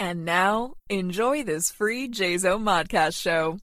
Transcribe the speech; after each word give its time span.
And 0.00 0.24
now, 0.24 0.74
enjoy 0.88 1.42
this 1.42 1.72
free 1.72 2.08
JZO 2.08 2.62
Modcast 2.62 3.20
show. 3.20 3.58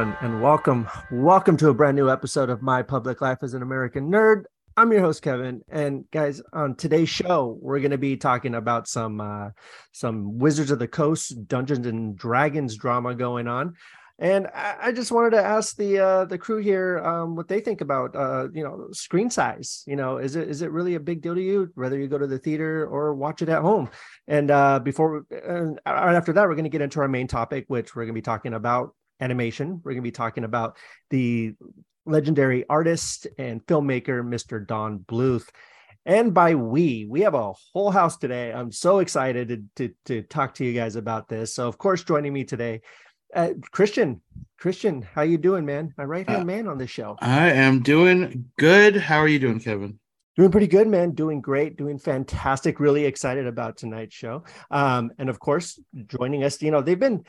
Everyone, 0.00 0.16
and 0.22 0.40
welcome. 0.40 0.88
Welcome 1.10 1.58
to 1.58 1.68
a 1.68 1.74
brand 1.74 1.94
new 1.94 2.08
episode 2.08 2.48
of 2.48 2.62
My 2.62 2.80
Public 2.82 3.20
Life 3.20 3.42
as 3.42 3.52
an 3.52 3.60
American 3.60 4.10
Nerd. 4.10 4.44
I'm 4.74 4.90
your 4.92 5.02
host, 5.02 5.20
Kevin, 5.20 5.60
and 5.68 6.10
guys, 6.10 6.40
on 6.54 6.74
today's 6.74 7.10
show, 7.10 7.58
we're 7.60 7.80
going 7.80 7.90
to 7.90 7.98
be 7.98 8.16
talking 8.16 8.54
about 8.54 8.88
some 8.88 9.20
uh, 9.20 9.50
some 9.92 10.38
Wizards 10.38 10.70
of 10.70 10.78
the 10.78 10.88
Coast, 10.88 11.46
Dungeons 11.46 11.86
and 11.86 12.16
Dragons 12.16 12.78
drama 12.78 13.14
going 13.14 13.46
on. 13.46 13.74
And 14.18 14.46
I, 14.54 14.76
I 14.84 14.92
just 14.92 15.12
wanted 15.12 15.32
to 15.32 15.44
ask 15.44 15.76
the 15.76 15.98
uh, 15.98 16.24
the 16.24 16.38
crew 16.38 16.62
here 16.62 17.00
um, 17.00 17.36
what 17.36 17.48
they 17.48 17.60
think 17.60 17.82
about 17.82 18.16
uh, 18.16 18.48
you 18.54 18.64
know 18.64 18.88
screen 18.92 19.28
size. 19.28 19.84
You 19.86 19.96
know, 19.96 20.16
is 20.16 20.34
it 20.34 20.48
is 20.48 20.62
it 20.62 20.70
really 20.70 20.94
a 20.94 21.00
big 21.00 21.20
deal 21.20 21.34
to 21.34 21.42
you 21.42 21.70
whether 21.74 21.98
you 21.98 22.08
go 22.08 22.16
to 22.16 22.26
the 22.26 22.38
theater 22.38 22.86
or 22.86 23.14
watch 23.14 23.42
it 23.42 23.50
at 23.50 23.60
home? 23.60 23.90
And 24.26 24.50
uh, 24.50 24.78
before 24.78 25.26
right 25.30 25.76
after 25.84 26.32
that, 26.32 26.48
we're 26.48 26.54
going 26.54 26.64
to 26.64 26.70
get 26.70 26.80
into 26.80 27.00
our 27.00 27.08
main 27.08 27.26
topic, 27.26 27.66
which 27.68 27.94
we're 27.94 28.04
going 28.04 28.14
to 28.14 28.18
be 28.18 28.22
talking 28.22 28.54
about 28.54 28.94
animation. 29.20 29.80
We're 29.84 29.92
going 29.92 30.02
to 30.02 30.02
be 30.02 30.10
talking 30.10 30.44
about 30.44 30.76
the 31.10 31.54
legendary 32.06 32.68
artist 32.68 33.26
and 33.38 33.64
filmmaker, 33.66 34.22
Mr. 34.22 34.66
Don 34.66 34.98
Bluth. 35.00 35.48
And 36.06 36.32
by 36.32 36.54
we, 36.54 37.06
we 37.08 37.20
have 37.22 37.34
a 37.34 37.52
whole 37.72 37.90
house 37.90 38.16
today. 38.16 38.52
I'm 38.52 38.72
so 38.72 39.00
excited 39.00 39.48
to, 39.48 39.88
to, 39.88 39.94
to 40.06 40.22
talk 40.22 40.54
to 40.54 40.64
you 40.64 40.72
guys 40.72 40.96
about 40.96 41.28
this. 41.28 41.54
So, 41.54 41.68
of 41.68 41.76
course, 41.76 42.02
joining 42.02 42.32
me 42.32 42.44
today, 42.44 42.80
uh, 43.34 43.50
Christian. 43.70 44.22
Christian, 44.58 45.02
how 45.02 45.22
you 45.22 45.38
doing, 45.38 45.64
man? 45.64 45.94
My 45.96 46.04
right 46.04 46.28
hand 46.28 46.42
uh, 46.42 46.44
man 46.44 46.68
on 46.68 46.78
this 46.78 46.90
show. 46.90 47.16
I 47.20 47.50
am 47.52 47.80
doing 47.80 48.50
good. 48.58 48.96
How 48.96 49.18
are 49.18 49.28
you 49.28 49.38
doing, 49.38 49.60
Kevin? 49.60 49.98
Doing 50.36 50.50
pretty 50.50 50.68
good, 50.68 50.88
man. 50.88 51.12
Doing 51.12 51.40
great. 51.40 51.76
Doing 51.76 51.98
fantastic. 51.98 52.80
Really 52.80 53.04
excited 53.04 53.46
about 53.46 53.76
tonight's 53.76 54.14
show. 54.14 54.44
Um, 54.70 55.12
and 55.18 55.28
of 55.28 55.38
course, 55.38 55.78
joining 56.06 56.44
us, 56.44 56.62
you 56.62 56.70
know, 56.70 56.82
they've 56.82 56.98
been 56.98 57.24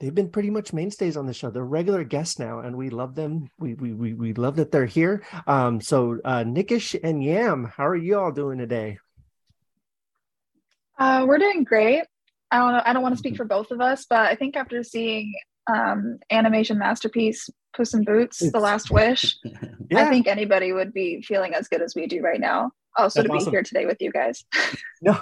they've 0.00 0.14
been 0.14 0.30
pretty 0.30 0.50
much 0.50 0.72
mainstays 0.72 1.16
on 1.16 1.26
the 1.26 1.34
show. 1.34 1.50
They're 1.50 1.64
regular 1.64 2.02
guests 2.02 2.38
now, 2.38 2.60
and 2.60 2.76
we 2.76 2.90
love 2.90 3.14
them. 3.14 3.48
We 3.58 3.74
we 3.74 3.92
we, 3.92 4.14
we 4.14 4.32
love 4.34 4.56
that 4.56 4.72
they're 4.72 4.86
here. 4.86 5.22
Um, 5.46 5.80
so 5.80 6.18
uh, 6.24 6.42
Nickish 6.42 6.96
and 7.02 7.22
Yam, 7.22 7.64
how 7.76 7.86
are 7.86 7.96
you 7.96 8.18
all 8.18 8.32
doing 8.32 8.58
today? 8.58 8.98
Uh, 10.98 11.24
we're 11.26 11.38
doing 11.38 11.64
great. 11.64 12.04
I 12.50 12.58
don't 12.58 12.72
know. 12.72 12.82
I 12.84 12.92
don't 12.92 13.02
want 13.02 13.14
to 13.14 13.18
speak 13.18 13.36
for 13.36 13.44
both 13.44 13.70
of 13.70 13.80
us, 13.80 14.06
but 14.08 14.26
I 14.26 14.34
think 14.34 14.56
after 14.56 14.82
seeing 14.82 15.32
um, 15.72 16.18
animation 16.30 16.78
masterpiece 16.78 17.48
Puss 17.76 17.94
in 17.94 18.04
Boots: 18.04 18.38
The 18.50 18.58
Last 18.58 18.90
Wish, 18.90 19.36
yeah. 19.44 19.60
I 19.94 20.08
think 20.08 20.26
anybody 20.26 20.72
would 20.72 20.92
be 20.92 21.22
feeling 21.22 21.54
as 21.54 21.68
good 21.68 21.82
as 21.82 21.94
we 21.94 22.06
do 22.06 22.20
right 22.20 22.40
now. 22.40 22.72
Also, 22.96 23.20
That's 23.20 23.28
to 23.28 23.32
be 23.32 23.38
awesome. 23.38 23.52
here 23.52 23.62
today 23.62 23.86
with 23.86 23.98
you 24.00 24.10
guys. 24.10 24.44
no, 25.02 25.20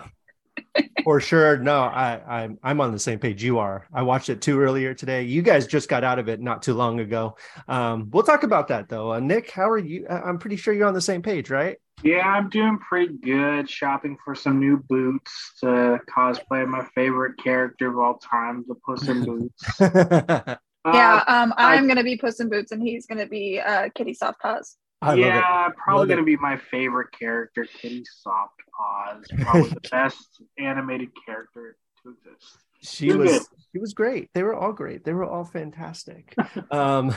for 1.05 1.21
sure. 1.21 1.57
No, 1.59 1.81
I, 1.81 2.21
I'm 2.27 2.59
I'm 2.63 2.81
on 2.81 2.93
the 2.93 2.99
same 2.99 3.19
page 3.19 3.43
you 3.43 3.59
are. 3.59 3.87
I 3.93 4.03
watched 4.03 4.29
it 4.29 4.41
too 4.41 4.61
earlier 4.61 4.95
today. 4.95 5.23
You 5.23 5.43
guys 5.43 5.67
just 5.67 5.89
got 5.89 6.05
out 6.05 6.19
of 6.19 6.29
it 6.29 6.41
not 6.41 6.63
too 6.63 6.75
long 6.75 7.01
ago. 7.01 7.37
Um, 7.67 8.09
we'll 8.11 8.23
talk 8.23 8.43
about 8.43 8.69
that 8.69 8.89
though. 8.89 9.13
Uh, 9.13 9.21
Nick, 9.21 9.51
how 9.51 9.69
are 9.69 9.79
you? 9.79 10.07
I'm 10.09 10.39
pretty 10.39 10.57
sure 10.57 10.75
you're 10.75 10.89
on 10.89 10.95
the 10.95 11.01
same 11.01 11.23
page, 11.23 11.51
right? 11.51 11.79
Yeah, 12.03 12.27
I'm 12.27 12.49
doing 12.49 12.79
pretty 12.79 13.15
good. 13.15 13.69
Shopping 13.69 14.17
for 14.25 14.35
some 14.35 14.61
new 14.61 14.77
boots 14.89 15.53
to 15.61 15.99
cosplay 16.09 16.67
my 16.67 16.85
favorite 16.95 17.43
character 17.43 17.89
of 17.89 17.99
all 17.99 18.19
time, 18.19 18.65
the 18.69 18.77
Puss 18.77 19.09
in 19.09 19.25
Boots. 19.25 19.81
yeah, 19.81 21.25
um, 21.27 21.53
I'm 21.57 21.85
I, 21.85 21.87
gonna 21.87 22.05
be 22.05 22.17
Puss 22.17 22.39
in 22.41 22.49
Boots, 22.49 22.71
and 22.71 22.83
he's 22.83 23.07
gonna 23.07 23.27
be 23.27 23.61
uh, 23.61 23.89
Kitty 23.95 24.15
Softpaws. 24.15 24.77
I 25.01 25.15
yeah, 25.15 25.69
probably 25.77 26.09
going 26.09 26.19
to 26.19 26.25
be 26.25 26.37
my 26.37 26.57
favorite 26.57 27.13
character, 27.17 27.67
Kitty 27.81 28.05
Soft 28.05 28.58
Paws. 28.79 29.25
Probably 29.41 29.71
the 29.71 29.89
best 29.91 30.43
animated 30.59 31.11
character 31.27 31.77
to 32.03 32.11
exist. 32.11 32.59
She 32.81 33.13
was 33.13 33.31
good. 33.31 33.43
she 33.73 33.79
was 33.79 33.93
great. 33.93 34.31
They 34.35 34.43
were 34.43 34.55
all 34.55 34.73
great. 34.73 35.05
They 35.05 35.13
were 35.13 35.25
all 35.25 35.45
fantastic. 35.45 36.35
um, 36.71 37.15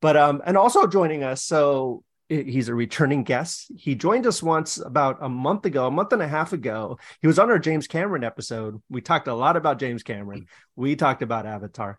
but 0.00 0.16
um, 0.16 0.42
and 0.44 0.56
also 0.56 0.86
joining 0.86 1.24
us, 1.24 1.42
so 1.42 2.04
he's 2.28 2.68
a 2.68 2.74
returning 2.74 3.24
guest. 3.24 3.72
He 3.76 3.94
joined 3.94 4.26
us 4.26 4.42
once 4.42 4.78
about 4.78 5.18
a 5.20 5.28
month 5.28 5.66
ago, 5.66 5.86
a 5.86 5.90
month 5.90 6.12
and 6.12 6.22
a 6.22 6.28
half 6.28 6.52
ago. 6.52 6.98
He 7.20 7.26
was 7.26 7.38
on 7.38 7.50
our 7.50 7.58
James 7.58 7.86
Cameron 7.86 8.24
episode. 8.24 8.80
We 8.88 9.00
talked 9.00 9.28
a 9.28 9.34
lot 9.34 9.56
about 9.56 9.78
James 9.78 10.02
Cameron. 10.02 10.46
We 10.76 10.96
talked 10.96 11.22
about 11.22 11.46
Avatar 11.46 11.98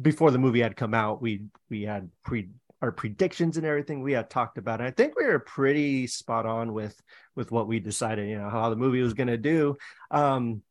before 0.00 0.30
the 0.30 0.38
movie 0.38 0.60
had 0.60 0.76
come 0.76 0.94
out. 0.94 1.20
We 1.20 1.42
we 1.68 1.82
had 1.82 2.10
pre 2.24 2.48
our 2.80 2.92
predictions 2.92 3.56
and 3.56 3.64
everything 3.64 4.02
we 4.02 4.12
had 4.12 4.28
talked 4.28 4.58
about. 4.58 4.80
And 4.80 4.88
I 4.88 4.90
think 4.90 5.16
we 5.16 5.24
were 5.24 5.38
pretty 5.38 6.08
spot 6.08 6.46
on 6.46 6.72
with 6.72 7.00
with 7.34 7.50
what 7.50 7.68
we 7.68 7.80
decided, 7.80 8.28
you 8.28 8.38
know, 8.38 8.50
how 8.50 8.70
the 8.70 8.76
movie 8.76 9.02
was 9.02 9.14
going 9.14 9.28
to 9.28 9.36
do. 9.36 9.76
Um, 10.10 10.62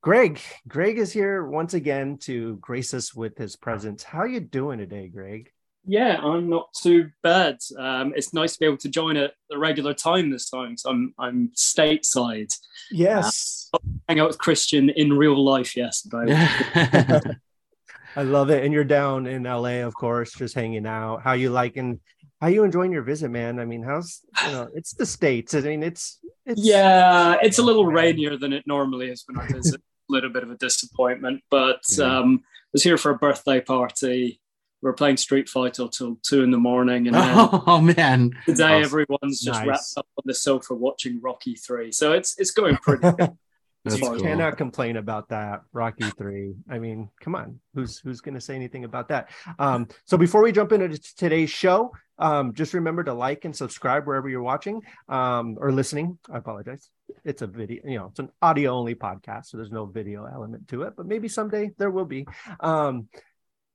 Greg, 0.00 0.40
Greg 0.66 0.98
is 0.98 1.12
here 1.12 1.44
once 1.44 1.74
again 1.74 2.18
to 2.18 2.56
grace 2.56 2.94
us 2.94 3.14
with 3.14 3.36
his 3.36 3.56
presence. 3.56 4.02
How 4.02 4.24
you 4.24 4.40
doing 4.40 4.78
today, 4.78 5.08
Greg? 5.08 5.50
Yeah, 5.84 6.18
I'm 6.22 6.48
not 6.50 6.72
too 6.74 7.10
bad. 7.22 7.58
Um, 7.78 8.12
it's 8.14 8.34
nice 8.34 8.52
to 8.52 8.60
be 8.60 8.66
able 8.66 8.76
to 8.78 8.88
join 8.88 9.16
at 9.16 9.32
the 9.48 9.58
regular 9.58 9.94
time 9.94 10.30
this 10.30 10.50
time. 10.50 10.76
So 10.76 10.90
I'm 10.90 11.14
I'm 11.18 11.48
stateside. 11.56 12.52
Yes. 12.90 13.70
Uh, 13.72 13.78
hang 14.06 14.20
out 14.20 14.28
with 14.28 14.38
Christian 14.38 14.90
in 14.90 15.14
real 15.14 15.42
life 15.42 15.76
yesterday. 15.76 16.36
I 18.16 18.22
love 18.22 18.50
it. 18.50 18.64
And 18.64 18.72
you're 18.72 18.84
down 18.84 19.26
in 19.26 19.44
LA, 19.44 19.84
of 19.86 19.94
course, 19.94 20.32
just 20.32 20.54
hanging 20.54 20.86
out. 20.86 21.22
How 21.22 21.32
you 21.32 21.50
liking? 21.50 22.00
How 22.40 22.46
you 22.46 22.62
enjoying 22.62 22.92
your 22.92 23.02
visit, 23.02 23.30
man? 23.30 23.58
I 23.58 23.64
mean, 23.64 23.82
how's 23.82 24.20
you 24.44 24.52
know? 24.52 24.68
It's 24.74 24.94
the 24.94 25.06
states. 25.06 25.54
I 25.54 25.60
mean, 25.60 25.82
it's 25.82 26.20
it's 26.46 26.62
yeah, 26.62 27.36
it's 27.42 27.58
a 27.58 27.62
little 27.62 27.86
rainier 27.86 28.36
than 28.36 28.52
it 28.52 28.64
normally 28.66 29.08
is 29.08 29.24
when 29.26 29.38
I 29.44 29.48
visit. 29.52 29.80
a 29.80 30.12
little 30.12 30.30
bit 30.30 30.42
of 30.42 30.50
a 30.50 30.56
disappointment, 30.56 31.42
but 31.50 31.82
yeah. 31.90 32.18
um, 32.18 32.42
I 32.44 32.70
was 32.72 32.82
here 32.82 32.96
for 32.96 33.10
a 33.10 33.18
birthday 33.18 33.60
party. 33.60 34.40
We 34.80 34.88
are 34.88 34.94
playing 34.94 35.16
Street 35.16 35.48
Fighter 35.48 35.88
till 35.88 36.20
two 36.22 36.42
in 36.44 36.52
the 36.52 36.58
morning, 36.58 37.08
and 37.08 37.16
oh 37.18 37.80
man, 37.80 38.30
today 38.46 38.64
awesome. 38.64 38.84
everyone's 38.84 39.40
just 39.40 39.58
nice. 39.58 39.66
wrapped 39.66 39.92
up 39.96 40.06
on 40.16 40.22
the 40.24 40.34
sofa 40.34 40.74
watching 40.74 41.20
Rocky 41.20 41.56
Three. 41.56 41.90
So 41.90 42.12
it's 42.12 42.38
it's 42.38 42.52
going 42.52 42.76
pretty. 42.76 43.08
That's 43.84 44.00
you 44.00 44.08
cool. 44.08 44.20
cannot 44.20 44.56
complain 44.56 44.96
about 44.96 45.28
that. 45.28 45.62
Rocky 45.72 46.04
three. 46.10 46.54
I 46.70 46.78
mean, 46.78 47.10
come 47.20 47.34
on. 47.34 47.60
Who's 47.74 47.98
who's 47.98 48.20
going 48.20 48.34
to 48.34 48.40
say 48.40 48.54
anything 48.54 48.84
about 48.84 49.08
that? 49.08 49.30
Um, 49.58 49.88
so 50.04 50.16
before 50.16 50.42
we 50.42 50.52
jump 50.52 50.72
into 50.72 50.98
today's 51.16 51.50
show, 51.50 51.92
um, 52.18 52.54
just 52.54 52.74
remember 52.74 53.04
to 53.04 53.14
like 53.14 53.44
and 53.44 53.54
subscribe 53.54 54.06
wherever 54.06 54.28
you're 54.28 54.42
watching 54.42 54.82
um, 55.08 55.56
or 55.60 55.72
listening. 55.72 56.18
I 56.30 56.38
apologize. 56.38 56.90
It's 57.24 57.42
a 57.42 57.46
video, 57.46 57.82
you 57.84 57.98
know, 57.98 58.06
it's 58.06 58.18
an 58.18 58.30
audio 58.42 58.72
only 58.72 58.94
podcast, 58.94 59.46
so 59.46 59.56
there's 59.56 59.70
no 59.70 59.86
video 59.86 60.24
element 60.26 60.68
to 60.68 60.82
it. 60.82 60.94
But 60.96 61.06
maybe 61.06 61.28
someday 61.28 61.70
there 61.78 61.90
will 61.90 62.04
be. 62.04 62.26
Um, 62.60 63.08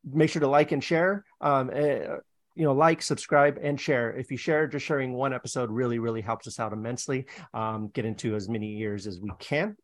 make 0.05 0.29
sure 0.29 0.41
to 0.41 0.47
like 0.47 0.73
and 0.73 0.83
share. 0.83 1.23
Um, 1.39 1.71
uh, 1.73 2.17
you 2.55 2.63
know 2.63 2.73
like 2.73 3.01
subscribe 3.01 3.57
and 3.61 3.81
share 3.81 4.15
if 4.15 4.29
you 4.29 4.37
share 4.37 4.67
just 4.67 4.85
sharing 4.85 5.13
one 5.13 5.33
episode 5.33 5.71
really 5.71 5.99
really 5.99 6.21
helps 6.21 6.47
us 6.47 6.59
out 6.59 6.71
immensely 6.73 7.25
um, 7.53 7.89
get 7.93 8.05
into 8.05 8.35
as 8.35 8.47
many 8.47 8.77
ears 8.79 9.07
as 9.07 9.19
we 9.19 9.31
can 9.39 9.75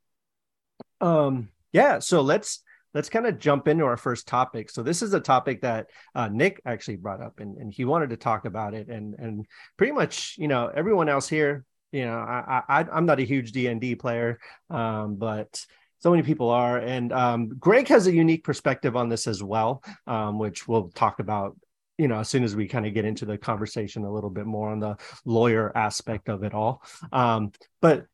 um, 1.02 1.50
yeah, 1.72 2.00
so 2.00 2.22
let's 2.22 2.64
let's 2.94 3.10
kind 3.10 3.28
of 3.28 3.40
jump 3.40 3.68
into 3.68 3.86
our 3.86 3.98
first 3.98 4.28
topic. 4.28 4.70
So 4.70 4.82
this 4.82 5.02
is 5.02 5.14
a 5.14 5.20
topic 5.20 5.62
that 5.62 5.88
uh, 6.16 6.28
Nick 6.30 6.62
actually 6.66 6.98
brought 6.98 7.22
up, 7.22 7.40
and, 7.40 7.58
and 7.58 7.72
he 7.72 7.86
wanted 7.86 8.10
to 8.10 8.18
talk 8.18 8.46
about 8.46 8.74
it, 8.74 8.88
and 8.88 9.16
and 9.16 9.46
pretty 9.78 9.94
much, 9.94 10.35
you 10.38 10.47
know, 10.47 10.72
everyone 10.73 11.09
else 11.09 11.28
here, 11.28 11.66
you 11.91 12.06
know, 12.06 12.18
I, 12.18 12.64
I 12.68 12.85
I'm 12.91 13.06
not 13.06 13.20
a 13.20 13.26
huge 13.26 13.52
D 13.52 13.68
and 13.68 13.79
D 13.79 13.96
player, 13.96 14.40
um, 14.70 15.16
but 15.16 15.66
so 16.00 16.12
many 16.12 16.23
people 16.23 16.50
are, 16.50 16.78
and 16.78 17.12
um, 17.12 17.50
Greg 17.59 17.88
has 17.90 18.08
a 18.08 18.14
unique 18.14 18.44
perspective 18.44 18.96
on 18.96 19.09
this 19.09 19.28
as 19.28 19.44
well, 19.44 19.84
um, 20.08 20.40
which 20.40 20.68
we'll 20.68 20.90
talk 20.90 21.20
about. 21.20 21.58
You 21.97 22.08
know, 22.08 22.20
as 22.20 22.29
soon 22.29 22.46
as 22.46 22.56
we 22.56 22.66
kind 22.66 22.85
of 22.85 22.94
get 22.94 23.03
into 23.03 23.26
the 23.26 23.38
conversation 23.38 24.06
a 24.06 24.12
little 24.12 24.29
bit 24.29 24.46
more 24.46 24.70
on 24.70 24.79
the 24.79 24.96
lawyer 25.26 25.76
aspect 25.76 26.29
of 26.29 26.44
it 26.44 26.53
all. 26.53 26.82
Um, 27.12 27.52
but 27.82 28.06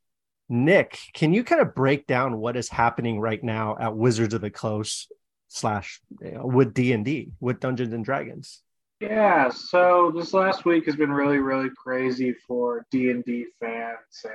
Nick, 0.47 0.99
can 1.13 1.33
you 1.33 1.43
kind 1.43 1.61
of 1.61 1.73
break 1.73 2.05
down 2.05 2.37
what 2.37 2.55
is 2.55 2.69
happening 2.69 3.19
right 3.19 3.43
now 3.43 3.75
at 3.79 3.95
Wizards 3.95 4.33
of 4.33 4.41
the 4.41 4.51
Coast 4.51 5.11
slash 5.47 6.01
you 6.21 6.31
know, 6.31 6.45
with 6.45 6.73
D 6.73 6.93
and 6.93 7.03
D 7.03 7.31
with 7.39 7.59
Dungeons 7.59 7.93
and 7.93 8.05
Dragons? 8.05 8.61
Yeah, 8.99 9.49
so 9.49 10.11
this 10.15 10.33
last 10.33 10.63
week 10.63 10.85
has 10.85 10.95
been 10.95 11.11
really, 11.11 11.39
really 11.39 11.69
crazy 11.75 12.33
for 12.47 12.85
D 12.91 13.09
and 13.09 13.23
D 13.25 13.45
fans 13.59 14.23
and 14.23 14.33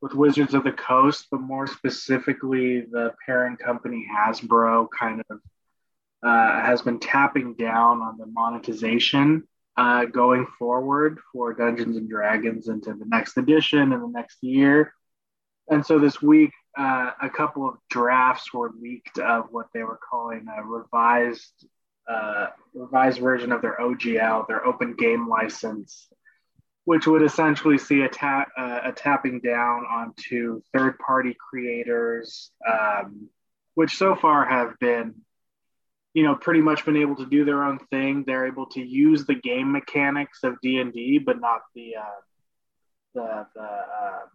with 0.00 0.14
Wizards 0.14 0.54
of 0.54 0.64
the 0.64 0.72
Coast, 0.72 1.26
but 1.30 1.40
more 1.40 1.66
specifically, 1.66 2.82
the 2.82 3.12
parent 3.24 3.58
company 3.58 4.06
Hasbro 4.14 4.88
kind 4.96 5.22
of 5.30 5.40
uh, 6.22 6.60
has 6.60 6.82
been 6.82 6.98
tapping 6.98 7.54
down 7.54 8.00
on 8.00 8.18
the 8.18 8.26
monetization 8.26 9.46
uh, 9.78 10.06
going 10.06 10.44
forward 10.58 11.20
for 11.32 11.54
Dungeons 11.54 11.96
and 11.96 12.10
Dragons 12.10 12.66
into 12.68 12.94
the 12.94 13.04
next 13.06 13.36
edition 13.36 13.92
and 13.92 14.02
the 14.02 14.08
next 14.08 14.42
year. 14.42 14.92
And 15.70 15.86
so 15.86 16.00
this 16.00 16.20
week, 16.20 16.50
uh, 16.76 17.12
a 17.22 17.30
couple 17.30 17.68
of 17.68 17.76
drafts 17.88 18.52
were 18.52 18.72
leaked 18.80 19.20
of 19.20 19.46
what 19.52 19.66
they 19.72 19.84
were 19.84 20.00
calling 20.10 20.46
a 20.48 20.64
revised 20.64 21.66
uh, 22.08 22.46
revised 22.74 23.20
version 23.20 23.52
of 23.52 23.62
their 23.62 23.76
OGL, 23.80 24.48
their 24.48 24.66
open 24.66 24.94
game 24.94 25.28
license, 25.28 26.08
which 26.84 27.06
would 27.06 27.22
essentially 27.22 27.78
see 27.78 28.00
a, 28.00 28.08
ta- 28.08 28.46
uh, 28.56 28.80
a 28.84 28.92
tapping 28.92 29.40
down 29.40 29.84
onto 29.84 30.60
third 30.74 30.98
party 30.98 31.36
creators, 31.38 32.50
um, 32.68 33.28
which 33.74 33.96
so 33.96 34.16
far 34.16 34.44
have 34.44 34.76
been, 34.80 35.14
you 36.14 36.22
know, 36.24 36.34
pretty 36.34 36.60
much 36.60 36.84
been 36.84 36.96
able 36.96 37.16
to 37.16 37.26
do 37.26 37.44
their 37.44 37.62
own 37.62 37.78
thing. 37.90 38.24
They're 38.26 38.46
able 38.46 38.66
to 38.66 38.80
use 38.80 39.24
the 39.24 39.34
game 39.34 39.72
mechanics 39.72 40.40
of 40.42 40.60
D 40.62 40.78
and 40.78 40.92
D, 40.92 41.18
but 41.18 41.40
not 41.40 41.60
the 41.74 41.96
uh, 41.96 42.20
the, 43.14 43.46
the 43.54 43.62
um, 43.62 44.28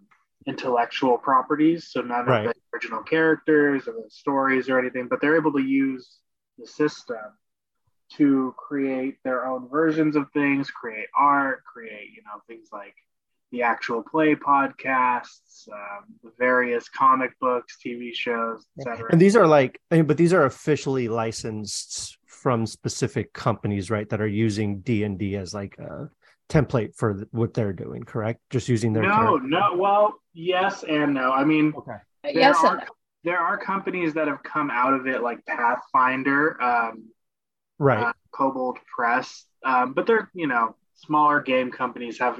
intellectual 0.48 1.18
properties. 1.18 1.90
So 1.92 2.02
none 2.02 2.25
right. 2.25 2.48
of 2.48 2.54
the 2.54 2.60
original 2.74 3.04
characters 3.04 3.88
or 3.88 3.94
the 3.94 4.10
stories 4.10 4.70
or 4.70 4.80
anything, 4.80 5.08
but 5.08 5.22
they're 5.22 5.36
able 5.36 5.54
to 5.54 5.62
use 5.62 6.18
the 6.58 6.68
system 6.68 7.18
to 8.18 8.54
create 8.58 9.18
their 9.24 9.46
own 9.46 9.68
versions 9.70 10.16
of 10.16 10.28
things, 10.34 10.70
create 10.70 11.08
art, 11.18 11.64
create, 11.66 12.10
you 12.16 12.22
know, 12.24 12.42
things 12.48 12.70
like 12.72 12.94
the 13.53 13.61
actual 13.61 14.01
play 14.01 14.35
podcasts, 14.35 15.69
um, 15.71 16.05
the 16.23 16.31
various 16.39 16.89
comic 16.89 17.39
books, 17.39 17.77
TV 17.85 18.13
shows, 18.13 18.65
etc. 18.79 19.07
And 19.11 19.21
these 19.21 19.35
are 19.35 19.45
like, 19.45 19.79
I 19.91 19.97
mean, 19.97 20.05
but 20.05 20.17
these 20.17 20.33
are 20.33 20.45
officially 20.45 21.07
licensed 21.07 22.17
from 22.25 22.65
specific 22.65 23.31
companies, 23.31 23.91
right? 23.91 24.09
That 24.09 24.19
are 24.19 24.27
using 24.27 24.79
D 24.79 25.03
and 25.03 25.19
D 25.19 25.38
as 25.38 25.53
like 25.53 25.77
a 25.77 26.09
template 26.50 26.95
for 26.95 27.27
what 27.29 27.53
they're 27.53 27.73
doing. 27.73 28.03
Correct? 28.03 28.41
Just 28.50 28.67
using 28.67 28.91
their 28.91 29.03
no, 29.03 29.15
character. 29.15 29.47
no. 29.47 29.75
Well, 29.75 30.15
yes 30.33 30.83
and 30.83 31.13
no. 31.13 31.31
I 31.31 31.45
mean, 31.45 31.73
okay. 31.77 31.97
Yes 32.33 32.57
are, 32.63 32.71
and 32.71 32.79
no. 32.79 32.85
There 33.23 33.39
are 33.39 33.57
companies 33.57 34.15
that 34.15 34.27
have 34.27 34.41
come 34.41 34.71
out 34.71 34.95
of 34.95 35.07
it, 35.07 35.21
like 35.21 35.45
Pathfinder. 35.45 36.61
Um, 36.61 37.09
right 37.77 38.07
uh, 38.07 38.13
Kobold 38.31 38.79
Press, 38.94 39.45
um, 39.63 39.94
but 39.94 40.07
they're 40.07 40.29
you 40.33 40.47
know 40.47 40.75
smaller 41.05 41.41
game 41.41 41.71
companies 41.71 42.19
have 42.19 42.39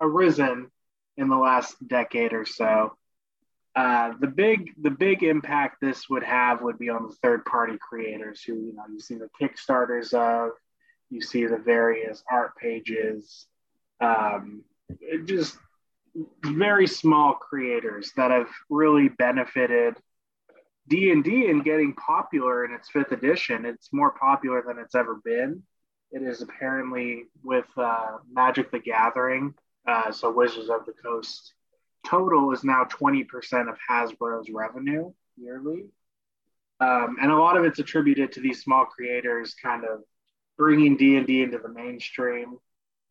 arisen 0.00 0.70
in 1.16 1.28
the 1.28 1.36
last 1.36 1.76
decade 1.86 2.32
or 2.32 2.44
so. 2.44 2.96
Uh, 3.76 4.12
the 4.20 4.26
big 4.26 4.70
the 4.80 4.90
big 4.90 5.22
impact 5.24 5.80
this 5.80 6.08
would 6.08 6.22
have 6.22 6.62
would 6.62 6.78
be 6.78 6.90
on 6.90 7.08
the 7.08 7.14
third 7.22 7.44
party 7.44 7.76
creators 7.80 8.40
who 8.42 8.54
you 8.54 8.72
know 8.72 8.84
you 8.88 9.00
see 9.00 9.16
the 9.16 9.28
kickstarters 9.40 10.14
of 10.14 10.52
you 11.10 11.20
see 11.20 11.44
the 11.44 11.56
various 11.58 12.22
art 12.30 12.56
pages 12.56 13.46
um, 14.00 14.62
just 15.24 15.56
very 16.44 16.86
small 16.86 17.34
creators 17.34 18.12
that 18.16 18.30
have 18.30 18.48
really 18.70 19.08
benefited 19.08 19.96
D&D 20.88 21.48
in 21.48 21.62
getting 21.62 21.94
popular 21.94 22.64
in 22.64 22.72
its 22.72 22.90
fifth 22.90 23.12
edition. 23.12 23.64
It's 23.64 23.92
more 23.92 24.12
popular 24.12 24.62
than 24.66 24.78
it's 24.78 24.94
ever 24.94 25.20
been. 25.24 25.62
It 26.14 26.22
is 26.22 26.42
apparently 26.42 27.24
with 27.42 27.66
uh, 27.76 28.18
Magic 28.30 28.70
the 28.70 28.78
Gathering, 28.78 29.54
uh, 29.86 30.12
so 30.12 30.30
Wizards 30.30 30.70
of 30.70 30.86
the 30.86 30.92
Coast 30.92 31.54
total 32.06 32.52
is 32.52 32.64
now 32.64 32.84
20% 32.84 33.24
of 33.68 33.76
Hasbro's 33.90 34.50
revenue 34.50 35.12
yearly. 35.36 35.86
Um, 36.80 37.16
and 37.20 37.30
a 37.30 37.36
lot 37.36 37.56
of 37.56 37.64
it's 37.64 37.78
attributed 37.78 38.32
to 38.32 38.40
these 38.40 38.62
small 38.62 38.84
creators 38.84 39.54
kind 39.54 39.84
of 39.84 40.00
bringing 40.56 40.96
D&D 40.96 41.42
into 41.42 41.58
the 41.58 41.68
mainstream, 41.68 42.58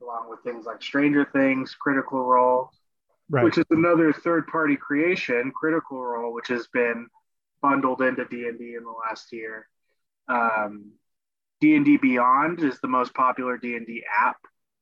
along 0.02 0.30
with 0.30 0.40
things 0.44 0.66
like 0.66 0.82
Stranger 0.82 1.28
Things, 1.34 1.76
Critical 1.76 2.24
Role, 2.24 2.70
right. 3.30 3.44
which 3.44 3.58
is 3.58 3.66
another 3.70 4.14
third-party 4.14 4.78
creation, 4.78 5.52
Critical 5.56 6.02
Role, 6.02 6.34
which 6.34 6.48
has 6.48 6.68
been– 6.68 7.08
bundled 7.64 8.02
into 8.02 8.26
D&D 8.26 8.76
in 8.76 8.84
the 8.84 8.94
last 9.08 9.32
year. 9.32 9.68
Um, 10.28 10.92
D&D 11.64 11.96
Beyond 11.96 12.62
is 12.62 12.82
the 12.82 12.90
most 12.90 13.14
popular 13.14 13.58
D&D 13.58 14.04
app. 14.20 14.36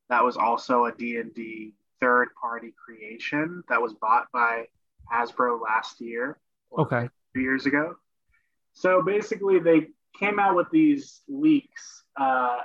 That 0.10 0.24
was 0.24 0.36
also 0.36 0.86
a 0.86 0.92
D&D 0.92 1.76
third-party 2.00 2.74
creation 2.84 3.62
that 3.70 3.80
was 3.80 3.94
bought 3.94 4.26
by 4.34 4.66
Hasbro 5.14 5.62
last 5.62 6.02
year. 6.02 6.40
Okay. 6.76 7.08
Two 7.36 7.42
years 7.42 7.68
ago. 7.68 7.94
So 8.74 9.04
basically, 9.04 9.60
they 9.60 9.90
came 10.20 10.40
out 10.40 10.56
with 10.56 10.72
these 10.72 11.22
leaks. 11.28 12.02
Uh, 12.20 12.58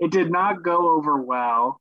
it 0.00 0.10
did 0.10 0.32
not 0.32 0.64
go 0.64 0.96
over 0.96 1.22
well, 1.22 1.80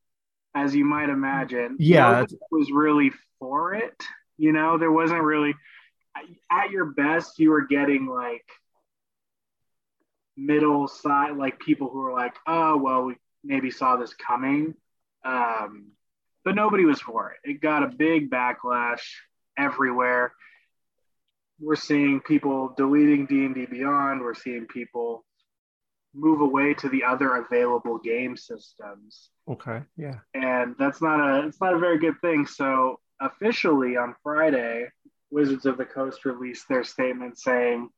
as 0.53 0.75
you 0.75 0.85
might 0.85 1.09
imagine. 1.09 1.77
Yeah, 1.79 2.27
was 2.51 2.69
really 2.71 3.11
for 3.39 3.73
it. 3.73 3.99
You 4.37 4.51
know, 4.51 4.77
there 4.77 4.91
wasn't 4.91 5.23
really 5.23 5.55
at 6.51 6.69
your 6.69 6.85
best, 6.85 7.39
you 7.39 7.49
were 7.49 7.65
getting 7.65 8.05
like 8.05 8.45
middle 10.37 10.87
side, 10.87 11.37
like 11.37 11.59
people 11.59 11.89
who 11.89 11.99
were 11.99 12.13
like, 12.13 12.33
oh, 12.47 12.77
well, 12.77 13.03
we 13.03 13.15
maybe 13.43 13.71
saw 13.71 13.97
this 13.97 14.13
coming. 14.13 14.73
Um, 15.25 15.91
but 16.43 16.55
nobody 16.55 16.85
was 16.85 16.99
for 16.99 17.31
it. 17.31 17.49
It 17.49 17.61
got 17.61 17.83
a 17.83 17.87
big 17.87 18.29
backlash 18.29 19.01
everywhere. 19.57 20.33
We're 21.59 21.75
seeing 21.75 22.19
people 22.19 22.73
deleting 22.75 23.25
D&D 23.25 23.67
Beyond. 23.67 24.21
We're 24.21 24.33
seeing 24.33 24.65
people 24.65 25.23
move 26.13 26.41
away 26.41 26.73
to 26.75 26.89
the 26.89 27.03
other 27.03 27.37
available 27.37 27.97
game 27.97 28.37
systems. 28.37 29.29
Okay, 29.49 29.81
yeah. 29.97 30.19
And 30.33 30.75
that's 30.77 31.01
not 31.01 31.19
a 31.19 31.47
it's 31.47 31.61
not 31.61 31.73
a 31.73 31.79
very 31.79 31.97
good 31.97 32.19
thing. 32.21 32.45
So 32.45 32.99
officially 33.21 33.97
on 33.97 34.15
Friday, 34.21 34.87
Wizards 35.31 35.65
of 35.65 35.77
the 35.77 35.85
Coast 35.85 36.25
released 36.25 36.67
their 36.69 36.83
statement 36.83 37.39
saying, 37.39 37.89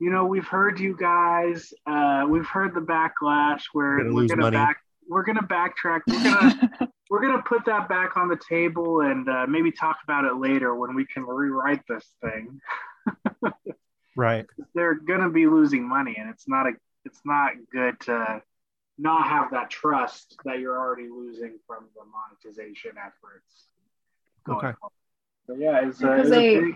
you 0.00 0.10
know, 0.10 0.24
we've 0.26 0.46
heard 0.46 0.80
you 0.80 0.96
guys, 0.96 1.72
uh, 1.86 2.24
we've 2.28 2.46
heard 2.46 2.74
the 2.74 2.80
backlash 2.80 3.64
where 3.72 3.98
we're 3.98 3.98
gonna, 3.98 4.14
we're 4.14 4.26
gonna 4.26 4.50
back, 4.50 4.78
we're 5.08 5.22
gonna 5.22 5.42
backtrack, 5.42 6.00
we're 6.06 6.22
gonna 6.22 6.90
we're 7.10 7.20
gonna 7.20 7.42
put 7.42 7.64
that 7.66 7.88
back 7.88 8.16
on 8.16 8.28
the 8.28 8.38
table 8.48 9.02
and 9.02 9.28
uh, 9.28 9.46
maybe 9.46 9.70
talk 9.70 9.98
about 10.02 10.24
it 10.24 10.36
later 10.36 10.74
when 10.74 10.94
we 10.94 11.04
can 11.04 11.24
rewrite 11.24 11.82
this 11.88 12.06
thing. 12.22 12.60
right. 14.16 14.46
They're 14.74 14.94
gonna 14.94 15.30
be 15.30 15.46
losing 15.46 15.86
money, 15.86 16.16
and 16.18 16.30
it's 16.30 16.48
not 16.48 16.66
a 16.66 16.72
it's 17.04 17.20
not 17.24 17.52
good 17.72 18.00
to 18.00 18.42
not 18.98 19.28
have 19.28 19.50
that 19.50 19.70
trust 19.70 20.36
that 20.44 20.60
you're 20.60 20.78
already 20.78 21.08
losing 21.08 21.58
from 21.66 21.86
the 21.94 22.02
monetization 22.04 22.92
efforts. 22.98 23.66
Okay. 24.48 24.76
Forward 24.78 24.92
yeah, 25.58 25.86
it's, 25.86 26.02
uh, 26.02 26.12
it's 26.12 26.30
they, 26.30 26.60
big... 26.60 26.74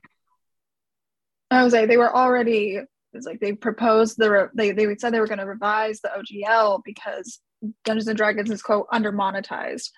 I 1.50 1.62
was 1.64 1.72
like, 1.72 1.88
they 1.88 1.96
were 1.96 2.14
already. 2.14 2.80
It's 3.14 3.26
like 3.26 3.40
they 3.40 3.52
proposed 3.52 4.16
the 4.18 4.50
they 4.54 4.72
they 4.72 4.96
said 4.96 5.12
they 5.12 5.20
were 5.20 5.26
going 5.26 5.38
to 5.38 5.46
revise 5.46 6.00
the 6.00 6.10
OGL 6.10 6.82
because 6.84 7.40
Dungeons 7.84 8.08
and 8.08 8.16
Dragons 8.16 8.50
is 8.50 8.62
quote 8.62 8.86
under 8.92 9.12
monetized, 9.12 9.90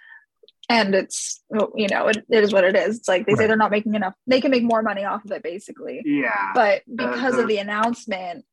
and 0.68 0.94
it's 0.94 1.42
you 1.74 1.88
know 1.88 2.08
it, 2.08 2.18
it 2.28 2.44
is 2.44 2.52
what 2.52 2.64
it 2.64 2.76
is. 2.76 2.98
It's 2.98 3.08
like 3.08 3.26
they 3.26 3.32
right. 3.32 3.38
say 3.38 3.46
they're 3.46 3.56
not 3.56 3.70
making 3.70 3.94
enough. 3.94 4.14
They 4.26 4.40
can 4.40 4.50
make 4.50 4.62
more 4.62 4.82
money 4.82 5.04
off 5.04 5.24
of 5.24 5.32
it 5.32 5.42
basically. 5.42 6.02
Yeah. 6.04 6.52
But 6.54 6.82
because 6.94 7.34
uh, 7.34 7.42
of 7.42 7.48
the 7.48 7.58
announcement 7.58 8.44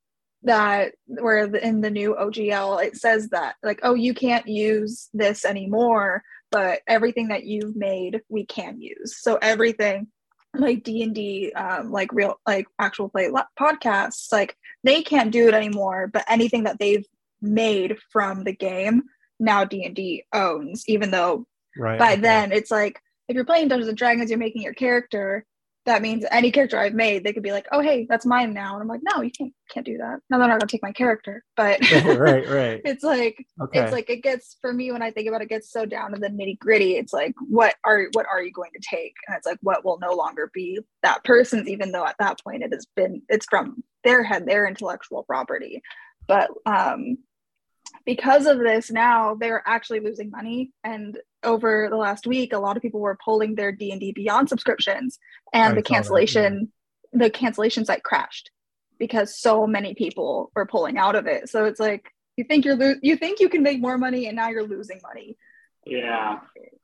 that 0.44 0.94
where 1.06 1.46
in 1.56 1.82
the 1.82 1.90
new 1.90 2.16
OGL 2.16 2.84
it 2.84 2.96
says 2.98 3.30
that 3.30 3.56
like 3.64 3.80
oh 3.84 3.94
you 3.94 4.14
can't 4.14 4.48
use 4.48 5.10
this 5.14 5.46
anymore 5.46 6.24
but 6.52 6.82
everything 6.88 7.30
that 7.30 7.46
you've 7.46 7.76
made 7.76 8.22
we 8.30 8.46
can 8.46 8.80
use 8.82 9.18
so 9.22 9.38
everything 9.42 10.08
like 10.56 10.84
d&d 10.84 11.52
um, 11.54 11.92
like 11.92 12.12
real 12.14 12.40
like 12.48 12.68
actual 12.80 13.10
play 13.10 13.30
podcasts 13.60 14.32
like 14.32 14.56
they 14.84 15.02
can't 15.02 15.32
do 15.32 15.48
it 15.48 15.54
anymore 15.54 16.08
but 16.08 16.24
anything 16.28 16.64
that 16.64 16.80
they've 16.80 17.06
made 17.42 17.98
from 18.12 18.44
the 18.44 18.54
game 18.54 19.04
now 19.40 19.64
d&d 19.64 20.24
owns 20.34 20.84
even 20.88 21.12
though 21.12 21.46
right, 21.78 22.00
by 22.00 22.14
okay. 22.14 22.22
then 22.22 22.52
it's 22.52 22.72
like 22.72 23.02
if 23.28 23.36
you're 23.36 23.46
playing 23.46 23.68
dungeons 23.68 23.90
and 23.90 23.98
dragons 23.98 24.30
you're 24.30 24.40
making 24.40 24.62
your 24.62 24.74
character 24.74 25.46
that 25.86 26.02
means 26.02 26.26
any 26.32 26.52
character 26.52 26.78
I've 26.78 26.94
made, 26.94 27.24
they 27.24 27.34
could 27.34 27.44
be 27.44 27.52
like, 27.52 27.68
"Oh, 27.72 27.82
hey, 27.82 28.06
that's 28.08 28.26
mine 28.26 28.54
now," 28.54 28.74
and 28.74 28.82
I'm 28.82 28.88
like, 28.88 29.02
"No, 29.04 29.22
you 29.22 29.32
can't 29.32 29.54
can't 29.70 29.86
do 29.86 29.98
that. 29.98 30.20
No, 30.30 30.38
they're 30.38 30.48
not 30.48 30.60
gonna 30.60 30.68
take 30.68 30.84
my 30.84 30.92
character." 30.94 31.44
But 31.58 31.80
right, 31.92 32.48
right. 32.48 32.82
It's 32.86 33.04
like 33.04 33.46
okay. 33.62 33.80
it's 33.80 33.92
like 33.92 34.10
it 34.10 34.24
gets 34.24 34.58
for 34.62 34.72
me 34.72 34.92
when 34.92 35.02
I 35.02 35.12
think 35.12 35.28
about 35.28 35.42
it, 35.42 35.46
it 35.46 35.50
gets 35.50 35.72
so 35.72 35.86
down 35.86 36.14
to 36.14 36.20
the 36.20 36.30
nitty 36.30 36.60
gritty. 36.60 36.96
It's 36.96 37.14
like, 37.14 37.34
what 37.50 37.76
are 37.84 38.08
what 38.14 38.26
are 38.28 38.42
you 38.42 38.52
going 38.52 38.72
to 38.74 38.88
take? 38.88 39.14
And 39.28 39.36
it's 39.36 39.46
like, 39.46 39.60
what 39.62 39.84
will 39.84 40.00
no 40.00 40.14
longer 40.14 40.50
be 40.54 40.80
that 41.02 41.24
person's, 41.24 41.68
even 41.68 41.92
though 41.92 42.06
at 42.06 42.18
that 42.20 42.40
point 42.44 42.64
it 42.64 42.74
has 42.74 42.88
been 42.96 43.22
it's 43.28 43.48
from 43.50 43.84
their 44.04 44.24
head, 44.24 44.46
their 44.46 44.66
intellectual 44.66 45.24
property. 45.24 45.82
But 46.28 46.50
um, 46.66 47.18
because 48.06 48.46
of 48.46 48.60
this 48.60 48.92
now 48.92 49.36
they're 49.36 49.64
actually 49.66 50.00
losing 50.00 50.30
money 50.30 50.72
and 50.84 51.18
over 51.44 51.88
the 51.90 51.98
last 51.98 52.26
week 52.28 52.54
a 52.54 52.60
lot 52.60 52.76
of 52.76 52.82
people 52.82 53.00
were 53.00 53.18
pulling 53.24 53.56
their 53.56 53.72
d&d 53.72 54.12
beyond 54.14 54.50
subscriptions 54.50 55.20
and 55.54 55.74
I 55.74 55.76
the 55.76 55.82
cancellation 55.82 56.72
that, 57.12 57.20
yeah. 57.20 57.26
the 57.26 57.30
cancellation 57.30 57.86
site 57.86 58.04
crashed 58.04 58.52
because 59.00 59.40
so 59.40 59.68
many 59.68 59.94
people 59.94 60.52
were 60.56 60.66
pulling 60.66 60.98
out 60.98 61.16
of 61.16 61.28
it 61.28 61.50
so 61.50 61.66
it's 61.66 61.80
like 61.80 62.10
You 62.36 62.46
think 62.46 62.66
you're 62.66 62.76
lo- 62.76 63.00
you 63.04 63.16
think 63.16 63.40
you 63.40 63.48
can 63.48 63.62
make 63.62 63.80
more 63.80 63.98
money, 63.98 64.26
and 64.28 64.36
now 64.36 64.50
you're 64.50 64.68
losing 64.68 65.00
money. 65.04 65.38
Yeah, 65.86 66.40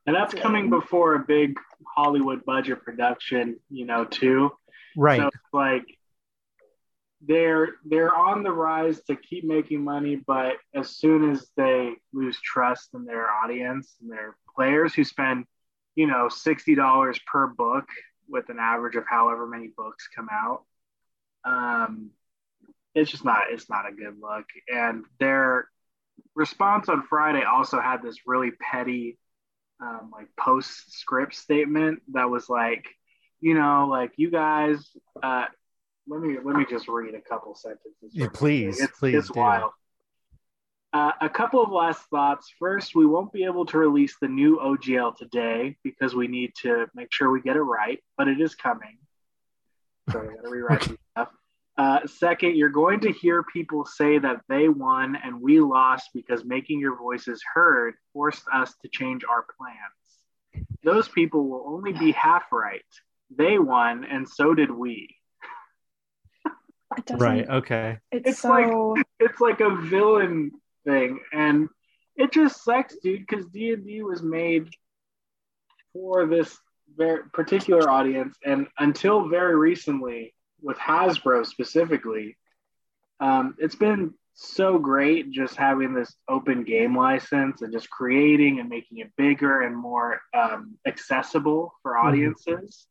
and 0.06 0.16
that's 0.16 0.34
coming 0.34 0.70
before 0.70 1.16
a 1.16 1.26
big 1.26 1.58
Hollywood 1.96 2.46
budget 2.46 2.84
production, 2.84 3.60
you 3.70 3.86
know, 3.86 4.06
too. 4.06 4.52
Right. 4.96 5.22
So 5.22 5.30
like 5.54 5.86
they're 7.22 7.70
they're 7.84 8.16
on 8.16 8.44
the 8.44 8.52
rise 8.52 9.02
to 9.08 9.16
keep 9.16 9.44
making 9.44 9.84
money, 9.84 10.18
but 10.18 10.58
as 10.76 10.96
soon 11.02 11.32
as 11.32 11.50
they 11.58 11.94
lose 12.14 12.40
trust 12.42 12.94
in 12.94 13.06
their 13.06 13.26
audience 13.32 13.96
and 14.02 14.12
their 14.12 14.36
players 14.60 14.94
who 14.94 15.06
spend, 15.06 15.46
you 15.96 16.06
know, 16.06 16.28
sixty 16.28 16.76
dollars 16.76 17.18
per 17.32 17.48
book 17.48 17.86
with 18.28 18.50
an 18.50 18.58
average 18.60 18.96
of 18.96 19.06
however 19.08 19.48
many 19.48 19.70
books 19.76 20.10
come 20.14 20.28
out, 20.30 20.64
um, 21.46 22.10
it's 22.94 23.10
just 23.10 23.24
not 23.24 23.44
it's 23.52 23.70
not 23.70 23.88
a 23.88 23.94
good 23.94 24.18
look. 24.22 24.46
And 24.68 25.06
their 25.20 25.70
response 26.36 26.90
on 26.90 27.04
Friday 27.08 27.44
also 27.44 27.80
had 27.80 28.04
this 28.04 28.18
really 28.26 28.52
petty 28.60 29.18
um, 29.82 30.12
like 30.12 30.28
postscript 30.38 31.34
statement 31.36 32.02
that 32.12 32.30
was 32.30 32.50
like, 32.50 32.86
you 33.40 33.54
know, 33.54 33.88
like 33.90 34.12
you 34.18 34.30
guys 34.30 34.86
uh, 35.24 35.46
let 36.06 36.20
me 36.20 36.36
let 36.44 36.56
me 36.58 36.66
just 36.70 36.90
read 36.90 37.16
a 37.16 37.22
couple 37.22 37.56
sentences. 37.56 38.12
Yeah, 38.12 38.28
please, 38.34 38.82
it's, 38.82 39.00
please 39.00 39.16
it's 39.16 39.30
do. 39.30 39.40
wild. 39.40 39.72
Uh, 40.92 41.12
a 41.22 41.30
couple 41.30 41.62
of 41.62 41.72
last 41.72 42.02
thoughts. 42.10 42.52
First, 42.58 42.96
we 42.96 43.06
won't 43.06 43.32
be 43.32 43.44
able 43.44 43.66
to 43.68 43.78
release 43.78 44.16
the 44.20 44.28
new 44.28 44.58
OGL 44.58 45.16
today 45.16 45.78
because 45.84 46.16
we 46.16 46.28
need 46.28 46.54
to 46.64 46.88
make 46.96 47.14
sure 47.14 47.30
we 47.30 47.42
get 47.42 47.56
it 47.56 47.62
right, 47.62 48.00
but 48.18 48.28
it 48.28 48.42
is 48.42 48.56
coming. 48.56 48.98
So 50.12 50.20
we 50.20 50.34
got 50.34 50.44
to 50.44 50.50
rewrite 50.50 50.84
some 50.84 50.98
stuff. 51.12 51.30
Uh, 51.78 52.00
second, 52.08 52.58
you're 52.58 52.70
going 52.70 53.00
to 53.02 53.12
hear 53.12 53.44
people 53.44 53.86
say 53.86 54.18
that 54.18 54.42
they 54.50 54.68
won 54.68 55.16
and 55.24 55.40
we 55.40 55.60
lost 55.60 56.10
because 56.14 56.44
making 56.44 56.80
your 56.80 56.98
voices 56.98 57.42
heard 57.54 57.94
forced 58.12 58.44
us 58.52 58.74
to 58.82 58.90
change 58.90 59.24
our 59.30 59.46
plans. 59.58 60.66
Those 60.84 61.08
people 61.08 61.48
will 61.48 61.64
only 61.68 61.94
be 61.94 62.12
half 62.12 62.52
right. 62.52 62.82
They 63.30 63.60
won, 63.60 64.04
and 64.06 64.28
so 64.28 64.56
did 64.56 64.72
we. 64.72 65.16
It. 66.46 67.12
Right. 67.12 67.48
Okay. 67.48 68.00
It's, 68.12 68.30
It's 68.30 68.40
so. 68.42 68.96
it's 69.20 69.40
like 69.40 69.62
a 69.62 69.74
villain 69.76 70.52
thing. 70.90 71.20
And 71.32 71.70
it 72.16 72.32
just 72.32 72.64
sucks 72.64 72.96
dude 72.98 73.26
because 73.28 73.46
d&d 73.48 74.04
was 74.04 74.22
made 74.22 74.70
for 75.94 76.26
this 76.26 76.58
very 76.98 77.24
particular 77.34 77.90
audience. 77.90 78.36
And 78.44 78.68
until 78.78 79.30
very 79.30 79.56
recently 79.56 80.34
with 80.62 80.78
hasbro 80.78 81.46
specifically 81.46 82.36
um, 83.20 83.56
it's 83.58 83.76
been 83.76 84.14
so 84.34 84.80
great 84.80 85.32
just 85.32 85.56
having 85.56 85.94
this 85.94 86.16
open 86.30 86.64
game 86.64 86.96
license 86.98 87.62
and 87.62 87.74
just 87.74 87.90
creating 87.90 88.60
and 88.60 88.70
making 88.70 89.00
it 89.00 89.12
bigger 89.18 89.62
and 89.62 89.76
more 89.76 90.22
um, 90.34 90.78
accessible 90.88 91.74
for 91.82 91.98
audiences 91.98 92.88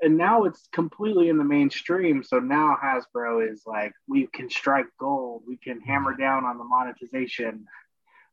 and 0.00 0.16
now 0.16 0.44
it's 0.44 0.68
completely 0.72 1.28
in 1.28 1.38
the 1.38 1.44
mainstream. 1.44 2.22
So 2.22 2.38
now 2.38 2.76
Hasbro 2.82 3.50
is 3.50 3.62
like, 3.66 3.92
we 4.06 4.26
can 4.32 4.50
strike 4.50 4.86
gold, 4.98 5.42
we 5.46 5.56
can 5.56 5.80
hammer 5.80 6.12
mm-hmm. 6.12 6.22
down 6.22 6.44
on 6.44 6.58
the 6.58 6.64
monetization, 6.64 7.64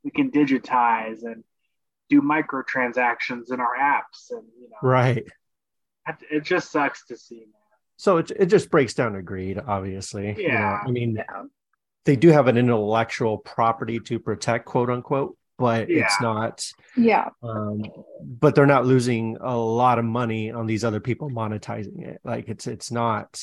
we 0.04 0.12
can 0.12 0.32
digitize 0.32 1.24
and 1.24 1.44
do 2.10 2.22
microtransactions 2.22 3.52
in 3.52 3.60
our 3.60 3.76
apps, 3.80 4.32
and 4.32 4.44
you 4.60 4.70
know, 4.70 4.88
Right. 4.88 5.24
it 6.30 6.44
just 6.44 6.72
sucks 6.72 7.06
to 7.08 7.18
see, 7.18 7.40
man. 7.40 7.48
So 7.98 8.18
it 8.18 8.32
it 8.32 8.46
just 8.48 8.70
breaks 8.70 8.94
down 8.94 9.14
to 9.14 9.22
greed, 9.22 9.60
obviously. 9.66 10.36
you 10.38 10.50
know. 10.50 10.54
Yeah. 10.54 10.84
I 10.86 10.92
mean, 10.92 11.16
Yeah. 11.16 11.44
they 12.06 12.16
do 12.18 12.30
have 12.30 12.48
an 12.48 12.58
intellectual 12.58 13.38
property 13.38 14.00
to 14.02 14.20
protect, 14.20 14.66
quote 14.66 14.90
unquote, 14.90 15.38
but 15.64 15.90
it's 15.90 16.20
not. 16.20 16.66
Yeah. 16.98 17.30
Um, 17.42 17.84
but 18.22 18.54
they're 18.54 18.66
not 18.66 18.86
losing 18.86 19.38
a 19.40 19.56
lot 19.56 19.98
of 19.98 20.04
money 20.04 20.52
on 20.52 20.66
these 20.66 20.84
other 20.84 21.00
people 21.00 21.30
monetizing 21.30 22.02
it. 22.06 22.20
Like 22.26 22.50
it's 22.50 22.68
it's 22.68 22.92
not 22.92 23.42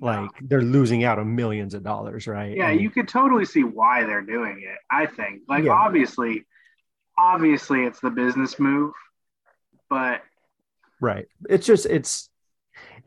like 0.00 0.30
they're 0.40 0.62
losing 0.62 1.02
out 1.02 1.18
on 1.18 1.34
millions 1.34 1.74
of 1.74 1.82
dollars, 1.82 2.28
right? 2.28 2.56
yeah, 2.56 2.68
And- 2.68 2.80
you 2.80 2.90
could 2.90 3.08
totally 3.08 3.44
see 3.44 3.64
why 3.64 4.04
they're 4.04 4.22
doing 4.22 4.62
it. 4.62 4.78
I 4.88 5.06
think, 5.06 5.42
like, 5.48 5.64
Yeah. 5.64 5.72
obviously, 5.72 6.46
obviously, 7.18 7.84
it's 7.84 7.98
the 8.00 8.10
business 8.10 8.60
move, 8.60 8.92
but 9.90 10.22
right. 11.00 11.26
It's 11.48 11.66
just 11.66 11.86
it's 11.86 12.27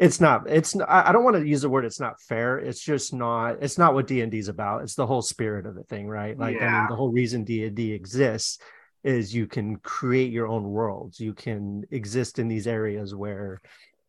it's 0.01 0.19
not 0.19 0.49
it's 0.49 0.73
not, 0.73 0.89
I 0.89 1.11
don't 1.11 1.23
want 1.23 1.35
to 1.35 1.47
use 1.47 1.61
the 1.61 1.69
word 1.69 1.85
it's 1.85 1.99
not 1.99 2.19
fair. 2.21 2.57
It's 2.57 2.83
just 2.83 3.13
not 3.13 3.61
it's 3.61 3.77
not 3.77 3.93
what 3.93 4.07
D&D 4.07 4.35
is 4.35 4.47
about. 4.47 4.81
It's 4.81 4.95
the 4.95 5.05
whole 5.05 5.21
spirit 5.21 5.67
of 5.67 5.75
the 5.75 5.83
thing, 5.83 6.07
right? 6.07 6.37
Like 6.37 6.59
I 6.59 6.79
mean 6.79 6.87
the 6.89 6.95
whole 6.95 7.11
reason 7.11 7.43
D&D 7.43 7.91
exists 7.91 8.57
is 9.03 9.33
you 9.33 9.45
can 9.45 9.75
create 9.77 10.31
your 10.31 10.47
own 10.47 10.63
worlds. 10.63 11.19
You 11.19 11.33
can 11.33 11.83
exist 11.91 12.39
in 12.39 12.47
these 12.47 12.65
areas 12.65 13.13
where 13.13 13.61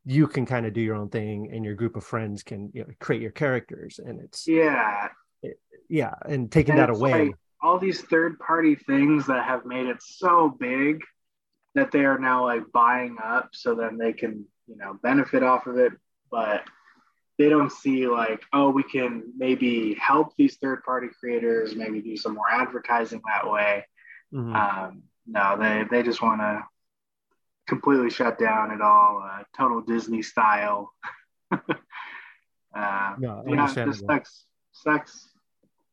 you 0.07 0.27
can 0.27 0.47
kind 0.47 0.65
of 0.65 0.73
do 0.73 0.81
your 0.81 0.97
own 0.97 1.11
thing 1.11 1.51
and 1.53 1.63
your 1.63 1.75
group 1.75 1.95
of 1.95 2.05
friends 2.05 2.43
can 2.43 2.71
you 2.73 2.81
know, 2.81 2.89
create 2.99 3.21
your 3.21 3.31
characters 3.31 4.01
and 4.03 4.19
it's 4.19 4.49
yeah, 4.49 5.09
yeah 5.91 6.15
and 6.25 6.51
taking 6.51 6.73
And 6.73 6.81
that 6.81 6.91
away 6.91 7.27
like 7.27 7.37
all 7.63 7.79
these 7.79 8.01
third 8.01 8.39
party 8.39 8.77
things 8.77 9.27
that 9.27 9.45
have 9.45 9.67
made 9.67 9.87
it 9.87 10.03
so 10.03 10.57
big 10.59 11.03
that 11.75 11.93
they 11.93 12.07
are 12.07 12.19
now 12.19 12.45
like 12.45 12.63
buying 12.73 13.19
up 13.23 13.51
so 13.53 13.75
then 13.75 13.99
they 13.99 14.15
can 14.15 14.47
you 14.73 14.79
know 14.79 14.99
benefit 15.03 15.43
off 15.43 15.67
of 15.67 15.77
it 15.77 15.93
but 16.31 16.63
they 17.39 17.49
don't 17.49 17.71
see 17.73 18.07
like 18.07 18.43
oh 18.53 18.71
we 18.71 18.83
can 18.83 19.23
maybe 19.37 19.95
help 20.01 20.35
these 20.37 20.57
third 20.57 20.83
party 20.83 21.09
creators 21.19 21.77
maybe 21.77 22.01
do 22.01 22.17
some 22.17 22.35
more 22.35 22.51
advertising 22.51 23.21
that 23.27 23.51
way. 23.51 23.87
Mhm. 24.33 24.55
um, 24.55 25.03
no 25.27 25.57
they 25.59 25.85
they 25.91 26.03
just 26.03 26.23
want 26.23 26.41
to 26.41 26.63
completely 27.67 28.11
shut 28.11 28.39
down 28.39 28.71
it 28.71 28.81
all 28.81 29.23
uh, 29.31 29.43
total 29.57 29.81
disney 29.81 30.23
style. 30.23 30.93
Uh, 32.75 33.15
no, 33.19 33.45
yeah, 33.47 33.85
just 33.85 34.07
sucks 34.07 34.47
sucks 34.73 35.29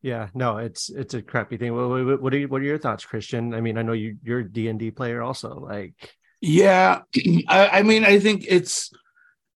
yeah 0.01 0.29
no 0.33 0.59
it's 0.59 0.89
it's 0.89 1.13
a 1.13 1.21
crappy 1.21 1.57
thing. 1.57 1.75
What, 1.75 1.89
what, 1.89 2.21
what 2.21 2.33
are 2.33 2.37
you, 2.37 2.47
what 2.47 2.61
are 2.61 2.63
your 2.63 2.77
thoughts 2.77 3.05
christian? 3.05 3.53
I 3.53 3.59
mean 3.59 3.77
i 3.77 3.81
know 3.81 3.91
you 3.91 4.15
you're 4.23 4.39
a 4.39 4.49
d&d 4.49 4.91
player 4.91 5.21
also 5.21 5.59
like 5.59 6.15
Yeah, 6.41 7.01
I, 7.47 7.79
I 7.79 7.83
mean, 7.83 8.05
I 8.05 8.19
think 8.19 8.45
it's 8.47 8.91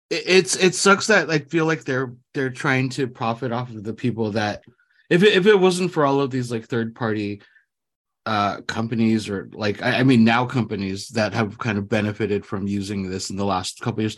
it- 0.09 0.23
it's 0.25 0.55
it 0.55 0.75
sucks 0.75 1.07
that 1.07 1.27
like 1.27 1.49
feel 1.49 1.65
like 1.65 1.83
they're 1.83 2.13
they're 2.33 2.49
trying 2.49 2.89
to 2.89 3.07
profit 3.07 3.51
off 3.51 3.69
of 3.69 3.83
the 3.83 3.93
people 3.93 4.31
that 4.31 4.63
if 5.09 5.23
it, 5.23 5.33
if 5.33 5.45
it 5.45 5.59
wasn't 5.59 5.91
for 5.91 6.05
all 6.05 6.19
of 6.21 6.31
these 6.31 6.51
like 6.51 6.65
third 6.65 6.95
party 6.95 7.41
uh 8.25 8.61
companies 8.61 9.27
or 9.29 9.49
like 9.53 9.81
I, 9.81 9.99
I 9.99 10.03
mean 10.03 10.23
now 10.23 10.45
companies 10.45 11.09
that 11.09 11.33
have 11.33 11.57
kind 11.57 11.77
of 11.77 11.89
benefited 11.89 12.45
from 12.45 12.67
using 12.67 13.09
this 13.09 13.29
in 13.29 13.35
the 13.35 13.43
last 13.43 13.81
couple 13.81 14.01
years 14.01 14.15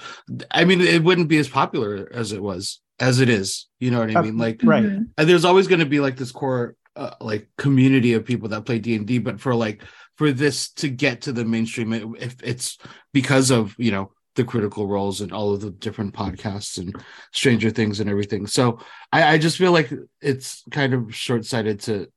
i 0.51 0.63
mean 0.63 0.79
it 0.79 1.03
wouldn't 1.03 1.27
be 1.27 1.39
as 1.39 1.47
popular 1.49 2.07
as 2.13 2.31
it 2.31 2.39
was 2.39 2.81
as 2.99 3.19
it 3.19 3.29
is 3.29 3.65
you 3.79 3.89
know 3.89 3.99
what 4.01 4.15
i 4.15 4.21
mean 4.21 4.37
like 4.37 4.61
right 4.63 4.83
Mhm. 4.83 5.07
and 5.17 5.27
there's 5.27 5.43
always 5.43 5.67
going 5.67 5.79
to 5.79 5.87
be 5.87 5.99
like 6.01 6.17
this 6.17 6.31
core 6.31 6.75
uh, 6.95 7.15
like 7.19 7.47
community 7.57 8.13
of 8.13 8.23
people 8.25 8.49
that 8.49 8.63
play 8.63 8.77
d&d 8.77 9.17
but 9.17 9.41
for 9.41 9.55
like 9.55 9.81
for 10.17 10.31
this 10.31 10.69
to 10.73 10.89
get 10.89 11.21
to 11.21 11.33
the 11.33 11.45
mainstream 11.45 12.15
if 12.19 12.35
it's 12.43 12.77
because 13.13 13.51
of 13.51 13.75
you 13.77 13.91
know 13.91 14.11
the 14.35 14.43
critical 14.43 14.85
roles 14.87 15.21
and 15.21 15.31
all 15.31 15.53
of 15.53 15.61
the 15.61 15.71
different 15.71 16.13
podcasts 16.13 16.77
and 16.77 16.95
stranger 17.31 17.69
things 17.69 17.99
and 17.99 18.09
everything 18.09 18.47
so 18.47 18.79
i, 19.13 19.33
I 19.33 19.37
just 19.37 19.57
feel 19.57 19.71
like 19.71 19.91
it's 20.21 20.63
kind 20.71 20.93
of 20.93 21.15
short-sighted 21.15 21.79
to 21.81 22.07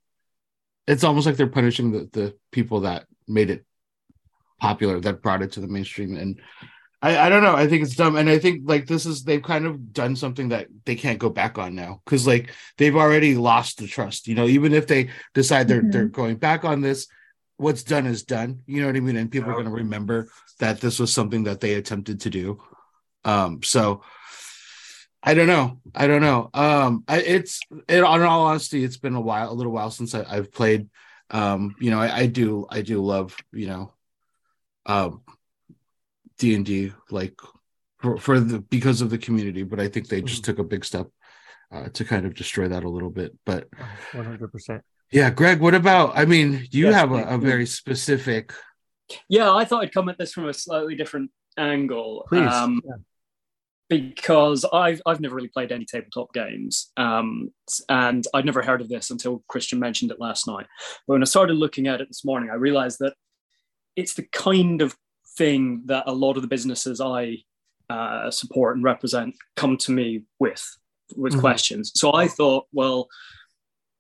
it's 0.86 1.04
almost 1.04 1.26
like 1.26 1.36
they're 1.36 1.46
punishing 1.46 1.92
the, 1.92 2.08
the 2.12 2.34
people 2.50 2.80
that 2.80 3.06
made 3.28 3.50
it 3.50 3.64
popular 4.60 4.98
that 5.00 5.22
brought 5.22 5.42
it 5.42 5.52
to 5.52 5.60
the 5.60 5.68
mainstream 5.68 6.16
and 6.16 6.40
I, 7.00 7.26
I 7.26 7.28
don't 7.28 7.44
know. 7.44 7.54
I 7.54 7.68
think 7.68 7.84
it's 7.84 7.94
dumb, 7.94 8.16
and 8.16 8.28
I 8.28 8.40
think 8.40 8.62
like 8.64 8.88
this 8.88 9.06
is 9.06 9.22
they've 9.22 9.40
kind 9.40 9.66
of 9.66 9.92
done 9.92 10.16
something 10.16 10.48
that 10.48 10.66
they 10.84 10.96
can't 10.96 11.20
go 11.20 11.30
back 11.30 11.56
on 11.56 11.76
now 11.76 12.00
because 12.04 12.26
like 12.26 12.52
they've 12.76 12.96
already 12.96 13.36
lost 13.36 13.78
the 13.78 13.86
trust. 13.86 14.26
You 14.26 14.34
know, 14.34 14.46
even 14.46 14.74
if 14.74 14.88
they 14.88 15.10
decide 15.32 15.68
they're 15.68 15.82
Mhm. 15.82 15.92
they're 15.92 16.06
going 16.06 16.38
back 16.38 16.64
on 16.64 16.80
this, 16.80 17.06
what's 17.58 17.82
done 17.82 18.06
is 18.06 18.22
done. 18.22 18.62
You 18.66 18.80
know 18.80 18.86
what 18.86 18.96
I 18.96 19.00
mean? 19.00 19.16
And 19.16 19.30
people 19.30 19.50
are 19.50 19.54
going 19.54 19.66
to 19.66 19.70
remember 19.70 20.28
that 20.60 20.80
this 20.80 20.98
was 20.98 21.12
something 21.12 21.44
that 21.44 21.60
they 21.60 21.74
attempted 21.74 22.22
to 22.22 22.30
do. 22.30 22.62
Um, 23.24 23.62
so 23.62 24.02
I 25.22 25.34
don't 25.34 25.48
know. 25.48 25.80
I 25.94 26.06
don't 26.06 26.22
know. 26.22 26.48
Um, 26.54 27.04
I, 27.06 27.20
it's 27.20 27.60
it, 27.88 28.02
on 28.02 28.22
all 28.22 28.46
honesty, 28.46 28.84
it's 28.84 28.96
been 28.96 29.14
a 29.14 29.20
while, 29.20 29.52
a 29.52 29.54
little 29.54 29.72
while 29.72 29.90
since 29.90 30.14
I, 30.14 30.24
I've 30.26 30.52
played. 30.52 30.88
Um, 31.30 31.74
you 31.80 31.90
know, 31.90 32.00
I, 32.00 32.20
I 32.20 32.26
do, 32.26 32.66
I 32.70 32.80
do 32.80 33.04
love, 33.04 33.36
you 33.52 33.66
know, 33.66 33.92
um, 34.86 35.22
D 36.38 36.54
and 36.54 36.64
D 36.64 36.92
like 37.10 37.38
for, 37.98 38.16
for 38.16 38.40
the 38.40 38.60
because 38.60 39.02
of 39.02 39.10
the 39.10 39.18
community, 39.18 39.64
but 39.64 39.80
I 39.80 39.88
think 39.88 40.08
they 40.08 40.22
just 40.22 40.44
took 40.44 40.58
a 40.58 40.64
big 40.64 40.84
step 40.84 41.08
uh, 41.72 41.88
to 41.90 42.04
kind 42.04 42.24
of 42.24 42.34
destroy 42.34 42.68
that 42.68 42.84
a 42.84 42.88
little 42.88 43.10
bit. 43.10 43.36
But 43.44 43.68
100% 44.12 44.80
yeah, 45.10 45.30
Greg, 45.30 45.60
what 45.60 45.74
about? 45.74 46.12
I 46.16 46.24
mean, 46.24 46.66
you 46.70 46.86
Yes, 46.86 46.94
have 46.94 47.12
a, 47.12 47.24
a 47.24 47.38
very 47.38 47.66
specific. 47.66 48.52
Yeah, 49.28 49.54
I 49.54 49.64
thought 49.64 49.82
I'd 49.82 49.92
come 49.92 50.08
at 50.08 50.18
this 50.18 50.32
from 50.32 50.48
a 50.48 50.54
slightly 50.54 50.94
different 50.94 51.30
angle. 51.56 52.26
please 52.28 52.52
Um, 52.52 52.82
yeah. 52.84 52.94
because 53.88 54.66
I've 54.70 55.00
I've 55.06 55.20
never 55.20 55.34
really 55.34 55.48
played 55.48 55.72
any 55.72 55.86
tabletop 55.86 56.32
games, 56.34 56.92
um, 56.96 57.52
and 57.88 58.24
I'd 58.34 58.44
never 58.44 58.62
heard 58.62 58.80
of 58.80 58.88
this 58.88 59.10
until 59.10 59.42
Christian 59.48 59.78
mentioned 59.78 60.10
it 60.10 60.20
last 60.20 60.46
night. 60.46 60.66
But 61.06 61.14
when 61.14 61.22
I 61.22 61.26
started 61.26 61.54
looking 61.54 61.86
at 61.86 62.00
it 62.00 62.08
this 62.08 62.24
morning, 62.24 62.50
I 62.50 62.54
realized 62.54 62.98
that 63.00 63.14
it's 63.96 64.14
the 64.14 64.26
kind 64.32 64.82
of 64.82 64.94
thing 65.36 65.82
that 65.86 66.04
a 66.06 66.12
lot 66.12 66.36
of 66.36 66.42
the 66.42 66.48
businesses 66.48 67.00
I 67.00 67.38
uh, 67.88 68.30
support 68.30 68.76
and 68.76 68.84
represent 68.84 69.34
come 69.56 69.78
to 69.78 69.92
me 69.92 70.24
with 70.38 70.64
with 71.16 71.32
mm-hmm. 71.32 71.40
questions. 71.40 71.92
So 71.94 72.12
I 72.12 72.28
thought, 72.28 72.66
well, 72.72 73.00
a 73.02 73.08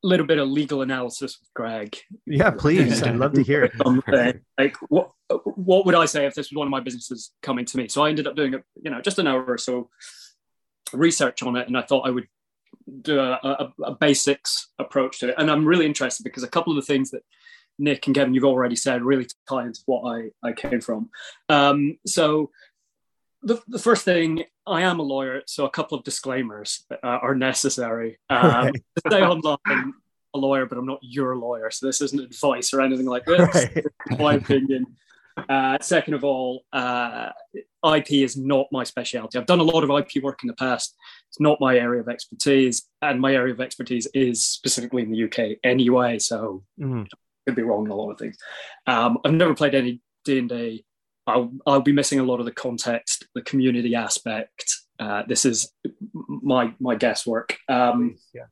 little 0.02 0.26
bit 0.26 0.38
of 0.38 0.48
legal 0.48 0.82
analysis 0.82 1.38
with 1.40 1.52
Greg. 1.54 1.96
Yeah, 2.26 2.50
please. 2.50 3.02
I'd 3.02 3.16
love 3.16 3.32
to 3.34 3.42
hear 3.42 3.64
it. 3.64 4.42
like, 4.58 4.76
what 4.88 5.10
what 5.28 5.86
would 5.86 5.94
I 5.94 6.06
say 6.06 6.26
if 6.26 6.34
this 6.34 6.50
was 6.50 6.56
one 6.56 6.66
of 6.66 6.70
my 6.70 6.80
businesses 6.80 7.32
coming 7.42 7.64
to 7.66 7.76
me? 7.76 7.88
So 7.88 8.04
I 8.04 8.08
ended 8.08 8.26
up 8.26 8.36
doing 8.36 8.54
a, 8.54 8.62
you 8.82 8.90
know, 8.90 9.00
just 9.00 9.18
an 9.18 9.26
hour 9.26 9.44
or 9.44 9.58
so 9.58 9.90
research 10.92 11.42
on 11.42 11.56
it, 11.56 11.66
and 11.66 11.76
I 11.76 11.82
thought 11.82 12.06
I 12.06 12.10
would 12.10 12.28
do 13.02 13.18
a, 13.18 13.32
a, 13.42 13.72
a 13.84 13.94
basics 13.94 14.68
approach 14.78 15.20
to 15.20 15.28
it. 15.30 15.34
And 15.38 15.50
I'm 15.50 15.66
really 15.66 15.86
interested 15.86 16.24
because 16.24 16.42
a 16.42 16.48
couple 16.48 16.72
of 16.72 16.76
the 16.76 16.92
things 16.92 17.10
that 17.10 17.22
Nick 17.78 18.06
and 18.06 18.16
Kevin 18.16 18.34
you've 18.34 18.44
already 18.44 18.76
said 18.76 19.02
really 19.02 19.26
tie 19.48 19.66
into 19.66 19.80
what 19.86 20.02
I 20.10 20.30
I 20.42 20.52
came 20.52 20.80
from. 20.80 21.10
Um, 21.48 21.98
so 22.06 22.50
the, 23.42 23.62
the 23.68 23.78
first 23.78 24.04
thing 24.04 24.44
I 24.68 24.82
am 24.82 25.00
a 25.00 25.02
lawyer, 25.02 25.42
so 25.46 25.64
a 25.64 25.70
couple 25.70 25.98
of 25.98 26.04
disclaimers 26.04 26.84
uh, 26.90 27.06
are 27.06 27.34
necessary. 27.34 28.18
Um, 28.30 28.66
right. 28.66 28.74
Stay 29.06 29.22
online, 29.22 29.94
a 30.34 30.38
lawyer, 30.38 30.66
but 30.66 30.78
I'm 30.78 30.86
not 30.86 31.00
your 31.02 31.36
lawyer, 31.36 31.70
so 31.70 31.86
this 31.86 32.00
isn't 32.00 32.20
advice 32.20 32.72
or 32.74 32.80
anything 32.80 33.06
like 33.06 33.24
this. 33.24 33.40
Right. 33.54 34.18
my 34.18 34.34
opinion. 34.34 34.86
Uh, 35.48 35.78
second 35.80 36.14
of 36.14 36.24
all, 36.24 36.64
uh, 36.72 37.30
IP 37.94 38.12
is 38.12 38.36
not 38.36 38.66
my 38.72 38.84
specialty. 38.84 39.38
I've 39.38 39.46
done 39.46 39.60
a 39.60 39.64
lot 39.64 39.84
of 39.84 39.90
IP 39.90 40.22
work 40.22 40.42
in 40.42 40.48
the 40.48 40.54
past. 40.54 40.94
It's 41.28 41.40
not 41.40 41.60
my 41.60 41.76
area 41.76 42.00
of 42.00 42.08
expertise, 42.08 42.88
and 43.02 43.20
my 43.20 43.34
area 43.34 43.54
of 43.54 43.60
expertise 43.60 44.06
is 44.14 44.44
specifically 44.44 45.02
in 45.02 45.10
the 45.10 45.24
UK 45.24 45.58
anyway. 45.64 46.18
So 46.18 46.64
mm. 46.80 47.04
I 47.04 47.16
could 47.46 47.56
be 47.56 47.62
wrong 47.62 47.86
in 47.86 47.90
a 47.90 47.94
lot 47.94 48.10
of 48.10 48.18
things. 48.18 48.36
Um, 48.86 49.18
I've 49.24 49.32
never 49.32 49.54
played 49.54 49.74
any 49.74 50.00
D 50.24 50.38
and 50.38 50.48
D. 50.48 50.84
I'll, 51.28 51.52
I'll 51.66 51.80
be 51.80 51.92
missing 51.92 52.18
a 52.18 52.24
lot 52.24 52.40
of 52.40 52.46
the 52.46 52.52
context, 52.52 53.26
the 53.34 53.42
community 53.42 53.94
aspect. 53.94 54.74
Uh, 54.98 55.22
this 55.28 55.44
is 55.44 55.72
my 56.26 56.74
my 56.80 56.96
guesswork. 56.96 57.56
Um, 57.68 58.16
yeah. 58.34 58.44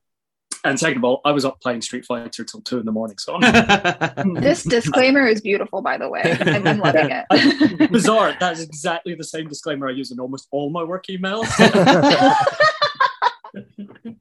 And 0.65 0.79
second 0.81 0.99
of 0.99 1.05
all, 1.05 1.21
I 1.25 1.31
was 1.31 1.45
up 1.45 1.61
playing 1.61 1.81
Street 1.83 2.05
Fighter 2.05 2.45
till 2.45 2.61
two 2.61 2.79
in 2.79 2.87
the 2.87 2.93
morning. 2.93 3.19
So 3.19 3.39
this 4.41 4.65
disclaimer 4.65 5.27
is 5.27 5.41
beautiful, 5.41 5.81
by 5.81 5.97
the 5.97 6.09
way. 6.09 6.37
I'm, 6.41 6.67
I'm 6.67 6.79
loving 6.79 7.09
it. 7.11 7.91
Bizarre. 7.93 8.37
That's 8.41 8.61
exactly 8.61 9.15
the 9.15 9.25
same 9.25 9.49
disclaimer 9.49 9.89
I 9.89 9.93
use 9.93 10.11
in 10.11 10.19
almost 10.19 10.49
all 10.51 10.71
my 10.71 10.83
work 10.83 11.07
emails. 11.07 11.47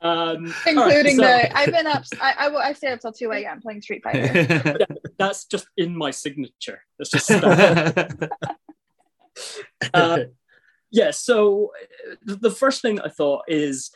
Um, 0.05 0.53
including 0.67 1.17
right, 1.17 1.47
so, 1.47 1.49
the 1.49 1.57
I've 1.57 1.71
been 1.71 1.87
up. 1.87 2.03
I, 2.21 2.33
I, 2.37 2.55
I 2.67 2.73
stayed 2.73 2.93
up 2.93 2.99
till 2.99 3.11
two 3.11 3.31
a.m. 3.31 3.59
playing 3.59 3.81
Street 3.81 4.03
Fighter. 4.03 4.19
yeah, 4.33 4.77
that's 5.17 5.45
just 5.45 5.67
in 5.77 5.97
my 5.97 6.11
signature. 6.11 6.81
That's 6.99 7.09
just. 7.09 7.31
uh, 9.93 10.19
yeah. 10.91 11.09
So 11.11 11.71
the 12.23 12.51
first 12.51 12.81
thing 12.81 12.99
I 13.01 13.09
thought 13.09 13.45
is. 13.47 13.91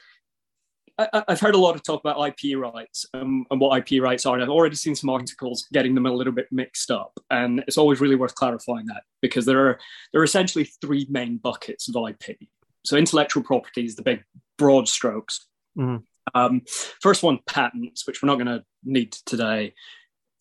I, 0.97 1.23
have 1.29 1.39
heard 1.39 1.55
a 1.55 1.57
lot 1.57 1.75
of 1.75 1.83
talk 1.83 2.01
about 2.01 2.21
IP 2.27 2.57
rights 2.57 3.05
um, 3.13 3.45
and 3.49 3.61
what 3.61 3.89
IP 3.89 4.03
rights 4.03 4.25
are. 4.25 4.33
And 4.33 4.43
I've 4.43 4.49
already 4.49 4.75
seen 4.75 4.95
some 4.95 5.09
articles 5.09 5.65
getting 5.71 5.95
them 5.95 6.05
a 6.05 6.11
little 6.11 6.33
bit 6.33 6.47
mixed 6.51 6.91
up, 6.91 7.17
and 7.29 7.63
it's 7.67 7.77
always 7.77 8.01
really 8.01 8.17
worth 8.17 8.35
clarifying 8.35 8.85
that 8.87 9.03
because 9.21 9.45
there 9.45 9.65
are 9.65 9.79
there 10.11 10.19
are 10.19 10.25
essentially 10.25 10.65
three 10.81 11.07
main 11.09 11.37
buckets 11.37 11.87
of 11.87 11.95
IP. 11.95 12.35
So 12.83 12.97
intellectual 12.97 13.43
property 13.43 13.85
is 13.85 13.95
the 13.95 14.01
big 14.01 14.25
broad 14.57 14.89
strokes. 14.89 15.47
Mm-hmm. 15.77 15.97
Um, 16.35 16.61
first 17.01 17.23
one, 17.23 17.39
patents, 17.45 18.05
which 18.05 18.21
we're 18.21 18.27
not 18.27 18.35
going 18.35 18.47
to 18.47 18.63
need 18.83 19.11
today. 19.11 19.73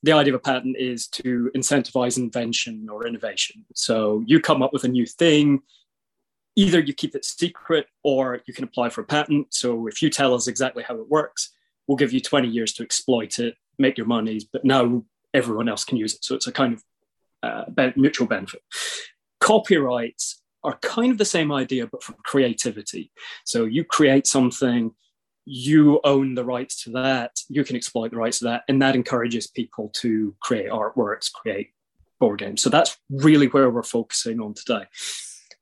The 0.03 0.13
idea 0.13 0.35
of 0.35 0.41
a 0.41 0.43
patent 0.43 0.77
is 0.79 1.09
to 1.09 1.51
incentivize 1.57 2.19
invention 2.19 2.89
or 2.91 3.07
innovation. 3.07 3.65
So 3.75 4.23
you 4.27 4.41
come 4.41 4.63
up 4.63 4.73
with 4.73 4.85
a 4.85 4.89
new 4.89 5.07
thing, 5.07 5.61
either 6.57 6.81
you 6.81 6.93
keep 6.93 7.15
it 7.15 7.25
secret 7.25 7.87
or 8.03 8.41
you 8.47 8.55
can 8.55 8.65
apply 8.65 8.91
for 8.91 9.01
a 9.01 9.05
patent. 9.05 9.55
So 9.55 9.87
if 9.87 10.03
you 10.03 10.11
tell 10.11 10.35
us 10.35 10.47
exactly 10.47 10.83
how 10.83 10.97
it 10.97 11.09
works, 11.09 11.51
we'll 11.87 11.97
give 11.97 12.13
you 12.13 12.21
20 12.21 12.49
years 12.49 12.73
to 12.75 12.83
exploit 12.83 13.39
it, 13.39 13.55
make 13.79 13.97
your 13.97 14.07
monies, 14.07 14.45
but 14.45 14.65
now 14.65 15.05
everyone 15.35 15.69
else 15.69 15.85
can 15.85 15.97
use 15.97 16.15
it. 16.15 16.25
So 16.25 16.35
it's 16.35 16.47
a 16.47 16.53
kind 16.53 16.75
of 16.75 16.85
uh, 17.43 17.91
mutual 17.97 18.27
benefit. 18.27 18.63
Copyrights 19.41 20.43
are 20.65 20.79
kind 20.83 21.13
of 21.13 21.19
the 21.19 21.25
same 21.25 21.53
idea, 21.53 21.87
but 21.87 22.03
for 22.03 22.15
creativity. 22.25 23.13
So 23.45 23.65
you 23.65 23.85
create 23.85 24.27
something, 24.27 24.93
you 25.51 25.99
own 26.05 26.35
the 26.35 26.45
rights 26.45 26.83
to 26.85 26.91
that, 26.91 27.41
you 27.49 27.65
can 27.65 27.75
exploit 27.75 28.11
the 28.11 28.19
rights 28.19 28.41
to 28.41 28.45
that, 28.45 28.65
and 28.69 28.83
that 28.83 28.95
encourages 28.95 29.47
people 29.47 29.91
to 29.95 30.35
create 30.41 30.71
artworks, 30.71 31.33
create 31.33 31.71
board 32.21 32.41
games. 32.41 32.63
So 32.63 32.69
that's 32.69 32.99
really 33.11 33.47
where 33.47 33.71
we're 33.71 33.83
focusing 33.83 34.41
on 34.41 34.53
today. 34.53 34.85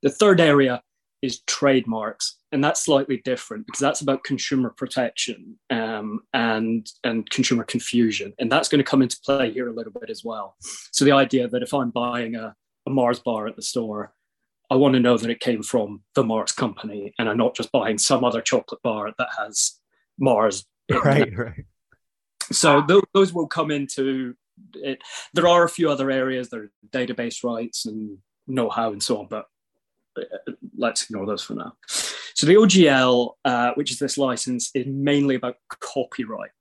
The 0.01 0.09
third 0.09 0.41
area 0.41 0.81
is 1.21 1.39
trademarks, 1.47 2.37
and 2.51 2.61
that's 2.61 2.83
slightly 2.83 3.21
different 3.23 3.65
because 3.65 3.79
that's 3.79 4.01
about 4.01 4.25
consumer 4.25 4.73
protection 4.75 5.57
um, 5.69 6.19
and 6.33 6.85
and 7.05 7.29
consumer 7.29 7.63
confusion, 7.63 8.33
and 8.39 8.51
that's 8.51 8.67
going 8.67 8.83
to 8.83 8.89
come 8.89 9.01
into 9.01 9.17
play 9.23 9.51
here 9.51 9.69
a 9.69 9.73
little 9.73 9.93
bit 9.93 10.09
as 10.09 10.23
well. 10.23 10.57
So 10.91 11.05
the 11.05 11.13
idea 11.13 11.47
that 11.47 11.63
if 11.63 11.73
I'm 11.73 11.91
buying 11.91 12.35
a, 12.35 12.53
a 12.85 12.89
Mars 12.89 13.19
bar 13.19 13.47
at 13.47 13.55
the 13.55 13.61
store, 13.61 14.13
I 14.69 14.75
want 14.75 14.93
to 14.93 14.99
know 14.99 15.17
that 15.17 15.29
it 15.29 15.39
came 15.39 15.63
from 15.63 16.03
the 16.13 16.23
Mars 16.23 16.51
company 16.51 17.13
and 17.17 17.29
I'm 17.29 17.37
not 17.37 17.55
just 17.55 17.71
buying 17.71 17.97
some 17.97 18.23
other 18.23 18.41
chocolate 18.41 18.81
bar 18.81 19.13
that 19.17 19.29
has 19.37 19.73
Mars. 20.19 20.65
Right, 20.89 21.37
right. 21.37 21.65
So 22.49 22.81
those, 22.87 23.03
those 23.13 23.33
will 23.33 23.47
come 23.47 23.71
into 23.71 24.35
it. 24.75 25.01
There 25.33 25.49
are 25.49 25.65
a 25.65 25.69
few 25.69 25.89
other 25.89 26.09
areas, 26.09 26.49
there 26.49 26.63
are 26.63 26.71
database 26.91 27.43
rights 27.43 27.85
and 27.85 28.17
know 28.47 28.69
how 28.69 28.93
and 28.93 29.03
so 29.03 29.19
on, 29.19 29.27
but 29.29 29.47
uh, 30.17 30.53
let's 30.77 31.03
ignore 31.03 31.25
those 31.25 31.43
for 31.43 31.55
now. 31.55 31.73
So 31.87 32.45
the 32.47 32.53
OGL, 32.53 33.31
uh, 33.43 33.71
which 33.75 33.91
is 33.91 33.99
this 33.99 34.17
license, 34.17 34.71
is 34.73 34.85
mainly 34.87 35.35
about 35.35 35.57
copyright. 35.81 36.51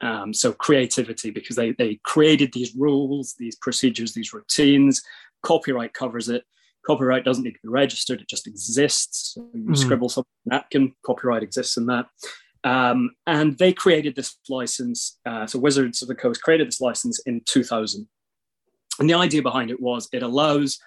Um, 0.00 0.32
so 0.32 0.52
creativity, 0.52 1.30
because 1.30 1.56
they, 1.56 1.72
they 1.72 2.00
created 2.04 2.54
these 2.54 2.74
rules, 2.74 3.34
these 3.38 3.56
procedures, 3.56 4.14
these 4.14 4.32
routines. 4.32 5.02
Copyright 5.42 5.92
covers 5.92 6.30
it 6.30 6.44
copyright 6.86 7.24
doesn't 7.24 7.44
need 7.44 7.54
to 7.54 7.60
be 7.62 7.68
registered, 7.68 8.20
it 8.20 8.28
just 8.28 8.46
exists. 8.46 9.34
So 9.34 9.48
you 9.54 9.62
mm. 9.62 9.76
scribble 9.76 10.08
something 10.08 10.30
napkin, 10.46 10.94
copyright 11.04 11.42
exists 11.42 11.76
in 11.76 11.86
that. 11.86 12.06
Um, 12.64 13.10
and 13.26 13.58
they 13.58 13.72
created 13.72 14.16
this 14.16 14.36
license. 14.48 15.18
Uh, 15.26 15.46
so 15.46 15.58
Wizards 15.58 16.00
of 16.02 16.08
the 16.08 16.14
Coast 16.14 16.42
created 16.42 16.66
this 16.66 16.80
license 16.80 17.20
in 17.26 17.42
2000. 17.44 18.08
And 18.98 19.10
the 19.10 19.14
idea 19.14 19.42
behind 19.42 19.70
it 19.70 19.80
was 19.80 20.08
it 20.12 20.22
allows 20.22 20.78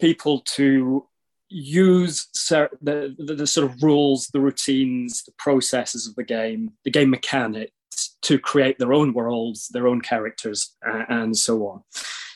people 0.00 0.40
to 0.40 1.06
use 1.48 2.28
the, 2.48 3.14
the, 3.18 3.34
the, 3.34 3.46
sort 3.46 3.70
of 3.70 3.82
rules, 3.82 4.28
the 4.28 4.40
routines, 4.40 5.24
the 5.24 5.32
processes 5.38 6.06
of 6.06 6.14
the 6.14 6.24
game, 6.24 6.72
the 6.84 6.90
game 6.90 7.10
mechanics 7.10 8.16
to 8.22 8.38
create 8.38 8.78
their 8.78 8.92
own 8.92 9.12
worlds, 9.12 9.68
their 9.68 9.86
own 9.86 10.00
characters, 10.00 10.76
uh, 10.88 11.04
and 11.08 11.36
so 11.36 11.66
on. 11.66 11.82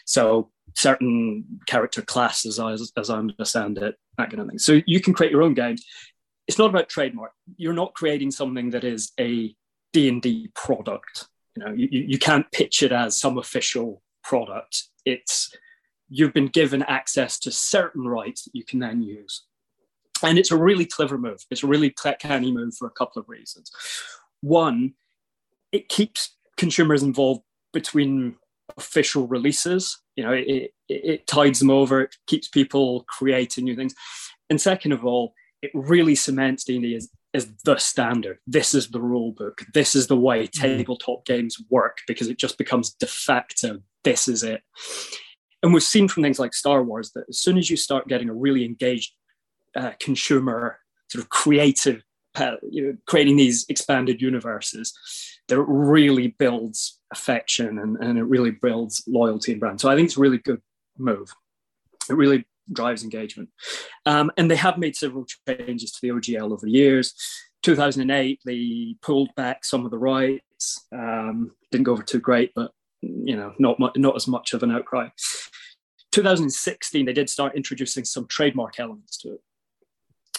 So 0.04 0.50
certain 0.74 1.44
character 1.66 2.02
classes, 2.02 2.58
as, 2.60 2.92
as 2.96 3.10
I 3.10 3.18
understand 3.18 3.78
it, 3.78 3.96
that 4.18 4.30
kind 4.30 4.40
of 4.40 4.48
thing. 4.48 4.58
So 4.58 4.80
you 4.86 5.00
can 5.00 5.14
create 5.14 5.32
your 5.32 5.42
own 5.42 5.54
games. 5.54 5.84
It's 6.46 6.58
not 6.58 6.70
about 6.70 6.88
trademark. 6.88 7.32
You're 7.56 7.72
not 7.72 7.94
creating 7.94 8.30
something 8.30 8.70
that 8.70 8.84
is 8.84 9.12
a 9.18 9.54
D&D 9.92 10.50
product. 10.54 11.28
You 11.56 11.64
know, 11.64 11.72
you, 11.72 11.88
you 11.90 12.18
can't 12.18 12.50
pitch 12.52 12.82
it 12.82 12.92
as 12.92 13.16
some 13.16 13.38
official 13.38 14.02
product. 14.22 14.84
It's 15.04 15.50
you've 16.08 16.34
been 16.34 16.48
given 16.48 16.82
access 16.82 17.38
to 17.40 17.50
certain 17.50 18.06
rights 18.06 18.44
that 18.44 18.54
you 18.54 18.64
can 18.64 18.78
then 18.80 19.02
use. 19.02 19.44
And 20.22 20.38
it's 20.38 20.50
a 20.50 20.56
really 20.56 20.86
clever 20.86 21.18
move. 21.18 21.44
It's 21.50 21.62
a 21.62 21.66
really 21.66 21.94
canny 22.18 22.52
move 22.52 22.74
for 22.76 22.86
a 22.86 22.92
couple 22.92 23.20
of 23.20 23.28
reasons. 23.28 23.70
One, 24.40 24.94
it 25.72 25.88
keeps 25.88 26.36
consumers 26.56 27.02
involved 27.02 27.42
between 27.72 28.36
official 28.76 29.26
releases. 29.26 30.00
You 30.16 30.24
know, 30.24 30.32
it, 30.32 30.46
it, 30.46 30.70
it 30.88 31.26
tides 31.26 31.58
them 31.58 31.70
over, 31.70 32.02
it 32.02 32.16
keeps 32.26 32.48
people 32.48 33.04
creating 33.08 33.64
new 33.64 33.76
things. 33.76 33.94
And 34.50 34.60
second 34.60 34.92
of 34.92 35.04
all, 35.04 35.34
it 35.62 35.70
really 35.74 36.14
cements 36.14 36.64
D&D 36.64 36.94
as, 36.94 37.10
as 37.32 37.48
the 37.64 37.76
standard. 37.78 38.38
This 38.46 38.74
is 38.74 38.88
the 38.88 39.00
rule 39.00 39.32
book. 39.32 39.64
This 39.72 39.94
is 39.94 40.06
the 40.06 40.16
way 40.16 40.46
mm-hmm. 40.46 40.62
tabletop 40.62 41.24
games 41.24 41.56
work 41.70 41.98
because 42.06 42.28
it 42.28 42.38
just 42.38 42.58
becomes 42.58 42.94
de 42.94 43.06
facto. 43.06 43.80
This 44.04 44.28
is 44.28 44.42
it. 44.42 44.62
And 45.62 45.72
we've 45.72 45.82
seen 45.82 46.08
from 46.08 46.22
things 46.22 46.38
like 46.38 46.52
Star 46.52 46.82
Wars 46.82 47.12
that 47.12 47.24
as 47.28 47.38
soon 47.38 47.56
as 47.56 47.70
you 47.70 47.76
start 47.78 48.06
getting 48.06 48.28
a 48.28 48.34
really 48.34 48.66
engaged 48.66 49.12
uh, 49.74 49.92
consumer, 49.98 50.78
sort 51.08 51.24
of 51.24 51.30
creative, 51.30 52.02
uh, 52.34 52.56
you 52.70 52.82
know, 52.86 52.96
creating 53.06 53.36
these 53.36 53.64
expanded 53.70 54.20
universes, 54.20 54.92
that 55.48 55.60
really 55.62 56.28
builds 56.28 56.98
affection 57.12 57.78
and, 57.78 57.96
and 57.98 58.18
it 58.18 58.24
really 58.24 58.50
builds 58.50 59.02
loyalty 59.06 59.52
and 59.52 59.60
brand. 59.60 59.80
So 59.80 59.90
I 59.90 59.94
think 59.94 60.06
it's 60.06 60.16
a 60.16 60.20
really 60.20 60.38
good 60.38 60.62
move. 60.98 61.34
It 62.08 62.14
really 62.14 62.46
drives 62.72 63.02
engagement. 63.02 63.50
Um, 64.06 64.30
and 64.36 64.50
they 64.50 64.56
have 64.56 64.78
made 64.78 64.96
several 64.96 65.26
changes 65.46 65.92
to 65.92 65.98
the 66.02 66.08
OGL 66.08 66.52
over 66.52 66.64
the 66.64 66.70
years. 66.70 67.14
2008, 67.62 68.40
they 68.44 68.94
pulled 69.02 69.34
back 69.36 69.64
some 69.64 69.84
of 69.84 69.90
the 69.90 69.98
rights. 69.98 70.86
Um, 70.92 71.52
didn't 71.70 71.84
go 71.84 71.92
over 71.92 72.02
too 72.02 72.20
great, 72.20 72.52
but 72.54 72.72
you 73.02 73.36
know, 73.36 73.52
not 73.58 73.78
not 73.96 74.16
as 74.16 74.26
much 74.26 74.54
of 74.54 74.62
an 74.62 74.70
outcry. 74.70 75.08
2016, 76.12 77.04
they 77.04 77.12
did 77.12 77.28
start 77.28 77.56
introducing 77.56 78.04
some 78.04 78.26
trademark 78.28 78.78
elements 78.78 79.16
to 79.18 79.34
it. 79.34 79.40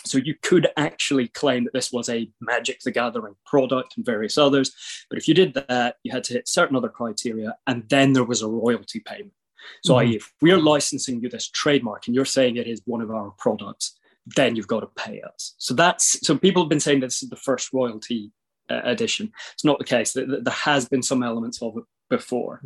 So 0.05 0.17
you 0.17 0.35
could 0.41 0.67
actually 0.77 1.27
claim 1.29 1.63
that 1.65 1.73
this 1.73 1.91
was 1.91 2.09
a 2.09 2.29
Magic 2.39 2.79
the 2.81 2.91
Gathering 2.91 3.35
product 3.45 3.97
and 3.97 4.05
various 4.05 4.37
others. 4.37 4.73
But 5.09 5.17
if 5.17 5.27
you 5.27 5.33
did 5.33 5.53
that, 5.53 5.97
you 6.03 6.11
had 6.11 6.23
to 6.25 6.33
hit 6.33 6.47
certain 6.47 6.75
other 6.75 6.89
criteria, 6.89 7.55
and 7.67 7.87
then 7.89 8.13
there 8.13 8.23
was 8.23 8.41
a 8.41 8.47
royalty 8.47 8.99
payment. 8.99 9.33
So, 9.83 9.95
mm-hmm. 9.95 10.13
if 10.13 10.31
we're 10.41 10.59
licensing 10.59 11.21
you 11.21 11.29
this 11.29 11.49
trademark 11.49 12.05
and 12.05 12.15
you're 12.15 12.25
saying 12.25 12.57
it 12.57 12.67
is 12.67 12.81
one 12.85 13.01
of 13.01 13.09
our 13.09 13.31
products, 13.39 13.97
then 14.35 14.55
you've 14.55 14.67
got 14.67 14.81
to 14.81 14.87
pay 14.95 15.21
us. 15.21 15.55
So 15.57 15.73
that's 15.73 16.25
so 16.25 16.37
people 16.37 16.63
have 16.63 16.69
been 16.69 16.79
saying 16.79 16.99
this 16.99 17.21
is 17.21 17.29
the 17.29 17.35
first 17.35 17.73
royalty 17.73 18.31
uh, 18.69 18.81
edition. 18.83 19.31
It's 19.53 19.65
not 19.65 19.79
the 19.79 19.85
case. 19.85 20.13
There 20.13 20.39
has 20.49 20.87
been 20.87 21.03
some 21.03 21.23
elements 21.23 21.61
of 21.61 21.77
it 21.77 21.83
before. 22.09 22.61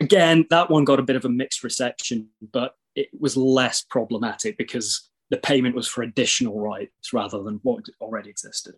Again, 0.00 0.46
that 0.50 0.70
one 0.70 0.84
got 0.84 1.00
a 1.00 1.04
bit 1.04 1.16
of 1.16 1.24
a 1.24 1.30
mixed 1.30 1.64
reception, 1.64 2.28
but 2.52 2.74
it 2.94 3.08
was 3.18 3.36
less 3.36 3.82
problematic 3.82 4.58
because 4.58 5.10
the 5.30 5.36
payment 5.36 5.74
was 5.74 5.88
for 5.88 6.02
additional 6.02 6.60
rights 6.60 7.12
rather 7.12 7.42
than 7.42 7.60
what 7.62 7.84
already 8.00 8.30
existed. 8.30 8.74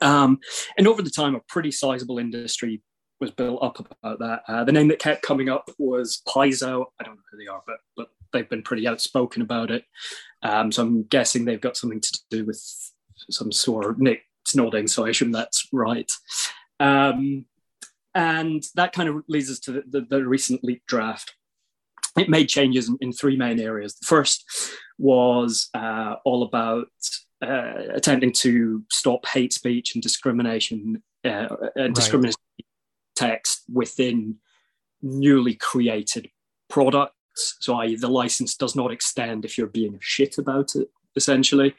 Um, 0.00 0.40
and 0.76 0.86
over 0.86 1.02
the 1.02 1.10
time, 1.10 1.34
a 1.34 1.40
pretty 1.48 1.70
sizable 1.70 2.18
industry 2.18 2.82
was 3.20 3.30
built 3.30 3.62
up 3.62 3.78
about 3.78 4.18
that. 4.18 4.42
Uh, 4.48 4.64
the 4.64 4.72
name 4.72 4.88
that 4.88 4.98
kept 4.98 5.22
coming 5.22 5.48
up 5.48 5.70
was 5.78 6.22
Paizo. 6.28 6.86
I 7.00 7.04
don't 7.04 7.14
know 7.14 7.22
who 7.30 7.38
they 7.38 7.46
are, 7.46 7.62
but 7.66 7.76
but 7.96 8.08
they've 8.32 8.48
been 8.48 8.62
pretty 8.62 8.86
outspoken 8.86 9.42
about 9.42 9.70
it. 9.70 9.84
Um, 10.42 10.70
so 10.70 10.82
I'm 10.82 11.04
guessing 11.04 11.44
they've 11.44 11.60
got 11.60 11.76
something 11.76 12.00
to 12.00 12.18
do 12.30 12.44
with 12.44 12.60
some 13.30 13.52
sort 13.52 13.86
of 13.86 13.98
Nick's 13.98 14.54
nodding, 14.54 14.88
so 14.88 15.06
I 15.06 15.10
assume 15.10 15.32
that's 15.32 15.68
right. 15.72 16.10
Um, 16.80 17.46
and 18.14 18.62
that 18.74 18.92
kind 18.92 19.08
of 19.08 19.22
leads 19.28 19.50
us 19.50 19.60
to 19.60 19.72
the, 19.72 19.82
the, 19.88 20.00
the 20.08 20.26
recent 20.26 20.64
leak 20.64 20.82
draft. 20.86 21.35
It 22.16 22.28
made 22.28 22.48
changes 22.48 22.88
in, 22.88 22.96
in, 23.00 23.12
three 23.12 23.36
main 23.36 23.60
areas. 23.60 23.94
The 23.96 24.06
first 24.06 24.44
was 24.98 25.68
uh, 25.74 26.16
all 26.24 26.42
about 26.42 26.88
uh, 27.42 27.92
attempting 27.94 28.32
to 28.32 28.82
stop 28.90 29.26
hate 29.26 29.52
speech 29.52 29.94
and 29.94 30.02
discrimination 30.02 31.02
uh, 31.24 31.48
and 31.76 31.94
discriminatory 31.94 32.34
text 33.14 33.64
within 33.72 34.36
newly 35.02 35.54
created 35.54 36.28
products. 36.68 37.56
So, 37.60 37.74
i.e., 37.76 37.96
the 37.96 38.08
license 38.08 38.56
does 38.56 38.74
not 38.74 38.92
extend 38.92 39.44
if 39.44 39.58
you're 39.58 39.66
being 39.66 39.94
a 39.94 40.00
shit 40.00 40.38
about 40.38 40.74
it, 40.74 40.88
essentially. 41.16 41.74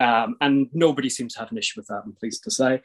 Um, 0.00 0.36
and 0.40 0.68
nobody 0.72 1.10
seems 1.10 1.34
to 1.34 1.40
have 1.40 1.52
an 1.52 1.58
issue 1.58 1.80
with 1.80 1.88
that, 1.88 2.02
I'm 2.04 2.12
pleased 2.12 2.44
to 2.44 2.50
say. 2.50 2.80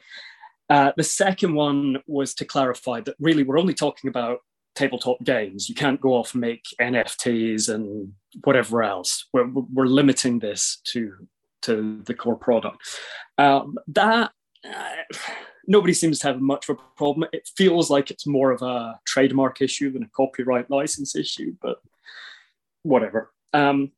Uh, 0.68 0.92
the 0.96 1.04
second 1.04 1.54
one 1.54 1.98
was 2.06 2.34
to 2.34 2.44
clarify 2.44 3.00
that 3.02 3.16
really 3.18 3.42
we're 3.42 3.58
only 3.58 3.74
talking 3.74 4.08
about 4.08 4.40
tabletop 4.74 5.22
games. 5.24 5.68
You 5.68 5.74
can't 5.74 6.00
go 6.00 6.14
off 6.14 6.34
and 6.34 6.40
make 6.40 6.64
NFTs 6.80 7.72
and 7.72 8.12
whatever 8.42 8.82
else. 8.82 9.26
We're, 9.32 9.48
we're 9.48 9.86
limiting 9.86 10.38
this 10.38 10.80
to 10.92 11.12
to 11.62 12.02
the 12.04 12.12
core 12.14 12.36
product. 12.36 12.76
Um, 13.38 13.76
that 13.88 14.32
uh, 14.68 14.90
nobody 15.66 15.94
seems 15.94 16.18
to 16.18 16.26
have 16.28 16.40
much 16.40 16.68
of 16.68 16.76
a 16.76 16.96
problem. 16.96 17.28
It 17.32 17.48
feels 17.56 17.90
like 17.90 18.10
it's 18.10 18.26
more 18.26 18.50
of 18.50 18.60
a 18.60 19.00
trademark 19.06 19.62
issue 19.62 19.90
than 19.90 20.02
a 20.02 20.10
copyright 20.14 20.70
license 20.70 21.16
issue, 21.16 21.54
but 21.62 21.78
whatever. 22.82 23.32
Um, 23.54 23.92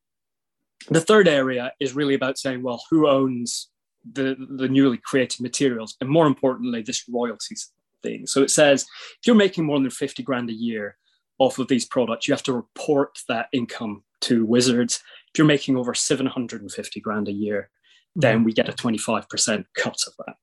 the 0.91 1.01
third 1.01 1.27
area 1.27 1.73
is 1.81 1.95
really 1.95 2.15
about 2.15 2.39
saying, 2.39 2.63
well, 2.63 2.83
who 2.91 3.09
owns 3.09 3.69
the 4.13 4.37
the 4.57 4.69
newly 4.69 4.99
created 4.99 5.41
materials, 5.41 5.97
and 6.01 6.09
more 6.09 6.27
importantly, 6.27 6.83
this 6.83 7.05
royalties 7.09 7.73
So 8.27 8.43
it 8.43 8.51
says 8.51 8.83
if 8.83 9.27
you're 9.27 9.37
making 9.37 9.65
more 9.65 9.81
than 9.81 9.91
fifty 9.91 10.23
grand 10.23 10.51
a 10.51 10.55
year 10.55 10.97
off 11.39 11.59
of 11.59 11.69
these 11.69 11.85
products, 11.85 12.27
you 12.27 12.35
have 12.35 12.43
to 12.45 12.53
report 12.53 13.19
that 13.29 13.49
income 13.53 14.03
to 14.23 14.45
Wizards. 14.45 15.03
If 15.33 15.39
you're 15.39 15.47
making 15.47 15.77
over 15.77 15.95
seven 15.95 16.27
hundred 16.27 16.63
and 16.63 16.73
fifty 16.73 17.01
grand 17.01 17.29
a 17.29 17.33
year, 17.33 17.71
then 18.15 18.45
we 18.45 18.53
get 18.53 18.69
a 18.69 18.73
twenty 18.73 18.99
five 18.99 19.29
percent 19.29 19.67
cut 19.75 19.99
of 20.07 20.15
that. 20.27 20.37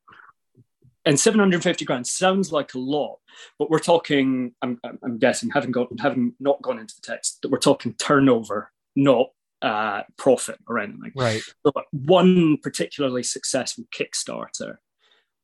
And 1.05 1.19
750 1.19 1.83
grand 1.83 2.07
sounds 2.07 2.53
like 2.53 2.75
a 2.75 2.79
lot, 2.79 3.17
but 3.59 3.69
we're 3.69 3.79
talking, 3.79 4.53
I'm, 4.61 4.79
I'm 5.03 5.17
guessing, 5.17 5.49
having, 5.49 5.71
got, 5.71 5.89
having 5.99 6.33
not 6.39 6.61
gone 6.61 6.79
into 6.79 6.95
the 6.95 7.01
text, 7.01 7.41
that 7.41 7.51
we're 7.51 7.57
talking 7.57 7.93
turnover, 7.95 8.71
not 8.95 9.31
uh, 9.61 10.03
profit 10.17 10.59
or 10.67 10.79
anything. 10.79 11.11
Right. 11.15 11.41
But 11.63 11.85
one 11.91 12.57
particularly 12.61 13.23
successful 13.23 13.85
Kickstarter, 13.93 14.77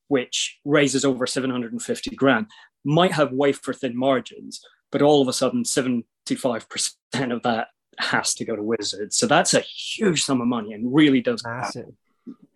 which 0.09 0.59
raises 0.65 1.05
over 1.05 1.25
750 1.25 2.15
grand, 2.15 2.47
might 2.83 3.13
have 3.13 3.31
wafer 3.31 3.73
thin 3.73 3.97
margins, 3.97 4.61
but 4.91 5.01
all 5.01 5.21
of 5.21 5.27
a 5.27 5.33
sudden 5.33 5.63
75% 5.63 6.93
of 7.31 7.43
that 7.43 7.67
has 7.97 8.33
to 8.35 8.45
go 8.45 8.55
to 8.55 8.63
Wizards. 8.63 9.15
So 9.15 9.27
that's 9.27 9.53
a 9.53 9.61
huge 9.61 10.23
sum 10.23 10.41
of 10.41 10.47
money 10.47 10.73
and 10.73 10.93
really 10.93 11.21
does 11.21 11.43
massive. 11.45 11.91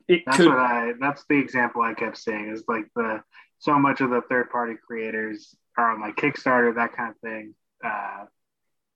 It 0.08 0.24
that's 0.26 0.38
could, 0.38 0.48
what 0.48 0.58
I 0.58 0.92
that's 1.00 1.24
the 1.30 1.38
example 1.38 1.82
I 1.82 1.94
kept 1.94 2.18
saying 2.18 2.50
is 2.50 2.66
like 2.68 2.86
the 2.96 3.24
so 3.60 3.80
much 3.80 4.02
of 4.02 4.10
the 4.10 4.22
third 4.30 4.50
party 4.50 4.76
creators 4.86 5.56
are 5.78 5.92
on 5.92 6.02
like 6.02 6.18
Kickstarter, 6.18 6.76
that 6.76 6.94
kind 6.94 7.12
of 7.12 7.18
thing. 7.20 7.56
Uh, 7.84 8.26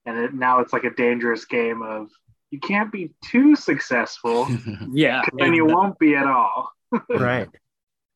and 0.05 0.17
it, 0.17 0.33
now 0.33 0.59
it's 0.59 0.73
like 0.73 0.83
a 0.83 0.89
dangerous 0.89 1.45
game 1.45 1.81
of 1.81 2.09
you 2.51 2.59
can't 2.59 2.91
be 2.91 3.11
too 3.23 3.55
successful. 3.55 4.47
yeah. 4.91 5.21
Then 5.37 5.53
you 5.53 5.65
won't 5.65 5.97
be 5.99 6.15
at 6.15 6.27
all. 6.27 6.71
right. 7.09 7.47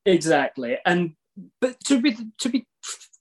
Exactly. 0.05 0.77
And 0.85 1.13
but 1.59 1.79
to 1.85 2.01
be 2.01 2.17
to 2.39 2.49
be 2.49 2.67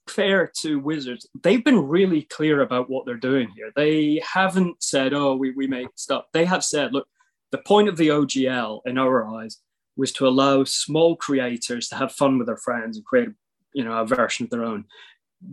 fair 0.07 0.51
to 0.61 0.79
Wizards, 0.79 1.27
they've 1.41 1.63
been 1.63 1.87
really 1.87 2.23
clear 2.23 2.61
about 2.61 2.89
what 2.89 3.05
they're 3.05 3.15
doing 3.15 3.49
here. 3.55 3.71
They 3.75 4.21
haven't 4.29 4.83
said, 4.83 5.13
oh, 5.13 5.35
we, 5.35 5.51
we 5.51 5.67
make 5.67 5.87
stuff. 5.95 6.25
They 6.33 6.45
have 6.45 6.63
said, 6.63 6.93
look, 6.93 7.07
the 7.51 7.59
point 7.59 7.87
of 7.87 7.97
the 7.97 8.09
OGL 8.09 8.81
in 8.85 8.97
our 8.97 9.25
eyes 9.25 9.57
was 9.95 10.11
to 10.13 10.27
allow 10.27 10.63
small 10.63 11.15
creators 11.15 11.87
to 11.89 11.95
have 11.95 12.11
fun 12.11 12.37
with 12.37 12.47
their 12.47 12.57
friends 12.57 12.97
and 12.97 13.05
create, 13.05 13.29
you 13.73 13.83
know, 13.83 13.93
a 13.93 14.05
version 14.05 14.45
of 14.45 14.49
their 14.49 14.63
own. 14.63 14.85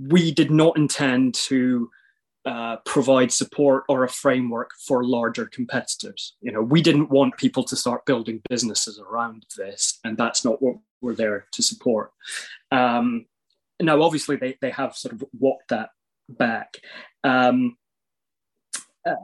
We 0.09 0.33
did 0.33 0.51
not 0.51 0.77
intend 0.77 1.35
to 1.35 1.91
uh, 2.45 2.77
provide 2.85 3.33
support 3.33 3.85
or 3.89 4.05
a 4.05 4.09
framework 4.09 4.71
for 4.87 5.05
larger 5.05 5.47
competitors. 5.47 6.37
You 6.41 6.53
know, 6.53 6.63
we 6.63 6.81
didn't 6.81 7.11
want 7.11 7.37
people 7.37 7.65
to 7.65 7.77
start 7.77 8.07
building 8.07 8.41
businesses 8.49 8.99
around 8.99 9.45
this, 9.57 9.99
and 10.05 10.17
that's 10.17 10.45
not 10.45 10.63
what 10.63 10.77
we're 11.01 11.15
there 11.15 11.47
to 11.53 11.63
support. 11.63 12.13
Um, 12.71 13.27
now, 13.81 14.03
obviously, 14.03 14.37
they 14.37 14.57
they 14.61 14.71
have 14.71 14.97
sort 14.97 15.15
of 15.15 15.25
walked 15.39 15.69
that 15.69 15.91
back. 16.29 16.79
Um, 17.25 17.77
uh, 19.07 19.15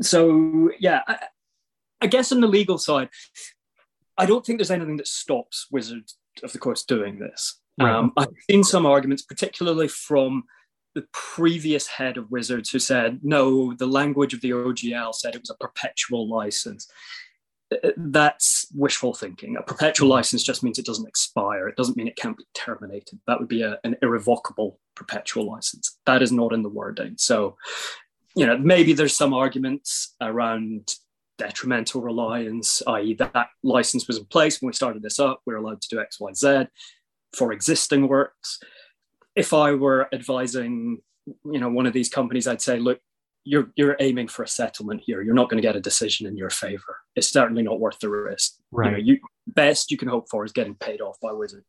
so, 0.00 0.70
yeah, 0.78 1.02
I, 1.06 1.18
I 2.00 2.06
guess 2.06 2.32
on 2.32 2.40
the 2.40 2.48
legal 2.48 2.78
side, 2.78 3.08
I 4.16 4.26
don't 4.26 4.44
think 4.44 4.58
there's 4.58 4.70
anything 4.70 4.96
that 4.98 5.08
stops 5.08 5.66
Wizards 5.70 6.16
of 6.42 6.52
the 6.52 6.58
Coast 6.58 6.88
doing 6.88 7.18
this. 7.18 7.60
Um, 7.80 8.12
I've 8.16 8.28
seen 8.50 8.62
some 8.62 8.84
arguments, 8.84 9.22
particularly 9.22 9.88
from 9.88 10.44
the 10.94 11.06
previous 11.12 11.86
head 11.86 12.16
of 12.16 12.30
Wizards 12.30 12.70
who 12.70 12.78
said, 12.78 13.20
no, 13.22 13.74
the 13.74 13.86
language 13.86 14.34
of 14.34 14.40
the 14.40 14.50
OGL 14.50 15.14
said 15.14 15.34
it 15.34 15.42
was 15.42 15.50
a 15.50 15.54
perpetual 15.54 16.28
license. 16.28 16.90
Uh, 17.72 17.90
that's 17.96 18.66
wishful 18.74 19.14
thinking. 19.14 19.56
A 19.56 19.62
perpetual 19.62 20.08
license 20.08 20.42
just 20.42 20.62
means 20.62 20.78
it 20.78 20.86
doesn't 20.86 21.06
expire. 21.06 21.68
It 21.68 21.76
doesn't 21.76 21.96
mean 21.96 22.08
it 22.08 22.16
can't 22.16 22.36
be 22.36 22.46
terminated. 22.54 23.20
That 23.26 23.38
would 23.38 23.48
be 23.48 23.62
a, 23.62 23.78
an 23.84 23.96
irrevocable 24.02 24.80
perpetual 24.96 25.46
license. 25.46 25.98
That 26.06 26.22
is 26.22 26.32
not 26.32 26.52
in 26.52 26.62
the 26.62 26.68
wording. 26.68 27.14
So, 27.16 27.56
you 28.34 28.46
know, 28.46 28.58
maybe 28.58 28.92
there's 28.92 29.16
some 29.16 29.32
arguments 29.32 30.16
around 30.20 30.88
detrimental 31.38 32.02
reliance, 32.02 32.82
i.e., 32.86 33.14
that, 33.14 33.32
that 33.32 33.48
license 33.62 34.06
was 34.06 34.18
in 34.18 34.24
place 34.26 34.60
when 34.60 34.66
we 34.66 34.72
started 34.72 35.02
this 35.02 35.20
up. 35.20 35.40
We're 35.46 35.56
allowed 35.56 35.80
to 35.82 35.88
do 35.88 36.00
X, 36.00 36.18
Y, 36.20 36.32
Z 36.34 36.66
for 37.34 37.52
existing 37.52 38.08
works 38.08 38.58
if 39.40 39.54
I 39.54 39.72
were 39.72 40.06
advising, 40.12 41.00
you 41.26 41.60
know, 41.60 41.70
one 41.70 41.86
of 41.86 41.94
these 41.94 42.10
companies, 42.10 42.46
I'd 42.46 42.60
say, 42.60 42.78
look, 42.78 43.00
you're 43.44 43.72
you're 43.74 43.96
aiming 44.00 44.28
for 44.28 44.42
a 44.42 44.48
settlement 44.48 45.00
here. 45.02 45.22
You're 45.22 45.34
not 45.34 45.48
going 45.48 45.60
to 45.60 45.66
get 45.66 45.76
a 45.76 45.80
decision 45.80 46.26
in 46.26 46.36
your 46.36 46.50
favor. 46.50 46.98
It's 47.16 47.30
certainly 47.30 47.62
not 47.62 47.80
worth 47.80 47.98
the 47.98 48.10
risk. 48.10 48.56
Right. 48.70 48.86
You, 48.86 48.92
know, 48.92 49.02
you 49.02 49.18
best 49.46 49.90
you 49.90 49.96
can 49.96 50.08
hope 50.08 50.28
for 50.30 50.44
is 50.44 50.52
getting 50.52 50.74
paid 50.74 51.00
off 51.00 51.16
by 51.22 51.32
Wizard. 51.32 51.64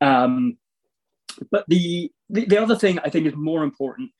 Um, 0.00 0.56
but 1.50 1.66
the, 1.68 2.10
the 2.30 2.46
the 2.46 2.62
other 2.62 2.76
thing 2.76 2.98
I 3.00 3.10
think 3.10 3.26
is 3.26 3.34
more 3.36 3.64
important 3.64 4.12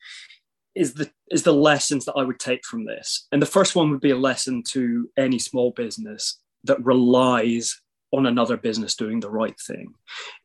is 0.75 0.93
the 0.93 1.09
is 1.31 1.41
the 1.41 1.53
lessons 1.53 2.05
that 2.05 2.13
I 2.13 2.23
would 2.23 2.39
take 2.39 2.63
from 2.63 2.85
this. 2.85 3.27
And 3.31 3.41
the 3.41 3.47
first 3.47 3.75
one 3.75 3.89
would 3.89 4.01
be 4.01 4.11
a 4.11 4.17
lesson 4.29 4.61
to 4.73 5.09
any 5.17 5.39
small 5.39 5.71
business 5.71 6.39
that 6.65 6.85
relies 6.85 7.81
on 8.15 8.25
another 8.25 8.57
business 8.57 8.95
doing 8.95 9.19
the 9.19 9.29
right 9.29 9.59
thing. 9.59 9.93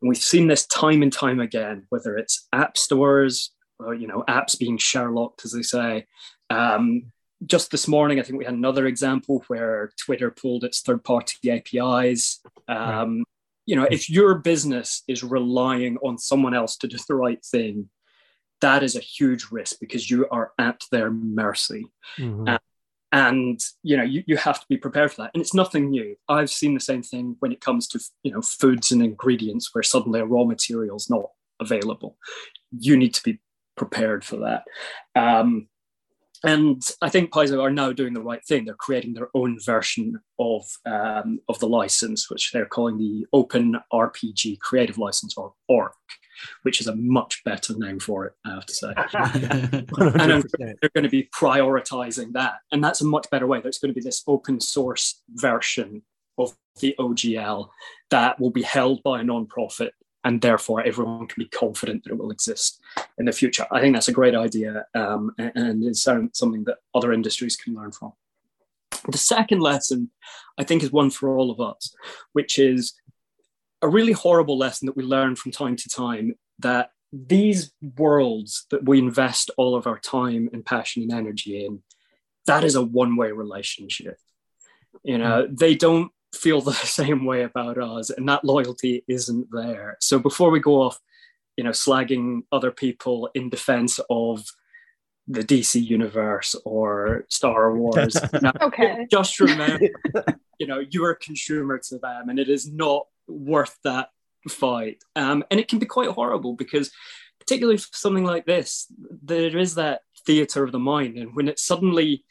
And 0.01 0.09
we've 0.09 0.19
seen 0.19 0.49
this 0.49 0.67
time 0.67 1.03
and 1.03 1.13
time 1.13 1.41
again, 1.41 1.87
whether 1.89 2.17
it's 2.17 2.49
app 2.53 2.77
stores, 2.77 3.53
or, 3.79 3.95
you 3.95 4.07
know, 4.07 4.25
apps 4.29 4.59
being 4.59 4.79
Sherlocked, 4.79 5.45
as 5.45 5.53
they 5.53 5.63
say, 5.63 6.07
um, 6.51 7.13
just 7.47 7.71
this 7.71 7.89
morning, 7.89 8.21
I 8.21 8.23
think 8.23 8.39
we 8.39 8.45
had 8.45 8.55
another 8.55 8.87
example 8.87 9.45
where 9.47 9.93
Twitter 10.05 10.31
pulled 10.31 10.65
its 10.65 10.83
third-party 10.83 11.51
APIs. 11.51 12.41
Um, 12.69 12.79
right. 12.79 13.25
You 13.67 13.77
know, 13.77 13.89
if 13.91 14.11
your 14.11 14.35
business 14.35 15.03
is 15.09 15.23
relying 15.23 15.97
on 15.99 16.19
someone 16.19 16.55
else 16.55 16.77
to 16.79 16.89
do 16.89 16.99
the 17.09 17.15
right 17.15 17.43
thing, 17.45 17.89
that 18.61 18.83
is 18.83 18.97
a 18.97 19.01
huge 19.01 19.47
risk 19.51 19.77
because 19.81 20.11
you 20.11 20.29
are 20.31 20.53
at 20.59 20.83
their 20.91 21.11
mercy. 21.11 21.87
Mm-hmm. 22.19 22.49
Uh, 22.49 22.59
and 23.13 23.61
you 23.83 23.97
know 23.97 24.03
you, 24.03 24.23
you 24.27 24.37
have 24.37 24.61
to 24.61 24.67
be 24.69 24.77
prepared 24.77 25.13
for 25.13 25.23
that. 25.23 25.31
And 25.35 25.41
it's 25.41 25.55
nothing 25.55 25.91
new. 25.91 26.17
I've 26.29 26.51
seen 26.51 26.75
the 26.75 26.81
same 26.81 27.03
thing 27.03 27.37
when 27.41 27.53
it 27.53 27.61
comes 27.61 27.87
to 27.89 28.01
you 28.23 28.33
know 28.33 28.43
foods 28.43 28.93
and 28.93 29.03
ingredients 29.03 29.71
where 29.73 29.83
suddenly 29.83 30.21
a 30.21 30.25
raw 30.25 30.45
material 30.45 30.97
is 30.97 31.11
not 31.11 31.31
available. 31.61 32.17
You 32.71 32.97
need 32.97 33.15
to 33.15 33.23
be 33.23 33.41
prepared 33.77 34.25
for 34.25 34.37
that. 34.37 34.65
Um, 35.21 35.69
and 36.43 36.83
I 37.03 37.11
think 37.11 37.33
Paizo 37.33 37.63
are 37.63 37.71
now 37.71 37.93
doing 37.93 38.15
the 38.15 38.23
right 38.23 38.43
thing. 38.47 38.65
They're 38.65 38.75
creating 38.75 39.13
their 39.13 39.29
own 39.35 39.59
version 39.61 40.21
of 40.39 40.65
um, 40.87 41.41
of 41.49 41.59
the 41.59 41.69
license, 41.69 42.31
which 42.31 42.51
they're 42.53 42.67
calling 42.67 42.97
the 42.97 43.27
Open 43.33 43.77
RPG 43.93 44.61
Creative 44.61 44.97
License 44.97 45.35
or 45.37 45.53
ORC, 45.69 45.95
which 46.63 46.81
is 46.81 46.87
a 46.87 46.97
much 46.97 47.43
better 47.45 47.75
name 47.77 47.99
for 47.99 48.27
it. 48.27 48.33
I 48.45 48.55
have 48.55 48.67
to 48.67 48.75
say, 48.75 48.93
and 49.15 50.45
they're 50.59 50.91
going 50.95 51.05
to 51.05 51.09
be 51.09 51.29
prioritizing 51.35 52.33
that, 52.33 52.61
and 52.73 52.83
that's 52.83 53.01
a 53.01 53.07
much 53.07 53.29
better 53.31 53.47
way. 53.47 53.61
There's 53.61 53.79
going 53.79 53.93
to 53.93 54.01
be 54.01 54.05
this 54.05 54.23
open 54.27 54.61
source 54.61 55.23
version 55.31 56.03
of 56.39 56.57
the 56.81 56.95
OGL 56.99 57.69
that 58.11 58.41
will 58.41 58.51
be 58.51 58.63
held 58.63 59.03
by 59.03 59.21
a 59.21 59.25
non-profit 59.25 59.95
and 60.25 60.41
therefore 60.41 60.83
everyone 60.83 61.27
can 61.27 61.43
be 61.43 61.49
confident 61.49 62.05
that 62.05 62.13
it 62.13 62.19
will 62.19 62.31
exist 62.31 62.81
in 63.19 63.25
the 63.25 63.33
future. 63.33 63.67
I 63.71 63.81
think 63.81 63.95
that's 63.95 64.09
a 64.09 64.13
great 64.13 64.35
idea 64.35 64.85
um, 64.95 65.33
and, 65.39 65.53
and 65.55 65.85
it's 65.85 66.03
something 66.03 66.65
that 66.65 66.79
other 66.95 67.13
industries 67.13 67.57
can 67.57 67.75
learn 67.75 67.93
from. 67.93 68.13
The 69.11 69.19
second 69.19 69.61
lesson, 69.61 70.11
I 70.59 70.65
think, 70.65 70.83
is 70.83 70.93
one 70.93 71.11
for 71.11 71.31
all 71.31 71.51
of 71.51 71.61
us, 71.61 71.95
which 72.33 72.59
is 72.59 72.95
a 73.83 73.89
really 73.89 74.13
horrible 74.13 74.59
lesson 74.59 74.87
that 74.87 74.97
we 74.97 75.05
learn 75.05 75.37
from 75.37 75.53
time 75.53 75.77
to 75.77 75.89
time 75.89 76.35
that 76.59 76.91
these 77.13 77.73
worlds 77.97 78.67
that 78.71 78.85
we 78.85 78.99
invest 78.99 79.51
all 79.57 79.75
of 79.75 79.87
our 79.87 79.99
time 79.99 80.49
and 80.53 80.65
passion 80.65 81.03
and 81.03 81.13
energy 81.13 81.65
in, 81.65 81.83
that 82.47 82.65
is 82.65 82.75
a 82.75 82.83
one 82.83 83.17
way 83.17 83.33
relationship. 83.33 84.19
You 85.03 85.19
know, 85.19 85.47
mm. 85.47 85.59
they 85.59 85.75
don't 85.75 86.13
feel 86.35 86.61
the 86.61 86.73
same 86.73 87.25
way 87.25 87.43
about 87.43 87.79
us 87.79 88.11
and 88.11 88.29
that 88.29 88.45
loyalty 88.45 89.05
isn't 89.09 89.49
there 89.51 89.97
so 90.01 90.19
before 90.19 90.51
we 90.51 90.61
go 90.61 90.83
off 90.83 91.01
you 91.57 91.65
know 91.65 91.71
slagging 91.71 92.43
other 92.53 92.71
people 92.71 93.29
in 93.35 93.51
defense 93.51 93.99
of 94.09 94.45
the 95.27 95.43
dc 95.43 95.81
universe 95.81 96.55
or 96.65 97.25
star 97.29 97.77
wars 97.77 98.17
okay 98.61 99.07
just 99.11 99.41
remember 99.41 99.87
you 100.59 100.67
know 100.67 100.83
you're 100.91 101.11
a 101.11 101.17
consumer 101.17 101.79
to 101.79 101.99
them 101.99 102.29
and 102.29 102.39
it 102.39 102.49
is 102.49 102.71
not 102.73 103.07
worth 103.31 103.77
that 103.85 104.09
fight 104.49 105.03
um, 105.17 105.45
and 105.51 105.61
it 105.61 105.69
can 105.69 105.79
be 105.79 105.87
quite 105.87 106.11
horrible 106.11 106.55
because 106.55 106.91
particularly 107.39 107.77
for 107.77 107.89
something 107.93 108.25
like 108.25 108.47
this 108.47 108.87
there 109.23 109.57
is 109.57 109.75
that 109.75 110.01
theater 110.27 110.65
of 110.65 110.73
the 110.73 110.79
mind 110.79 111.17
and 111.17 111.35
when 111.35 111.49
it 111.49 111.59
suddenly 111.59 112.25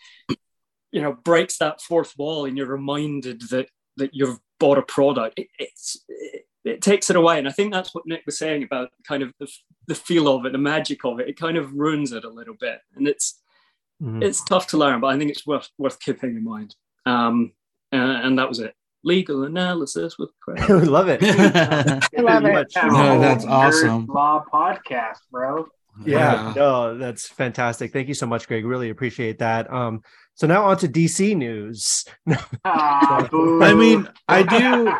you 0.91 1.01
know 1.01 1.13
breaks 1.13 1.57
that 1.57 1.81
fourth 1.81 2.17
wall 2.17 2.45
and 2.45 2.57
you're 2.57 2.67
reminded 2.67 3.41
that 3.49 3.67
that 3.97 4.12
you've 4.13 4.39
bought 4.59 4.77
a 4.77 4.83
product, 4.83 5.39
it, 5.39 5.47
it's 5.57 6.03
it, 6.07 6.45
it, 6.63 6.81
takes 6.81 7.09
it 7.09 7.15
away. 7.15 7.39
And 7.39 7.47
I 7.47 7.51
think 7.51 7.71
that's 7.71 7.95
what 7.95 8.05
Nick 8.05 8.23
was 8.25 8.38
saying 8.38 8.63
about 8.63 8.89
kind 9.07 9.23
of 9.23 9.33
the, 9.39 9.47
the 9.88 9.95
feel 9.95 10.27
of 10.27 10.45
it, 10.45 10.51
the 10.51 10.57
magic 10.57 11.05
of 11.05 11.19
it. 11.19 11.29
It 11.29 11.39
kind 11.39 11.57
of 11.57 11.73
ruins 11.73 12.12
it 12.12 12.25
a 12.25 12.29
little 12.29 12.55
bit, 12.59 12.79
and 12.95 13.07
it's 13.07 13.41
mm-hmm. 14.01 14.23
it's 14.23 14.43
tough 14.43 14.67
to 14.67 14.77
learn, 14.77 14.99
but 14.99 15.07
I 15.07 15.17
think 15.17 15.31
it's 15.31 15.47
worth 15.47 15.69
worth 15.77 15.99
keeping 15.99 16.35
in 16.35 16.43
mind. 16.43 16.75
Um, 17.05 17.53
and, 17.91 18.12
and 18.12 18.39
that 18.39 18.49
was 18.49 18.59
it. 18.59 18.75
Legal 19.03 19.43
analysis 19.43 20.17
with 20.17 20.31
Greg. 20.41 20.62
we 20.69 20.81
love 20.81 21.07
it. 21.07 21.23
I 21.23 21.99
love 22.21 22.45
it. 22.45 22.71
No, 22.75 23.19
that's 23.19 23.45
awesome. 23.45 24.05
Law 24.07 24.43
podcast, 24.51 25.19
bro. 25.31 25.67
Yeah, 26.05 26.47
yeah, 26.47 26.53
no, 26.55 26.97
that's 26.97 27.27
fantastic. 27.27 27.91
Thank 27.91 28.07
you 28.07 28.13
so 28.13 28.25
much, 28.25 28.47
Greg. 28.47 28.65
Really 28.65 28.89
appreciate 28.89 29.39
that. 29.39 29.71
Um, 29.71 30.01
so 30.35 30.47
now 30.47 30.65
on 30.65 30.77
to 30.77 30.88
DC 30.88 31.35
news. 31.35 32.05
ah, 32.63 33.27
I 33.33 33.73
mean, 33.73 34.07
I 34.27 34.43
do, 34.43 34.93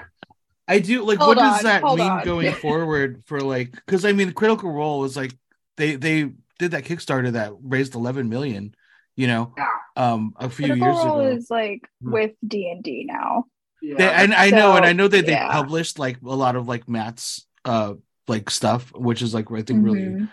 I 0.67 0.79
do 0.79 1.03
like. 1.03 1.19
Hold 1.19 1.38
what 1.38 1.45
on, 1.45 1.53
does 1.53 1.62
that 1.63 1.83
mean 1.83 2.01
on. 2.01 2.25
going 2.25 2.53
forward 2.53 3.23
for 3.25 3.39
like? 3.39 3.71
Because 3.71 4.03
I 4.05 4.12
mean, 4.12 4.33
Critical 4.33 4.71
Role 4.71 5.05
is 5.05 5.15
like 5.15 5.33
they 5.77 5.95
they 5.95 6.31
did 6.57 6.71
that 6.71 6.83
Kickstarter 6.83 7.31
that 7.33 7.53
raised 7.62 7.95
eleven 7.95 8.29
million. 8.29 8.75
You 9.15 9.27
know, 9.27 9.55
um, 9.95 10.33
a 10.38 10.49
few 10.49 10.67
Critical 10.67 10.88
years 10.88 11.05
Role 11.05 11.19
ago. 11.19 11.29
is 11.35 11.49
like 11.49 11.89
hmm. 12.01 12.12
with 12.12 12.31
D 12.45 12.71
and 12.71 12.83
D 12.83 13.05
now. 13.07 13.45
Yeah. 13.82 13.96
They, 13.98 14.10
and 14.10 14.34
I 14.34 14.50
so, 14.50 14.56
know, 14.56 14.76
and 14.76 14.86
I 14.86 14.94
know 14.94 15.08
that 15.08 15.26
yeah. 15.26 15.48
they 15.48 15.54
published 15.54 16.00
like 16.00 16.18
a 16.22 16.36
lot 16.36 16.56
of 16.56 16.68
like 16.68 16.88
Matt's 16.89 17.46
uh 17.65 17.94
like 18.28 18.50
stuff, 18.50 18.92
which 18.94 19.22
is 19.22 19.34
like 19.34 19.52
I 19.52 19.62
think 19.62 19.80
mm-hmm. 19.80 19.84
really 19.84 20.28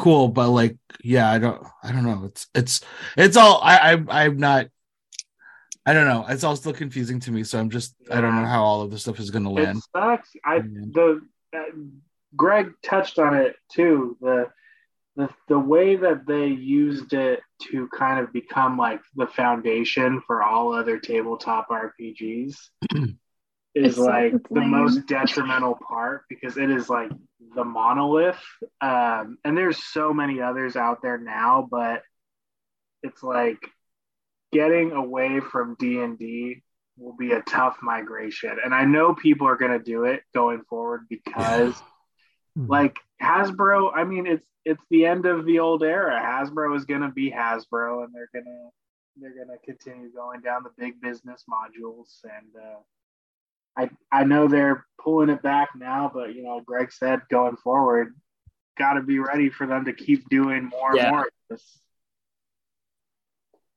cool 0.00 0.28
but 0.28 0.48
like 0.48 0.78
yeah 1.04 1.30
i 1.30 1.38
don't 1.38 1.62
i 1.82 1.92
don't 1.92 2.04
know 2.04 2.24
it's 2.24 2.46
it's 2.54 2.80
it's 3.18 3.36
all 3.36 3.60
i, 3.62 3.92
I 3.92 4.24
i'm 4.24 4.38
not 4.38 4.68
i 5.84 5.92
don't 5.92 6.08
know 6.08 6.24
it's 6.26 6.42
all 6.42 6.56
still 6.56 6.72
confusing 6.72 7.20
to 7.20 7.30
me 7.30 7.44
so 7.44 7.60
i'm 7.60 7.68
just 7.68 7.94
yeah. 8.08 8.16
i 8.16 8.20
don't 8.22 8.34
know 8.34 8.46
how 8.46 8.62
all 8.62 8.80
of 8.80 8.90
this 8.90 9.02
stuff 9.02 9.20
is 9.20 9.30
going 9.30 9.44
to 9.44 9.50
land 9.50 9.76
it 9.76 9.84
sucks 9.94 10.30
i 10.42 10.60
the 10.60 11.20
uh, 11.54 11.62
greg 12.34 12.72
touched 12.82 13.18
on 13.18 13.34
it 13.34 13.56
too 13.70 14.16
the 14.22 14.48
the, 15.16 15.28
the 15.48 15.58
way 15.58 15.96
that 15.96 16.26
they 16.26 16.46
used 16.46 17.12
it 17.12 17.40
to 17.70 17.88
kind 17.88 18.20
of 18.20 18.32
become 18.32 18.78
like 18.78 19.00
the 19.16 19.26
foundation 19.26 20.22
for 20.26 20.42
all 20.42 20.72
other 20.72 20.98
tabletop 20.98 21.68
rpgs 21.68 22.56
is 22.94 23.16
it's 23.74 23.98
like 23.98 24.34
the 24.50 24.60
most 24.60 25.06
detrimental 25.06 25.78
part 25.88 26.22
because 26.28 26.56
it 26.56 26.70
is 26.70 26.88
like 26.88 27.10
the 27.54 27.64
monolith. 27.64 28.40
Um, 28.80 29.38
and 29.44 29.56
there's 29.56 29.82
so 29.82 30.12
many 30.12 30.40
others 30.40 30.76
out 30.76 31.02
there 31.02 31.18
now 31.18 31.68
but 31.70 32.02
it's 33.02 33.22
like 33.22 33.58
getting 34.52 34.92
away 34.92 35.40
from 35.40 35.76
d&d 35.78 36.62
will 36.96 37.16
be 37.16 37.32
a 37.32 37.42
tough 37.42 37.78
migration. 37.82 38.56
And 38.64 38.74
i 38.74 38.84
know 38.84 39.14
people 39.14 39.46
are 39.48 39.56
going 39.56 39.76
to 39.76 39.84
do 39.84 40.04
it 40.04 40.22
going 40.34 40.62
forward 40.68 41.06
because 41.08 41.74
hmm. 42.56 42.66
like 42.66 42.96
hasbro 43.22 43.90
i 43.94 44.04
mean 44.04 44.26
it's 44.26 44.46
it's 44.64 44.82
the 44.90 45.06
end 45.06 45.26
of 45.26 45.44
the 45.46 45.58
old 45.58 45.82
era 45.82 46.20
hasbro 46.20 46.76
is 46.76 46.84
going 46.84 47.00
to 47.00 47.10
be 47.10 47.30
hasbro 47.30 48.04
and 48.04 48.14
they're 48.14 48.30
going 48.32 48.44
to 48.44 48.68
they're 49.16 49.34
going 49.34 49.48
to 49.48 49.64
continue 49.64 50.10
going 50.12 50.40
down 50.40 50.62
the 50.62 50.70
big 50.78 51.00
business 51.00 51.44
modules 51.50 52.20
and 52.24 52.64
uh, 52.64 52.78
I 53.76 53.90
I 54.12 54.24
know 54.24 54.48
they're 54.48 54.86
pulling 55.02 55.30
it 55.30 55.42
back 55.42 55.70
now, 55.76 56.10
but 56.12 56.34
you 56.34 56.42
know, 56.42 56.60
Greg 56.64 56.92
said 56.92 57.20
going 57.30 57.56
forward, 57.56 58.14
got 58.78 58.94
to 58.94 59.02
be 59.02 59.18
ready 59.18 59.50
for 59.50 59.66
them 59.66 59.84
to 59.84 59.92
keep 59.92 60.28
doing 60.28 60.64
more 60.66 60.94
yeah. 60.94 61.08
and 61.08 61.16
more. 61.16 61.58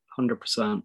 Hundred 0.08 0.36
percent. 0.36 0.84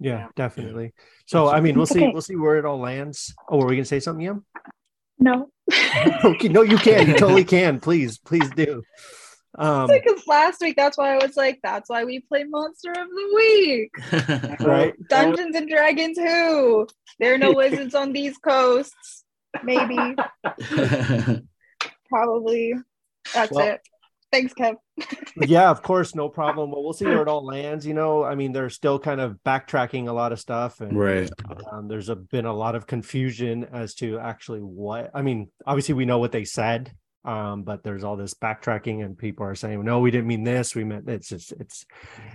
Yeah, 0.00 0.28
definitely. 0.36 0.94
So 1.26 1.48
I 1.48 1.60
mean, 1.60 1.76
we'll 1.76 1.86
see. 1.86 2.08
We'll 2.08 2.22
see 2.22 2.36
where 2.36 2.56
it 2.56 2.64
all 2.64 2.78
lands. 2.78 3.34
Oh, 3.48 3.58
were 3.58 3.66
we 3.66 3.76
gonna 3.76 3.84
say 3.84 4.00
something, 4.00 4.24
Yam? 4.24 4.44
No. 5.18 5.50
okay, 6.24 6.48
no, 6.48 6.62
you 6.62 6.78
can. 6.78 7.08
You 7.08 7.14
totally 7.14 7.44
can. 7.56 7.80
Please, 7.80 8.18
please 8.18 8.48
do. 8.50 8.82
Um, 9.56 9.88
because 9.88 10.22
last 10.26 10.60
week, 10.60 10.76
that's 10.76 10.96
why 10.96 11.14
I 11.14 11.24
was 11.24 11.36
like, 11.36 11.58
that's 11.62 11.90
why 11.90 12.04
we 12.04 12.20
play 12.20 12.44
Monster 12.44 12.92
of 12.92 13.08
the 13.08 13.32
Week. 13.34 13.90
right. 14.66 14.94
Dungeons 15.08 15.56
and 15.56 15.68
Dragons 15.68 16.16
Who? 16.16 16.86
There 17.18 17.34
are 17.34 17.38
no 17.38 17.52
wizards 17.52 17.94
on 17.94 18.12
these 18.12 18.36
coasts. 18.38 19.24
Maybe. 19.64 19.98
Probably. 22.08 22.74
That's 23.34 23.50
well, 23.50 23.66
it. 23.66 23.80
Thanks, 24.30 24.52
Kev. 24.54 24.76
yeah, 25.36 25.70
of 25.70 25.82
course, 25.82 26.14
no 26.14 26.28
problem. 26.28 26.70
Well, 26.70 26.82
we'll 26.82 26.92
see 26.92 27.06
where 27.06 27.22
it 27.22 27.28
all 27.28 27.44
lands. 27.44 27.86
You 27.86 27.94
know, 27.94 28.24
I 28.24 28.34
mean, 28.34 28.52
they're 28.52 28.68
still 28.68 28.98
kind 28.98 29.20
of 29.20 29.38
backtracking 29.44 30.08
a 30.08 30.12
lot 30.12 30.32
of 30.32 30.40
stuff, 30.40 30.80
and 30.80 30.98
right. 30.98 31.30
Um, 31.72 31.88
there's 31.88 32.08
a, 32.08 32.16
been 32.16 32.44
a 32.44 32.52
lot 32.52 32.74
of 32.74 32.86
confusion 32.86 33.64
as 33.72 33.94
to 33.96 34.18
actually 34.18 34.60
what. 34.60 35.10
I 35.14 35.22
mean, 35.22 35.48
obviously, 35.66 35.94
we 35.94 36.04
know 36.04 36.18
what 36.18 36.32
they 36.32 36.44
said 36.44 36.92
um, 37.24 37.62
but 37.62 37.82
there's 37.82 38.04
all 38.04 38.16
this 38.16 38.32
backtracking 38.32 39.04
and 39.04 39.16
people 39.18 39.44
are 39.44 39.54
saying 39.54 39.84
no 39.84 39.98
we 39.98 40.10
didn't 40.10 40.26
mean 40.26 40.44
this 40.44 40.74
we 40.74 40.82
meant 40.84 41.08
it's 41.08 41.28
just 41.28 41.52
it's 41.52 41.84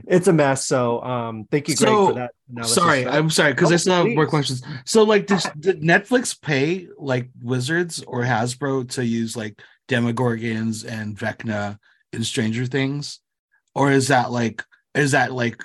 it's 0.05 0.27
a 0.27 0.33
mess 0.33 0.65
so 0.65 1.01
um 1.01 1.47
thank 1.49 1.67
you 1.67 1.75
so, 1.75 2.07
for 2.07 2.13
that 2.13 2.31
sorry 2.67 3.07
i'm 3.07 3.29
sorry 3.29 3.53
because 3.53 3.71
oh, 3.71 3.73
i 3.73 3.77
still 3.77 4.05
have 4.05 4.07
more 4.07 4.27
questions 4.27 4.61
so 4.85 5.03
like 5.03 5.25
did, 5.25 5.41
did 5.59 5.81
netflix 5.81 6.39
pay 6.39 6.87
like 6.97 7.29
wizards 7.41 8.03
or 8.05 8.21
hasbro 8.21 8.87
to 8.87 9.03
use 9.03 9.35
like 9.35 9.59
demogorgons 9.87 10.85
and 10.89 11.17
vecna 11.17 11.77
in 12.11 12.23
stranger 12.23 12.65
things 12.65 13.19
or 13.75 13.91
is 13.91 14.07
that 14.09 14.31
like 14.31 14.63
is 14.95 15.11
that 15.11 15.31
like 15.31 15.61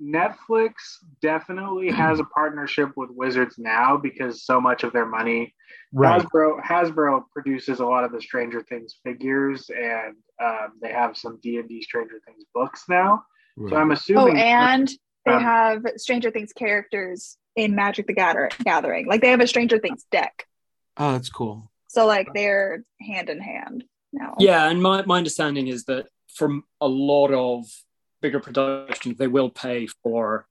Netflix 0.00 0.74
definitely 1.20 1.90
has 1.90 2.20
a 2.20 2.24
partnership 2.24 2.92
with 2.96 3.10
Wizards 3.10 3.56
now 3.58 3.96
because 3.96 4.44
so 4.44 4.60
much 4.60 4.84
of 4.84 4.92
their 4.92 5.06
money 5.06 5.54
right. 5.92 6.22
Hasbro 6.22 6.62
Hasbro 6.62 7.24
produces 7.32 7.80
a 7.80 7.84
lot 7.84 8.04
of 8.04 8.12
the 8.12 8.20
Stranger 8.20 8.62
Things 8.62 9.00
figures 9.04 9.68
and 9.70 10.14
um, 10.42 10.74
they 10.80 10.92
have 10.92 11.16
some 11.16 11.38
D 11.42 11.56
and 11.56 11.68
D 11.68 11.82
Stranger 11.82 12.20
Things 12.24 12.44
books 12.54 12.84
now. 12.88 13.24
Right. 13.56 13.70
So 13.72 13.76
I'm 13.76 13.90
assuming. 13.90 14.36
Oh, 14.36 14.40
and 14.40 14.88
they 15.26 15.32
um, 15.32 15.42
have 15.42 15.82
Stranger 15.96 16.30
Things 16.30 16.52
characters 16.52 17.36
in 17.56 17.74
Magic 17.74 18.06
the 18.06 18.14
Gather- 18.14 18.50
Gathering. 18.62 19.06
Like 19.06 19.20
they 19.20 19.30
have 19.30 19.40
a 19.40 19.48
Stranger 19.48 19.78
Things 19.78 20.04
deck. 20.12 20.46
Oh, 20.96 21.12
that's 21.12 21.28
cool. 21.28 21.72
So 21.88 22.06
like 22.06 22.28
they're 22.34 22.84
hand 23.00 23.30
in 23.30 23.40
hand 23.40 23.84
now. 24.12 24.34
Yeah, 24.38 24.68
and 24.68 24.82
my, 24.82 25.02
my 25.04 25.18
understanding 25.18 25.68
is 25.68 25.84
that 25.84 26.06
from 26.28 26.64
a 26.80 26.88
lot 26.88 27.32
of 27.32 27.64
bigger 28.20 28.40
productions, 28.40 29.18
they 29.18 29.26
will 29.26 29.50
pay 29.50 29.86
for 30.02 30.46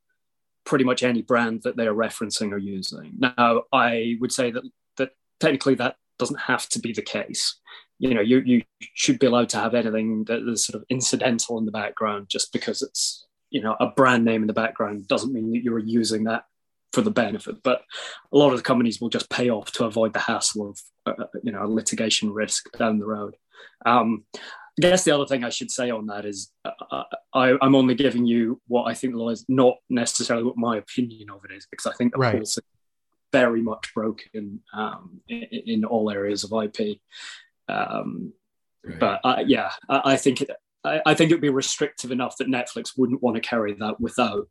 pretty 0.65 0.83
much 0.83 1.03
any 1.03 1.21
brand 1.21 1.61
that 1.63 1.77
they 1.77 1.87
are 1.87 1.93
referencing 1.93 2.51
or 2.51 2.57
using. 2.57 3.13
Now, 3.17 3.63
I 3.71 4.17
would 4.19 4.31
say 4.31 4.51
that 4.51 4.63
that 4.97 5.11
technically 5.39 5.75
that 5.75 5.95
doesn't 6.19 6.41
have 6.41 6.67
to 6.69 6.79
be 6.79 6.91
the 6.91 7.01
case. 7.01 7.59
You 7.99 8.13
know, 8.13 8.21
you 8.21 8.39
you 8.39 8.63
should 8.93 9.19
be 9.19 9.27
allowed 9.27 9.49
to 9.49 9.57
have 9.57 9.73
anything 9.73 10.25
that 10.25 10.47
is 10.47 10.65
sort 10.65 10.81
of 10.81 10.85
incidental 10.89 11.57
in 11.57 11.65
the 11.65 11.71
background, 11.71 12.29
just 12.29 12.51
because 12.51 12.81
it's 12.81 13.25
you 13.49 13.61
know 13.61 13.75
a 13.79 13.87
brand 13.87 14.25
name 14.25 14.43
in 14.43 14.47
the 14.47 14.53
background 14.53 15.07
doesn't 15.07 15.33
mean 15.33 15.51
that 15.51 15.63
you're 15.63 15.79
using 15.79 16.25
that 16.25 16.45
for 16.97 17.03
the 17.03 17.11
benefit. 17.11 17.61
But 17.61 17.83
a 18.33 18.37
lot 18.37 18.53
of 18.53 18.57
the 18.57 18.63
companies 18.63 18.99
will 18.99 19.09
just 19.09 19.29
pay 19.29 19.51
off 19.51 19.71
to 19.73 19.85
avoid 19.85 20.13
the 20.13 20.19
hassle 20.19 20.71
of 20.71 20.81
uh, 21.05 21.25
you 21.43 21.51
know 21.51 21.63
a 21.63 21.67
litigation 21.67 22.33
risk 22.33 22.75
down 22.75 22.97
the 22.97 23.05
road. 23.05 23.35
Um, 23.85 24.25
I 24.33 24.81
guess 24.81 25.03
the 25.03 25.13
other 25.13 25.27
thing 25.27 25.43
I 25.43 25.49
should 25.49 25.69
say 25.69 25.91
on 25.91 26.07
that 26.07 26.25
is 26.25 26.51
uh, 26.65 27.03
I, 27.35 27.55
am 27.61 27.75
only 27.75 27.93
giving 27.93 28.25
you 28.25 28.59
what 28.67 28.85
I 28.85 28.95
think 28.95 29.13
the 29.13 29.19
law 29.19 29.29
is, 29.29 29.45
not 29.47 29.75
necessarily 29.91 30.43
what 30.43 30.57
my 30.57 30.77
opinion 30.77 31.29
of 31.29 31.45
it 31.45 31.53
is, 31.53 31.67
because 31.69 31.85
I 31.85 31.93
think 31.93 32.13
the 32.13 32.19
right. 32.19 32.41
is 32.41 32.57
very 33.31 33.61
much 33.61 33.93
broken 33.93 34.61
um, 34.73 35.21
in, 35.27 35.43
in, 35.51 35.85
all 35.85 36.09
areas 36.09 36.43
of 36.43 36.51
IP. 36.51 36.99
Um, 37.69 38.33
right. 38.83 38.99
But 38.99 39.19
uh, 39.23 39.43
yeah, 39.45 39.69
I, 39.87 40.13
I 40.13 40.17
think 40.17 40.41
it, 40.41 40.49
I, 40.83 41.01
I 41.05 41.13
think 41.13 41.29
it 41.29 41.35
would 41.35 41.41
be 41.41 41.49
restrictive 41.49 42.11
enough 42.11 42.37
that 42.37 42.47
Netflix 42.47 42.97
wouldn't 42.97 43.21
want 43.21 43.35
to 43.35 43.41
carry 43.41 43.73
that 43.73 43.99
without 43.99 44.47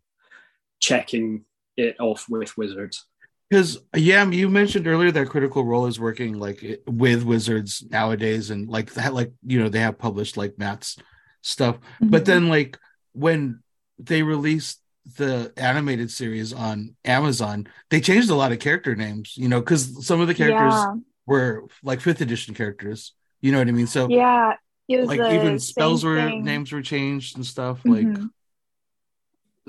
checking 0.78 1.44
it 1.76 1.96
off 2.00 2.26
with 2.28 2.56
Wizards. 2.56 3.06
Because 3.48 3.78
yeah, 3.94 4.28
you 4.28 4.48
mentioned 4.48 4.88
earlier 4.88 5.12
that 5.12 5.28
Critical 5.28 5.64
Role 5.64 5.86
is 5.86 6.00
working 6.00 6.38
like 6.38 6.82
with 6.86 7.22
Wizards 7.22 7.84
nowadays, 7.90 8.50
and 8.50 8.68
like 8.68 8.92
that, 8.94 9.14
like 9.14 9.32
you 9.46 9.60
know, 9.60 9.68
they 9.68 9.80
have 9.80 9.98
published 9.98 10.36
like 10.36 10.58
Matt's 10.58 10.96
stuff. 11.42 11.76
Mm-hmm. 11.76 12.08
But 12.08 12.24
then 12.24 12.48
like 12.48 12.78
when 13.12 13.62
they 13.98 14.22
released 14.22 14.80
the 15.16 15.52
animated 15.56 16.10
series 16.10 16.52
on 16.52 16.96
Amazon, 17.04 17.68
they 17.90 18.00
changed 18.00 18.30
a 18.30 18.34
lot 18.34 18.50
of 18.50 18.58
character 18.58 18.96
names, 18.96 19.34
you 19.36 19.48
know, 19.48 19.60
because 19.60 20.04
some 20.04 20.20
of 20.20 20.26
the 20.26 20.34
characters 20.34 20.74
yeah. 20.74 20.94
were 21.26 21.64
like 21.84 22.00
fifth 22.00 22.20
edition 22.20 22.54
characters. 22.54 23.12
You 23.40 23.52
know 23.52 23.58
what 23.58 23.68
I 23.68 23.72
mean? 23.72 23.86
So 23.86 24.08
yeah, 24.08 24.54
like 24.88 25.20
even 25.20 25.60
spells 25.60 26.04
were 26.04 26.16
thing. 26.16 26.44
names 26.44 26.72
were 26.72 26.82
changed 26.82 27.36
and 27.36 27.46
stuff. 27.46 27.82
Mm-hmm. 27.84 28.22
Like 28.22 28.30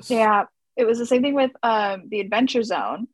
yeah, 0.06 0.44
it 0.78 0.86
was 0.86 0.98
the 0.98 1.06
same 1.06 1.22
thing 1.22 1.34
with 1.34 1.50
um 1.62 2.04
the 2.08 2.20
Adventure 2.20 2.62
Zone 2.62 3.08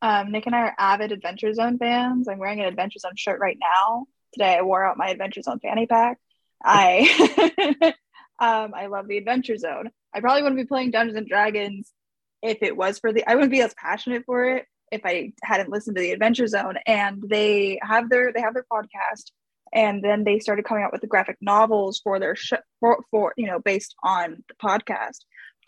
um, 0.00 0.30
Nick 0.30 0.46
and 0.46 0.54
I 0.54 0.60
are 0.60 0.74
avid 0.78 1.12
Adventure 1.12 1.52
Zone 1.52 1.78
fans. 1.78 2.28
I'm 2.28 2.38
wearing 2.38 2.60
an 2.60 2.66
Adventure 2.66 3.00
Zone 3.00 3.16
shirt 3.16 3.40
right 3.40 3.58
now. 3.60 4.06
Today 4.32 4.56
I 4.56 4.62
wore 4.62 4.84
out 4.84 4.96
my 4.96 5.08
Adventure 5.08 5.42
Zone 5.42 5.58
fanny 5.60 5.86
pack. 5.86 6.18
I 6.62 7.74
um, 8.38 8.74
I 8.74 8.86
love 8.86 9.08
the 9.08 9.18
Adventure 9.18 9.56
Zone. 9.56 9.90
I 10.14 10.20
probably 10.20 10.42
wouldn't 10.42 10.60
be 10.60 10.66
playing 10.66 10.92
Dungeons 10.92 11.16
and 11.16 11.28
Dragons 11.28 11.92
if 12.42 12.62
it 12.62 12.76
was 12.76 12.98
for 12.98 13.12
the. 13.12 13.28
I 13.28 13.34
wouldn't 13.34 13.50
be 13.50 13.62
as 13.62 13.74
passionate 13.74 14.24
for 14.24 14.44
it 14.44 14.66
if 14.92 15.02
I 15.04 15.32
hadn't 15.42 15.70
listened 15.70 15.96
to 15.96 16.02
the 16.02 16.12
Adventure 16.12 16.46
Zone. 16.46 16.76
And 16.86 17.22
they 17.26 17.80
have 17.82 18.08
their 18.08 18.32
they 18.32 18.40
have 18.40 18.54
their 18.54 18.66
podcast, 18.70 19.32
and 19.72 20.02
then 20.02 20.22
they 20.22 20.38
started 20.38 20.64
coming 20.64 20.84
out 20.84 20.92
with 20.92 21.00
the 21.00 21.08
graphic 21.08 21.38
novels 21.40 22.00
for 22.02 22.20
their 22.20 22.36
sh- 22.36 22.52
for, 22.78 23.02
for 23.10 23.34
you 23.36 23.46
know 23.46 23.58
based 23.58 23.96
on 24.04 24.44
the 24.48 24.54
podcast 24.54 25.18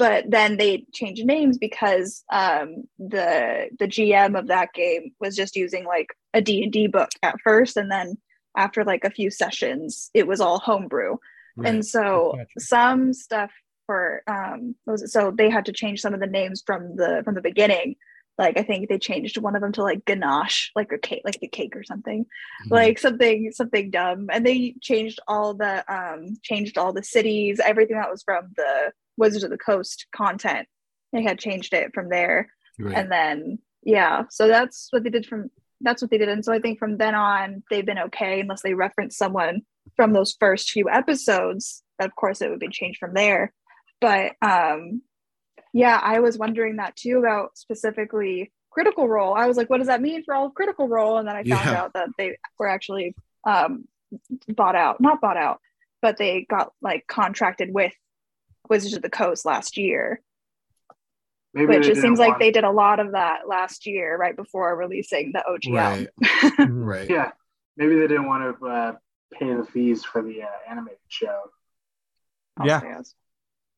but 0.00 0.30
then 0.30 0.56
they 0.56 0.86
changed 0.94 1.26
names 1.26 1.58
because 1.58 2.24
um, 2.32 2.84
the 2.98 3.68
the 3.78 3.86
GM 3.86 4.36
of 4.36 4.46
that 4.46 4.72
game 4.72 5.12
was 5.20 5.36
just 5.36 5.54
using 5.54 5.84
like 5.84 6.08
a 6.32 6.40
D&D 6.40 6.86
book 6.86 7.10
at 7.22 7.36
first 7.44 7.76
and 7.76 7.90
then 7.90 8.16
after 8.56 8.82
like 8.82 9.04
a 9.04 9.10
few 9.10 9.30
sessions 9.30 10.10
it 10.14 10.26
was 10.26 10.40
all 10.40 10.58
homebrew 10.58 11.16
right. 11.56 11.68
and 11.68 11.86
so 11.86 12.32
gotcha. 12.34 12.48
some 12.58 13.12
stuff 13.12 13.52
for 13.84 14.22
um 14.26 14.74
was 14.86 15.02
it, 15.02 15.08
so 15.08 15.30
they 15.30 15.50
had 15.50 15.66
to 15.66 15.72
change 15.72 16.00
some 16.00 16.14
of 16.14 16.20
the 16.20 16.26
names 16.26 16.62
from 16.64 16.96
the 16.96 17.20
from 17.24 17.34
the 17.34 17.42
beginning 17.42 17.94
like 18.40 18.56
I 18.56 18.62
think 18.62 18.88
they 18.88 18.98
changed 18.98 19.36
one 19.36 19.54
of 19.54 19.60
them 19.60 19.72
to 19.72 19.82
like 19.82 20.06
ganache, 20.06 20.70
like 20.74 20.90
a 20.92 20.98
cake, 20.98 21.20
like 21.26 21.38
the 21.40 21.46
cake 21.46 21.76
or 21.76 21.84
something, 21.84 22.24
mm-hmm. 22.24 22.72
like 22.72 22.98
something 22.98 23.52
something 23.52 23.90
dumb. 23.90 24.28
And 24.32 24.46
they 24.46 24.76
changed 24.80 25.20
all 25.28 25.52
the 25.52 25.84
um 25.92 26.38
changed 26.42 26.78
all 26.78 26.94
the 26.94 27.04
cities, 27.04 27.60
everything 27.62 27.96
that 27.96 28.10
was 28.10 28.22
from 28.22 28.52
the 28.56 28.92
Wizards 29.20 29.44
of 29.44 29.50
the 29.50 29.58
Coast 29.58 30.06
content. 30.14 30.66
They 31.12 31.22
had 31.22 31.38
changed 31.38 31.74
it 31.74 31.92
from 31.94 32.08
there. 32.08 32.48
Right. 32.78 32.96
And 32.96 33.12
then 33.12 33.58
yeah, 33.82 34.24
so 34.30 34.48
that's 34.48 34.88
what 34.90 35.04
they 35.04 35.10
did 35.10 35.26
from 35.26 35.50
that's 35.80 36.02
what 36.02 36.10
they 36.10 36.18
did. 36.18 36.28
And 36.28 36.44
so 36.44 36.52
I 36.52 36.58
think 36.58 36.78
from 36.78 36.98
then 36.98 37.14
on 37.14 37.62
they've 37.70 37.86
been 37.86 37.98
okay 37.98 38.40
unless 38.40 38.62
they 38.62 38.74
reference 38.74 39.16
someone 39.16 39.62
from 39.96 40.12
those 40.12 40.36
first 40.38 40.70
few 40.70 40.88
episodes. 40.90 41.82
Of 41.98 42.14
course 42.16 42.40
it 42.40 42.50
would 42.50 42.60
be 42.60 42.68
changed 42.68 42.98
from 42.98 43.14
there. 43.14 43.52
But 44.00 44.32
um 44.42 45.02
yeah, 45.72 46.00
I 46.02 46.18
was 46.20 46.36
wondering 46.36 46.76
that 46.76 46.96
too 46.96 47.18
about 47.18 47.56
specifically 47.56 48.52
critical 48.70 49.08
role. 49.08 49.34
I 49.34 49.46
was 49.46 49.56
like, 49.56 49.70
what 49.70 49.78
does 49.78 49.86
that 49.86 50.02
mean 50.02 50.24
for 50.24 50.34
all 50.34 50.46
of 50.46 50.54
critical 50.54 50.88
role? 50.88 51.18
And 51.18 51.26
then 51.28 51.36
I 51.36 51.44
found 51.44 51.66
yeah. 51.66 51.80
out 51.80 51.92
that 51.94 52.08
they 52.18 52.36
were 52.58 52.68
actually 52.68 53.14
um 53.46 53.84
bought 54.48 54.76
out, 54.76 55.00
not 55.00 55.20
bought 55.20 55.36
out, 55.36 55.60
but 56.02 56.16
they 56.16 56.46
got 56.48 56.72
like 56.82 57.06
contracted 57.06 57.72
with 57.72 57.92
Wizards 58.70 58.94
of 58.94 59.02
the 59.02 59.10
Coast 59.10 59.44
last 59.44 59.76
year. 59.76 60.20
Maybe 61.52 61.66
which 61.66 61.88
it 61.88 61.96
seems 61.96 62.20
like 62.20 62.38
they 62.38 62.52
did 62.52 62.62
a 62.62 62.70
lot 62.70 63.00
of 63.00 63.12
that 63.12 63.48
last 63.48 63.84
year, 63.84 64.16
right 64.16 64.36
before 64.36 64.76
releasing 64.76 65.32
the 65.32 65.42
OGL. 65.48 66.08
Right. 66.20 66.68
right. 66.68 67.10
Yeah. 67.10 67.32
Maybe 67.76 67.96
they 67.96 68.06
didn't 68.06 68.26
want 68.26 68.60
to 68.60 68.66
uh, 68.66 68.92
pay 69.32 69.52
the 69.52 69.64
fees 69.64 70.04
for 70.04 70.22
the 70.22 70.42
uh, 70.42 70.70
animated 70.70 70.98
show. 71.08 71.40
Yeah. 72.64 73.00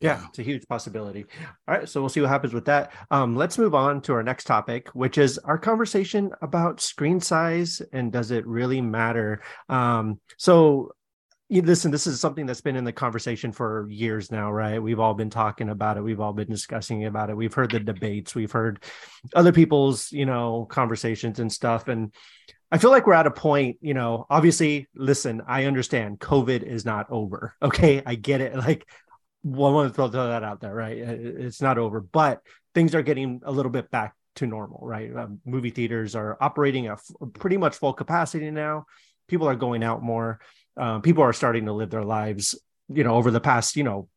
Yeah, 0.03 0.27
it's 0.29 0.41
a 0.41 0.43
huge 0.43 0.67
possibility. 0.67 1.27
All 1.69 1.77
right, 1.77 1.89
so 1.89 2.01
we'll 2.01 2.09
see 2.09 2.21
what 2.21 2.29
happens 2.29 2.53
with 2.53 2.65
that. 2.65 2.91
Um, 3.13 3.37
let's 3.37 3.57
move 3.57 3.73
on 3.73 4.03
to 4.03 4.15
our 4.15 4.25
next 4.25 4.49
topic, 4.49 4.89
which 4.95 5.17
is 5.17 5.39
our 5.39 5.57
conversation 5.57 6.33
about 6.43 6.81
screen 6.81 7.21
size 7.21 7.81
and 7.93 8.11
does 8.11 8.33
it 8.33 8.45
really 8.45 8.81
matter? 8.81 9.43
Um, 9.69 10.21
so 10.39 10.91
listen, 11.51 11.91
this 11.91 12.07
is 12.07 12.21
something 12.21 12.47
that's 12.47 12.61
been 12.61 12.77
in 12.77 12.85
the 12.85 12.93
conversation 12.93 13.53
for 13.53 13.87
years 13.91 14.31
now, 14.31 14.51
right? 14.51 14.83
We've 14.83 15.01
all 15.01 15.15
been 15.15 15.31
talking 15.31 15.69
about 15.69 15.97
it. 15.97 16.03
We've 16.03 16.21
all 16.21 16.33
been 16.33 16.49
discussing 16.49 17.05
about 17.05 17.31
it. 17.31 17.37
We've 17.37 17.53
heard 17.53 17.71
the 17.71 17.81
debates. 17.81 18.35
We've 18.35 18.51
heard 18.53 18.83
other 19.35 19.53
people's, 19.53 20.11
you 20.13 20.25
know, 20.25 20.67
conversations 20.71 21.39
and 21.39 21.53
stuff. 21.53 21.89
And 21.89 22.13
I 22.71 22.79
feel 22.79 22.91
like 22.91 23.07
we're 23.07 23.13
at 23.13 23.27
a 23.27 23.31
point, 23.31 23.77
you 23.83 23.93
know, 23.93 24.27
obviously, 24.31 24.89
listen, 24.95 25.43
I 25.47 25.65
understand 25.65 26.21
COVID 26.21 26.63
is 26.63 26.85
not 26.85 27.07
over. 27.11 27.55
Okay. 27.63 28.03
I 28.05 28.15
get 28.15 28.41
it. 28.41 28.57
Like, 28.57 28.87
I 29.45 29.49
want 29.49 29.89
to 29.91 29.95
throw 29.95 30.09
that 30.09 30.45
out 30.45 30.61
there, 30.61 30.75
right? 30.75 30.97
It's 30.97 31.61
not 31.61 31.77
over, 31.77 32.01
but 32.01 32.43
things 32.75 32.95
are 32.95 33.03
getting 33.03 33.41
a 33.45 33.53
little 33.53 33.73
bit 33.73 33.91
back 33.91 34.15
to 34.37 34.47
normal, 34.47 34.81
right? 34.83 35.15
Um, 35.15 35.41
movie 35.45 35.71
theaters 35.71 36.15
are 36.15 36.39
operating 36.41 36.87
at 36.87 36.95
f- 36.95 37.11
pretty 37.35 37.57
much 37.57 37.77
full 37.77 37.93
capacity 37.93 38.51
now. 38.51 38.87
People 39.29 39.49
are 39.49 39.57
going 39.57 39.83
out 39.83 40.03
more 40.03 40.41
uh, 40.77 41.01
people 41.01 41.23
are 41.23 41.33
starting 41.33 41.67
to 41.67 41.73
live 41.73 41.91
their 41.91 42.05
lives 42.05 42.55
you 42.89 43.05
know 43.05 43.15
over 43.15 43.31
the 43.31 43.41
past 43.41 43.77
you 43.77 43.85
know 43.85 44.09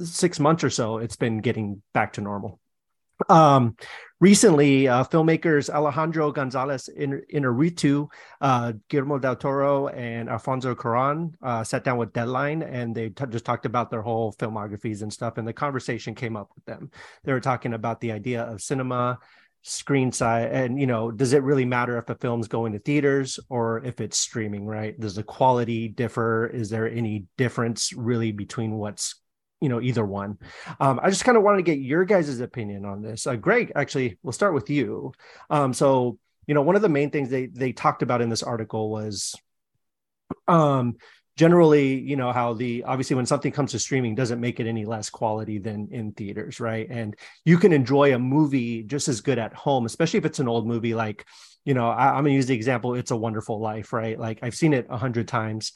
six 0.00 0.40
months 0.40 0.64
or 0.64 0.70
so 0.70 0.98
it's 0.98 1.16
been 1.16 1.38
getting 1.38 1.82
back 1.92 2.14
to 2.14 2.20
normal. 2.20 2.60
Um 3.28 3.76
recently 4.20 4.88
uh 4.88 5.04
filmmakers 5.04 5.70
alejandro 5.70 6.32
gonzalez 6.32 6.88
in 6.88 7.22
inarritu 7.32 8.08
uh 8.40 8.72
guillermo 8.88 9.18
del 9.18 9.36
toro 9.36 9.88
and 9.88 10.28
alfonso 10.28 10.74
cuaron 10.74 11.32
uh 11.42 11.62
sat 11.62 11.84
down 11.84 11.98
with 11.98 12.12
deadline 12.12 12.62
and 12.62 12.94
they 12.94 13.10
t- 13.10 13.24
just 13.30 13.44
talked 13.44 13.66
about 13.66 13.90
their 13.90 14.02
whole 14.02 14.32
filmographies 14.32 15.02
and 15.02 15.12
stuff 15.12 15.38
and 15.38 15.46
the 15.46 15.52
conversation 15.52 16.14
came 16.14 16.36
up 16.36 16.50
with 16.54 16.64
them. 16.64 16.90
They 17.22 17.32
were 17.32 17.40
talking 17.40 17.72
about 17.72 18.00
the 18.00 18.12
idea 18.12 18.42
of 18.42 18.60
cinema 18.60 19.18
screen 19.66 20.12
size 20.12 20.50
and 20.52 20.78
you 20.78 20.86
know 20.86 21.10
does 21.10 21.32
it 21.32 21.42
really 21.42 21.64
matter 21.64 21.96
if 21.96 22.04
the 22.04 22.14
film's 22.14 22.48
going 22.48 22.74
to 22.74 22.78
theaters 22.78 23.40
or 23.48 23.82
if 23.84 23.98
it's 24.00 24.18
streaming 24.18 24.66
right? 24.66 24.98
Does 25.00 25.14
the 25.14 25.22
quality 25.22 25.88
differ? 25.88 26.46
Is 26.46 26.68
there 26.68 26.88
any 26.88 27.24
difference 27.38 27.92
really 27.94 28.30
between 28.30 28.72
what's 28.72 29.16
you 29.62 29.70
know 29.70 29.80
either 29.80 30.04
one? 30.04 30.36
Um, 30.80 31.00
i 31.02 31.08
just 31.08 31.24
kind 31.24 31.38
of 31.38 31.42
wanted 31.42 31.58
to 31.58 31.62
get 31.62 31.78
your 31.78 32.04
guys' 32.04 32.40
opinion 32.40 32.84
on 32.84 33.00
this. 33.00 33.26
Uh, 33.26 33.36
greg 33.36 33.72
actually 33.74 34.18
we'll 34.22 34.32
start 34.32 34.52
with 34.52 34.68
you. 34.68 35.12
Um, 35.48 35.72
so 35.72 36.18
you 36.46 36.54
know 36.54 36.62
one 36.62 36.76
of 36.76 36.82
the 36.82 36.90
main 36.90 37.10
things 37.10 37.30
they 37.30 37.46
they 37.46 37.72
talked 37.72 38.02
about 38.02 38.20
in 38.20 38.28
this 38.28 38.42
article 38.42 38.90
was 38.90 39.34
um 40.46 40.94
generally 41.36 41.98
you 41.98 42.16
know 42.16 42.32
how 42.32 42.54
the 42.54 42.84
obviously 42.84 43.16
when 43.16 43.26
something 43.26 43.52
comes 43.52 43.72
to 43.72 43.78
streaming 43.78 44.14
doesn't 44.14 44.40
make 44.40 44.60
it 44.60 44.66
any 44.66 44.84
less 44.84 45.10
quality 45.10 45.58
than 45.58 45.88
in 45.90 46.12
theaters 46.12 46.60
right 46.60 46.86
and 46.90 47.16
you 47.44 47.58
can 47.58 47.72
enjoy 47.72 48.14
a 48.14 48.18
movie 48.18 48.82
just 48.82 49.08
as 49.08 49.20
good 49.20 49.38
at 49.38 49.52
home 49.52 49.84
especially 49.86 50.18
if 50.18 50.24
it's 50.24 50.38
an 50.38 50.48
old 50.48 50.66
movie 50.66 50.94
like 50.94 51.24
you 51.64 51.74
know 51.74 51.88
I, 51.88 52.10
am 52.16 52.24
gonna 52.24 52.30
use 52.30 52.46
the 52.46 52.54
example 52.54 52.94
it's 52.94 53.10
a 53.10 53.16
wonderful 53.16 53.60
life 53.60 53.92
right 53.92 54.18
like 54.18 54.38
i've 54.42 54.54
seen 54.54 54.72
it 54.72 54.86
a 54.88 54.96
hundred 54.96 55.26
times 55.28 55.72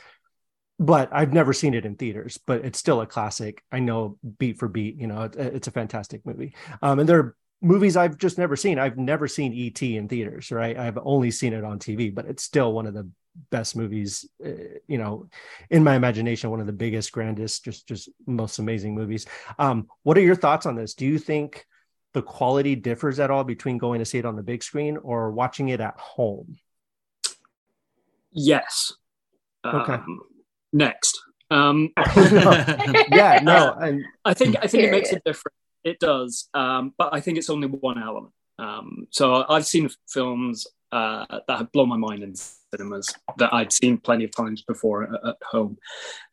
but 0.78 1.08
I've 1.12 1.32
never 1.32 1.52
seen 1.52 1.74
it 1.74 1.84
in 1.84 1.96
theaters. 1.96 2.38
But 2.38 2.64
it's 2.64 2.78
still 2.78 3.00
a 3.00 3.06
classic. 3.06 3.62
I 3.72 3.80
know 3.80 4.18
beat 4.38 4.58
for 4.58 4.68
beat. 4.68 4.96
You 4.96 5.08
know, 5.08 5.22
it, 5.22 5.36
it's 5.36 5.68
a 5.68 5.72
fantastic 5.72 6.24
movie. 6.24 6.54
Um, 6.82 7.00
and 7.00 7.08
there 7.08 7.18
are 7.18 7.36
movies 7.60 7.96
I've 7.96 8.18
just 8.18 8.38
never 8.38 8.56
seen. 8.56 8.78
I've 8.78 8.96
never 8.96 9.26
seen 9.26 9.52
ET 9.52 9.82
in 9.82 10.08
theaters, 10.08 10.50
right? 10.52 10.76
I've 10.76 10.98
only 11.02 11.30
seen 11.30 11.52
it 11.52 11.64
on 11.64 11.78
TV, 11.78 12.14
but 12.14 12.26
it's 12.26 12.42
still 12.42 12.72
one 12.72 12.86
of 12.86 12.94
the 12.94 13.10
best 13.50 13.76
movies. 13.76 14.28
Uh, 14.44 14.78
you 14.86 14.98
know, 14.98 15.28
in 15.70 15.84
my 15.84 15.94
imagination, 15.94 16.50
one 16.50 16.60
of 16.60 16.66
the 16.66 16.72
biggest, 16.72 17.12
grandest, 17.12 17.64
just 17.64 17.86
just 17.86 18.08
most 18.26 18.58
amazing 18.58 18.94
movies. 18.94 19.26
Um, 19.58 19.88
what 20.02 20.18
are 20.18 20.22
your 20.22 20.36
thoughts 20.36 20.66
on 20.66 20.76
this? 20.76 20.94
Do 20.94 21.06
you 21.06 21.18
think 21.18 21.66
the 22.14 22.22
quality 22.22 22.74
differs 22.74 23.20
at 23.20 23.30
all 23.30 23.44
between 23.44 23.78
going 23.78 23.98
to 23.98 24.04
see 24.04 24.18
it 24.18 24.24
on 24.24 24.36
the 24.36 24.42
big 24.42 24.62
screen 24.62 24.96
or 24.96 25.30
watching 25.30 25.68
it 25.68 25.80
at 25.80 25.98
home? 25.98 26.56
Yes. 28.32 28.92
Okay. 29.64 29.94
Um, 29.94 30.20
next. 30.72 31.20
Um, 31.50 31.90
yeah, 32.16 33.40
no, 33.42 33.76
I, 33.80 33.98
I 34.24 34.34
think 34.34 34.56
I 34.62 34.66
think 34.66 34.84
it 34.84 34.90
makes 34.90 35.12
a 35.12 35.20
difference. 35.20 35.56
It 35.84 35.98
does, 35.98 36.48
um, 36.52 36.92
but 36.98 37.14
I 37.14 37.20
think 37.20 37.38
it's 37.38 37.48
only 37.48 37.68
one 37.68 38.02
element. 38.02 38.34
Um, 38.58 39.06
so 39.10 39.44
I've 39.48 39.64
seen 39.64 39.88
films 40.08 40.66
uh, 40.92 41.24
that 41.46 41.58
have 41.58 41.72
blown 41.72 41.88
my 41.88 41.96
mind 41.96 42.22
in 42.22 42.34
cinemas 42.74 43.08
that 43.38 43.52
I'd 43.52 43.72
seen 43.72 43.98
plenty 43.98 44.24
of 44.24 44.34
times 44.34 44.62
before 44.62 45.04
at, 45.04 45.28
at 45.28 45.36
home. 45.42 45.78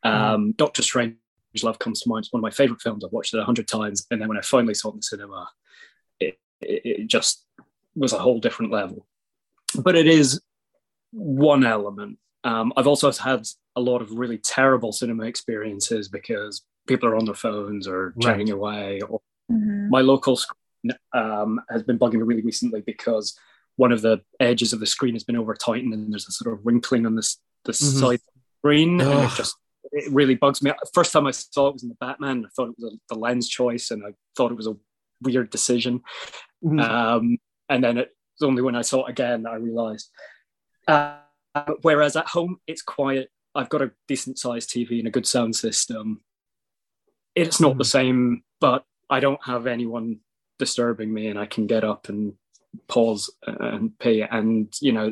Um, 0.04 0.14
mm. 0.54 0.58
Doctor 0.58 0.82
Strange 0.82 1.16
Love 1.64 1.80
comes 1.80 2.02
to 2.02 2.10
mind. 2.10 2.26
It's 2.26 2.34
one 2.34 2.40
of 2.40 2.44
my 2.44 2.52
favorite 2.52 2.82
films. 2.82 3.06
I've 3.06 3.12
watched 3.12 3.34
it 3.34 3.40
a 3.40 3.46
hundred 3.46 3.68
times, 3.68 4.06
and 4.12 4.22
then 4.22 4.28
when 4.28 4.38
I 4.38 4.42
finally 4.42 4.74
saw 4.74 4.90
it 4.90 4.94
in 4.94 4.98
the 4.98 5.04
cinema, 5.04 5.50
it, 6.20 6.38
it, 6.62 6.82
it 6.84 7.08
just 7.08 7.46
was 7.96 8.14
a 8.14 8.20
whole 8.20 8.40
different 8.40 8.72
level. 8.72 9.08
But 9.76 9.96
it 9.96 10.08
is 10.08 10.42
one 11.12 11.66
element. 11.66 12.18
Um, 12.44 12.74
I've 12.76 12.88
also 12.88 13.12
had 13.12 13.48
a 13.76 13.82
lot 13.82 14.02
of 14.02 14.12
really 14.12 14.38
terrible 14.38 14.92
cinema 14.92 15.24
experiences 15.24 16.10
because 16.10 16.64
people 16.88 17.10
are 17.10 17.16
on 17.16 17.26
their 17.26 17.34
phones 17.34 17.88
or 17.88 18.14
chatting 18.22 18.48
right. 18.48 18.54
away. 18.54 19.02
Or 19.02 19.22
mm-hmm. 19.52 19.90
My 19.90 20.02
local 20.02 20.36
screen 20.36 20.94
um, 21.14 21.62
has 21.70 21.84
been 21.84 21.98
bugging 21.98 22.16
me 22.16 22.24
really 22.24 22.44
recently 22.44 22.82
because 22.82 23.38
one 23.78 23.92
of 23.92 24.02
the 24.02 24.22
edges 24.40 24.74
of 24.74 24.80
the 24.80 24.86
screen 24.86 25.14
has 25.14 25.24
been 25.24 25.36
over 25.36 25.54
tightened 25.54 25.94
and 25.94 26.12
there's 26.12 26.28
a 26.28 26.32
sort 26.32 26.54
of 26.54 26.66
wrinkling 26.66 27.06
on 27.06 27.16
this 27.16 27.40
the 27.66 27.74
mm-hmm. 27.74 28.00
side 28.00 28.16
of 28.16 28.22
the 28.34 28.42
screen, 28.60 29.02
Ugh. 29.02 29.08
and 29.08 29.32
it 29.32 29.36
just 29.36 29.56
it 29.92 30.12
really 30.12 30.36
bugs 30.36 30.62
me. 30.62 30.72
First 30.94 31.14
time 31.14 31.28
I 31.28 31.32
saw 31.32 31.68
it 31.68 31.74
was 31.74 31.84
in 31.84 31.90
the 31.90 31.96
Batman. 31.96 32.46
I 32.46 32.50
thought 32.56 32.70
it 32.70 32.76
was 32.80 32.94
a, 32.94 33.14
the 33.14 33.20
lens 33.20 33.50
choice, 33.50 33.92
and 33.92 34.04
I 34.06 34.12
thought 34.38 34.52
it 34.52 34.58
was 34.58 34.68
a 34.68 34.78
weird 35.22 35.50
decision. 35.50 36.02
Mm-hmm. 36.64 36.80
Um, 36.80 37.38
and 37.70 37.84
then 37.84 37.98
it's 37.98 38.12
only 38.42 38.62
when 38.62 38.76
I 38.76 38.82
saw 38.82 39.06
it 39.06 39.12
again 39.12 39.44
that 39.44 39.52
I 39.52 39.56
realised. 39.56 40.10
Uh, 40.88 41.18
whereas 41.82 42.16
at 42.16 42.28
home, 42.28 42.58
it's 42.68 42.82
quiet. 42.82 43.30
I've 43.54 43.70
got 43.70 43.82
a 43.82 43.92
decent 44.08 44.38
sized 44.38 44.70
TV 44.70 45.00
and 45.00 45.08
a 45.08 45.12
good 45.12 45.26
sound 45.26 45.56
system. 45.56 46.22
It's 47.34 47.60
not 47.60 47.72
mm-hmm. 47.72 47.78
the 47.80 47.86
same, 47.86 48.44
but 48.60 48.84
I 49.10 49.20
don't 49.20 49.44
have 49.46 49.68
anyone 49.68 50.20
disturbing 50.60 51.14
me, 51.14 51.28
and 51.28 51.40
I 51.40 51.46
can 51.46 51.68
get 51.68 51.84
up 51.84 52.10
and 52.10 52.34
pause 52.88 53.30
and 53.46 53.98
pee. 54.00 54.22
And 54.22 54.74
you 54.82 54.92
know, 54.92 55.12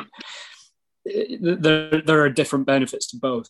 there 1.05 2.01
there 2.01 2.21
are 2.21 2.29
different 2.29 2.65
benefits 2.65 3.07
to 3.07 3.17
both. 3.17 3.49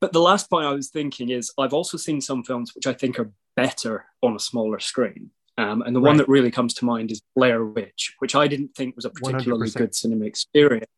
But 0.00 0.12
the 0.12 0.20
last 0.20 0.50
point 0.50 0.66
I 0.66 0.72
was 0.72 0.88
thinking 0.88 1.30
is 1.30 1.52
I've 1.58 1.72
also 1.72 1.96
seen 1.96 2.20
some 2.20 2.42
films 2.42 2.74
which 2.74 2.86
I 2.86 2.92
think 2.92 3.18
are 3.18 3.30
better 3.56 4.06
on 4.22 4.34
a 4.34 4.40
smaller 4.40 4.80
screen. 4.80 5.30
Um, 5.58 5.82
and 5.82 5.94
the 5.94 6.00
right. 6.00 6.08
one 6.08 6.16
that 6.16 6.28
really 6.28 6.50
comes 6.50 6.74
to 6.74 6.84
mind 6.84 7.12
is 7.12 7.22
Blair 7.36 7.64
Witch, 7.64 8.14
which 8.18 8.34
I 8.34 8.48
didn't 8.48 8.74
think 8.74 8.96
was 8.96 9.04
a 9.04 9.10
particularly 9.10 9.68
100%. 9.68 9.76
good 9.76 9.94
cinema 9.94 10.24
experience. 10.24 10.90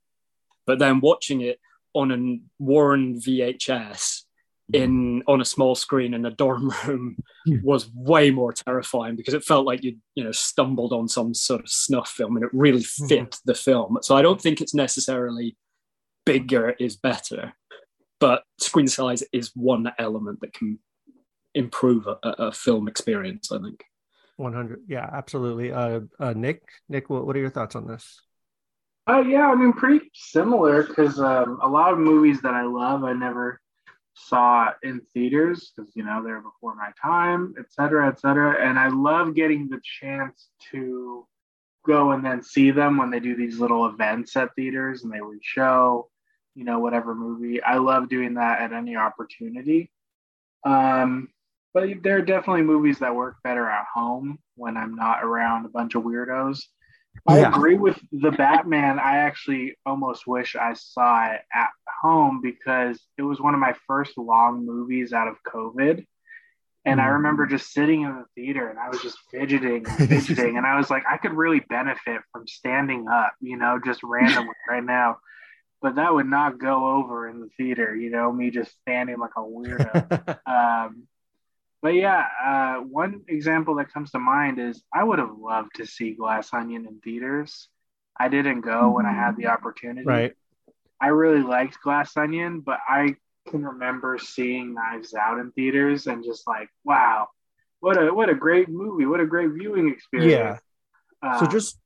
But 0.67 0.79
then 0.79 1.01
watching 1.01 1.41
it 1.41 1.61
on 1.93 2.11
a 2.13 2.63
worn 2.63 3.21
VHS 3.21 4.24
in 4.73 5.23
on 5.27 5.41
a 5.41 5.45
small 5.45 5.75
screen 5.75 6.15
in 6.15 6.25
a 6.25 6.31
dorm 6.31 6.73
room 6.87 7.17
hmm. 7.47 7.57
was 7.63 7.91
way 7.95 8.31
more 8.31 8.53
terrifying 8.53 9.17
because 9.17 9.35
it 9.35 9.45
felt 9.45 9.67
like 9.67 9.85
you 9.85 9.97
you 10.15 10.25
know 10.25 10.33
stumbled 10.33 10.93
on 10.93 11.09
some 11.09 11.35
sort 11.35 11.61
of 11.61 11.69
snuff 11.69 12.09
film 12.09 12.37
and 12.37 12.45
it 12.45 12.51
really 12.53 12.85
hmm. 12.99 13.07
fit 13.07 13.37
the 13.45 13.55
film. 13.55 13.99
So 14.03 14.17
I 14.17 14.23
don't 14.23 14.41
think 14.41 14.61
it's 14.61 14.75
necessarily 14.75 15.57
bigger 16.25 16.71
is 16.71 16.97
better, 16.97 17.53
but 18.21 18.45
screen 18.59 18.89
size 18.89 19.23
is 19.33 19.51
one 19.55 19.93
element 19.99 20.41
that 20.41 20.55
can 20.55 20.79
improve 21.55 22.07
a, 22.07 22.17
a 22.23 22.53
film 22.53 22.89
experience. 22.89 23.53
I 23.53 23.59
think. 23.59 23.85
100 24.37 24.81
yeah 24.89 25.09
absolutely 25.13 25.73
uh, 25.73 26.01
uh 26.19 26.33
nick 26.33 26.61
nick 26.89 27.09
what, 27.09 27.25
what 27.25 27.37
are 27.37 27.39
your 27.39 27.51
thoughts 27.51 27.77
on 27.77 27.87
this 27.87 28.21
uh 29.09 29.21
yeah 29.21 29.49
i 29.49 29.55
mean 29.55 29.73
pretty 29.73 30.11
similar 30.13 30.83
because 30.83 31.21
um 31.21 31.61
a 31.63 31.69
lot 31.69 31.93
of 31.93 32.01
movies 32.01 32.41
that 32.41 32.53
i 32.53 32.65
love 32.65 33.05
i 33.05 33.13
never 33.13 33.61
saw 34.15 34.71
in 34.83 35.01
theaters 35.13 35.73
because 35.77 35.91
you 35.95 36.05
know 36.05 36.23
they're 36.23 36.41
before 36.41 36.75
my 36.75 36.91
time 37.01 37.55
et 37.59 37.67
cetera 37.71 38.09
et 38.09 38.21
cetera. 38.21 38.57
And 38.65 38.79
i 38.79 38.89
love 38.89 39.35
getting 39.35 39.69
the 39.69 39.81
chance 40.01 40.49
to 40.71 41.27
go 41.87 42.13
and 42.13 42.25
then 42.25 42.43
see 42.43 42.71
them 42.71 42.97
when 42.97 43.11
they 43.11 43.21
do 43.21 43.37
these 43.37 43.59
little 43.59 43.87
events 43.87 44.37
at 44.37 44.55
theaters 44.55 45.05
and 45.05 45.13
they 45.13 45.21
would 45.21 45.43
show 45.43 46.09
you 46.55 46.65
know 46.65 46.79
whatever 46.79 47.15
movie. 47.15 47.63
I 47.63 47.79
love 47.79 48.09
doing 48.09 48.35
that 48.35 48.61
at 48.61 48.73
any 48.73 48.97
opportunity. 48.97 49.91
Um 50.65 51.29
but 51.73 51.89
there 52.05 52.17
are 52.19 52.23
definitely 52.23 52.63
movies 52.63 53.01
that 53.01 53.17
work 53.17 53.37
better 53.43 53.69
at 53.69 53.87
home 53.93 54.39
when 54.55 54.77
I'm 54.77 54.95
not 54.95 55.25
around 55.25 55.67
a 55.67 55.71
bunch 55.71 55.97
of 55.97 56.05
weirdos. 56.05 56.63
I 57.27 57.41
yeah. 57.41 57.49
agree 57.49 57.77
with 57.77 57.99
the 58.13 58.31
Batman. 58.31 58.99
I 58.99 59.19
actually 59.19 59.77
almost 59.87 60.27
wish 60.27 60.57
I 60.57 60.75
saw 60.75 61.33
it 61.33 61.41
at 61.53 61.71
home 62.03 62.41
because 62.43 63.01
it 63.17 63.23
was 63.23 63.41
one 63.41 63.55
of 63.55 63.61
my 63.61 63.75
first 63.87 64.19
long 64.19 64.67
movies 64.67 65.13
out 65.13 65.29
of 65.29 65.37
COVID. 65.47 66.05
And 66.87 67.01
I 67.01 67.07
remember 67.07 67.47
mm-hmm. 67.47 67.57
just 67.57 67.73
sitting 67.73 68.03
in 68.03 68.11
the 68.11 68.25
theater 68.35 68.69
and 68.69 68.79
I 68.79 68.91
was 68.91 69.01
just 69.01 69.17
fidgeting 69.31 69.87
and 69.89 70.09
fidgeting. 70.09 70.59
and 70.59 70.67
I 70.67 70.77
was 70.77 70.91
like, 70.91 71.05
I 71.11 71.17
could 71.17 71.33
really 71.33 71.61
benefit 71.61 72.21
from 72.31 72.47
standing 72.47 73.09
up, 73.09 73.33
you 73.41 73.57
know, 73.57 73.81
just 73.83 74.03
randomly 74.03 74.53
right 74.69 74.85
now. 74.85 75.17
But 75.81 75.97
that 75.97 76.13
would 76.13 76.27
not 76.27 76.59
go 76.59 76.99
over 76.99 77.29
in 77.29 77.41
the 77.41 77.49
theater, 77.57 77.97
you 77.97 78.11
know, 78.11 78.31
me 78.33 78.51
just 78.51 78.73
standing 78.83 79.19
like 79.19 79.33
a 79.37 79.41
weirdo. 79.41 80.39
um, 80.47 81.07
but 81.85 81.93
yeah, 81.93 82.25
uh, 82.43 82.77
one 82.77 83.21
example 83.29 83.75
that 83.75 83.93
comes 83.93 84.11
to 84.13 84.19
mind 84.19 84.59
is 84.59 84.83
I 84.91 85.05
would 85.05 85.19
have 85.19 85.37
loved 85.39 85.75
to 85.75 85.87
see 85.87 86.15
Glass 86.15 86.49
Onion 86.55 86.87
in 86.87 86.99
theaters. 87.01 87.69
I 88.19 88.31
didn't 88.31 88.63
go 88.63 88.93
when 88.93 89.05
I 89.05 89.13
had 89.13 89.37
the 89.37 89.49
opportunity. 89.49 90.07
Right. 90.07 90.33
I 90.99 91.09
really 91.09 91.43
liked 91.43 91.83
Glass 91.83 92.17
Onion, 92.17 92.61
but 92.61 92.79
I 92.89 93.17
can 93.51 93.67
remember 93.67 94.17
seeing 94.17 94.73
Knives 94.73 95.13
Out 95.13 95.39
in 95.39 95.53
theaters 95.53 96.07
and 96.07 96.25
just 96.25 96.49
like, 96.49 96.71
wow, 96.85 97.29
what 97.81 98.03
a 98.03 98.15
what 98.15 98.31
a 98.31 98.35
great 98.35 98.71
movie, 98.71 99.05
what 99.05 99.21
a 99.21 99.27
great 99.27 99.51
viewing 99.51 99.91
experience. 99.91 100.59
Yeah. 101.23 101.29
Uh, 101.29 101.41
so 101.41 101.47
just 101.47 101.79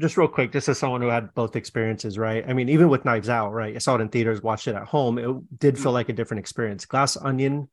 just 0.00 0.16
real 0.16 0.26
quick, 0.26 0.50
just 0.50 0.68
as 0.68 0.80
someone 0.80 1.00
who 1.00 1.06
had 1.06 1.32
both 1.32 1.54
experiences, 1.54 2.18
right? 2.18 2.44
I 2.48 2.54
mean, 2.54 2.70
even 2.70 2.88
with 2.88 3.04
Knives 3.04 3.28
Out, 3.28 3.52
right? 3.52 3.76
I 3.76 3.78
saw 3.78 3.94
it 3.94 4.00
in 4.00 4.08
theaters, 4.08 4.42
watched 4.42 4.66
it 4.66 4.74
at 4.74 4.88
home. 4.88 5.16
It 5.16 5.60
did 5.60 5.78
feel 5.78 5.92
mm. 5.92 5.94
like 5.94 6.08
a 6.08 6.12
different 6.12 6.40
experience. 6.40 6.86
Glass 6.86 7.16
Onion 7.16 7.68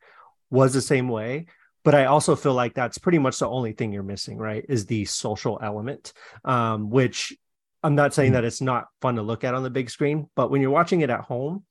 was 0.52 0.74
the 0.74 0.82
same 0.82 1.10
way, 1.10 1.48
but 1.84 1.96
I 1.96 2.06
also 2.06 2.36
feel 2.36 2.54
like 2.54 2.74
that's 2.74 2.98
pretty 2.98 3.18
much 3.18 3.40
the 3.40 3.48
only 3.48 3.74
thing 3.74 3.92
you're 3.92 4.04
missing, 4.04 4.38
right? 4.38 4.66
Is 4.70 4.86
the 4.86 5.06
social 5.06 5.60
element, 5.62 6.14
um, 6.46 6.90
which 6.90 7.34
I'm 7.84 7.96
not 7.96 8.14
saying 8.14 8.34
that 8.34 8.44
it's 8.44 8.62
not 8.62 8.88
fun 9.02 9.16
to 9.16 9.22
look 9.22 9.44
at 9.44 9.56
on 9.56 9.64
the 9.64 9.70
big 9.70 9.90
screen, 9.90 10.30
but 10.36 10.52
when 10.52 10.62
you're 10.62 10.72
watching 10.72 11.02
it 11.02 11.10
at 11.10 11.22
home, 11.22 11.64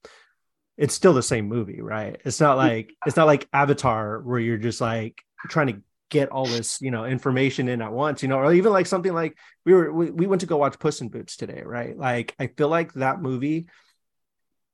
it's 0.76 0.94
still 0.94 1.12
the 1.12 1.22
same 1.22 1.46
movie, 1.46 1.80
right? 1.80 2.20
It's 2.24 2.40
not 2.40 2.56
like 2.56 2.92
it's 3.06 3.16
not 3.16 3.26
like 3.26 3.48
Avatar 3.52 4.20
where 4.20 4.40
you're 4.40 4.56
just 4.56 4.80
like 4.80 5.20
trying 5.48 5.68
to 5.68 5.82
get 6.10 6.30
all 6.30 6.46
this, 6.46 6.80
you 6.80 6.90
know, 6.90 7.04
information 7.04 7.68
in 7.68 7.80
at 7.82 7.92
once, 7.92 8.22
you 8.22 8.28
know, 8.28 8.38
or 8.38 8.52
even 8.52 8.72
like 8.72 8.86
something 8.86 9.12
like 9.12 9.36
we 9.64 9.74
were 9.74 9.92
we, 9.92 10.10
we 10.10 10.26
went 10.26 10.40
to 10.40 10.46
go 10.46 10.56
watch 10.56 10.78
Puss 10.78 11.00
in 11.00 11.08
Boots 11.08 11.36
today, 11.36 11.62
right? 11.64 11.96
Like 11.96 12.34
I 12.38 12.48
feel 12.48 12.68
like 12.68 12.92
that 12.94 13.22
movie 13.22 13.66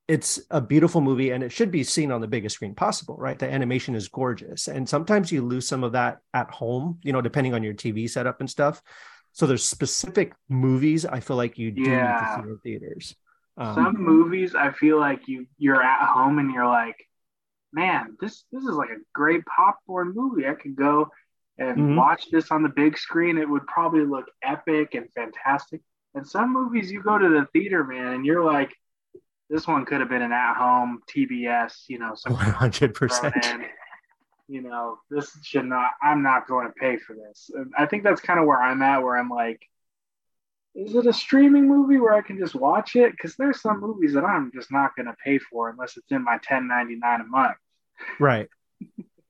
it's 0.09 0.41
a 0.51 0.61
beautiful 0.61 1.01
movie 1.01 1.31
and 1.31 1.43
it 1.43 1.51
should 1.51 1.71
be 1.71 1.83
seen 1.83 2.13
on 2.13 2.21
the 2.21 2.29
biggest 2.29 2.55
screen 2.55 2.75
possible, 2.75 3.17
right? 3.19 3.39
The 3.39 3.53
animation 3.53 3.95
is 3.95 4.09
gorgeous. 4.09 4.69
And 4.69 4.89
sometimes 4.89 5.33
you 5.33 5.43
lose 5.43 5.67
some 5.67 5.83
of 5.83 5.93
that 5.93 6.19
at 6.33 6.51
home, 6.51 7.01
you 7.03 7.13
know, 7.13 7.21
depending 7.21 7.55
on 7.55 7.63
your 7.63 7.75
TV 7.75 8.09
setup 8.09 8.41
and 8.41 8.49
stuff. 8.49 8.81
So 9.33 9.47
there's 9.47 9.65
specific 9.65 10.33
movies 10.49 11.05
I 11.05 11.21
feel 11.21 11.37
like 11.37 11.59
you 11.59 11.73
do 11.73 11.83
yeah. 11.83 12.37
need 12.39 12.43
to 12.43 12.43
see 12.43 12.51
in 12.51 12.59
theaters. 12.59 13.17
Um, 13.59 13.75
some 13.75 13.97
movies 13.99 14.55
I 14.55 14.71
feel 14.73 14.99
like 14.99 15.29
you 15.29 15.47
you're 15.59 15.83
at 15.83 16.09
home 16.09 16.39
and 16.39 16.53
you're 16.53 16.67
like, 16.67 16.97
man, 17.73 18.17
this 18.21 18.45
this 18.53 18.63
is 18.63 18.71
like 18.71 18.91
a 18.91 19.01
great 19.13 19.45
popcorn 19.45 20.13
movie. 20.15 20.47
I 20.47 20.55
could 20.55 20.77
go 20.77 21.11
and 21.59 21.77
mm-hmm. 21.77 21.97
watch 21.97 22.31
this 22.31 22.51
on 22.51 22.63
the 22.63 22.69
big 22.69 22.97
screen. 22.97 23.39
It 23.39 23.49
would 23.49 23.67
probably 23.67 24.05
look 24.05 24.27
epic 24.43 24.95
and 24.95 25.09
fantastic. 25.15 25.81
And 26.15 26.27
some 26.27 26.53
movies 26.53 26.91
you 26.91 27.03
go 27.03 27.19
to 27.19 27.29
the 27.29 27.47
theater, 27.53 27.85
man, 27.85 28.15
and 28.15 28.27
you're 28.27 28.45
like, 28.45 28.75
this 29.49 29.67
one 29.67 29.85
could 29.85 30.01
have 30.01 30.09
been 30.09 30.23
an 30.23 30.33
at-home 30.33 31.03
TBS, 31.15 31.85
you 31.89 31.99
know, 31.99 32.15
one 32.27 32.37
hundred 32.37 32.95
percent. 32.95 33.35
You 34.49 34.63
know, 34.63 34.99
this 35.11 35.37
should 35.43 35.65
not. 35.65 35.91
I'm 36.03 36.23
not 36.23 36.47
going 36.47 36.69
to 36.69 36.73
pay 36.73 36.99
for 36.99 37.17
this. 37.17 37.51
And 37.53 37.73
I 37.77 37.87
think 37.87 38.05
that's 38.05 38.21
kind 38.21 38.39
of 38.39 38.47
where 38.47 38.63
I'm 38.63 38.81
at. 38.83 39.03
Where 39.03 39.17
I'm 39.17 39.29
like, 39.29 39.61
is 40.75 40.95
it 40.95 41.07
a 41.07 41.13
streaming 41.13 41.67
movie 41.67 41.99
where 41.99 42.13
I 42.13 42.23
can 42.23 42.39
just 42.39 42.55
watch 42.55 42.97
it? 42.97 43.13
Because 43.13 43.35
there's 43.37 43.61
some 43.61 43.81
movies 43.81 44.13
that 44.15 44.25
I'm 44.25 44.53
just 44.55 44.71
not 44.71 44.95
going 44.95 45.07
to 45.07 45.17
pay 45.25 45.39
for 45.39 45.71
unless 45.71 45.97
it's 45.97 46.11
in 46.11 46.23
my 46.23 46.39
10.99 46.39 47.21
a 47.21 47.25
month. 47.25 47.57
Right. 48.21 48.49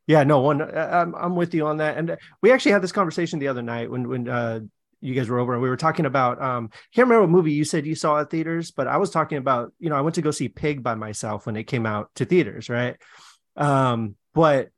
Yeah, 0.06 0.24
no 0.24 0.40
one. 0.40 0.60
I'm 0.62 1.14
I'm 1.14 1.34
with 1.34 1.54
you 1.54 1.66
on 1.66 1.78
that, 1.78 1.96
and 1.96 2.16
we 2.40 2.52
actually 2.52 2.72
had 2.72 2.82
this 2.82 2.92
conversation 2.92 3.38
the 3.38 3.48
other 3.48 3.62
night 3.62 3.90
when 3.90 4.08
when 4.08 4.28
uh, 4.28 4.60
you 5.06 5.14
guys 5.14 5.28
were 5.28 5.38
over 5.38 5.52
and 5.52 5.62
we 5.62 5.68
were 5.68 5.76
talking 5.76 6.04
about. 6.04 6.42
Um, 6.42 6.70
can't 6.92 7.06
remember 7.08 7.22
what 7.22 7.30
movie 7.30 7.52
you 7.52 7.64
said 7.64 7.86
you 7.86 7.94
saw 7.94 8.20
at 8.20 8.28
theaters, 8.28 8.72
but 8.72 8.88
I 8.88 8.96
was 8.96 9.10
talking 9.10 9.38
about. 9.38 9.72
You 9.78 9.88
know, 9.88 9.96
I 9.96 10.00
went 10.00 10.16
to 10.16 10.22
go 10.22 10.32
see 10.32 10.48
Pig 10.48 10.82
by 10.82 10.96
myself 10.96 11.46
when 11.46 11.56
it 11.56 11.64
came 11.64 11.86
out 11.86 12.10
to 12.16 12.24
theaters, 12.24 12.68
right? 12.68 12.96
Um, 13.56 14.16
but 14.34 14.70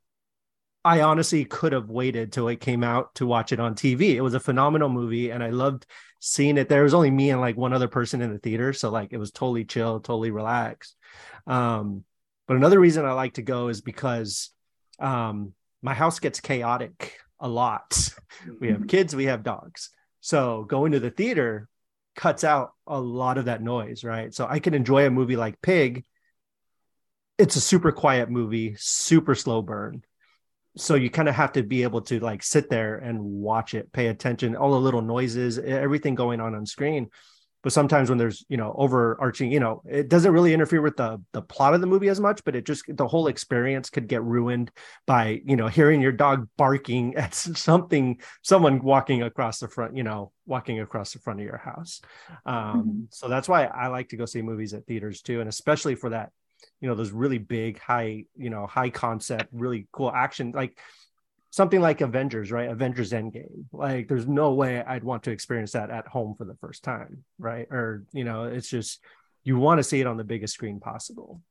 I 0.85 1.01
honestly 1.01 1.45
could 1.45 1.73
have 1.73 1.89
waited 1.89 2.31
till 2.31 2.47
it 2.47 2.61
came 2.61 2.83
out 2.83 3.15
to 3.15 3.25
watch 3.25 3.51
it 3.51 3.59
on 3.59 3.73
TV. 3.73 4.15
It 4.15 4.21
was 4.21 4.35
a 4.35 4.39
phenomenal 4.39 4.89
movie, 4.89 5.31
and 5.31 5.43
I 5.43 5.49
loved 5.49 5.85
seeing 6.19 6.57
it. 6.57 6.69
There 6.69 6.83
was 6.83 6.93
only 6.93 7.11
me 7.11 7.31
and 7.31 7.41
like 7.41 7.57
one 7.57 7.73
other 7.73 7.87
person 7.87 8.21
in 8.21 8.31
the 8.31 8.39
theater, 8.39 8.71
so 8.71 8.91
like 8.91 9.09
it 9.11 9.17
was 9.17 9.31
totally 9.31 9.65
chill, 9.65 9.99
totally 9.99 10.31
relaxed. 10.31 10.95
Um, 11.47 12.03
but 12.47 12.55
another 12.55 12.79
reason 12.79 13.05
I 13.05 13.13
like 13.13 13.33
to 13.33 13.41
go 13.41 13.69
is 13.69 13.81
because 13.81 14.51
um, 14.99 15.53
my 15.81 15.93
house 15.93 16.19
gets 16.19 16.39
chaotic 16.39 17.17
a 17.39 17.47
lot. 17.47 18.09
We 18.59 18.69
have 18.69 18.87
kids, 18.87 19.15
we 19.15 19.25
have 19.25 19.43
dogs. 19.43 19.89
So 20.21 20.63
going 20.63 20.91
to 20.93 20.99
the 20.99 21.11
theater 21.11 21.67
cuts 22.15 22.43
out 22.43 22.71
a 22.85 22.99
lot 22.99 23.37
of 23.37 23.45
that 23.45 23.61
noise, 23.61 24.03
right? 24.03 24.33
So 24.33 24.45
I 24.47 24.59
can 24.59 24.73
enjoy 24.73 25.05
a 25.05 25.11
movie 25.11 25.35
like 25.35 25.61
Pig. 25.61 26.05
It's 27.37 27.55
a 27.55 27.61
super 27.61 27.91
quiet 27.91 28.29
movie, 28.29 28.75
super 28.77 29.35
slow 29.35 29.61
burn. 29.61 30.03
So 30.77 30.95
you 30.95 31.09
kind 31.09 31.29
of 31.29 31.35
have 31.35 31.53
to 31.53 31.63
be 31.63 31.83
able 31.83 32.01
to 32.03 32.19
like 32.19 32.43
sit 32.43 32.69
there 32.69 32.97
and 32.97 33.21
watch 33.21 33.73
it, 33.73 33.91
pay 33.91 34.07
attention, 34.07 34.55
all 34.55 34.71
the 34.71 34.79
little 34.79 35.01
noises, 35.01 35.57
everything 35.57 36.15
going 36.15 36.41
on 36.41 36.55
on 36.55 36.65
screen 36.65 37.09
but 37.63 37.73
sometimes 37.73 38.09
when 38.09 38.17
there's 38.17 38.45
you 38.49 38.57
know 38.57 38.73
overarching 38.77 39.51
you 39.51 39.59
know 39.59 39.81
it 39.85 40.09
doesn't 40.09 40.31
really 40.31 40.53
interfere 40.53 40.81
with 40.81 40.97
the 40.97 41.21
the 41.33 41.41
plot 41.41 41.73
of 41.73 41.81
the 41.81 41.87
movie 41.87 42.09
as 42.09 42.19
much 42.19 42.43
but 42.43 42.55
it 42.55 42.65
just 42.65 42.83
the 42.87 43.07
whole 43.07 43.27
experience 43.27 43.89
could 43.89 44.07
get 44.07 44.23
ruined 44.23 44.71
by 45.05 45.41
you 45.45 45.55
know 45.55 45.67
hearing 45.67 46.01
your 46.01 46.11
dog 46.11 46.47
barking 46.57 47.15
at 47.17 47.33
something 47.33 48.19
someone 48.41 48.81
walking 48.81 49.23
across 49.23 49.59
the 49.59 49.67
front 49.67 49.95
you 49.95 50.03
know 50.03 50.31
walking 50.45 50.79
across 50.79 51.13
the 51.13 51.19
front 51.19 51.39
of 51.39 51.45
your 51.45 51.57
house 51.57 52.01
um, 52.45 52.55
mm-hmm. 52.55 53.01
so 53.11 53.27
that's 53.27 53.49
why 53.49 53.65
i 53.65 53.87
like 53.87 54.09
to 54.09 54.17
go 54.17 54.25
see 54.25 54.41
movies 54.41 54.73
at 54.73 54.85
theaters 54.85 55.21
too 55.21 55.39
and 55.39 55.49
especially 55.49 55.95
for 55.95 56.09
that 56.09 56.31
you 56.81 56.87
know 56.87 56.95
those 56.95 57.11
really 57.11 57.37
big 57.37 57.79
high 57.79 58.25
you 58.35 58.49
know 58.49 58.65
high 58.65 58.89
concept 58.89 59.49
really 59.51 59.87
cool 59.91 60.11
action 60.11 60.51
like 60.55 60.77
something 61.59 61.81
like 61.81 61.99
Avengers, 61.99 62.53
right? 62.53 62.69
Avengers 62.69 63.11
Endgame. 63.11 63.65
Like 63.73 64.07
there's 64.07 64.25
no 64.25 64.53
way 64.53 64.81
I'd 64.81 65.03
want 65.03 65.23
to 65.23 65.31
experience 65.31 65.73
that 65.73 65.89
at 65.89 66.07
home 66.07 66.33
for 66.37 66.45
the 66.45 66.55
first 66.55 66.85
time, 66.85 67.25
right? 67.37 67.67
Or, 67.69 68.05
you 68.13 68.23
know, 68.23 68.45
it's 68.45 68.69
just 68.69 69.03
you 69.43 69.57
want 69.57 69.79
to 69.79 69.83
see 69.83 69.99
it 69.99 70.07
on 70.07 70.15
the 70.15 70.23
biggest 70.23 70.53
screen 70.53 70.79
possible. 70.79 71.41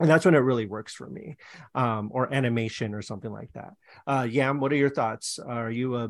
And 0.00 0.08
that's 0.08 0.24
when 0.24 0.34
it 0.34 0.38
really 0.38 0.64
works 0.64 0.94
for 0.94 1.06
me. 1.06 1.36
Um, 1.74 2.08
or 2.14 2.32
animation 2.32 2.94
or 2.94 3.02
something 3.02 3.30
like 3.30 3.52
that. 3.52 3.74
Uh 4.06 4.22
Yam, 4.22 4.58
what 4.58 4.72
are 4.72 4.76
your 4.84 4.88
thoughts? 4.88 5.38
Are 5.38 5.70
you 5.70 5.96
a 5.96 6.08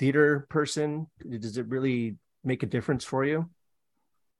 theater 0.00 0.48
person? 0.50 1.06
Does 1.38 1.58
it 1.58 1.68
really 1.68 2.16
make 2.42 2.64
a 2.64 2.66
difference 2.66 3.04
for 3.04 3.24
you? 3.24 3.48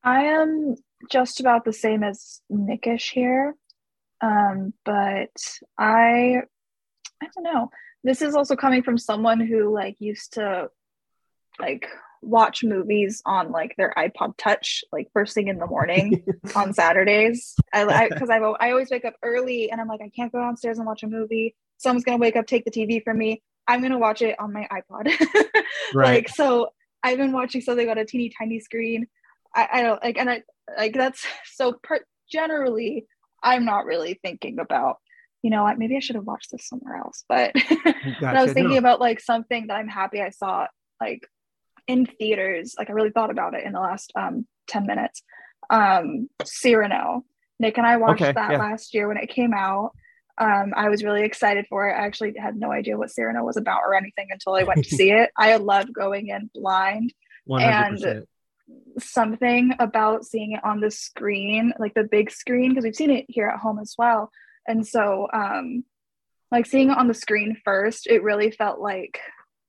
I 0.02 0.24
am 0.24 0.74
just 1.08 1.38
about 1.38 1.64
the 1.64 1.72
same 1.72 2.02
as 2.02 2.40
Nickish 2.50 3.12
here. 3.12 3.54
Um, 4.20 4.74
but 4.84 5.30
I 5.78 6.42
I 7.22 7.28
don't 7.34 7.44
know 7.44 7.70
this 8.04 8.22
is 8.22 8.34
also 8.34 8.56
coming 8.56 8.82
from 8.82 8.98
someone 8.98 9.40
who 9.40 9.72
like 9.72 9.96
used 9.98 10.34
to 10.34 10.68
like 11.60 11.88
watch 12.20 12.62
movies 12.62 13.22
on 13.26 13.50
like 13.50 13.74
their 13.76 13.92
iPod 13.96 14.36
Touch 14.36 14.84
like 14.92 15.08
first 15.12 15.34
thing 15.34 15.48
in 15.48 15.58
the 15.58 15.66
morning 15.66 16.24
on 16.56 16.72
Saturdays. 16.72 17.54
I 17.72 18.08
because 18.08 18.30
I, 18.30 18.36
I, 18.38 18.68
I 18.68 18.70
always 18.70 18.90
wake 18.90 19.04
up 19.04 19.14
early 19.22 19.70
and 19.70 19.80
I'm 19.80 19.88
like 19.88 20.00
I 20.02 20.08
can't 20.08 20.32
go 20.32 20.40
downstairs 20.40 20.78
and 20.78 20.86
watch 20.86 21.02
a 21.02 21.08
movie. 21.08 21.54
Someone's 21.78 22.04
gonna 22.04 22.18
wake 22.18 22.36
up, 22.36 22.46
take 22.46 22.64
the 22.64 22.70
TV 22.70 23.02
from 23.02 23.18
me. 23.18 23.42
I'm 23.68 23.82
gonna 23.82 23.98
watch 23.98 24.22
it 24.22 24.38
on 24.38 24.52
my 24.52 24.66
iPod. 24.70 25.12
right. 25.94 26.14
Like 26.14 26.28
so, 26.28 26.70
I've 27.02 27.18
been 27.18 27.32
watching 27.32 27.60
something 27.60 27.88
on 27.88 27.98
a 27.98 28.04
teeny 28.04 28.32
tiny 28.36 28.60
screen. 28.60 29.06
I, 29.54 29.68
I 29.72 29.82
don't 29.82 30.02
like, 30.02 30.18
and 30.18 30.30
I 30.30 30.42
like 30.76 30.94
that's 30.94 31.24
so. 31.52 31.72
Per- 31.72 32.06
generally, 32.30 33.06
I'm 33.42 33.64
not 33.64 33.84
really 33.84 34.18
thinking 34.22 34.58
about 34.58 34.96
you 35.42 35.50
know 35.50 35.64
what, 35.64 35.78
maybe 35.78 35.96
I 35.96 36.00
should 36.00 36.16
have 36.16 36.24
watched 36.24 36.52
this 36.52 36.68
somewhere 36.68 36.96
else. 36.96 37.24
But, 37.28 37.52
gotcha. 37.84 38.16
but 38.20 38.36
I 38.36 38.42
was 38.42 38.52
thinking 38.52 38.74
no. 38.74 38.78
about 38.78 39.00
like 39.00 39.20
something 39.20 39.66
that 39.66 39.74
I'm 39.74 39.88
happy 39.88 40.20
I 40.20 40.30
saw 40.30 40.68
like 41.00 41.28
in 41.88 42.06
theaters. 42.06 42.74
Like 42.78 42.88
I 42.88 42.92
really 42.92 43.10
thought 43.10 43.30
about 43.30 43.54
it 43.54 43.64
in 43.64 43.72
the 43.72 43.80
last 43.80 44.12
um 44.16 44.46
10 44.68 44.86
minutes. 44.86 45.22
Um 45.68 46.28
Cyrano. 46.44 47.24
Nick 47.58 47.78
and 47.78 47.86
I 47.86 47.96
watched 47.96 48.22
okay, 48.22 48.32
that 48.32 48.52
yeah. 48.52 48.58
last 48.58 48.94
year 48.94 49.08
when 49.08 49.16
it 49.16 49.28
came 49.28 49.52
out. 49.54 49.92
Um, 50.38 50.72
I 50.74 50.88
was 50.88 51.04
really 51.04 51.22
excited 51.22 51.66
for 51.68 51.88
it. 51.88 51.92
I 51.92 52.06
actually 52.06 52.34
had 52.36 52.56
no 52.56 52.72
idea 52.72 52.96
what 52.96 53.10
Cyrano 53.10 53.44
was 53.44 53.56
about 53.56 53.82
or 53.86 53.94
anything 53.94 54.28
until 54.30 54.54
I 54.54 54.64
went 54.64 54.84
to 54.84 54.96
see 54.96 55.12
it. 55.12 55.30
I 55.36 55.54
loved 55.58 55.92
going 55.92 56.28
in 56.28 56.50
blind 56.54 57.12
100%. 57.48 57.62
and 57.62 58.26
something 58.98 59.74
about 59.78 60.24
seeing 60.24 60.52
it 60.52 60.64
on 60.64 60.80
the 60.80 60.90
screen, 60.90 61.72
like 61.78 61.94
the 61.94 62.04
big 62.04 62.30
screen, 62.30 62.70
because 62.70 62.84
we've 62.84 62.96
seen 62.96 63.10
it 63.10 63.26
here 63.28 63.46
at 63.46 63.60
home 63.60 63.78
as 63.78 63.94
well. 63.98 64.32
And 64.66 64.86
so, 64.86 65.28
um, 65.32 65.84
like 66.50 66.66
seeing 66.66 66.90
it 66.90 66.98
on 66.98 67.08
the 67.08 67.14
screen 67.14 67.56
first, 67.64 68.06
it 68.06 68.22
really 68.22 68.50
felt 68.50 68.78
like 68.78 69.18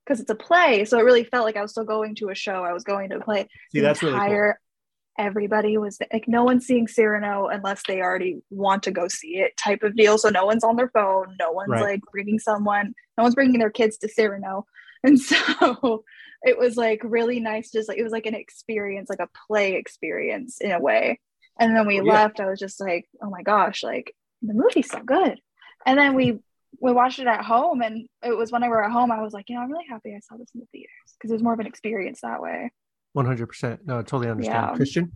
because 0.06 0.20
it's 0.20 0.30
a 0.30 0.36
play, 0.36 0.84
so 0.86 1.00
it 1.00 1.04
really 1.04 1.24
felt 1.24 1.46
like 1.46 1.56
I 1.56 1.62
was 1.62 1.72
still 1.72 1.86
going 1.86 2.16
to 2.16 2.30
a 2.30 2.36
show. 2.36 2.64
I 2.64 2.74
was 2.74 2.84
going 2.84 3.10
to 3.12 3.20
play. 3.20 3.48
See, 3.72 3.80
the 3.80 3.88
that's 3.88 4.04
entire, 4.04 4.41
really 4.41 4.54
cool. 4.54 5.26
Everybody 5.26 5.78
was 5.78 5.98
like, 6.12 6.28
no 6.28 6.44
one's 6.44 6.66
seeing 6.66 6.88
Cyrano 6.88 7.48
unless 7.48 7.84
they 7.88 8.02
already 8.02 8.41
want 8.50 8.84
to 8.84 8.91
go 8.91 9.08
see 9.08 9.38
it, 9.38 9.56
type 9.58 9.84
of 9.84 9.96
deal. 9.96 10.18
So 10.18 10.30
no 10.30 10.46
one's 10.46 10.64
on 10.64 10.76
their 10.76 10.89
phone. 10.89 11.36
No 11.39 11.52
one's 11.52 11.70
right. 11.70 11.82
like 11.84 12.02
bringing 12.12 12.39
someone. 12.39 12.94
No 13.18 13.24
one's 13.24 13.36
bringing 13.36 13.60
their 13.60 13.70
kids 13.70 13.98
to 13.98 14.10
Cyrano, 14.10 14.66
and 15.04 15.20
so 15.20 16.04
it 16.44 16.58
was 16.58 16.76
like 16.76 17.02
really 17.04 17.39
nice. 17.39 17.72
Just 17.72 17.88
like 17.88 17.98
it 17.98 18.04
was 18.04 18.12
like 18.12 18.26
an 18.26 18.36
experience, 18.36 19.10
like 19.10 19.20
a 19.20 19.30
play 19.48 19.76
experience 19.76 20.60
in 20.60 20.72
a 20.72 20.80
way. 20.80 21.20
And 21.60 21.76
then 21.76 21.86
we 21.86 22.00
oh, 22.02 22.04
yeah. 22.04 22.14
left. 22.14 22.39
I 22.39 22.50
was 22.50 22.60
just 22.60 22.82
like, 22.82 23.08
oh 23.22 23.30
my 23.30 23.44
gosh, 23.44 23.84
like 23.84 24.14
the 24.44 24.54
movie's 24.54 24.89
so 24.89 25.02
good. 25.02 25.39
And 25.86 25.98
then 25.98 26.14
we 26.14 26.39
we 26.80 26.91
watched 26.91 27.20
it 27.20 27.28
at 27.28 27.44
home, 27.46 27.82
and 27.82 28.08
it 28.24 28.36
was 28.36 28.52
when 28.52 28.64
I 28.64 28.70
were 28.70 28.84
at 28.84 28.91
home, 28.91 29.12
I 29.12 29.22
was 29.22 29.34
like, 29.34 29.50
you 29.50 29.56
know, 29.56 29.62
I'm 29.62 29.72
really 29.72 29.86
happy 29.88 30.14
I 30.16 30.20
saw 30.20 30.38
this 30.38 30.50
in 30.54 30.60
the 30.60 30.68
theaters 30.72 30.89
because 31.18 31.32
it 31.32 31.36
was 31.36 31.44
more 31.44 31.54
of 31.54 31.60
an 31.60 31.68
experience 31.68 32.22
that 32.22 32.41
way. 32.41 32.72
One 33.14 33.26
hundred 33.26 33.48
percent. 33.48 33.82
No, 33.86 34.00
I 34.00 34.02
totally 34.02 34.30
understand. 34.30 34.70
Yeah. 34.72 34.76
Christian, 34.76 35.12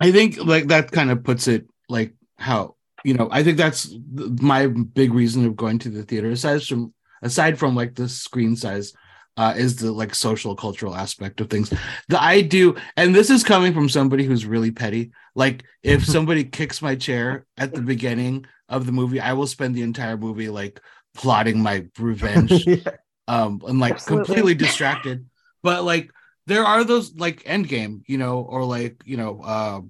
I 0.00 0.10
think 0.10 0.38
like 0.44 0.68
that 0.68 0.90
kind 0.90 1.10
of 1.10 1.22
puts 1.22 1.48
it 1.48 1.66
like 1.88 2.14
how 2.38 2.76
you 3.04 3.14
know. 3.14 3.28
I 3.30 3.42
think 3.42 3.58
that's 3.58 3.94
my 4.14 4.66
big 4.66 5.12
reason 5.12 5.46
of 5.46 5.56
going 5.56 5.78
to 5.80 5.90
the 5.90 6.02
theater. 6.02 6.30
Aside 6.30 6.62
from 6.62 6.94
aside 7.22 7.58
from 7.58 7.76
like 7.76 7.94
the 7.94 8.08
screen 8.08 8.56
size, 8.56 8.92
uh, 9.36 9.54
is 9.56 9.76
the 9.76 9.90
like 9.90 10.14
social 10.14 10.54
cultural 10.54 10.94
aspect 10.94 11.40
of 11.40 11.48
things 11.48 11.70
that 11.70 12.22
I 12.22 12.42
do. 12.42 12.76
And 12.96 13.14
this 13.14 13.30
is 13.30 13.42
coming 13.42 13.72
from 13.72 13.88
somebody 13.88 14.24
who's 14.24 14.44
really 14.44 14.70
petty. 14.70 15.12
Like 15.34 15.64
if 15.82 16.04
somebody 16.06 16.44
kicks 16.44 16.82
my 16.82 16.94
chair 16.96 17.46
at 17.56 17.72
the 17.72 17.82
beginning 17.82 18.46
of 18.68 18.86
the 18.86 18.92
movie, 18.92 19.20
I 19.20 19.32
will 19.32 19.46
spend 19.46 19.74
the 19.74 19.82
entire 19.82 20.16
movie 20.16 20.48
like 20.48 20.80
plotting 21.14 21.60
my 21.60 21.86
revenge. 21.98 22.66
yeah. 22.66 22.90
Um, 23.28 23.62
and 23.66 23.80
like 23.80 23.94
Absolutely. 23.94 24.24
completely 24.24 24.54
distracted. 24.54 25.26
But 25.62 25.84
like 25.84 26.10
there 26.46 26.64
are 26.64 26.84
those 26.84 27.14
like 27.14 27.44
Endgame, 27.44 28.02
you 28.06 28.18
know, 28.18 28.40
or 28.40 28.64
like, 28.64 29.02
you 29.04 29.16
know, 29.16 29.40
uh 29.42 29.80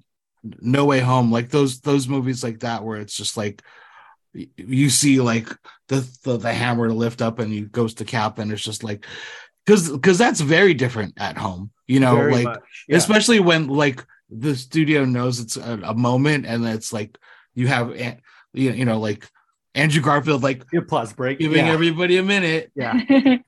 No 0.61 0.85
Way 0.85 0.99
Home, 0.99 1.31
like 1.31 1.49
those 1.49 1.81
those 1.81 2.07
movies 2.07 2.43
like 2.43 2.59
that 2.59 2.83
where 2.83 2.99
it's 2.99 3.15
just 3.15 3.35
like 3.35 3.61
you 4.33 4.89
see 4.89 5.21
like 5.21 5.47
the, 5.87 6.07
the 6.23 6.37
the, 6.37 6.53
hammer 6.53 6.91
lift 6.91 7.21
up 7.21 7.39
and 7.39 7.51
he 7.51 7.61
goes 7.61 7.93
to 7.93 8.05
cap 8.05 8.39
and 8.39 8.51
it's 8.51 8.63
just 8.63 8.83
like 8.83 9.05
because 9.65 9.91
because 9.91 10.17
that's 10.17 10.41
very 10.41 10.73
different 10.73 11.13
at 11.17 11.37
home 11.37 11.71
you 11.87 11.99
know 11.99 12.15
very 12.15 12.43
like 12.43 12.59
yeah. 12.87 12.97
especially 12.97 13.39
when 13.39 13.67
like 13.67 14.03
the 14.29 14.55
studio 14.55 15.05
knows 15.05 15.39
it's 15.39 15.57
a, 15.57 15.79
a 15.83 15.93
moment 15.93 16.45
and 16.45 16.65
it's 16.65 16.91
like 16.91 17.17
you 17.53 17.67
have 17.67 17.95
you 18.53 18.85
know 18.85 18.99
like 18.99 19.27
Andrew 19.75 20.01
Garfield 20.01 20.43
like 20.43 20.65
plus 20.87 21.13
break 21.13 21.39
giving 21.39 21.65
yeah. 21.65 21.71
everybody 21.71 22.17
a 22.17 22.23
minute. 22.23 22.71
Yeah. 22.75 22.93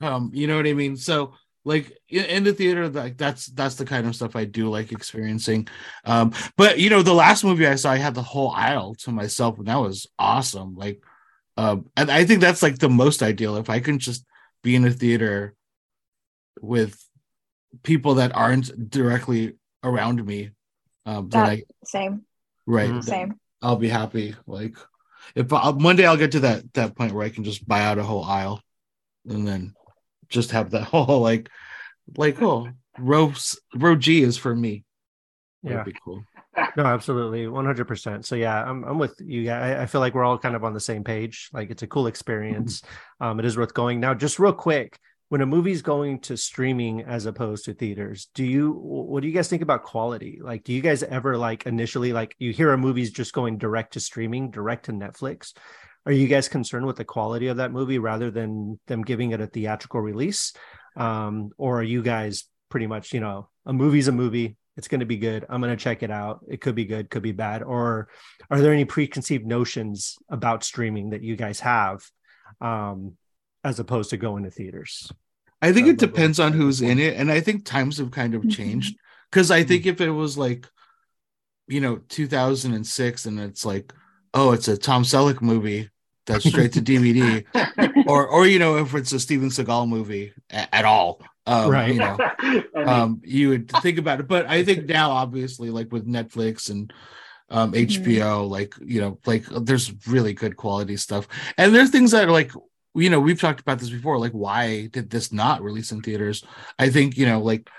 um, 0.01 0.31
you 0.33 0.47
know 0.47 0.57
what 0.57 0.67
I 0.67 0.73
mean? 0.73 0.97
So 0.97 1.33
like 1.65 1.97
in 2.09 2.43
the 2.43 2.53
theater, 2.53 2.87
like 2.87 3.17
that's 3.17 3.47
that's 3.47 3.75
the 3.75 3.85
kind 3.85 4.05
of 4.05 4.15
stuff 4.15 4.35
I 4.35 4.45
do 4.45 4.69
like 4.69 4.91
experiencing. 4.91 5.67
Um, 6.05 6.31
but 6.55 6.77
you 6.77 6.91
know, 6.91 7.01
the 7.01 7.13
last 7.13 7.43
movie 7.43 7.65
I 7.65 7.75
saw, 7.75 7.91
I 7.91 7.97
had 7.97 8.13
the 8.13 8.21
whole 8.21 8.51
aisle 8.51 8.93
to 8.99 9.11
myself, 9.11 9.57
and 9.57 9.67
that 9.67 9.77
was 9.77 10.07
awesome. 10.19 10.75
Like, 10.75 11.01
um, 11.57 11.89
and 11.97 12.11
I 12.11 12.23
think 12.23 12.39
that's 12.39 12.61
like 12.61 12.77
the 12.77 12.87
most 12.87 13.23
ideal 13.23 13.57
if 13.57 13.71
I 13.71 13.79
can 13.79 13.97
just 13.97 14.25
be 14.61 14.75
in 14.75 14.85
a 14.85 14.91
theater 14.91 15.55
with 16.61 17.03
people 17.81 18.15
that 18.15 18.35
aren't 18.35 18.89
directly 18.89 19.55
around 19.83 20.23
me. 20.23 20.51
Um, 21.07 21.29
that, 21.29 21.45
that 21.45 21.51
I 21.51 21.63
same, 21.83 22.25
right? 22.67 22.89
Mm-hmm. 22.89 23.01
Same. 23.01 23.39
I'll 23.63 23.75
be 23.75 23.89
happy. 23.89 24.35
Like 24.45 24.75
if 25.33 25.51
I, 25.51 25.69
one 25.69 25.95
day 25.95 26.05
I'll 26.05 26.15
get 26.15 26.33
to 26.33 26.41
that 26.41 26.73
that 26.75 26.95
point 26.95 27.13
where 27.13 27.25
I 27.25 27.29
can 27.29 27.43
just 27.43 27.67
buy 27.67 27.81
out 27.81 27.97
a 27.97 28.03
whole 28.03 28.23
aisle, 28.23 28.61
and 29.27 29.47
then 29.47 29.73
just 30.29 30.51
have 30.51 30.71
that 30.71 30.83
whole 30.83 31.21
like 31.21 31.49
like 32.17 32.41
oh 32.41 32.67
row 32.99 33.33
row 33.75 33.95
G 33.95 34.21
is 34.21 34.37
for 34.37 34.55
me. 34.55 34.83
That'd 35.63 35.79
yeah, 35.79 35.83
be 35.83 35.95
cool. 36.03 36.23
no, 36.77 36.85
absolutely, 36.85 37.47
one 37.47 37.65
hundred 37.65 37.87
percent. 37.87 38.25
So 38.25 38.35
yeah, 38.35 38.63
I'm 38.63 38.83
I'm 38.83 38.97
with 38.97 39.15
you. 39.19 39.49
I, 39.51 39.83
I 39.83 39.85
feel 39.85 40.01
like 40.01 40.13
we're 40.13 40.23
all 40.23 40.37
kind 40.37 40.55
of 40.55 40.63
on 40.63 40.73
the 40.73 40.79
same 40.79 41.03
page. 41.03 41.49
Like 41.53 41.69
it's 41.69 41.83
a 41.83 41.87
cool 41.87 42.07
experience. 42.07 42.81
Um, 43.19 43.39
it 43.39 43.45
is 43.45 43.57
worth 43.57 43.73
going. 43.73 43.99
Now, 43.99 44.13
just 44.13 44.39
real 44.39 44.53
quick, 44.53 44.99
when 45.29 45.41
a 45.41 45.45
movie's 45.45 45.81
going 45.81 46.19
to 46.19 46.37
streaming 46.37 47.01
as 47.01 47.25
opposed 47.25 47.65
to 47.65 47.73
theaters, 47.73 48.29
do 48.35 48.43
you 48.43 48.71
what 48.71 49.21
do 49.21 49.27
you 49.27 49.33
guys 49.33 49.49
think 49.49 49.63
about 49.63 49.83
quality? 49.83 50.39
Like, 50.41 50.63
do 50.63 50.71
you 50.71 50.81
guys 50.81 51.03
ever 51.03 51.37
like 51.37 51.65
initially 51.65 52.13
like 52.13 52.35
you 52.37 52.53
hear 52.53 52.71
a 52.73 52.77
movie's 52.77 53.11
just 53.11 53.33
going 53.33 53.57
direct 53.57 53.93
to 53.93 53.99
streaming, 53.99 54.51
direct 54.51 54.85
to 54.85 54.91
Netflix? 54.91 55.53
Are 56.05 56.11
you 56.11 56.27
guys 56.27 56.47
concerned 56.47 56.85
with 56.85 56.97
the 56.97 57.05
quality 57.05 57.47
of 57.47 57.57
that 57.57 57.71
movie 57.71 57.97
rather 57.97 58.29
than 58.29 58.79
them 58.87 59.01
giving 59.01 59.31
it 59.31 59.41
a 59.41 59.47
theatrical 59.47 60.01
release? 60.01 60.53
Um, 60.95 61.51
or 61.57 61.79
are 61.79 61.83
you 61.83 62.03
guys 62.03 62.45
pretty 62.69 62.87
much, 62.87 63.13
you 63.13 63.19
know, 63.19 63.49
a 63.65 63.73
movie's 63.73 64.07
a 64.07 64.11
movie, 64.11 64.57
it's 64.77 64.87
going 64.87 64.99
to 64.99 65.05
be 65.05 65.17
good. 65.17 65.45
I'm 65.49 65.61
going 65.61 65.75
to 65.75 65.81
check 65.81 66.03
it 66.03 66.11
out. 66.11 66.45
It 66.47 66.61
could 66.61 66.75
be 66.75 66.85
good, 66.85 67.09
could 67.09 67.23
be 67.23 67.31
bad. 67.31 67.63
Or 67.63 68.09
are 68.49 68.61
there 68.61 68.73
any 68.73 68.85
preconceived 68.85 69.45
notions 69.45 70.17
about 70.29 70.63
streaming 70.63 71.11
that 71.11 71.23
you 71.23 71.35
guys 71.35 71.61
have 71.61 72.03
um, 72.61 73.13
as 73.63 73.79
opposed 73.79 74.09
to 74.11 74.17
going 74.17 74.43
to 74.43 74.51
theaters? 74.51 75.11
I 75.61 75.71
think 75.71 75.87
it 75.87 75.97
depends 75.97 76.39
on 76.39 76.53
who's 76.53 76.81
in 76.81 76.99
it. 76.99 77.15
And 77.15 77.31
I 77.31 77.39
think 77.39 77.65
times 77.65 77.97
have 77.97 78.11
kind 78.11 78.35
of 78.35 78.41
mm-hmm. 78.41 78.49
changed. 78.49 78.97
Because 79.31 79.49
I 79.49 79.63
think 79.63 79.85
if 79.85 80.01
it 80.01 80.11
was 80.11 80.37
like, 80.37 80.67
you 81.67 81.79
know, 81.79 82.01
2006 82.09 83.25
and 83.25 83.39
it's 83.39 83.65
like, 83.65 83.93
oh, 84.33 84.51
it's 84.51 84.67
a 84.67 84.77
Tom 84.77 85.03
Selleck 85.03 85.41
movie 85.41 85.89
that's 86.25 86.47
straight 86.47 86.73
to 86.73 86.81
DVD, 86.81 87.45
or, 88.07 88.27
or, 88.27 88.47
you 88.47 88.59
know, 88.59 88.77
if 88.77 88.93
it's 88.95 89.11
a 89.11 89.19
Steven 89.19 89.49
Seagal 89.49 89.87
movie 89.87 90.33
at, 90.49 90.69
at 90.71 90.85
all, 90.85 91.21
um, 91.47 91.69
right. 91.69 91.93
you 91.93 91.99
know 91.99 92.17
um, 92.75 93.21
you 93.23 93.49
would 93.49 93.69
think 93.69 93.97
about 93.97 94.19
it. 94.19 94.27
But 94.27 94.47
i 94.47 94.63
think 94.63 94.85
now 94.87 95.11
obviously 95.11 95.69
like 95.69 95.91
with 95.91 96.07
netflix 96.07 96.69
and 96.69 96.91
um, 97.49 97.73
hbo 97.73 98.01
mm-hmm. 98.01 98.51
like 98.51 98.73
you 98.83 98.99
know 98.99 99.19
like 99.25 99.45
there's 99.45 99.93
really 100.07 100.33
good 100.33 100.57
quality 100.57 100.97
stuff. 100.97 101.27
And 101.57 101.73
there's 101.73 101.91
things 101.91 102.11
that 102.11 102.27
are 102.27 102.31
like 102.31 102.51
you 102.95 103.09
know 103.09 103.19
we've 103.19 103.39
talked 103.39 103.59
about 103.59 103.79
this 103.79 103.89
before 103.89 104.17
like 104.17 104.31
why 104.31 104.87
did 104.87 105.09
this 105.09 105.31
not 105.31 105.61
release 105.61 105.91
in 105.91 106.01
theaters? 106.01 106.43
I 106.79 106.89
think 106.89 107.17
you 107.17 107.25
know 107.25 107.41
like 107.41 107.69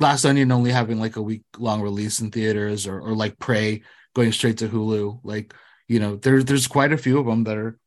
Glass 0.00 0.24
Onion 0.24 0.52
only 0.52 0.70
having 0.70 1.00
like 1.00 1.16
a 1.16 1.22
week 1.22 1.42
long 1.56 1.80
release 1.80 2.20
in 2.20 2.30
theaters 2.30 2.86
or, 2.86 3.00
or 3.00 3.14
like 3.14 3.38
prey 3.38 3.82
going 4.14 4.32
straight 4.32 4.58
to 4.58 4.68
hulu 4.68 5.20
like 5.24 5.54
you 5.88 5.98
know 5.98 6.16
there's 6.16 6.44
there's 6.44 6.66
quite 6.66 6.92
a 6.92 6.98
few 6.98 7.18
of 7.18 7.26
them 7.26 7.44
that 7.44 7.56
are 7.56 7.78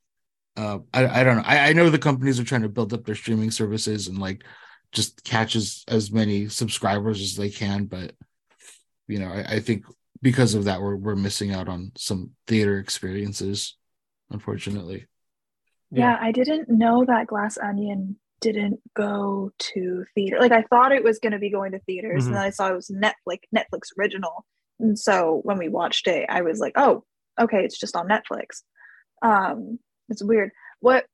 uh, 0.57 0.79
I, 0.93 1.21
I 1.21 1.23
don't 1.23 1.37
know. 1.37 1.43
I, 1.45 1.69
I 1.69 1.73
know 1.73 1.89
the 1.89 1.97
companies 1.97 2.39
are 2.39 2.43
trying 2.43 2.63
to 2.63 2.69
build 2.69 2.93
up 2.93 3.05
their 3.05 3.15
streaming 3.15 3.51
services 3.51 4.07
and 4.07 4.17
like 4.17 4.43
just 4.91 5.23
catches 5.23 5.85
as 5.87 6.11
many 6.11 6.49
subscribers 6.49 7.21
as 7.21 7.35
they 7.35 7.49
can. 7.49 7.85
But 7.85 8.13
you 9.07 9.19
know, 9.19 9.29
I, 9.29 9.55
I 9.55 9.59
think 9.59 9.85
because 10.21 10.53
of 10.53 10.65
that, 10.65 10.81
we're 10.81 10.95
we're 10.97 11.15
missing 11.15 11.53
out 11.53 11.69
on 11.69 11.91
some 11.95 12.31
theater 12.47 12.79
experiences, 12.79 13.77
unfortunately. 14.29 15.07
Yeah, 15.89 16.11
yeah 16.11 16.17
I 16.19 16.31
didn't 16.31 16.69
know 16.69 17.05
that 17.05 17.27
Glass 17.27 17.57
Onion 17.57 18.17
didn't 18.41 18.81
go 18.93 19.51
to 19.57 20.05
theater. 20.15 20.39
Like 20.39 20.51
I 20.51 20.63
thought 20.63 20.91
it 20.91 21.03
was 21.03 21.19
going 21.19 21.33
to 21.33 21.39
be 21.39 21.49
going 21.49 21.71
to 21.71 21.79
theaters, 21.79 22.23
mm-hmm. 22.23 22.33
and 22.33 22.37
then 22.37 22.43
I 22.43 22.49
saw 22.49 22.67
it 22.67 22.75
was 22.75 22.91
Netflix 22.91 23.39
Netflix 23.55 23.97
original. 23.97 24.45
And 24.79 24.97
so 24.99 25.41
when 25.43 25.59
we 25.59 25.69
watched 25.69 26.07
it, 26.07 26.25
I 26.27 26.41
was 26.41 26.59
like, 26.59 26.73
"Oh, 26.75 27.05
okay, 27.39 27.63
it's 27.63 27.79
just 27.79 27.95
on 27.95 28.07
Netflix." 28.07 28.63
Um, 29.21 29.79
it's 30.09 30.23
weird. 30.23 30.51
What 30.79 31.05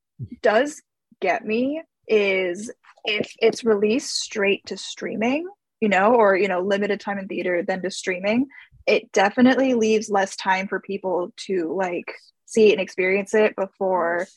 does 0.42 0.82
get 1.22 1.46
me 1.46 1.82
is 2.08 2.72
if 3.06 3.32
it's 3.40 3.64
released 3.64 4.16
straight 4.16 4.66
to 4.68 4.78
streaming, 4.78 5.48
you 5.80 5.90
know, 5.90 6.14
or 6.14 6.36
you 6.36 6.48
know, 6.48 6.62
limited 6.62 7.00
time 7.00 7.20
in 7.20 7.28
theater 7.28 7.64
than 7.64 7.82
to 7.84 7.92
streaming, 7.92 8.48
it 8.86 9.12
definitely 9.12 9.74
leaves 9.74 10.10
less 10.10 10.36
time 10.36 10.68
for 10.68 10.80
people 10.80 11.34
to 11.48 11.76
like 11.76 12.14
see 12.46 12.72
and 12.72 12.82
experience 12.82 13.34
it 13.34 13.56
before 13.56 14.28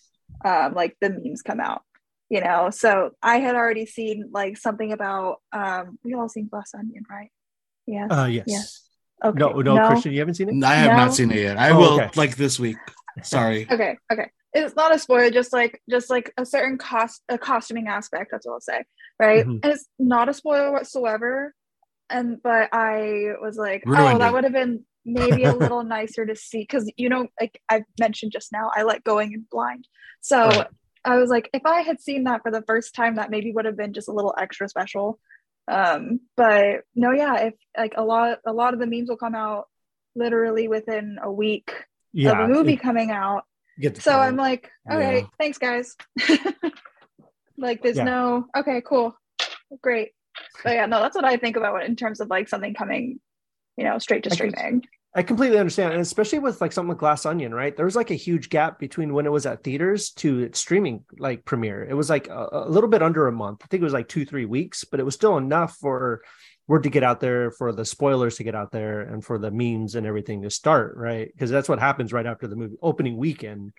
um, 0.44 0.74
like 0.74 0.96
the 1.00 1.10
memes 1.10 1.42
come 1.42 1.60
out. 1.60 1.82
You 2.28 2.40
know, 2.40 2.70
so 2.70 3.10
I 3.20 3.38
had 3.38 3.56
already 3.56 3.86
seen 3.86 4.30
like 4.32 4.56
something 4.56 4.92
about 4.92 5.38
um 5.52 5.98
we 6.04 6.14
all 6.14 6.28
seen 6.28 6.48
Glass 6.48 6.72
Onion, 6.78 7.04
right? 7.10 7.30
Yeah. 7.86 8.06
Uh 8.06 8.26
yes. 8.26 8.44
Yes. 8.46 8.89
Okay. 9.22 9.38
No, 9.38 9.50
no, 9.52 9.74
no, 9.74 9.88
Christian, 9.88 10.12
you 10.12 10.18
haven't 10.20 10.34
seen 10.34 10.48
it? 10.48 10.64
I 10.64 10.74
have 10.74 10.92
no? 10.92 10.96
not 10.96 11.14
seen 11.14 11.30
it 11.30 11.38
yet. 11.38 11.58
I 11.58 11.70
oh, 11.70 11.78
will 11.78 12.00
okay. 12.00 12.10
like 12.16 12.36
this 12.36 12.58
week. 12.58 12.76
Sorry. 13.22 13.66
okay, 13.70 13.96
okay 14.12 14.30
it's 14.52 14.74
not 14.74 14.94
a 14.94 14.98
spoiler 14.98 15.30
just 15.30 15.52
like 15.52 15.80
just 15.88 16.10
like 16.10 16.32
a 16.36 16.44
certain 16.44 16.78
cost 16.78 17.22
a 17.28 17.38
costuming 17.38 17.88
aspect 17.88 18.30
that's 18.30 18.46
what 18.46 18.54
i'll 18.54 18.60
say 18.60 18.84
right 19.18 19.46
mm-hmm. 19.46 19.58
and 19.62 19.72
it's 19.72 19.86
not 19.98 20.28
a 20.28 20.34
spoiler 20.34 20.72
whatsoever 20.72 21.54
and 22.08 22.42
but 22.42 22.68
i 22.72 23.32
was 23.40 23.56
like 23.56 23.82
oh, 23.86 23.90
Ruined 23.90 24.16
oh 24.16 24.18
that 24.18 24.32
would 24.32 24.44
have 24.44 24.52
been 24.52 24.84
maybe 25.04 25.44
a 25.44 25.52
little 25.54 25.84
nicer 25.84 26.26
to 26.26 26.34
see 26.34 26.60
because 26.60 26.90
you 26.96 27.08
know 27.08 27.28
like 27.40 27.60
i 27.70 27.82
mentioned 27.98 28.32
just 28.32 28.52
now 28.52 28.70
i 28.74 28.82
like 28.82 29.04
going 29.04 29.32
in 29.32 29.46
blind 29.50 29.86
so 30.20 30.48
right. 30.48 30.66
i 31.04 31.16
was 31.16 31.30
like 31.30 31.48
if 31.52 31.64
i 31.64 31.82
had 31.82 32.00
seen 32.00 32.24
that 32.24 32.42
for 32.42 32.50
the 32.50 32.62
first 32.62 32.94
time 32.94 33.16
that 33.16 33.30
maybe 33.30 33.52
would 33.52 33.64
have 33.64 33.76
been 33.76 33.92
just 33.92 34.08
a 34.08 34.12
little 34.12 34.34
extra 34.38 34.68
special 34.68 35.18
um 35.70 36.20
but 36.36 36.82
no 36.94 37.12
yeah 37.12 37.36
if 37.36 37.54
like 37.76 37.94
a 37.96 38.04
lot 38.04 38.38
a 38.44 38.52
lot 38.52 38.74
of 38.74 38.80
the 38.80 38.86
memes 38.86 39.08
will 39.08 39.16
come 39.16 39.34
out 39.34 39.68
literally 40.14 40.68
within 40.68 41.18
a 41.22 41.30
week 41.30 41.72
yeah, 42.12 42.32
of 42.32 42.48
the 42.48 42.54
movie 42.54 42.72
it, 42.74 42.82
coming 42.82 43.10
out 43.10 43.44
so 43.94 44.18
I'm 44.18 44.36
like, 44.36 44.70
okay, 44.90 45.20
yeah. 45.20 45.26
thanks 45.38 45.58
guys. 45.58 45.96
like 47.58 47.82
there's 47.82 47.96
yeah. 47.96 48.04
no 48.04 48.46
okay, 48.56 48.82
cool. 48.84 49.14
Great. 49.82 50.10
But 50.64 50.74
yeah, 50.74 50.86
no, 50.86 51.00
that's 51.00 51.16
what 51.16 51.24
I 51.24 51.36
think 51.36 51.56
about 51.56 51.84
in 51.84 51.96
terms 51.96 52.20
of 52.20 52.28
like 52.28 52.48
something 52.48 52.74
coming, 52.74 53.20
you 53.76 53.84
know, 53.84 53.98
straight 53.98 54.24
to 54.24 54.30
streaming. 54.30 54.84
I 55.12 55.24
completely 55.24 55.58
understand, 55.58 55.92
and 55.92 56.02
especially 56.02 56.38
with 56.38 56.60
like 56.60 56.70
something 56.70 56.90
like 56.90 56.98
Glass 56.98 57.26
Onion, 57.26 57.52
right? 57.52 57.76
There 57.76 57.84
was 57.84 57.96
like 57.96 58.12
a 58.12 58.14
huge 58.14 58.48
gap 58.48 58.78
between 58.78 59.12
when 59.12 59.26
it 59.26 59.32
was 59.32 59.44
at 59.44 59.64
theaters 59.64 60.10
to 60.12 60.38
its 60.38 60.60
streaming 60.60 61.04
like 61.18 61.44
premiere. 61.44 61.82
It 61.82 61.94
was 61.94 62.08
like 62.08 62.28
a, 62.28 62.48
a, 62.52 62.68
little 62.68 62.88
bit 62.88 63.02
under 63.02 63.26
a 63.26 63.32
month. 63.32 63.62
I 63.64 63.66
think 63.66 63.80
it 63.80 63.84
was 63.84 63.92
like 63.92 64.06
two, 64.06 64.24
three 64.24 64.44
weeks, 64.44 64.84
but 64.84 65.00
it 65.00 65.02
was 65.02 65.16
still 65.16 65.36
enough 65.36 65.76
for 65.80 66.22
word 66.68 66.84
to 66.84 66.90
get 66.90 67.02
out 67.02 67.18
there, 67.18 67.50
for 67.50 67.72
the 67.72 67.84
spoilers 67.84 68.36
to 68.36 68.44
get 68.44 68.54
out 68.54 68.70
there, 68.70 69.00
and 69.00 69.24
for 69.24 69.36
the 69.36 69.50
memes 69.50 69.96
and 69.96 70.06
everything 70.06 70.42
to 70.42 70.50
start, 70.50 70.96
right? 70.96 71.28
Because 71.32 71.50
that's 71.50 71.68
what 71.68 71.80
happens 71.80 72.12
right 72.12 72.26
after 72.26 72.46
the 72.46 72.54
movie 72.54 72.76
opening 72.80 73.16
weekend. 73.16 73.72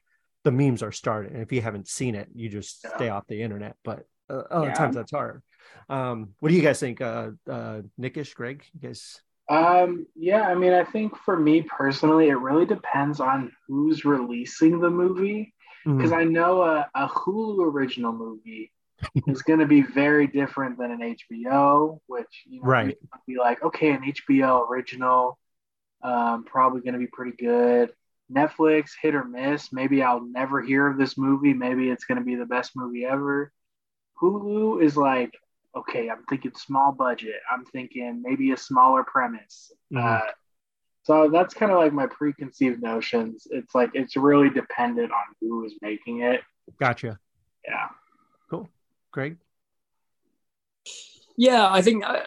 The 0.43 0.51
memes 0.51 0.83
are 0.83 0.91
started, 0.91 1.31
and 1.31 1.41
if 1.41 1.53
you 1.53 1.61
haven't 1.61 1.87
seen 1.87 2.15
it, 2.15 2.27
you 2.35 2.49
just 2.49 2.85
stay 2.95 3.07
off 3.07 3.27
the 3.27 3.41
internet. 3.41 3.77
But 3.85 4.05
uh, 4.29 4.43
other 4.51 4.67
yeah. 4.67 4.73
times 4.73 4.95
that's 4.95 5.11
hard. 5.11 5.43
Um, 5.87 6.31
what 6.39 6.49
do 6.49 6.55
you 6.55 6.61
guys 6.61 6.81
think, 6.81 6.99
uh, 6.99 7.29
uh, 7.49 7.83
Nickish, 7.97 8.33
Greg? 8.33 8.65
You 8.73 8.89
guys 8.89 9.21
um, 9.49 10.07
yeah, 10.15 10.43
I 10.43 10.55
mean, 10.55 10.73
I 10.73 10.83
think 10.83 11.15
for 11.17 11.37
me 11.37 11.61
personally, 11.63 12.29
it 12.29 12.35
really 12.35 12.65
depends 12.65 13.19
on 13.19 13.51
who's 13.67 14.05
releasing 14.05 14.79
the 14.79 14.89
movie. 14.89 15.53
Because 15.85 16.11
mm-hmm. 16.11 16.19
I 16.19 16.23
know 16.25 16.61
a, 16.61 16.87
a 16.93 17.07
Hulu 17.07 17.65
original 17.65 18.13
movie 18.13 18.71
is 19.27 19.41
going 19.41 19.59
to 19.59 19.65
be 19.65 19.81
very 19.81 20.27
different 20.27 20.77
than 20.77 20.91
an 20.91 20.99
HBO, 20.99 21.99
which 22.05 22.43
you 22.47 22.61
know, 22.61 22.67
right 22.67 22.97
be 23.27 23.37
like, 23.37 23.63
okay, 23.63 23.89
an 23.89 24.03
HBO 24.03 24.69
original, 24.69 25.39
um, 26.03 26.43
probably 26.43 26.81
going 26.81 26.93
to 26.93 26.99
be 26.99 27.07
pretty 27.07 27.35
good. 27.35 27.91
Netflix, 28.31 28.91
hit 29.01 29.15
or 29.15 29.25
miss. 29.25 29.73
Maybe 29.73 30.01
I'll 30.01 30.23
never 30.23 30.61
hear 30.61 30.87
of 30.87 30.97
this 30.97 31.17
movie. 31.17 31.53
Maybe 31.53 31.89
it's 31.89 32.05
going 32.05 32.19
to 32.19 32.23
be 32.23 32.35
the 32.35 32.45
best 32.45 32.71
movie 32.75 33.05
ever. 33.05 33.51
Hulu 34.21 34.81
is 34.81 34.95
like 34.95 35.33
okay, 35.75 36.09
I'm 36.09 36.23
thinking 36.29 36.51
small 36.55 36.91
budget. 36.91 37.35
I'm 37.51 37.65
thinking 37.65 38.21
maybe 38.23 38.51
a 38.51 38.57
smaller 38.57 39.03
premise. 39.03 39.71
Mm-hmm. 39.93 40.27
Uh, 40.27 40.31
so 41.03 41.29
that's 41.31 41.53
kind 41.53 41.71
of 41.71 41.79
like 41.79 41.93
my 41.93 42.07
preconceived 42.07 42.81
notions. 42.81 43.47
It's 43.49 43.73
like 43.73 43.91
it's 43.93 44.15
really 44.15 44.49
dependent 44.49 45.11
on 45.11 45.35
who 45.39 45.65
is 45.65 45.73
making 45.81 46.21
it. 46.21 46.41
Gotcha. 46.79 47.19
Yeah. 47.65 47.87
Cool. 48.49 48.69
Greg. 49.11 49.37
Yeah, 51.37 51.67
I 51.71 51.81
think 51.81 52.03
I, 52.05 52.25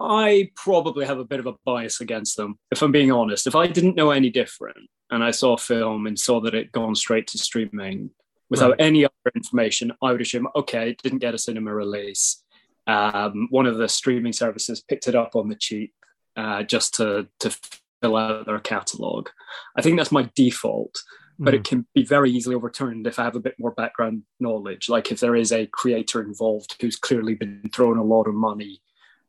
I 0.00 0.50
probably 0.56 1.06
have 1.06 1.18
a 1.18 1.24
bit 1.24 1.40
of 1.40 1.46
a 1.46 1.54
bias 1.64 2.00
against 2.00 2.36
them. 2.36 2.58
If 2.70 2.82
I'm 2.82 2.92
being 2.92 3.12
honest, 3.12 3.46
if 3.46 3.54
I 3.54 3.66
didn't 3.66 3.96
know 3.96 4.10
any 4.10 4.30
different 4.30 4.88
and 5.10 5.22
I 5.22 5.30
saw 5.30 5.54
a 5.54 5.58
film 5.58 6.06
and 6.06 6.18
saw 6.18 6.40
that 6.40 6.54
it 6.54 6.72
gone 6.72 6.94
straight 6.94 7.28
to 7.28 7.38
streaming, 7.38 8.10
without 8.50 8.70
right. 8.70 8.80
any 8.80 9.04
other 9.04 9.32
information, 9.34 9.92
I 10.02 10.12
would 10.12 10.20
assume, 10.20 10.48
okay, 10.56 10.90
it 10.90 11.02
didn't 11.02 11.18
get 11.18 11.34
a 11.34 11.38
cinema 11.38 11.74
release. 11.74 12.42
Um, 12.86 13.48
one 13.50 13.66
of 13.66 13.76
the 13.76 13.88
streaming 13.88 14.32
services 14.32 14.80
picked 14.80 15.08
it 15.08 15.14
up 15.14 15.36
on 15.36 15.48
the 15.48 15.54
cheap 15.54 15.92
uh, 16.36 16.62
just 16.62 16.94
to, 16.94 17.28
to 17.40 17.56
fill 18.00 18.16
out 18.16 18.46
their 18.46 18.58
catalog. 18.60 19.28
I 19.76 19.82
think 19.82 19.98
that's 19.98 20.12
my 20.12 20.30
default, 20.34 21.02
but 21.38 21.52
mm. 21.52 21.58
it 21.58 21.64
can 21.64 21.86
be 21.94 22.04
very 22.04 22.30
easily 22.30 22.54
overturned 22.54 23.06
if 23.06 23.18
I 23.18 23.24
have 23.24 23.36
a 23.36 23.40
bit 23.40 23.56
more 23.58 23.72
background 23.72 24.22
knowledge. 24.40 24.88
Like 24.88 25.12
if 25.12 25.20
there 25.20 25.36
is 25.36 25.52
a 25.52 25.66
creator 25.66 26.22
involved 26.22 26.76
who's 26.80 26.96
clearly 26.96 27.34
been 27.34 27.68
thrown 27.72 27.98
a 27.98 28.04
lot 28.04 28.26
of 28.26 28.34
money 28.34 28.80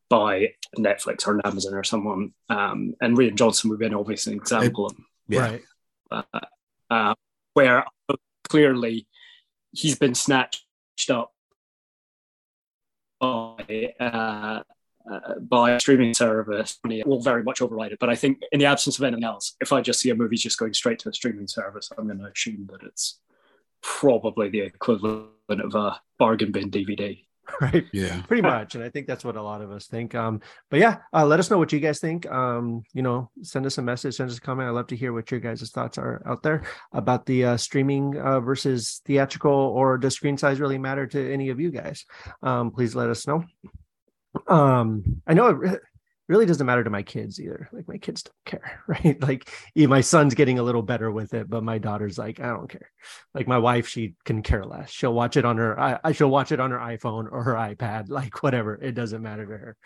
by 0.10 0.54
Netflix 0.78 1.28
or 1.28 1.46
Amazon 1.46 1.74
or 1.74 1.84
someone, 1.84 2.34
um, 2.50 2.96
and 3.02 3.18
Rian 3.18 3.36
Johnson 3.36 3.70
would 3.70 3.80
be 3.80 3.86
an 3.86 3.94
obvious 3.94 4.26
example. 4.28 4.94
yeah. 5.28 5.42
Right. 5.42 5.62
Uh, 6.12 6.40
uh, 6.90 7.14
where 7.54 7.86
clearly 8.50 9.08
he's 9.72 9.98
been 9.98 10.16
snatched 10.16 10.66
up 11.10 11.34
by 13.20 13.94
uh, 14.00 14.64
uh, 15.10 15.40
by 15.40 15.72
a 15.72 15.80
streaming 15.80 16.14
service 16.14 16.78
will 16.84 17.22
very 17.22 17.44
much 17.44 17.62
override 17.62 17.92
it. 17.92 18.00
But 18.00 18.10
I 18.10 18.16
think 18.16 18.42
in 18.52 18.60
the 18.60 18.66
absence 18.66 18.98
of 18.98 19.04
anything 19.04 19.24
else, 19.24 19.56
if 19.60 19.74
I 19.74 19.82
just 19.82 20.00
see 20.00 20.10
a 20.10 20.16
movie 20.16 20.38
just 20.38 20.60
going 20.60 20.74
straight 20.74 21.00
to 21.00 21.10
a 21.10 21.14
streaming 21.14 21.48
service, 21.48 21.90
I'm 21.98 22.06
going 22.06 22.20
to 22.20 22.26
assume 22.26 22.68
that 22.72 22.84
it's 22.84 23.20
probably 23.82 24.50
the 24.50 24.60
equivalent 24.60 25.32
of 25.50 25.74
a 25.74 26.00
bargain 26.18 26.52
bin 26.52 26.70
DVD. 26.70 27.26
right? 27.62 27.86
Yeah. 27.94 28.22
Pretty 28.24 28.42
much 28.42 28.76
and 28.76 28.84
i 28.84 28.90
think 28.90 29.08
that's 29.08 29.24
what 29.24 29.36
a 29.36 29.42
lot 29.42 29.62
of 29.62 29.72
us 29.72 29.88
think 29.88 30.16
um 30.16 30.42
but 30.70 30.80
yeah 30.80 30.98
uh, 31.14 31.26
let 31.26 31.40
us 31.40 31.50
know 31.50 31.58
what 31.58 31.72
you 31.72 31.80
guys 31.80 32.00
think 32.00 32.30
um 32.32 32.84
you 32.94 33.02
know 33.02 33.30
send 33.42 33.66
us 33.66 33.78
a 33.78 33.82
message 33.82 34.16
send 34.16 34.30
us 34.30 34.38
a 34.38 34.42
comment 34.42 34.68
i'd 34.68 34.72
love 34.72 34.88
to 34.88 34.96
hear 34.96 35.14
what 35.14 35.30
your 35.32 35.40
guys' 35.40 35.70
thoughts 35.72 35.98
are 35.98 36.22
out 36.26 36.44
there 36.44 36.64
about 36.94 37.26
the 37.26 37.46
uh, 37.46 37.58
streaming 37.58 38.18
uh, 38.18 38.40
versus 38.40 39.02
theatrical 39.06 39.52
or 39.52 39.98
does 39.98 40.16
screen 40.16 40.38
size 40.38 40.60
really 40.60 40.78
matter 40.78 41.08
to 41.08 41.34
any 41.34 41.50
of 41.50 41.60
you 41.60 41.72
guys? 41.72 42.06
Um 42.42 42.72
please 42.72 42.96
let 42.96 43.10
us 43.10 43.28
know. 43.28 43.44
Um 44.48 45.22
i 45.28 45.34
know 45.34 45.62
it, 45.62 45.82
really 46.30 46.46
doesn't 46.46 46.66
matter 46.66 46.84
to 46.84 46.90
my 46.90 47.02
kids 47.02 47.40
either. 47.40 47.68
Like 47.74 47.88
my 47.88 47.98
kids 47.98 48.24
don't 48.24 48.46
care, 48.46 48.84
right? 48.88 49.22
Like 49.22 49.50
my 49.76 50.02
son's 50.02 50.36
getting 50.36 50.60
a 50.60 50.64
little 50.64 50.84
better 50.84 51.12
with 51.12 51.34
it, 51.34 51.50
but 51.50 51.64
my 51.64 51.80
daughter's 51.80 52.18
like, 52.18 52.40
I 52.40 52.48
don't 52.48 52.70
care. 52.70 52.92
Like 53.34 53.48
my 53.48 53.58
wife, 53.58 53.88
she 53.88 54.14
can 54.24 54.44
care 54.44 54.64
less. 54.64 54.92
She'll 54.92 55.14
watch 55.14 55.36
it 55.36 55.44
on 55.44 55.58
her, 55.58 55.78
I, 55.80 56.12
she'll 56.12 56.30
watch 56.30 56.52
it 56.52 56.60
on 56.60 56.72
her 56.72 56.78
iPhone 56.78 57.28
or 57.32 57.44
her 57.44 57.56
iPad, 57.56 58.06
like 58.10 58.44
whatever. 58.44 58.76
It 58.76 58.94
doesn't 58.94 59.22
matter 59.22 59.46
to 59.46 59.52
her. 59.52 59.78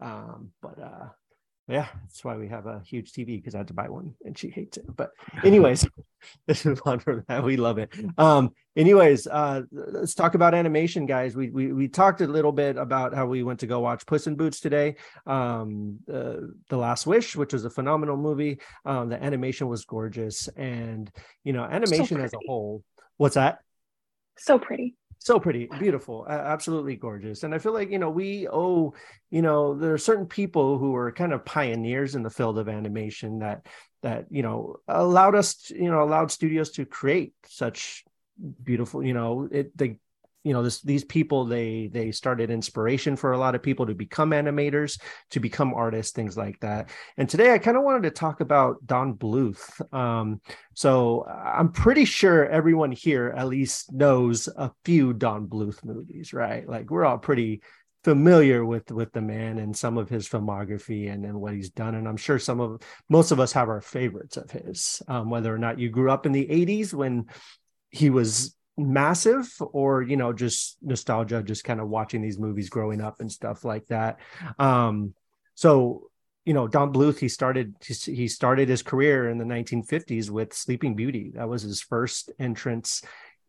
Um, 0.00 0.50
but 0.60 0.78
uh, 0.82 1.08
yeah, 1.66 1.86
that's 2.02 2.22
why 2.22 2.36
we 2.36 2.48
have 2.48 2.66
a 2.66 2.82
huge 2.84 3.12
TV 3.12 3.26
because 3.38 3.54
I 3.54 3.58
had 3.58 3.68
to 3.68 3.74
buy 3.74 3.88
one 3.88 4.14
and 4.24 4.36
she 4.36 4.50
hates 4.50 4.76
it. 4.76 4.84
But 4.94 5.12
anyways, 5.44 5.86
let's 6.48 6.64
move 6.64 6.82
on 6.84 6.98
from 6.98 7.24
that. 7.26 7.42
We 7.42 7.56
love 7.56 7.78
it. 7.78 7.90
Um, 8.18 8.50
anyways, 8.76 9.26
uh, 9.26 9.62
let's 9.72 10.14
talk 10.14 10.34
about 10.34 10.54
animation, 10.54 11.06
guys. 11.06 11.34
We, 11.34 11.48
we 11.48 11.72
we 11.72 11.88
talked 11.88 12.20
a 12.20 12.26
little 12.26 12.52
bit 12.52 12.76
about 12.76 13.14
how 13.14 13.26
we 13.26 13.42
went 13.42 13.60
to 13.60 13.66
go 13.66 13.80
watch 13.80 14.04
Puss 14.04 14.26
in 14.26 14.36
Boots 14.36 14.60
today. 14.60 14.96
Um, 15.26 16.00
uh, 16.12 16.36
The 16.68 16.76
Last 16.76 17.06
Wish, 17.06 17.34
which 17.34 17.54
was 17.54 17.64
a 17.64 17.70
phenomenal 17.70 18.18
movie. 18.18 18.60
Um, 18.84 19.08
the 19.08 19.22
animation 19.22 19.68
was 19.68 19.86
gorgeous, 19.86 20.48
and 20.48 21.10
you 21.44 21.54
know, 21.54 21.64
animation 21.64 22.18
so 22.18 22.24
as 22.24 22.34
a 22.34 22.38
whole. 22.46 22.82
What's 23.16 23.36
that? 23.36 23.60
So 24.36 24.58
pretty 24.58 24.96
so 25.24 25.40
pretty 25.40 25.68
beautiful 25.78 26.26
absolutely 26.28 26.96
gorgeous. 26.96 27.44
And 27.44 27.54
i 27.54 27.58
feel 27.58 27.72
like 27.72 27.90
you 27.90 27.98
know 27.98 28.10
we 28.10 28.46
owe 28.46 28.92
you 29.30 29.40
know 29.40 29.74
there 29.74 29.94
are 29.94 29.98
certain 29.98 30.26
people 30.26 30.78
who 30.78 30.94
are 30.94 31.10
kind 31.10 31.32
of 31.32 31.44
pioneers 31.44 32.14
in 32.14 32.22
the 32.22 32.30
field 32.30 32.58
of 32.58 32.68
animation 32.68 33.38
that 33.38 33.66
that 34.02 34.26
you 34.30 34.42
know 34.42 34.76
allowed 34.86 35.34
us 35.34 35.54
to, 35.54 35.76
you 35.82 35.90
know 35.90 36.02
allowed 36.02 36.30
studios 36.30 36.70
to 36.72 36.84
create 36.84 37.32
such 37.46 38.04
beautiful 38.62 39.02
you 39.02 39.14
know 39.14 39.48
it 39.50 39.76
they 39.76 39.96
you 40.44 40.52
know 40.52 40.62
this 40.62 40.80
these 40.82 41.04
people 41.04 41.46
they 41.46 41.88
they 41.92 42.12
started 42.12 42.50
inspiration 42.50 43.16
for 43.16 43.32
a 43.32 43.38
lot 43.38 43.54
of 43.54 43.62
people 43.62 43.86
to 43.86 43.94
become 43.94 44.30
animators 44.30 45.00
to 45.30 45.40
become 45.40 45.74
artists 45.74 46.12
things 46.12 46.36
like 46.36 46.60
that. 46.60 46.90
And 47.16 47.28
today 47.28 47.52
i 47.52 47.58
kind 47.58 47.76
of 47.76 47.82
wanted 47.82 48.02
to 48.04 48.10
talk 48.10 48.40
about 48.40 48.86
don 48.86 49.14
bluth. 49.14 49.80
Um, 49.92 50.40
so 50.74 51.24
i'm 51.26 51.72
pretty 51.72 52.04
sure 52.04 52.46
everyone 52.46 52.92
here 52.92 53.34
at 53.36 53.48
least 53.48 53.92
knows 53.92 54.48
a 54.48 54.70
few 54.84 55.12
don 55.14 55.46
bluth 55.46 55.82
movies 55.84 56.32
right? 56.32 56.68
Like 56.68 56.90
we're 56.90 57.06
all 57.06 57.18
pretty 57.18 57.62
familiar 58.04 58.66
with 58.66 58.90
with 58.92 59.10
the 59.12 59.22
man 59.22 59.58
and 59.58 59.74
some 59.74 59.96
of 59.96 60.10
his 60.10 60.28
filmography 60.28 61.10
and, 61.10 61.24
and 61.24 61.40
what 61.40 61.54
he's 61.54 61.70
done 61.70 61.94
and 61.94 62.06
i'm 62.06 62.18
sure 62.18 62.38
some 62.38 62.60
of 62.60 62.78
most 63.08 63.30
of 63.30 63.40
us 63.40 63.50
have 63.50 63.70
our 63.70 63.80
favorites 63.80 64.36
of 64.36 64.50
his. 64.50 65.02
Um, 65.08 65.30
whether 65.30 65.52
or 65.52 65.56
not 65.56 65.78
you 65.78 65.88
grew 65.88 66.10
up 66.10 66.26
in 66.26 66.32
the 66.32 66.46
80s 66.46 66.92
when 66.92 67.24
he 67.90 68.10
was 68.10 68.54
massive 68.76 69.48
or 69.72 70.02
you 70.02 70.16
know 70.16 70.32
just 70.32 70.76
nostalgia 70.82 71.42
just 71.42 71.64
kind 71.64 71.80
of 71.80 71.88
watching 71.88 72.20
these 72.20 72.38
movies 72.38 72.68
growing 72.68 73.00
up 73.00 73.20
and 73.20 73.30
stuff 73.30 73.64
like 73.64 73.86
that. 73.86 74.18
Um 74.58 75.14
so 75.54 76.10
you 76.44 76.54
know 76.54 76.66
don 76.66 76.92
bluth 76.92 77.18
he 77.18 77.28
started 77.28 77.74
he 77.80 78.28
started 78.28 78.68
his 78.68 78.82
career 78.82 79.28
in 79.28 79.38
the 79.38 79.44
1950s 79.44 80.30
with 80.30 80.52
sleeping 80.52 80.94
beauty. 80.94 81.32
That 81.34 81.48
was 81.48 81.62
his 81.62 81.80
first 81.80 82.30
entrance 82.38 83.02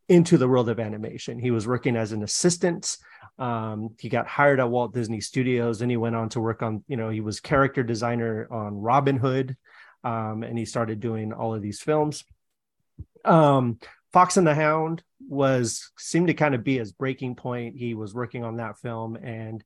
into 0.07 0.37
the 0.37 0.47
world 0.47 0.69
of 0.69 0.79
animation. 0.79 1.39
He 1.39 1.49
was 1.49 1.65
working 1.65 1.95
as 1.95 2.11
an 2.11 2.21
assistant. 2.21 2.95
Um, 3.39 3.95
he 3.99 4.07
got 4.07 4.27
hired 4.27 4.59
at 4.59 4.69
walt 4.69 4.93
disney 4.93 5.21
studios. 5.21 5.81
And 5.81 5.89
he 5.89 5.97
went 5.97 6.15
on 6.15 6.29
to 6.29 6.39
work 6.39 6.61
on 6.61 6.83
you 6.87 6.97
know 6.97 7.09
he 7.09 7.21
was 7.21 7.39
character 7.39 7.83
designer 7.83 8.47
on 8.51 8.75
robin 8.75 9.17
hood 9.17 9.57
um, 10.05 10.43
and 10.43 10.57
he 10.57 10.65
started 10.65 10.99
doing 10.99 11.33
all 11.33 11.55
of 11.55 11.63
these 11.63 11.81
films. 11.81 12.23
Um, 13.25 13.79
Fox 14.15 14.37
and 14.37 14.47
the 14.47 14.55
Hound 14.55 15.03
was 15.27 15.91
seemed 15.97 16.27
to 16.27 16.33
kind 16.33 16.55
of 16.55 16.63
be 16.63 16.77
his 16.77 16.93
breaking 16.93 17.35
point. 17.35 17.75
He 17.75 17.95
was 17.95 18.13
working 18.13 18.45
on 18.45 18.55
that 18.55 18.77
film 18.77 19.17
and 19.17 19.61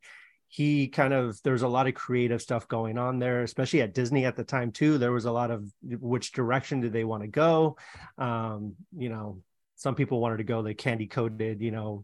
he 0.48 0.88
kind 0.88 1.14
of 1.14 1.40
there's 1.44 1.62
a 1.62 1.68
lot 1.68 1.88
of 1.88 1.94
creative 1.94 2.42
stuff 2.42 2.68
going 2.68 2.98
on 2.98 3.20
there 3.20 3.44
especially 3.44 3.84
at 3.84 3.94
disney 3.94 4.26
at 4.26 4.36
the 4.36 4.44
time 4.44 4.72
too. 4.72 4.98
There 4.98 5.12
was 5.12 5.26
a 5.26 5.32
lot 5.32 5.52
of 5.52 5.72
which 5.84 6.32
direction 6.32 6.82
did 6.82 6.94
they 6.94 7.04
want 7.04 7.22
to 7.22 7.28
go? 7.28 7.78
Um 8.18 8.74
you 8.98 9.10
know 9.10 9.44
some 9.76 9.94
people 9.94 10.20
wanted 10.20 10.38
to 10.38 10.46
go 10.46 10.64
the 10.64 10.74
candy 10.74 11.06
coated 11.06 11.62
you 11.62 11.70
know 11.70 12.04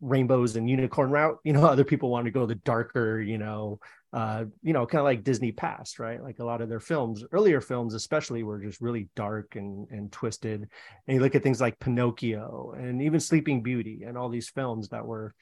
rainbows 0.00 0.56
and 0.56 0.68
unicorn 0.68 1.12
route. 1.12 1.38
You 1.44 1.52
know 1.52 1.64
other 1.66 1.84
people 1.84 2.10
wanted 2.10 2.32
to 2.32 2.38
go 2.40 2.46
the 2.46 2.56
darker 2.56 3.20
you 3.20 3.38
know 3.38 3.78
uh, 4.12 4.44
you 4.62 4.74
know, 4.74 4.86
kind 4.86 5.00
of 5.00 5.06
like 5.06 5.24
Disney 5.24 5.52
past, 5.52 5.98
right? 5.98 6.22
Like 6.22 6.38
a 6.38 6.44
lot 6.44 6.60
of 6.60 6.68
their 6.68 6.80
films, 6.80 7.24
earlier 7.32 7.60
films 7.60 7.94
especially, 7.94 8.42
were 8.42 8.60
just 8.60 8.80
really 8.80 9.08
dark 9.16 9.56
and 9.56 9.88
and 9.90 10.12
twisted. 10.12 10.68
And 11.06 11.14
you 11.14 11.20
look 11.20 11.34
at 11.34 11.42
things 11.42 11.60
like 11.60 11.80
Pinocchio 11.80 12.74
and 12.76 13.00
even 13.02 13.20
Sleeping 13.20 13.62
Beauty 13.62 14.02
and 14.06 14.18
all 14.18 14.28
these 14.28 14.50
films 14.50 14.90
that 14.90 15.06
were 15.06 15.34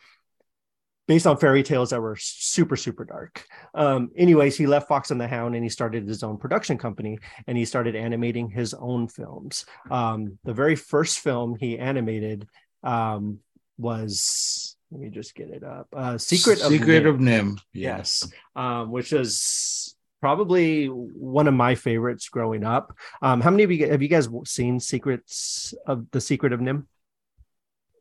based 1.08 1.26
on 1.26 1.36
fairy 1.36 1.64
tales 1.64 1.90
that 1.90 2.00
were 2.00 2.16
super 2.16 2.76
super 2.76 3.04
dark. 3.04 3.44
Um, 3.74 4.10
anyways, 4.16 4.56
he 4.56 4.68
left 4.68 4.86
Fox 4.86 5.10
and 5.10 5.20
the 5.20 5.26
Hound 5.26 5.56
and 5.56 5.64
he 5.64 5.70
started 5.70 6.06
his 6.06 6.22
own 6.22 6.38
production 6.38 6.78
company 6.78 7.18
and 7.48 7.58
he 7.58 7.64
started 7.64 7.96
animating 7.96 8.50
his 8.50 8.72
own 8.74 9.08
films. 9.08 9.66
Um, 9.90 10.38
the 10.44 10.54
very 10.54 10.76
first 10.76 11.18
film 11.18 11.56
he 11.58 11.76
animated 11.76 12.46
um, 12.84 13.40
was 13.78 14.76
let 14.90 15.00
me 15.00 15.08
just 15.08 15.34
get 15.34 15.50
it 15.50 15.62
up. 15.62 15.88
Uh, 15.92 16.18
Secret 16.18 16.58
Secret 16.58 17.06
of 17.06 17.16
NIMH. 17.16 17.52
Of 17.52 17.56
NIMH. 17.56 17.60
Yes, 17.72 18.30
um, 18.56 18.90
which 18.90 19.12
is 19.12 19.94
probably 20.20 20.86
one 20.86 21.48
of 21.48 21.54
my 21.54 21.74
favorites 21.74 22.28
growing 22.28 22.64
up. 22.64 22.96
Um, 23.22 23.40
how 23.40 23.50
many 23.50 23.62
of 23.62 23.70
you 23.70 23.88
have 23.88 24.02
you 24.02 24.08
guys 24.08 24.28
seen 24.44 24.80
Secrets 24.80 25.74
of 25.86 26.10
the 26.10 26.20
Secret 26.20 26.52
of 26.52 26.60
NIMH? 26.60 26.84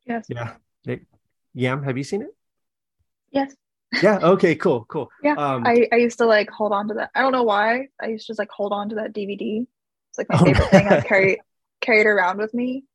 Yes. 0.06 0.26
Yeah. 0.28 0.54
They, 0.86 1.02
Yam, 1.54 1.84
have 1.84 1.98
you 1.98 2.04
seen 2.04 2.24
it? 2.24 2.36
Yes. 3.32 3.56
Yeah. 4.02 4.20
Okay. 4.22 4.56
Cool. 4.56 4.86
Cool. 4.86 5.10
Yeah. 5.24 5.34
Um, 5.34 5.64
I, 5.66 5.88
I 5.92 5.98
used 5.98 6.18
to 6.18 6.26
like 6.26 6.50
hold 6.50 6.72
on 6.72 6.88
to 6.90 6.96
that. 6.96 7.12
I 7.16 7.22
don't 7.22 7.32
know 7.32 7.44
why. 7.44 7.88
I 8.02 8.08
used 8.08 8.26
to 8.26 8.32
just 8.32 8.40
like 8.40 8.50
hold 8.50 8.74
on 8.74 8.90
to 8.90 8.96
that 8.96 9.14
DVD. 9.14 9.66
It's 10.10 10.18
like 10.18 10.30
my 10.30 10.40
oh, 10.40 10.46
favorite 10.46 10.70
thing. 10.70 10.88
I 10.88 11.02
carry 11.08 11.42
carried 11.82 12.08
around 12.08 12.40
with 12.40 12.54
me. 12.54 12.86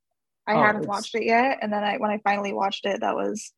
I 0.46 0.54
oh, 0.54 0.62
haven't 0.62 0.86
watched 0.86 1.14
it 1.14 1.24
yet, 1.24 1.58
and 1.62 1.72
then 1.72 1.82
I 1.82 1.96
when 1.96 2.10
I 2.10 2.18
finally 2.18 2.52
watched 2.52 2.84
it, 2.84 3.00
that 3.00 3.14
was 3.14 3.52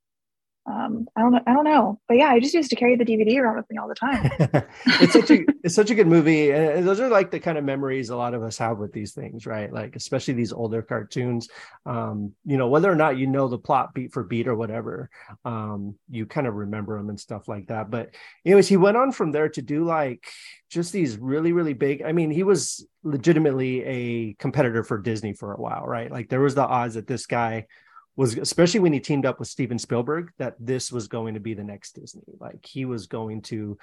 um, 0.68 1.06
I 1.14 1.20
don't 1.20 1.32
know. 1.32 1.40
I 1.46 1.52
don't 1.52 1.64
know, 1.64 2.00
but 2.08 2.16
yeah, 2.16 2.28
I 2.28 2.40
just 2.40 2.52
used 2.52 2.70
to 2.70 2.76
carry 2.76 2.96
the 2.96 3.04
DVD 3.04 3.38
around 3.38 3.56
with 3.56 3.70
me 3.70 3.76
all 3.78 3.86
the 3.86 3.94
time. 3.94 4.30
it's 5.00 5.12
such 5.12 5.30
a 5.30 5.44
it's 5.62 5.76
such 5.76 5.90
a 5.90 5.94
good 5.94 6.08
movie, 6.08 6.50
and 6.50 6.86
those 6.86 6.98
are 6.98 7.08
like 7.08 7.30
the 7.30 7.38
kind 7.38 7.56
of 7.56 7.62
memories 7.62 8.10
a 8.10 8.16
lot 8.16 8.34
of 8.34 8.42
us 8.42 8.58
have 8.58 8.78
with 8.78 8.92
these 8.92 9.12
things, 9.12 9.46
right? 9.46 9.72
Like 9.72 9.94
especially 9.94 10.34
these 10.34 10.52
older 10.52 10.82
cartoons. 10.82 11.48
Um, 11.84 12.32
you 12.44 12.56
know, 12.56 12.66
whether 12.66 12.90
or 12.90 12.96
not 12.96 13.16
you 13.16 13.28
know 13.28 13.46
the 13.46 13.58
plot 13.58 13.94
beat 13.94 14.12
for 14.12 14.24
beat 14.24 14.48
or 14.48 14.56
whatever, 14.56 15.08
um, 15.44 15.94
you 16.10 16.26
kind 16.26 16.48
of 16.48 16.54
remember 16.54 16.98
them 16.98 17.10
and 17.10 17.20
stuff 17.20 17.46
like 17.46 17.68
that. 17.68 17.88
But 17.88 18.16
anyways, 18.44 18.66
he 18.66 18.76
went 18.76 18.96
on 18.96 19.12
from 19.12 19.30
there 19.30 19.48
to 19.50 19.62
do 19.62 19.84
like 19.84 20.26
just 20.68 20.92
these 20.92 21.16
really 21.16 21.52
really 21.52 21.74
big. 21.74 22.02
I 22.02 22.10
mean, 22.10 22.32
he 22.32 22.42
was 22.42 22.84
legitimately 23.04 23.84
a 23.84 24.34
competitor 24.40 24.82
for 24.82 24.98
Disney 24.98 25.32
for 25.32 25.52
a 25.52 25.60
while, 25.60 25.86
right? 25.86 26.10
Like 26.10 26.28
there 26.28 26.40
was 26.40 26.56
the 26.56 26.66
odds 26.66 26.94
that 26.94 27.06
this 27.06 27.26
guy 27.26 27.66
was 28.16 28.36
especially 28.36 28.80
when 28.80 28.92
he 28.92 29.00
teamed 29.00 29.26
up 29.26 29.38
with 29.38 29.48
Steven 29.48 29.78
Spielberg 29.78 30.32
that 30.38 30.56
this 30.58 30.90
was 30.90 31.08
going 31.08 31.34
to 31.34 31.40
be 31.40 31.54
the 31.54 31.64
next 31.64 31.92
Disney. 31.92 32.22
Like 32.40 32.64
he 32.64 32.84
was 32.84 33.06
going 33.06 33.42
to 33.42 33.78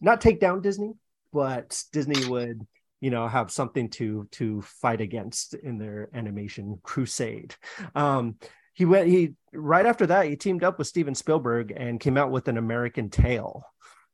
not 0.00 0.20
take 0.20 0.40
down 0.40 0.62
Disney, 0.62 0.92
but 1.32 1.82
Disney 1.92 2.28
would, 2.28 2.66
you 3.00 3.10
know, 3.10 3.26
have 3.26 3.50
something 3.50 3.90
to 3.90 4.28
to 4.32 4.62
fight 4.62 5.00
against 5.00 5.54
in 5.54 5.78
their 5.78 6.08
animation 6.14 6.78
crusade. 6.82 7.54
Um, 7.94 8.36
he 8.72 8.84
went 8.84 9.08
he 9.08 9.34
right 9.52 9.84
after 9.84 10.06
that 10.06 10.26
he 10.26 10.36
teamed 10.36 10.62
up 10.62 10.78
with 10.78 10.86
Steven 10.86 11.14
Spielberg 11.14 11.72
and 11.76 12.00
came 12.00 12.16
out 12.16 12.30
with 12.30 12.46
an 12.46 12.56
American 12.56 13.10
Tail, 13.10 13.64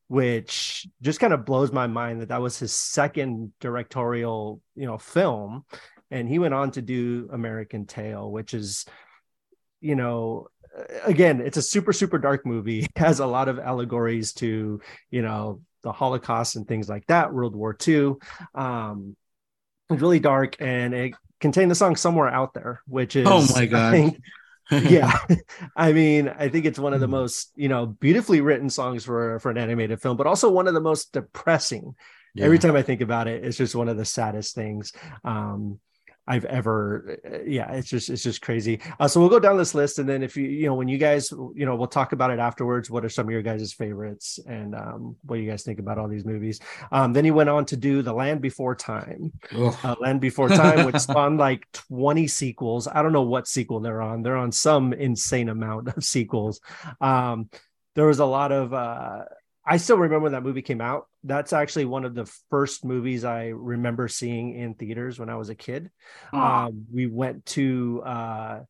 which 0.08 0.86
just 1.02 1.20
kind 1.20 1.34
of 1.34 1.44
blows 1.44 1.72
my 1.72 1.86
mind 1.86 2.22
that 2.22 2.28
that 2.28 2.40
was 2.40 2.58
his 2.58 2.72
second 2.72 3.52
directorial, 3.60 4.62
you 4.74 4.86
know, 4.86 4.96
film 4.96 5.64
and 6.10 6.28
he 6.28 6.38
went 6.38 6.54
on 6.54 6.70
to 6.72 6.82
do 6.82 7.28
American 7.32 7.86
Tail, 7.86 8.30
which 8.30 8.54
is 8.54 8.86
you 9.86 9.94
know 9.94 10.48
again 11.04 11.40
it's 11.40 11.56
a 11.56 11.62
super 11.62 11.92
super 11.92 12.18
dark 12.18 12.44
movie 12.44 12.80
it 12.84 12.90
has 12.98 13.20
a 13.20 13.26
lot 13.26 13.48
of 13.48 13.58
allegories 13.58 14.32
to 14.32 14.80
you 15.10 15.22
know 15.22 15.60
the 15.82 15.92
holocaust 15.92 16.56
and 16.56 16.66
things 16.66 16.88
like 16.88 17.06
that 17.06 17.32
world 17.32 17.54
war 17.54 17.76
ii 17.86 18.12
um 18.54 19.16
it's 19.88 20.02
really 20.02 20.18
dark 20.18 20.56
and 20.60 20.92
it 20.94 21.14
contained 21.40 21.70
the 21.70 21.74
song 21.74 21.94
somewhere 21.94 22.28
out 22.28 22.52
there 22.54 22.82
which 22.86 23.14
is 23.14 23.26
oh 23.28 23.46
my 23.54 23.66
god 23.76 24.16
yeah, 24.72 25.16
I 25.76 25.92
mean, 25.92 26.28
I 26.28 26.48
think 26.48 26.64
it's 26.64 26.78
one 26.78 26.92
of 26.92 26.98
the 26.98 27.06
hmm. 27.06 27.12
most 27.12 27.52
you 27.54 27.68
know 27.68 27.86
beautifully 27.86 28.40
written 28.40 28.68
songs 28.68 29.04
for 29.04 29.38
for 29.38 29.50
an 29.50 29.58
animated 29.58 30.02
film, 30.02 30.16
but 30.16 30.26
also 30.26 30.50
one 30.50 30.66
of 30.66 30.74
the 30.74 30.80
most 30.80 31.12
depressing. 31.12 31.94
Yeah. 32.34 32.46
Every 32.46 32.58
time 32.58 32.74
I 32.74 32.82
think 32.82 33.00
about 33.00 33.28
it, 33.28 33.44
it's 33.44 33.56
just 33.56 33.76
one 33.76 33.88
of 33.88 33.96
the 33.96 34.04
saddest 34.04 34.54
things. 34.54 34.92
Um, 35.24 35.78
I've 36.28 36.44
ever. 36.46 37.18
Uh, 37.24 37.38
yeah, 37.46 37.72
it's 37.72 37.88
just 37.88 38.10
it's 38.10 38.22
just 38.22 38.42
crazy. 38.42 38.80
Uh, 38.98 39.06
so 39.06 39.20
we'll 39.20 39.28
go 39.28 39.38
down 39.38 39.56
this 39.56 39.74
list, 39.74 39.98
and 39.98 40.08
then 40.08 40.22
if 40.22 40.36
you 40.36 40.44
you 40.44 40.66
know 40.66 40.74
when 40.74 40.88
you 40.88 40.98
guys 40.98 41.30
you 41.30 41.64
know 41.66 41.76
we'll 41.76 41.86
talk 41.86 42.12
about 42.12 42.30
it 42.30 42.38
afterwards. 42.38 42.90
What 42.90 43.04
are 43.04 43.08
some 43.08 43.26
of 43.26 43.32
your 43.32 43.42
guys' 43.42 43.72
favorites, 43.72 44.40
and 44.46 44.74
um, 44.74 45.16
what 45.22 45.36
do 45.36 45.42
you 45.42 45.50
guys 45.50 45.62
think 45.62 45.78
about 45.78 45.98
all 45.98 46.08
these 46.08 46.24
movies? 46.24 46.60
Um, 46.90 47.12
then 47.12 47.24
he 47.24 47.30
went 47.30 47.48
on 47.48 47.64
to 47.66 47.76
do 47.76 48.02
The 48.02 48.12
Land 48.12 48.40
Before 48.40 48.74
Time, 48.74 49.32
uh, 49.54 49.94
Land 50.00 50.20
Before 50.20 50.48
Time, 50.48 50.86
which 50.86 50.96
spawned 51.00 51.38
like 51.38 51.66
twenty 51.72 52.26
sequels. 52.26 52.88
I 52.88 53.02
don't 53.02 53.12
know 53.12 53.22
what 53.22 53.46
sequel 53.46 53.80
they're 53.80 54.02
on. 54.02 54.22
They're 54.22 54.36
on 54.36 54.52
some 54.52 54.92
insane 54.92 55.48
amount 55.48 55.88
of 55.88 56.02
sequels. 56.04 56.60
Um, 57.00 57.50
there 57.94 58.06
was 58.06 58.18
a 58.18 58.26
lot 58.26 58.52
of 58.52 58.74
uh, 58.74 59.24
I 59.66 59.78
still 59.78 59.96
remember 59.96 60.24
when 60.24 60.32
that 60.32 60.44
movie 60.44 60.62
came 60.62 60.80
out. 60.80 61.08
That's 61.24 61.52
actually 61.52 61.86
one 61.86 62.04
of 62.04 62.14
the 62.14 62.26
first 62.50 62.84
movies 62.84 63.24
I 63.24 63.46
remember 63.46 64.06
seeing 64.06 64.54
in 64.54 64.74
theaters 64.74 65.18
when 65.18 65.28
I 65.28 65.36
was 65.36 65.48
a 65.48 65.54
kid. 65.54 65.90
Um, 66.32 66.86
we 66.92 67.06
went 67.06 67.44
to 67.46 68.02
uh, 68.04 68.60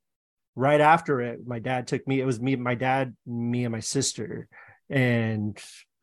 right 0.55 0.81
after 0.81 1.21
it. 1.21 1.47
My 1.47 1.59
dad 1.59 1.87
took 1.87 2.09
me. 2.09 2.21
It 2.21 2.25
was 2.25 2.41
me, 2.41 2.57
my 2.57 2.75
dad, 2.75 3.15
me, 3.27 3.65
and 3.65 3.73
my 3.73 3.81
sister, 3.81 4.49
and 4.89 5.61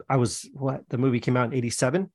I 0.07 0.17
was 0.17 0.47
what 0.53 0.87
the 0.89 0.99
movie 0.99 1.19
came 1.19 1.37
out 1.37 1.47
in 1.47 1.53
'87. 1.53 2.11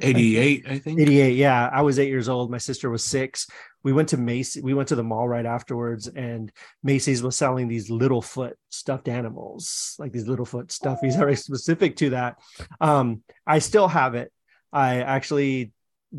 88 0.00 0.66
i 0.68 0.78
think 0.78 1.00
88 1.00 1.36
yeah 1.36 1.70
i 1.72 1.80
was 1.80 1.98
eight 1.98 2.08
years 2.08 2.28
old 2.28 2.50
my 2.50 2.58
sister 2.58 2.90
was 2.90 3.02
six 3.02 3.46
we 3.86 3.92
went 3.92 4.08
to 4.08 4.16
macy 4.16 4.60
we 4.60 4.74
went 4.74 4.88
to 4.88 4.96
the 4.96 5.04
mall 5.04 5.28
right 5.28 5.46
afterwards 5.46 6.08
and 6.08 6.50
macy's 6.82 7.22
was 7.22 7.36
selling 7.36 7.68
these 7.68 7.88
Littlefoot 7.88 8.54
stuffed 8.68 9.06
animals 9.06 9.94
like 10.00 10.10
these 10.10 10.26
Littlefoot 10.26 10.76
stuffies 10.76 11.16
are 11.20 11.36
specific 11.36 11.94
to 11.98 12.10
that. 12.10 12.36
Um 12.80 13.22
i 13.46 13.60
still 13.60 13.86
have 13.86 14.16
it. 14.16 14.32
I 14.72 15.02
actually 15.02 15.70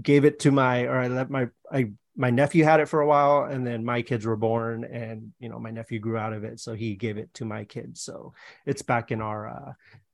gave 0.01 0.24
it 0.24 0.39
to 0.39 0.51
my 0.51 0.84
or 0.84 0.97
i 0.97 1.09
let 1.09 1.30
my 1.30 1.49
i 1.70 1.91
my 2.15 2.30
nephew 2.30 2.63
had 2.63 2.80
it 2.80 2.88
for 2.88 3.01
a 3.01 3.07
while 3.07 3.43
and 3.43 3.68
then 3.68 3.84
my 3.84 4.01
kids 4.01 4.26
were 4.26 4.38
born 4.38 4.86
and 4.86 5.34
you 5.38 5.49
know 5.49 5.59
my 5.59 5.70
nephew 5.70 5.99
grew 5.99 6.18
out 6.18 6.32
of 6.32 6.45
it 6.45 6.61
so 6.61 6.74
he 6.74 6.95
gave 6.95 7.18
it 7.18 7.34
to 7.34 7.43
my 7.43 7.65
kids. 7.65 8.01
So 8.01 8.34
it's 8.65 8.82
back 8.82 9.11
in 9.11 9.20
our 9.22 9.41
uh 9.49 9.74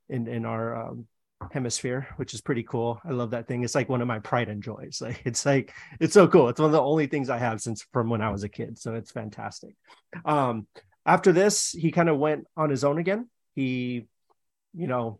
in 0.09 0.27
in 0.27 0.43
our 0.45 0.65
um, 0.75 1.05
hemisphere 1.51 2.07
which 2.17 2.33
is 2.33 2.41
pretty 2.41 2.63
cool. 2.63 2.99
I 3.05 3.11
love 3.11 3.31
that 3.31 3.47
thing. 3.47 3.63
It's 3.63 3.75
like 3.75 3.89
one 3.89 4.01
of 4.01 4.07
my 4.07 4.19
pride 4.19 4.49
and 4.49 4.63
joys. 4.63 5.01
Like 5.01 5.21
it's 5.25 5.45
like 5.45 5.73
it's 5.99 6.13
so 6.13 6.27
cool. 6.27 6.49
It's 6.49 6.59
one 6.59 6.67
of 6.67 6.71
the 6.71 6.81
only 6.81 7.07
things 7.07 7.29
i 7.29 7.37
have 7.37 7.61
since 7.61 7.85
from 7.91 8.09
when 8.09 8.21
i 8.21 8.29
was 8.29 8.43
a 8.43 8.49
kid. 8.49 8.79
So 8.79 8.95
it's 8.95 9.11
fantastic. 9.11 9.75
Um 10.25 10.67
after 11.05 11.31
this 11.31 11.71
he 11.71 11.91
kind 11.91 12.09
of 12.09 12.17
went 12.17 12.45
on 12.55 12.69
his 12.69 12.83
own 12.83 12.97
again. 12.97 13.29
He 13.55 14.07
you 14.75 14.87
know 14.87 15.19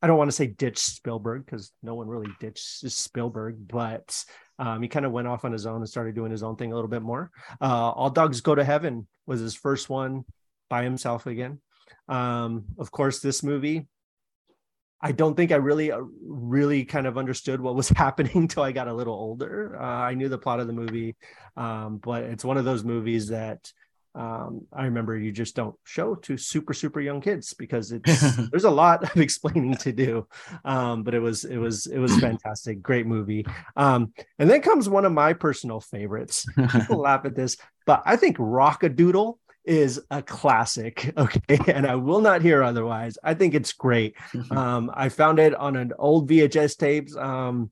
i 0.00 0.06
don't 0.06 0.18
want 0.18 0.28
to 0.28 0.36
say 0.36 0.46
ditched 0.46 0.78
spielberg 0.78 1.44
because 1.44 1.72
no 1.82 1.94
one 1.94 2.08
really 2.08 2.30
ditched 2.40 2.90
spielberg 2.90 3.68
but 3.68 4.24
um, 4.58 4.82
he 4.82 4.88
kind 4.88 5.04
of 5.04 5.12
went 5.12 5.28
off 5.28 5.44
on 5.44 5.52
his 5.52 5.66
own 5.66 5.76
and 5.76 5.88
started 5.88 6.14
doing 6.14 6.30
his 6.30 6.42
own 6.42 6.56
thing 6.56 6.70
a 6.70 6.74
little 6.74 6.90
bit 6.90 7.02
more. 7.02 7.30
Uh, 7.60 7.90
all 7.90 8.10
dogs 8.10 8.40
go 8.40 8.54
to 8.54 8.64
heaven 8.64 9.06
was 9.26 9.40
his 9.40 9.54
first 9.54 9.88
one 9.88 10.24
by 10.70 10.84
himself 10.84 11.26
again. 11.26 11.60
Um, 12.08 12.66
of 12.78 12.90
course 12.90 13.20
this 13.20 13.42
movie 13.42 13.88
I 15.00 15.12
don't 15.12 15.36
think 15.36 15.52
I 15.52 15.56
really, 15.56 15.92
uh, 15.92 16.00
really 16.22 16.84
kind 16.84 17.06
of 17.06 17.18
understood 17.18 17.60
what 17.60 17.74
was 17.74 17.88
happening 17.96 18.36
until 18.36 18.62
I 18.62 18.72
got 18.72 18.88
a 18.88 18.94
little 18.94 19.14
older. 19.14 19.76
Uh, 19.78 19.84
I 19.84 20.14
knew 20.14 20.28
the 20.28 20.38
plot 20.38 20.60
of 20.60 20.66
the 20.66 20.72
movie, 20.72 21.16
um, 21.56 21.98
but 21.98 22.24
it's 22.24 22.44
one 22.44 22.56
of 22.56 22.64
those 22.64 22.84
movies 22.84 23.28
that 23.28 23.70
um, 24.16 24.66
I 24.72 24.84
remember 24.84 25.18
you 25.18 25.32
just 25.32 25.56
don't 25.56 25.74
show 25.84 26.14
to 26.14 26.36
super, 26.36 26.72
super 26.72 27.00
young 27.00 27.20
kids 27.20 27.52
because 27.52 27.90
it's 27.92 28.36
there's 28.50 28.64
a 28.64 28.70
lot 28.70 29.02
of 29.02 29.20
explaining 29.20 29.76
to 29.78 29.92
do. 29.92 30.26
Um, 30.64 31.02
but 31.02 31.14
it 31.14 31.20
was, 31.20 31.44
it 31.44 31.58
was, 31.58 31.86
it 31.86 31.98
was 31.98 32.16
fantastic, 32.20 32.80
great 32.80 33.06
movie. 33.06 33.44
Um, 33.76 34.12
and 34.38 34.48
then 34.48 34.62
comes 34.62 34.88
one 34.88 35.04
of 35.04 35.12
my 35.12 35.32
personal 35.32 35.80
favorites. 35.80 36.46
People 36.72 36.98
laugh 37.00 37.24
at 37.24 37.34
this, 37.34 37.56
but 37.86 38.02
I 38.06 38.16
think 38.16 38.36
Rock-a-Doodle 38.38 39.38
is 39.64 40.00
a 40.10 40.22
classic. 40.22 41.12
Okay. 41.24 41.58
And 41.72 41.86
I 41.86 41.94
will 41.94 42.20
not 42.20 42.42
hear 42.42 42.62
otherwise. 42.62 43.16
I 43.22 43.34
think 43.34 43.54
it's 43.54 43.72
great. 43.72 44.16
Um, 44.50 44.90
I 44.94 45.08
found 45.08 45.38
it 45.38 45.54
on 45.54 45.76
an 45.76 45.92
old 45.98 46.28
VHS 46.28 46.76
tapes. 46.76 47.16
Um, 47.16 47.70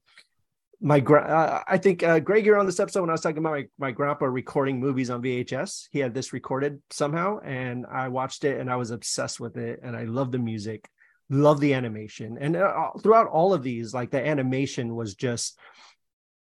my 0.81 0.99
gra- 1.01 1.23
uh, 1.23 1.63
I 1.69 1.79
think 1.79 2.03
uh, 2.03 2.19
Greg, 2.19 2.45
you're 2.45 2.59
on 2.59 2.67
this 2.67 2.81
episode 2.81 3.03
when 3.03 3.11
I 3.11 3.13
was 3.13 3.21
talking 3.21 3.39
about 3.39 3.53
my, 3.53 3.67
my 3.79 3.91
grandpa 3.93 4.27
recording 4.27 4.81
movies 4.81 5.11
on 5.11 5.23
VHS. 5.23 5.89
He 5.93 6.01
had 6.01 6.13
this 6.13 6.33
recorded 6.33 6.81
somehow, 6.91 7.39
and 7.41 7.87
I 7.87 8.09
watched 8.09 8.45
it 8.45 8.59
and 8.59 8.71
I 8.71 8.77
was 8.77 8.91
obsessed 8.91 9.39
with 9.39 9.57
it. 9.57 9.81
And 9.83 9.97
I 9.97 10.05
love 10.05 10.33
the 10.33 10.39
music, 10.39 10.89
love 11.31 11.61
the 11.61 11.75
animation, 11.75 12.37
and 12.41 12.57
uh, 12.57 12.91
throughout 13.01 13.29
all 13.29 13.55
of 13.55 13.63
these, 13.63 13.95
like 13.95 14.11
the 14.11 14.27
animation 14.27 14.97
was 14.97 15.15
just 15.15 15.59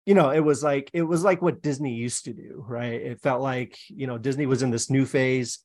you 0.07 0.13
know 0.13 0.31
it 0.31 0.39
was 0.39 0.63
like 0.63 0.89
it 0.93 1.03
was 1.03 1.23
like 1.23 1.41
what 1.41 1.61
disney 1.61 1.93
used 1.93 2.25
to 2.25 2.33
do 2.33 2.63
right? 2.67 2.93
It 2.93 3.21
felt 3.21 3.41
like 3.41 3.77
you 3.89 4.07
know 4.07 4.17
disney 4.17 4.45
was 4.47 4.63
in 4.63 4.71
this 4.71 4.89
new 4.89 5.05
phase. 5.05 5.59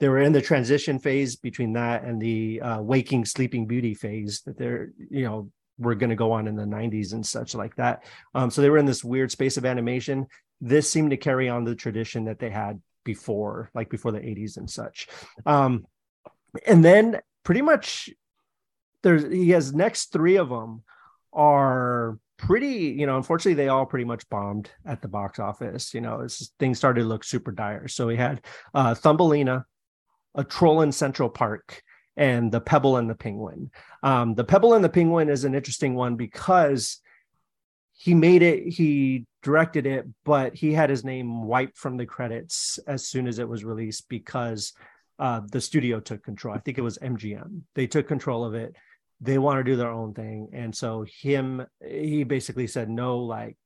They 0.00 0.08
were 0.08 0.20
in 0.20 0.32
the 0.32 0.40
transition 0.40 0.98
phase 0.98 1.36
between 1.36 1.74
that 1.74 2.04
and 2.04 2.20
the 2.20 2.60
uh, 2.60 2.80
waking 2.80 3.24
sleeping 3.24 3.66
beauty 3.66 3.94
phase 3.94 4.42
that 4.46 4.56
they're 4.56 4.92
you 5.10 5.24
know 5.24 5.50
were 5.78 5.96
going 5.96 6.10
to 6.10 6.16
go 6.16 6.30
on 6.32 6.46
in 6.46 6.54
the 6.54 6.64
90s 6.64 7.12
and 7.12 7.26
such 7.26 7.54
like 7.54 7.74
that. 7.76 8.04
Um, 8.34 8.50
so 8.50 8.62
they 8.62 8.70
were 8.70 8.78
in 8.78 8.86
this 8.86 9.02
weird 9.02 9.32
space 9.32 9.56
of 9.56 9.64
animation. 9.64 10.26
This 10.60 10.88
seemed 10.88 11.10
to 11.10 11.16
carry 11.16 11.48
on 11.48 11.64
the 11.64 11.74
tradition 11.74 12.26
that 12.26 12.38
they 12.38 12.50
had 12.50 12.80
before 13.04 13.70
like 13.74 13.90
before 13.90 14.12
the 14.12 14.20
80s 14.20 14.58
and 14.58 14.70
such. 14.70 15.08
Um, 15.44 15.86
and 16.66 16.84
then 16.84 17.20
pretty 17.42 17.62
much 17.62 18.10
there's 19.02 19.24
he 19.32 19.50
has 19.50 19.74
next 19.74 20.12
three 20.12 20.36
of 20.36 20.48
them 20.48 20.82
are 21.32 22.18
pretty, 22.42 22.96
you 22.98 23.06
know, 23.06 23.16
unfortunately, 23.16 23.54
they 23.54 23.68
all 23.68 23.86
pretty 23.86 24.04
much 24.04 24.28
bombed 24.28 24.68
at 24.84 25.00
the 25.00 25.08
box 25.08 25.38
office. 25.38 25.94
You 25.94 26.00
know, 26.00 26.26
things 26.58 26.76
started 26.76 27.02
to 27.02 27.06
look 27.06 27.22
super 27.22 27.52
dire. 27.52 27.86
So 27.86 28.08
we 28.08 28.16
had 28.16 28.44
uh, 28.74 28.94
Thumbelina, 28.94 29.64
a 30.34 30.44
troll 30.44 30.82
in 30.82 30.90
Central 30.90 31.30
Park, 31.30 31.82
and 32.16 32.50
the 32.50 32.60
Pebble 32.60 32.96
and 32.96 33.08
the 33.08 33.14
Penguin. 33.14 33.70
Um, 34.02 34.34
the 34.34 34.44
Pebble 34.44 34.74
and 34.74 34.84
the 34.84 34.88
Penguin 34.88 35.28
is 35.28 35.44
an 35.44 35.54
interesting 35.54 35.94
one 35.94 36.16
because 36.16 36.98
he 37.92 38.12
made 38.12 38.42
it, 38.42 38.66
he 38.66 39.24
directed 39.44 39.86
it, 39.86 40.06
but 40.24 40.52
he 40.54 40.72
had 40.72 40.90
his 40.90 41.04
name 41.04 41.44
wiped 41.44 41.78
from 41.78 41.96
the 41.96 42.06
credits 42.06 42.80
as 42.88 43.06
soon 43.06 43.28
as 43.28 43.38
it 43.38 43.48
was 43.48 43.64
released 43.64 44.08
because 44.08 44.72
uh, 45.20 45.40
the 45.52 45.60
studio 45.60 46.00
took 46.00 46.24
control. 46.24 46.54
I 46.54 46.58
think 46.58 46.76
it 46.76 46.82
was 46.82 46.98
MGM. 46.98 47.60
They 47.76 47.86
took 47.86 48.08
control 48.08 48.44
of 48.44 48.54
it 48.54 48.74
they 49.22 49.38
want 49.38 49.58
to 49.58 49.64
do 49.64 49.76
their 49.76 49.90
own 49.90 50.12
thing. 50.12 50.50
And 50.52 50.74
so 50.74 51.06
him 51.22 51.64
he 51.80 52.24
basically 52.24 52.66
said 52.66 52.90
no 52.90 53.18
like 53.20 53.56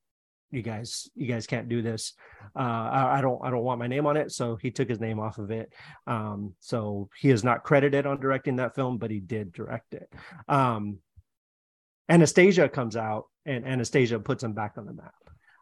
you 0.51 0.63
guys 0.63 1.09
you 1.15 1.27
guys 1.27 1.47
can't 1.47 1.69
do 1.69 1.83
this. 1.83 2.13
Uh 2.55 2.61
I, 2.61 3.19
I, 3.19 3.21
don't 3.21 3.41
i 3.43 3.51
don't 3.51 3.65
want 3.65 3.81
my 3.81 3.87
name 3.87 4.07
on 4.07 4.17
it. 4.17 4.31
So 4.31 4.57
he 4.57 4.71
took 4.71 4.89
his 4.89 5.01
name 5.01 5.19
off 5.19 5.39
of 5.39 5.51
it. 5.51 5.73
Um 6.07 6.55
so 6.61 7.09
he 7.19 7.31
is 7.31 7.43
not 7.43 7.65
credited 7.65 8.07
on 8.07 8.21
directing 8.21 8.57
that 8.57 8.75
film 8.75 8.99
but 8.99 9.11
he 9.11 9.19
did 9.19 9.53
direct 9.53 9.95
it. 9.95 10.13
Um 10.47 10.99
anastasia 12.09 12.69
comes 12.69 12.97
out 12.97 13.25
and 13.47 13.67
anastasia 13.67 14.19
puts 14.21 14.45
him 14.45 14.53
back 14.53 14.75
on 14.77 14.85
the 14.85 14.93
map. 14.93 15.15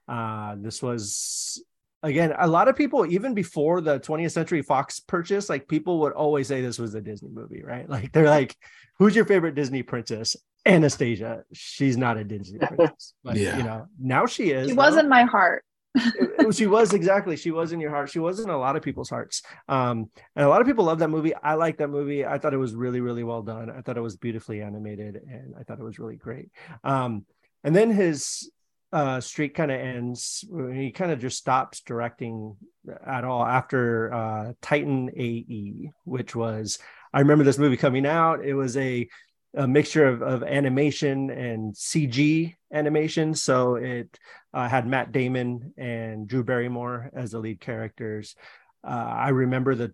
Uh 0.08 0.56
this 0.58 0.82
was 0.82 1.62
again, 2.04 2.34
a 2.38 2.46
lot 2.46 2.68
of 2.68 2.76
people, 2.76 3.06
even 3.06 3.34
before 3.34 3.80
the 3.80 3.98
20th 3.98 4.32
Century 4.32 4.62
Fox 4.62 5.00
purchase, 5.00 5.48
like 5.48 5.66
people 5.66 6.00
would 6.00 6.12
always 6.12 6.46
say 6.46 6.60
this 6.60 6.78
was 6.78 6.94
a 6.94 7.00
Disney 7.00 7.30
movie, 7.30 7.62
right? 7.64 7.88
Like 7.94 8.10
they're 8.12 8.28
like, 8.28 8.56
"Who's 8.98 9.14
your 9.14 9.24
favorite 9.24 9.54
Disney 9.54 9.82
princess?" 9.82 10.36
Anastasia. 10.66 11.44
She's 11.52 11.96
not 11.96 12.16
a 12.16 12.24
Disney 12.24 12.58
princess, 12.66 13.14
but 13.22 13.36
yeah. 13.36 13.56
you 13.56 13.62
know, 13.62 13.86
now 14.00 14.26
she 14.26 14.50
is. 14.50 14.68
She 14.68 14.74
was 14.74 14.96
in 14.96 15.08
my 15.08 15.22
heart. 15.22 15.64
she 16.52 16.66
was 16.66 16.92
exactly. 16.92 17.36
She 17.36 17.52
was 17.52 17.72
in 17.72 17.78
your 17.78 17.90
heart. 17.90 18.10
She 18.10 18.18
was 18.18 18.40
in 18.40 18.50
a 18.50 18.58
lot 18.58 18.74
of 18.74 18.82
people's 18.82 19.10
hearts. 19.10 19.42
Um, 19.68 20.10
and 20.34 20.44
a 20.44 20.48
lot 20.48 20.60
of 20.60 20.66
people 20.66 20.84
love 20.84 20.98
that 20.98 21.08
movie. 21.08 21.34
I 21.36 21.54
like 21.54 21.78
that 21.78 21.88
movie. 21.88 22.26
I 22.26 22.38
thought 22.38 22.52
it 22.52 22.58
was 22.58 22.74
really, 22.74 23.00
really 23.00 23.22
well 23.22 23.42
done. 23.42 23.70
I 23.70 23.80
thought 23.80 23.96
it 23.96 24.02
was 24.02 24.16
beautifully 24.16 24.60
animated, 24.60 25.14
and 25.14 25.54
I 25.58 25.62
thought 25.62 25.78
it 25.78 25.84
was 25.84 26.00
really 26.00 26.16
great. 26.16 26.48
Um, 26.82 27.26
and 27.62 27.76
then 27.76 27.90
his 27.90 28.50
uh, 28.94 29.20
streak 29.20 29.56
kind 29.56 29.72
of 29.72 29.80
ends. 29.80 30.44
He 30.72 30.92
kind 30.92 31.10
of 31.10 31.18
just 31.18 31.36
stops 31.36 31.80
directing 31.80 32.56
at 33.04 33.24
all 33.24 33.44
after 33.44 34.14
uh, 34.14 34.52
Titan 34.62 35.10
AE, 35.16 35.90
which 36.04 36.36
was 36.36 36.78
I 37.12 37.18
remember 37.18 37.42
this 37.42 37.58
movie 37.58 37.76
coming 37.76 38.06
out. 38.06 38.44
It 38.44 38.54
was 38.54 38.76
a, 38.76 39.08
a 39.56 39.66
mixture 39.66 40.06
of, 40.06 40.22
of 40.22 40.44
animation 40.44 41.30
and 41.30 41.74
CG 41.74 42.54
animation. 42.72 43.34
So 43.34 43.74
it 43.74 44.16
uh, 44.52 44.68
had 44.68 44.86
Matt 44.86 45.10
Damon 45.10 45.74
and 45.76 46.28
Drew 46.28 46.44
Barrymore 46.44 47.10
as 47.14 47.32
the 47.32 47.40
lead 47.40 47.60
characters. 47.60 48.36
Uh, 48.86 48.90
I 48.90 49.28
remember 49.30 49.74
the 49.74 49.92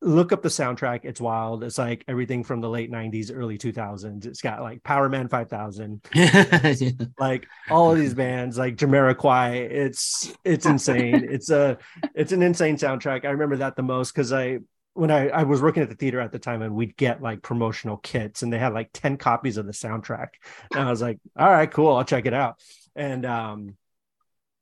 look 0.00 0.32
up 0.32 0.42
the 0.42 0.48
soundtrack. 0.48 1.00
It's 1.04 1.20
wild. 1.20 1.64
It's 1.64 1.78
like 1.78 2.04
everything 2.06 2.44
from 2.44 2.60
the 2.60 2.68
late 2.68 2.90
90s, 2.90 3.32
early 3.34 3.58
2000s. 3.58 4.26
It's 4.26 4.40
got 4.40 4.62
like 4.62 4.82
Powerman 4.82 5.28
5000, 5.28 6.00
yeah. 6.14 6.74
like 7.18 7.46
all 7.70 7.90
of 7.92 7.98
these 7.98 8.14
bands, 8.14 8.58
like 8.58 8.76
Jamiroquai. 8.76 9.56
It's 9.56 10.32
it's 10.44 10.66
insane. 10.66 11.24
it's 11.30 11.50
a 11.50 11.78
it's 12.14 12.32
an 12.32 12.42
insane 12.42 12.76
soundtrack. 12.76 13.24
I 13.24 13.30
remember 13.30 13.56
that 13.56 13.76
the 13.76 13.82
most 13.82 14.12
because 14.12 14.32
I 14.32 14.58
when 14.94 15.10
I, 15.10 15.28
I 15.28 15.42
was 15.44 15.62
working 15.62 15.82
at 15.82 15.88
the 15.88 15.94
theater 15.94 16.20
at 16.20 16.32
the 16.32 16.40
time 16.40 16.60
and 16.60 16.74
we'd 16.74 16.96
get 16.96 17.22
like 17.22 17.40
promotional 17.40 17.98
kits 17.98 18.42
and 18.42 18.52
they 18.52 18.58
had 18.58 18.72
like 18.72 18.90
10 18.92 19.16
copies 19.16 19.56
of 19.56 19.64
the 19.64 19.72
soundtrack. 19.72 20.28
And 20.74 20.80
I 20.80 20.90
was 20.90 21.00
like, 21.00 21.20
all 21.36 21.48
right, 21.48 21.70
cool, 21.70 21.94
I'll 21.94 22.04
check 22.04 22.26
it 22.26 22.34
out. 22.34 22.56
And 22.96 23.24
um 23.24 23.76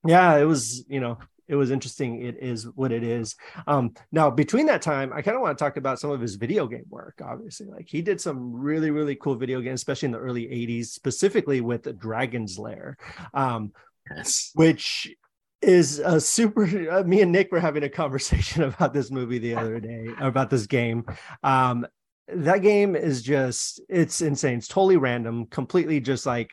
yeah, 0.06 0.36
it 0.36 0.44
was, 0.44 0.84
you 0.88 1.00
know, 1.00 1.18
it 1.48 1.56
was 1.56 1.70
interesting. 1.70 2.22
It 2.22 2.36
is 2.40 2.64
what 2.74 2.92
it 2.92 3.02
is. 3.02 3.36
Um, 3.66 3.94
now, 4.12 4.30
between 4.30 4.66
that 4.66 4.82
time, 4.82 5.12
I 5.12 5.22
kind 5.22 5.36
of 5.36 5.42
want 5.42 5.56
to 5.56 5.64
talk 5.64 5.76
about 5.76 6.00
some 6.00 6.10
of 6.10 6.20
his 6.20 6.34
video 6.34 6.66
game 6.66 6.86
work. 6.88 7.20
Obviously, 7.24 7.66
like 7.66 7.88
he 7.88 8.02
did 8.02 8.20
some 8.20 8.52
really, 8.52 8.90
really 8.90 9.14
cool 9.14 9.36
video 9.36 9.60
games, 9.60 9.80
especially 9.80 10.06
in 10.06 10.12
the 10.12 10.18
early 10.18 10.46
'80s, 10.46 10.86
specifically 10.86 11.60
with 11.60 11.98
Dragon's 11.98 12.58
Lair, 12.58 12.96
um, 13.34 13.72
yes. 14.14 14.50
which 14.54 15.14
is 15.62 15.98
a 16.00 16.20
super. 16.20 16.64
Uh, 16.90 17.02
me 17.04 17.22
and 17.22 17.32
Nick 17.32 17.52
were 17.52 17.60
having 17.60 17.84
a 17.84 17.88
conversation 17.88 18.62
about 18.64 18.92
this 18.92 19.10
movie 19.10 19.38
the 19.38 19.54
other 19.54 19.80
day 19.80 20.08
about 20.20 20.50
this 20.50 20.66
game. 20.66 21.04
Um, 21.42 21.86
that 22.28 22.62
game 22.62 22.96
is 22.96 23.22
just 23.22 23.80
it's 23.88 24.20
insane. 24.20 24.58
It's 24.58 24.68
totally 24.68 24.96
random, 24.96 25.46
completely 25.46 26.00
just 26.00 26.26
like 26.26 26.50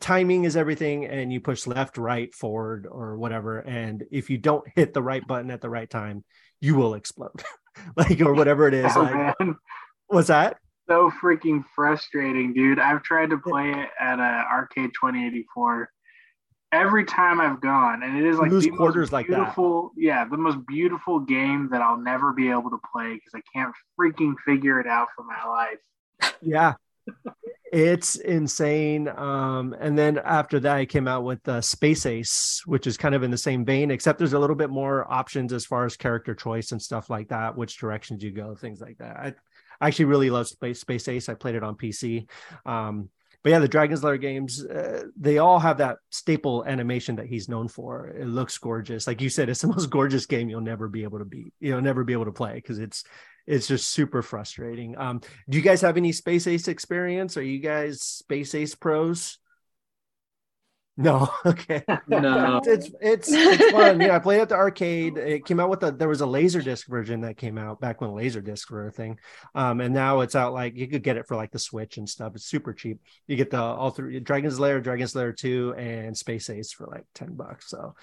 timing 0.00 0.44
is 0.44 0.56
everything 0.56 1.06
and 1.06 1.32
you 1.32 1.40
push 1.40 1.66
left 1.66 1.98
right 1.98 2.34
forward 2.34 2.86
or 2.90 3.16
whatever 3.16 3.60
and 3.60 4.04
if 4.10 4.30
you 4.30 4.38
don't 4.38 4.66
hit 4.74 4.92
the 4.92 5.02
right 5.02 5.26
button 5.26 5.50
at 5.50 5.60
the 5.60 5.70
right 5.70 5.88
time 5.88 6.24
you 6.60 6.74
will 6.74 6.94
explode. 6.94 7.42
Like 7.96 8.20
or 8.20 8.34
whatever 8.34 8.66
it 8.66 8.74
is 8.74 8.90
oh, 8.96 9.02
like 9.02 9.36
what's 10.08 10.26
that? 10.26 10.56
So 10.88 11.12
freaking 11.22 11.62
frustrating 11.76 12.52
dude. 12.52 12.80
I've 12.80 13.04
tried 13.04 13.30
to 13.30 13.38
play 13.38 13.70
it 13.70 13.88
at 14.00 14.18
a 14.18 14.44
arcade 14.50 14.90
2084 15.00 15.88
every 16.72 17.04
time 17.04 17.40
i've 17.40 17.60
gone 17.62 18.02
and 18.02 18.18
it 18.18 18.26
is 18.26 18.36
like 18.36 18.50
the 18.50 18.68
quarters 18.70 19.10
like 19.10 19.26
beautiful 19.26 19.92
that. 19.94 20.02
yeah 20.02 20.24
the 20.26 20.36
most 20.36 20.58
beautiful 20.66 21.18
game 21.18 21.66
that 21.70 21.80
i'll 21.80 21.96
never 21.96 22.32
be 22.34 22.50
able 22.50 22.68
to 22.68 22.78
play 22.92 23.14
because 23.14 23.32
i 23.34 23.40
can't 23.54 23.72
freaking 23.98 24.34
figure 24.44 24.78
it 24.78 24.86
out 24.86 25.08
for 25.16 25.24
my 25.24 25.42
life. 25.48 26.32
Yeah 26.42 26.74
it's 27.72 28.16
insane. 28.16 29.08
Um, 29.08 29.74
and 29.78 29.98
then 29.98 30.18
after 30.18 30.60
that, 30.60 30.76
I 30.76 30.86
came 30.86 31.08
out 31.08 31.24
with 31.24 31.46
uh, 31.48 31.60
Space 31.60 32.06
Ace, 32.06 32.62
which 32.66 32.86
is 32.86 32.96
kind 32.96 33.14
of 33.14 33.22
in 33.22 33.30
the 33.30 33.38
same 33.38 33.64
vein, 33.64 33.90
except 33.90 34.18
there's 34.18 34.32
a 34.32 34.38
little 34.38 34.56
bit 34.56 34.70
more 34.70 35.10
options 35.10 35.52
as 35.52 35.66
far 35.66 35.84
as 35.84 35.96
character 35.96 36.34
choice 36.34 36.72
and 36.72 36.80
stuff 36.80 37.10
like 37.10 37.28
that, 37.28 37.56
which 37.56 37.78
directions 37.78 38.22
you 38.22 38.30
go, 38.30 38.54
things 38.54 38.80
like 38.80 38.98
that. 38.98 39.16
I, 39.16 39.34
I 39.80 39.88
actually 39.88 40.06
really 40.06 40.30
love 40.30 40.48
Space, 40.48 40.80
Space 40.80 41.08
Ace. 41.08 41.28
I 41.28 41.34
played 41.34 41.54
it 41.54 41.62
on 41.62 41.76
PC. 41.76 42.28
Um, 42.66 43.10
but 43.42 43.50
yeah, 43.50 43.58
the 43.60 43.68
Dragon's 43.68 44.02
Lair 44.02 44.16
games, 44.16 44.64
uh, 44.64 45.04
they 45.16 45.38
all 45.38 45.60
have 45.60 45.78
that 45.78 45.98
staple 46.10 46.64
animation 46.64 47.16
that 47.16 47.26
he's 47.26 47.48
known 47.48 47.68
for. 47.68 48.08
It 48.08 48.26
looks 48.26 48.58
gorgeous. 48.58 49.06
Like 49.06 49.20
you 49.20 49.30
said, 49.30 49.48
it's 49.48 49.62
the 49.62 49.68
most 49.68 49.86
gorgeous 49.90 50.26
game 50.26 50.48
you'll 50.48 50.60
never 50.60 50.88
be 50.88 51.04
able 51.04 51.18
to 51.18 51.24
beat. 51.24 51.52
You'll 51.60 51.80
never 51.80 52.02
be 52.02 52.12
able 52.14 52.24
to 52.24 52.32
play 52.32 52.54
because 52.54 52.78
it's 52.78 53.04
it's 53.48 53.66
just 53.66 53.90
super 53.90 54.22
frustrating. 54.22 54.96
Um, 54.98 55.20
do 55.48 55.56
you 55.56 55.64
guys 55.64 55.80
have 55.80 55.96
any 55.96 56.12
Space 56.12 56.46
Ace 56.46 56.68
experience? 56.68 57.36
Are 57.36 57.42
you 57.42 57.60
guys 57.60 58.02
Space 58.02 58.54
Ace 58.54 58.74
pros? 58.74 59.38
No, 60.98 61.30
okay. 61.46 61.82
No, 62.08 62.60
it's 62.66 62.90
it's 63.00 63.28
it's 63.32 63.70
fun. 63.70 64.00
yeah, 64.00 64.16
I 64.16 64.18
played 64.18 64.40
at 64.40 64.48
the 64.48 64.56
arcade. 64.56 65.16
It 65.16 65.46
came 65.46 65.60
out 65.60 65.70
with 65.70 65.82
a 65.84 65.92
there 65.92 66.08
was 66.08 66.20
a 66.20 66.26
laser 66.26 66.60
disc 66.60 66.88
version 66.88 67.22
that 67.22 67.36
came 67.36 67.56
out 67.56 67.80
back 67.80 68.00
when 68.00 68.14
laser 68.14 68.40
discs 68.40 68.70
were 68.70 68.88
a 68.88 68.90
thing. 68.90 69.18
Um, 69.54 69.80
and 69.80 69.94
now 69.94 70.20
it's 70.20 70.34
out 70.34 70.52
like 70.52 70.76
you 70.76 70.88
could 70.88 71.04
get 71.04 71.16
it 71.16 71.26
for 71.26 71.36
like 71.36 71.52
the 71.52 71.58
Switch 71.58 71.96
and 71.96 72.08
stuff. 72.08 72.32
It's 72.34 72.46
super 72.46 72.74
cheap. 72.74 73.00
You 73.28 73.36
get 73.36 73.50
the 73.50 73.62
all 73.62 73.90
three 73.90 74.20
Dragon's 74.20 74.58
Lair, 74.58 74.80
Dragon's 74.80 75.14
Lair 75.14 75.32
2, 75.32 75.74
and 75.78 76.16
Space 76.16 76.50
Ace 76.50 76.72
for 76.72 76.86
like 76.86 77.04
10 77.14 77.34
bucks. 77.34 77.70
So 77.70 77.94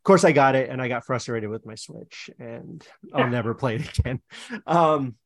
of 0.00 0.04
course 0.04 0.24
I 0.24 0.32
got 0.32 0.54
it 0.54 0.70
and 0.70 0.80
I 0.80 0.88
got 0.88 1.04
frustrated 1.04 1.50
with 1.50 1.66
my 1.66 1.74
Switch 1.74 2.30
and 2.38 2.82
I'll 3.12 3.28
never 3.28 3.52
play 3.62 3.76
it 3.76 3.98
again. 3.98 4.20
Um, 4.66 5.16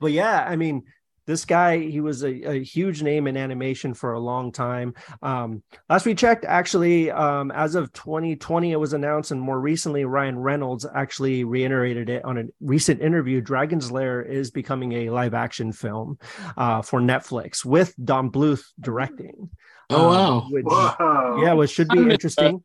but 0.00 0.12
yeah, 0.12 0.42
I 0.42 0.56
mean, 0.56 0.84
this 1.26 1.44
guy, 1.44 1.78
he 1.78 2.00
was 2.00 2.22
a, 2.22 2.52
a, 2.52 2.62
huge 2.62 3.02
name 3.02 3.26
in 3.26 3.36
animation 3.36 3.92
for 3.92 4.14
a 4.14 4.18
long 4.18 4.50
time. 4.50 4.94
Um, 5.22 5.62
last 5.90 6.06
we 6.06 6.14
checked, 6.14 6.46
actually, 6.46 7.10
um, 7.10 7.50
as 7.50 7.74
of 7.74 7.92
2020, 7.92 8.72
it 8.72 8.76
was 8.76 8.92
announced, 8.92 9.30
and 9.30 9.40
more 9.40 9.60
recently, 9.60 10.04
Ryan 10.04 10.38
Reynolds 10.38 10.86
actually 10.94 11.44
reiterated 11.44 12.08
it 12.08 12.24
on 12.24 12.38
a 12.38 12.44
recent 12.60 13.00
interview. 13.00 13.40
Dragon's 13.40 13.90
Lair 13.90 14.22
is 14.22 14.50
becoming 14.50 14.92
a 14.92 15.10
live 15.10 15.34
action 15.34 15.72
film 15.72 16.18
uh, 16.56 16.82
for 16.82 17.00
Netflix 17.00 17.64
with 17.64 17.94
Don 18.02 18.30
Bluth 18.30 18.64
directing. 18.80 19.50
Oh, 19.90 20.08
wow. 20.08 20.40
Um, 20.40 20.52
which, 20.52 21.44
yeah, 21.44 21.52
which 21.54 21.70
should 21.70 21.88
be 21.88 22.00
interesting. 22.00 22.62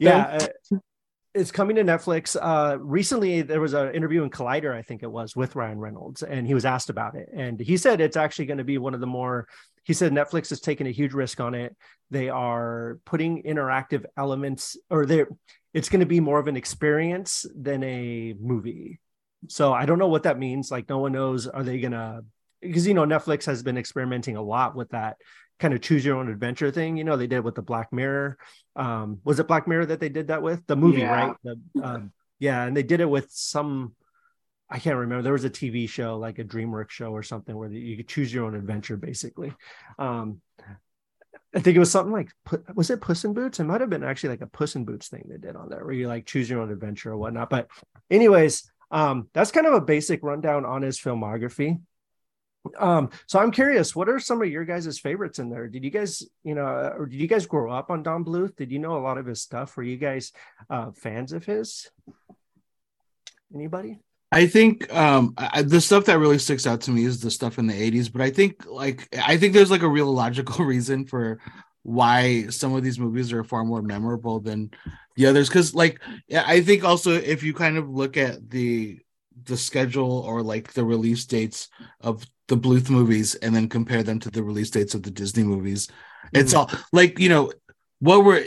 Yeah, 0.00 0.48
uh, 0.72 0.78
it's 1.34 1.52
coming 1.52 1.76
to 1.76 1.84
Netflix. 1.84 2.36
Uh, 2.40 2.78
recently, 2.80 3.42
there 3.42 3.60
was 3.60 3.72
an 3.72 3.94
interview 3.94 4.22
in 4.22 4.30
Collider, 4.30 4.74
I 4.74 4.82
think 4.82 5.02
it 5.02 5.10
was, 5.10 5.36
with 5.36 5.54
Ryan 5.54 5.78
Reynolds, 5.78 6.22
and 6.22 6.46
he 6.46 6.54
was 6.54 6.64
asked 6.64 6.90
about 6.90 7.14
it, 7.14 7.28
and 7.34 7.60
he 7.60 7.76
said 7.76 8.00
it's 8.00 8.16
actually 8.16 8.46
going 8.46 8.58
to 8.58 8.64
be 8.64 8.78
one 8.78 8.94
of 8.94 9.00
the 9.00 9.06
more. 9.06 9.46
He 9.84 9.94
said 9.94 10.12
Netflix 10.12 10.52
is 10.52 10.60
taking 10.60 10.86
a 10.86 10.90
huge 10.90 11.14
risk 11.14 11.40
on 11.40 11.54
it. 11.54 11.74
They 12.10 12.28
are 12.28 12.98
putting 13.04 13.42
interactive 13.42 14.04
elements, 14.16 14.76
or 14.90 15.06
they're. 15.06 15.28
It's 15.72 15.88
going 15.88 16.00
to 16.00 16.06
be 16.06 16.18
more 16.18 16.40
of 16.40 16.48
an 16.48 16.56
experience 16.56 17.46
than 17.54 17.84
a 17.84 18.34
movie. 18.40 18.98
So 19.46 19.72
I 19.72 19.86
don't 19.86 20.00
know 20.00 20.08
what 20.08 20.24
that 20.24 20.38
means. 20.38 20.70
Like 20.70 20.88
no 20.88 20.98
one 20.98 21.12
knows. 21.12 21.46
Are 21.46 21.62
they 21.62 21.80
gonna? 21.80 22.22
Because 22.60 22.86
you 22.86 22.94
know 22.94 23.06
Netflix 23.06 23.46
has 23.46 23.62
been 23.62 23.78
experimenting 23.78 24.36
a 24.36 24.42
lot 24.42 24.74
with 24.74 24.90
that 24.90 25.16
kind 25.60 25.74
of 25.74 25.82
choose 25.82 26.04
your 26.04 26.16
own 26.16 26.30
adventure 26.30 26.70
thing. 26.70 26.96
You 26.96 27.04
know, 27.04 27.16
they 27.16 27.26
did 27.26 27.40
with 27.40 27.54
the 27.54 27.62
Black 27.62 27.92
Mirror. 27.92 28.38
Um, 28.74 29.20
was 29.24 29.38
it 29.38 29.46
Black 29.46 29.68
Mirror 29.68 29.86
that 29.86 30.00
they 30.00 30.08
did 30.08 30.28
that 30.28 30.42
with 30.42 30.66
the 30.66 30.76
movie, 30.76 31.00
yeah. 31.00 31.26
right? 31.26 31.36
The, 31.44 31.60
um, 31.82 32.12
yeah, 32.38 32.64
and 32.64 32.76
they 32.76 32.82
did 32.82 33.00
it 33.00 33.08
with 33.08 33.30
some. 33.30 33.94
I 34.68 34.78
can't 34.78 34.96
remember. 34.96 35.22
There 35.22 35.32
was 35.32 35.44
a 35.44 35.50
TV 35.50 35.88
show, 35.88 36.16
like 36.16 36.38
a 36.38 36.44
DreamWorks 36.44 36.90
show 36.90 37.10
or 37.10 37.22
something, 37.22 37.56
where 37.56 37.70
you 37.70 37.96
could 37.96 38.08
choose 38.08 38.32
your 38.32 38.46
own 38.46 38.54
adventure, 38.54 38.96
basically. 38.96 39.52
Um, 39.98 40.40
I 41.54 41.58
think 41.58 41.76
it 41.76 41.80
was 41.80 41.90
something 41.90 42.12
like 42.12 42.30
was 42.74 42.90
it 42.90 43.00
Puss 43.00 43.24
in 43.24 43.34
Boots? 43.34 43.60
It 43.60 43.64
might 43.64 43.80
have 43.80 43.90
been 43.90 44.04
actually 44.04 44.30
like 44.30 44.42
a 44.42 44.46
Puss 44.46 44.76
in 44.76 44.84
Boots 44.84 45.08
thing 45.08 45.26
they 45.28 45.36
did 45.36 45.56
on 45.56 45.68
there, 45.68 45.84
where 45.84 45.94
you 45.94 46.08
like 46.08 46.24
choose 46.24 46.48
your 46.48 46.62
own 46.62 46.70
adventure 46.70 47.10
or 47.10 47.16
whatnot. 47.16 47.50
But, 47.50 47.68
anyways, 48.10 48.70
um, 48.90 49.28
that's 49.34 49.50
kind 49.50 49.66
of 49.66 49.74
a 49.74 49.80
basic 49.80 50.22
rundown 50.22 50.64
on 50.64 50.82
his 50.82 50.98
filmography 50.98 51.78
um 52.78 53.10
so 53.26 53.38
i'm 53.38 53.50
curious 53.50 53.96
what 53.96 54.08
are 54.08 54.20
some 54.20 54.42
of 54.42 54.48
your 54.48 54.64
guys' 54.64 54.98
favorites 54.98 55.38
in 55.38 55.50
there? 55.50 55.68
Did 55.68 55.84
you 55.84 55.90
guys 55.90 56.22
you 56.44 56.54
know 56.54 56.66
or 56.66 57.06
did 57.06 57.20
you 57.20 57.26
guys 57.26 57.46
grow 57.46 57.72
up 57.72 57.90
on 57.90 58.02
don 58.02 58.24
bluth? 58.24 58.56
Did 58.56 58.70
you 58.70 58.78
know 58.78 58.96
a 58.96 59.00
lot 59.00 59.18
of 59.18 59.26
his 59.26 59.40
stuff? 59.40 59.76
Were 59.76 59.82
you 59.82 59.96
guys 59.96 60.32
uh 60.68 60.90
fans 60.92 61.32
of 61.32 61.44
his? 61.44 61.90
Anybody? 63.54 64.00
I 64.32 64.46
think 64.46 64.92
um 64.94 65.34
I, 65.36 65.62
the 65.62 65.80
stuff 65.80 66.04
that 66.04 66.18
really 66.18 66.38
sticks 66.38 66.66
out 66.66 66.82
to 66.82 66.90
me 66.90 67.04
is 67.04 67.20
the 67.20 67.30
stuff 67.30 67.58
in 67.58 67.66
the 67.66 67.74
80s 67.74 68.12
but 68.12 68.22
i 68.22 68.30
think 68.30 68.64
like 68.66 69.08
i 69.24 69.36
think 69.36 69.54
there's 69.54 69.70
like 69.70 69.82
a 69.82 69.88
real 69.88 70.12
logical 70.12 70.64
reason 70.74 71.04
for 71.06 71.40
why 71.82 72.46
some 72.48 72.74
of 72.74 72.82
these 72.82 72.98
movies 72.98 73.32
are 73.32 73.42
far 73.42 73.64
more 73.64 73.80
memorable 73.80 74.38
than 74.38 74.70
the 75.16 75.26
others. 75.26 75.48
Because 75.48 75.74
like 75.74 76.00
i 76.32 76.60
think 76.60 76.84
also 76.84 77.12
if 77.12 77.42
you 77.42 77.54
kind 77.54 77.76
of 77.76 77.88
look 77.88 78.16
at 78.16 78.50
the 78.50 79.00
the 79.44 79.56
schedule 79.56 80.20
or 80.20 80.42
like 80.42 80.72
the 80.72 80.84
release 80.84 81.24
dates 81.24 81.68
of 82.00 82.26
the 82.48 82.56
Bluth 82.56 82.90
movies 82.90 83.34
and 83.36 83.54
then 83.54 83.68
compare 83.68 84.02
them 84.02 84.18
to 84.20 84.30
the 84.30 84.42
release 84.42 84.70
dates 84.70 84.94
of 84.94 85.02
the 85.02 85.10
Disney 85.10 85.44
movies. 85.44 85.86
Mm-hmm. 85.86 86.38
It's 86.38 86.54
all 86.54 86.70
like, 86.92 87.18
you 87.18 87.28
know, 87.28 87.52
what 88.00 88.24
were 88.24 88.42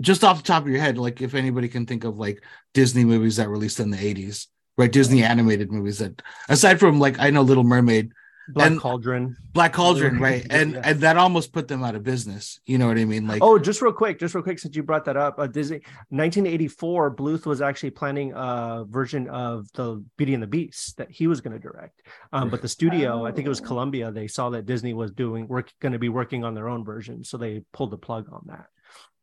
just 0.00 0.24
off 0.24 0.38
the 0.38 0.42
top 0.42 0.62
of 0.62 0.68
your 0.68 0.80
head, 0.80 0.98
like 0.98 1.20
if 1.20 1.34
anybody 1.34 1.68
can 1.68 1.86
think 1.86 2.04
of 2.04 2.18
like 2.18 2.42
Disney 2.74 3.04
movies 3.04 3.36
that 3.36 3.48
released 3.48 3.80
in 3.80 3.90
the 3.90 3.96
80s, 3.96 4.46
right? 4.76 4.90
Disney 4.90 5.22
animated 5.22 5.70
movies 5.70 5.98
that 5.98 6.22
aside 6.48 6.80
from 6.80 6.98
like 6.98 7.18
I 7.18 7.30
know 7.30 7.42
Little 7.42 7.64
Mermaid 7.64 8.12
Black 8.48 8.70
and 8.70 8.80
Cauldron. 8.80 9.36
Black 9.52 9.72
Cauldron, 9.72 10.18
right? 10.18 10.46
And 10.50 10.74
yeah. 10.74 10.82
and 10.84 11.00
that 11.00 11.16
almost 11.16 11.52
put 11.52 11.68
them 11.68 11.82
out 11.82 11.94
of 11.94 12.02
business. 12.02 12.60
You 12.66 12.78
know 12.78 12.86
what 12.86 12.98
I 12.98 13.04
mean? 13.04 13.26
Like 13.26 13.42
oh, 13.42 13.58
just 13.58 13.82
real 13.82 13.92
quick, 13.92 14.20
just 14.20 14.34
real 14.34 14.44
quick, 14.44 14.58
since 14.58 14.76
you 14.76 14.82
brought 14.82 15.04
that 15.06 15.16
up, 15.16 15.38
uh, 15.38 15.46
Disney, 15.46 15.78
1984, 16.10 17.16
Bluth 17.16 17.46
was 17.46 17.60
actually 17.60 17.90
planning 17.90 18.32
a 18.34 18.84
version 18.88 19.28
of 19.28 19.66
the 19.74 20.04
Beauty 20.16 20.34
and 20.34 20.42
the 20.42 20.46
Beast 20.46 20.96
that 20.98 21.10
he 21.10 21.26
was 21.26 21.40
going 21.40 21.54
to 21.54 21.58
direct. 21.58 22.02
Um, 22.32 22.50
but 22.50 22.62
the 22.62 22.68
studio, 22.68 23.22
oh. 23.22 23.26
I 23.26 23.32
think 23.32 23.46
it 23.46 23.50
was 23.50 23.60
oh. 23.60 23.64
Columbia, 23.64 24.12
they 24.12 24.28
saw 24.28 24.50
that 24.50 24.66
Disney 24.66 24.94
was 24.94 25.10
doing 25.10 25.48
work, 25.48 25.72
going 25.80 25.92
to 25.92 25.98
be 25.98 26.08
working 26.08 26.44
on 26.44 26.54
their 26.54 26.68
own 26.68 26.84
version, 26.84 27.24
so 27.24 27.36
they 27.36 27.62
pulled 27.72 27.90
the 27.90 27.98
plug 27.98 28.28
on 28.32 28.44
that 28.46 28.66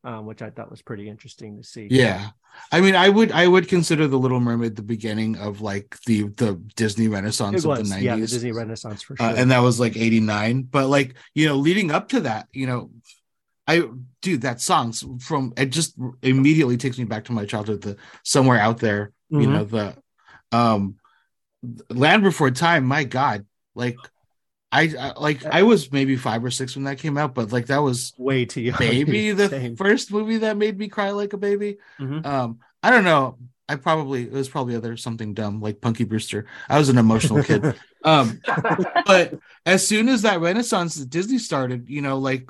um, 0.04 0.26
which 0.26 0.42
I 0.42 0.50
thought 0.50 0.70
was 0.70 0.82
pretty 0.82 1.10
interesting 1.10 1.58
to 1.58 1.64
see. 1.64 1.88
Yeah, 1.90 2.30
I 2.72 2.82
mean, 2.82 2.96
I 2.96 3.10
would 3.10 3.32
I 3.32 3.48
would 3.48 3.68
consider 3.68 4.08
the 4.08 4.18
Little 4.18 4.40
Mermaid 4.40 4.76
the 4.76 4.84
beginning 4.84 5.38
of 5.38 5.62
like 5.62 5.98
the 6.06 6.24
the 6.24 6.62
Disney 6.76 7.08
Renaissance 7.08 7.64
of 7.66 7.78
the 7.78 7.84
nineties. 7.84 8.04
Yeah, 8.04 8.16
the 8.16 8.22
Disney 8.22 8.52
Renaissance 8.52 9.02
for 9.02 9.14
uh, 9.14 9.18
sure. 9.18 9.28
Uh, 9.28 9.42
and 9.42 9.52
that 9.52 9.60
was 9.60 9.80
like 9.80 9.96
eighty 9.96 10.20
nine. 10.20 10.64
But 10.64 10.88
like 10.88 11.16
you 11.34 11.48
know, 11.48 11.56
leading 11.56 11.92
up 11.92 12.10
to 12.10 12.22
that, 12.22 12.48
you 12.52 12.68
know, 12.68 12.92
I 13.68 13.84
dude 14.22 14.42
that 14.42 14.62
songs 14.62 15.06
from 15.20 15.54
it 15.58 15.68
just 15.68 15.96
immediately 16.22 16.78
takes 16.78 16.98
me 16.98 17.06
back 17.06 17.26
to 17.26 17.32
my 17.32 17.46
childhood. 17.46 17.82
The 17.82 17.98
somewhere 18.24 18.60
out 18.60 18.80
there, 18.80 19.14
mm-hmm. 19.32 19.42
you 19.42 19.48
know 19.48 19.64
the 19.64 19.96
um 20.52 20.98
Land 21.90 22.24
Before 22.24 22.52
Time, 22.52 22.86
my 22.86 23.06
God, 23.06 23.46
like 23.74 23.96
I, 24.74 24.92
I, 25.00 25.20
like 25.20 25.46
I 25.46 25.62
was 25.62 25.92
maybe 25.92 26.16
five 26.16 26.44
or 26.44 26.50
six 26.50 26.76
when 26.76 26.86
that 26.86 26.98
came 26.98 27.16
out, 27.16 27.36
but 27.36 27.52
like 27.52 27.68
that 27.68 27.84
was 27.84 28.12
way 28.18 28.46
too 28.46 28.62
young. 28.62 28.78
Maybe 28.80 29.32
the 29.32 29.48
Same. 29.48 29.76
first 29.76 30.12
movie 30.12 30.38
that 30.38 30.58
made 30.58 30.80
me 30.80 30.88
cry 30.88 31.12
like 31.12 31.34
a 31.34 31.38
baby. 31.38 31.78
Mm-hmm. 32.00 32.26
Um, 32.26 32.60
I 32.82 32.90
don't 32.90 33.04
know. 33.04 33.38
I 33.70 33.76
probably 33.76 34.24
it 34.24 34.32
was 34.32 34.50
probably 34.50 34.76
other 34.76 34.98
something 34.98 35.36
dumb 35.36 35.62
like 35.62 35.80
Punky 35.80 36.06
Brewster. 36.06 36.48
I 36.68 36.80
was 36.80 36.90
an 36.90 36.98
emotional 36.98 37.44
kid. 37.44 37.76
Um, 38.06 38.42
but 39.06 39.40
as 39.66 39.88
soon 39.88 40.10
as 40.10 40.24
that 40.24 40.42
Renaissance 40.42 41.02
at 41.02 41.10
Disney 41.10 41.38
started, 41.38 41.88
you 41.88 42.02
know, 42.02 42.18
like 42.18 42.50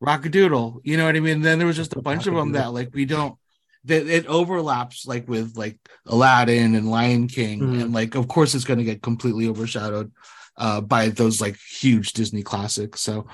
Rock-a-Doodle, 0.00 0.80
you 0.84 0.96
know 0.96 1.04
what 1.04 1.16
I 1.16 1.20
mean? 1.20 1.42
then 1.42 1.58
there 1.58 1.66
was 1.66 1.76
just 1.76 1.94
a 1.94 2.00
bunch 2.00 2.26
of 2.26 2.34
them 2.34 2.52
that 2.52 2.72
like 2.72 2.94
we 2.94 3.04
don't 3.04 3.36
that 3.84 4.06
it 4.06 4.24
overlaps 4.26 5.06
like 5.06 5.28
with 5.28 5.54
like 5.58 5.78
Aladdin 6.06 6.74
and 6.76 6.90
Lion 6.90 7.28
King, 7.28 7.60
mm-hmm. 7.60 7.80
and 7.82 7.92
like 7.92 8.14
of 8.14 8.26
course 8.26 8.54
it's 8.54 8.64
going 8.64 8.78
to 8.78 8.84
get 8.84 9.02
completely 9.02 9.48
overshadowed 9.48 10.10
uh, 10.58 10.80
by 10.80 11.08
those 11.08 11.40
like 11.40 11.56
huge 11.58 12.12
Disney 12.12 12.42
classics. 12.42 13.00
So 13.00 13.26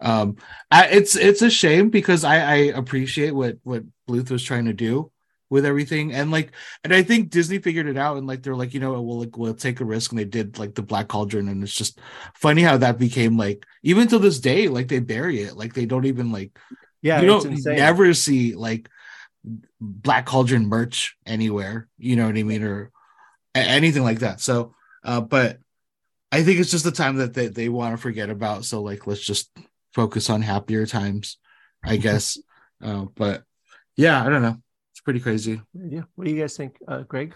um, 0.00 0.36
I, 0.70 0.86
it's 0.86 1.16
it's 1.16 1.42
a 1.42 1.50
shame 1.50 1.90
because 1.90 2.24
I, 2.24 2.36
I 2.36 2.56
appreciate 2.74 3.32
what 3.32 3.58
what 3.64 3.82
Bluth 4.08 4.30
was 4.30 4.44
trying 4.44 4.66
to 4.66 4.72
do 4.72 5.10
with 5.50 5.64
everything. 5.64 6.12
And 6.12 6.30
like 6.30 6.52
and 6.84 6.94
i 6.94 7.02
think 7.02 7.30
disney 7.30 7.58
figured 7.58 7.86
it 7.86 7.96
out 7.96 8.16
and 8.16 8.26
like 8.26 8.42
they're 8.42 8.54
like 8.54 8.74
you 8.74 8.80
know 8.80 9.00
we'll 9.00 9.20
like 9.20 9.36
we'll 9.36 9.54
take 9.54 9.80
a 9.80 9.84
risk. 9.84 10.12
And 10.12 10.18
they 10.18 10.24
did 10.24 10.58
like 10.58 10.74
the 10.74 10.82
black 10.82 11.08
cauldron. 11.08 11.48
And 11.48 11.62
it's 11.62 11.74
just 11.74 12.00
funny 12.34 12.62
how 12.62 12.76
that 12.78 12.98
became 12.98 13.36
like 13.36 13.66
even 13.82 14.08
to 14.08 14.18
this 14.18 14.40
day 14.40 14.68
like 14.68 14.88
they 14.88 15.00
bury 15.00 15.42
it. 15.42 15.56
Like 15.56 15.74
they 15.74 15.86
don't 15.86 16.06
even 16.06 16.32
like 16.32 16.56
yeah 17.02 17.20
you 17.20 17.26
don't 17.26 17.64
never 17.64 18.12
see 18.14 18.54
like 18.54 18.88
black 19.80 20.26
cauldron 20.26 20.66
merch 20.66 21.16
anywhere. 21.26 21.88
You 21.98 22.16
know 22.16 22.26
what 22.26 22.36
i 22.36 22.42
mean? 22.42 22.62
Or 22.62 22.90
anything 23.54 24.04
like 24.04 24.20
that. 24.20 24.40
So 24.40 24.74
uh 25.02 25.20
but 25.20 25.58
i 26.32 26.42
think 26.42 26.60
it's 26.60 26.70
just 26.70 26.84
the 26.84 26.90
time 26.90 27.16
that 27.16 27.34
they, 27.34 27.46
they 27.48 27.68
want 27.68 27.94
to 27.94 28.00
forget 28.00 28.30
about 28.30 28.64
so 28.64 28.82
like 28.82 29.06
let's 29.06 29.24
just 29.24 29.50
focus 29.92 30.30
on 30.30 30.42
happier 30.42 30.86
times 30.86 31.38
i 31.84 31.96
guess. 31.96 32.38
Uh 32.82 33.06
but 33.14 33.42
yeah 33.96 34.24
i 34.24 34.28
don't 34.28 34.42
know. 34.42 34.56
It's 34.92 35.00
pretty 35.00 35.20
crazy. 35.20 35.60
Yeah 35.74 36.02
what 36.14 36.26
do 36.26 36.30
you 36.32 36.40
guys 36.40 36.56
think? 36.56 36.78
Uh 36.86 37.02
greg 37.02 37.34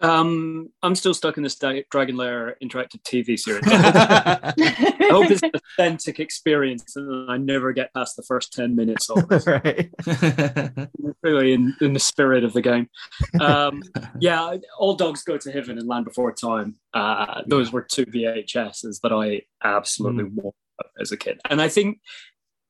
um, 0.00 0.70
I'm 0.82 0.94
still 0.94 1.12
stuck 1.12 1.36
in 1.36 1.42
this 1.42 1.56
Dragon 1.56 2.16
Lair 2.16 2.56
interactive 2.62 3.02
TV 3.02 3.38
series. 3.38 3.64
I 3.66 5.08
hope 5.10 5.30
it's 5.30 5.42
an 5.42 5.52
authentic 5.78 6.20
experience, 6.20 6.96
and 6.96 7.30
I 7.30 7.36
never 7.36 7.72
get 7.72 7.92
past 7.92 8.16
the 8.16 8.22
first 8.22 8.52
ten 8.52 8.74
minutes 8.74 9.10
of 9.10 9.30
it. 9.30 9.46
right. 9.46 10.88
really, 11.22 11.52
in, 11.52 11.76
in 11.80 11.92
the 11.92 12.00
spirit 12.00 12.44
of 12.44 12.54
the 12.54 12.62
game. 12.62 12.88
Um, 13.40 13.82
yeah, 14.18 14.56
all 14.78 14.94
dogs 14.94 15.22
go 15.22 15.36
to 15.36 15.52
heaven 15.52 15.78
and 15.78 15.86
Land 15.86 16.06
Before 16.06 16.32
Time. 16.32 16.76
Uh, 16.94 17.42
those 17.46 17.70
were 17.70 17.82
two 17.82 18.06
VHSs 18.06 19.00
that 19.02 19.12
I 19.12 19.42
absolutely 19.62 20.24
mm. 20.24 20.34
wanted 20.34 20.54
as 20.98 21.12
a 21.12 21.16
kid, 21.16 21.40
and 21.50 21.60
I 21.60 21.68
think 21.68 22.00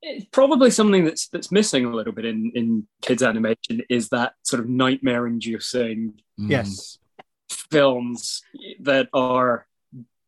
it's 0.03 0.27
probably 0.33 0.71
something 0.71 1.05
that's 1.05 1.29
that's 1.29 1.53
missing 1.53 1.85
a 1.85 1.95
little 1.95 2.13
bit 2.13 2.25
in 2.25 2.51
in 2.55 2.87
kids 3.03 3.23
animation 3.23 3.83
is 3.89 4.09
that 4.09 4.33
sort 4.43 4.61
of 4.61 4.69
nightmare 4.69 5.27
inducing 5.27 6.15
yes 6.39 6.99
films 7.71 8.43
that 8.81 9.09
are 9.13 9.67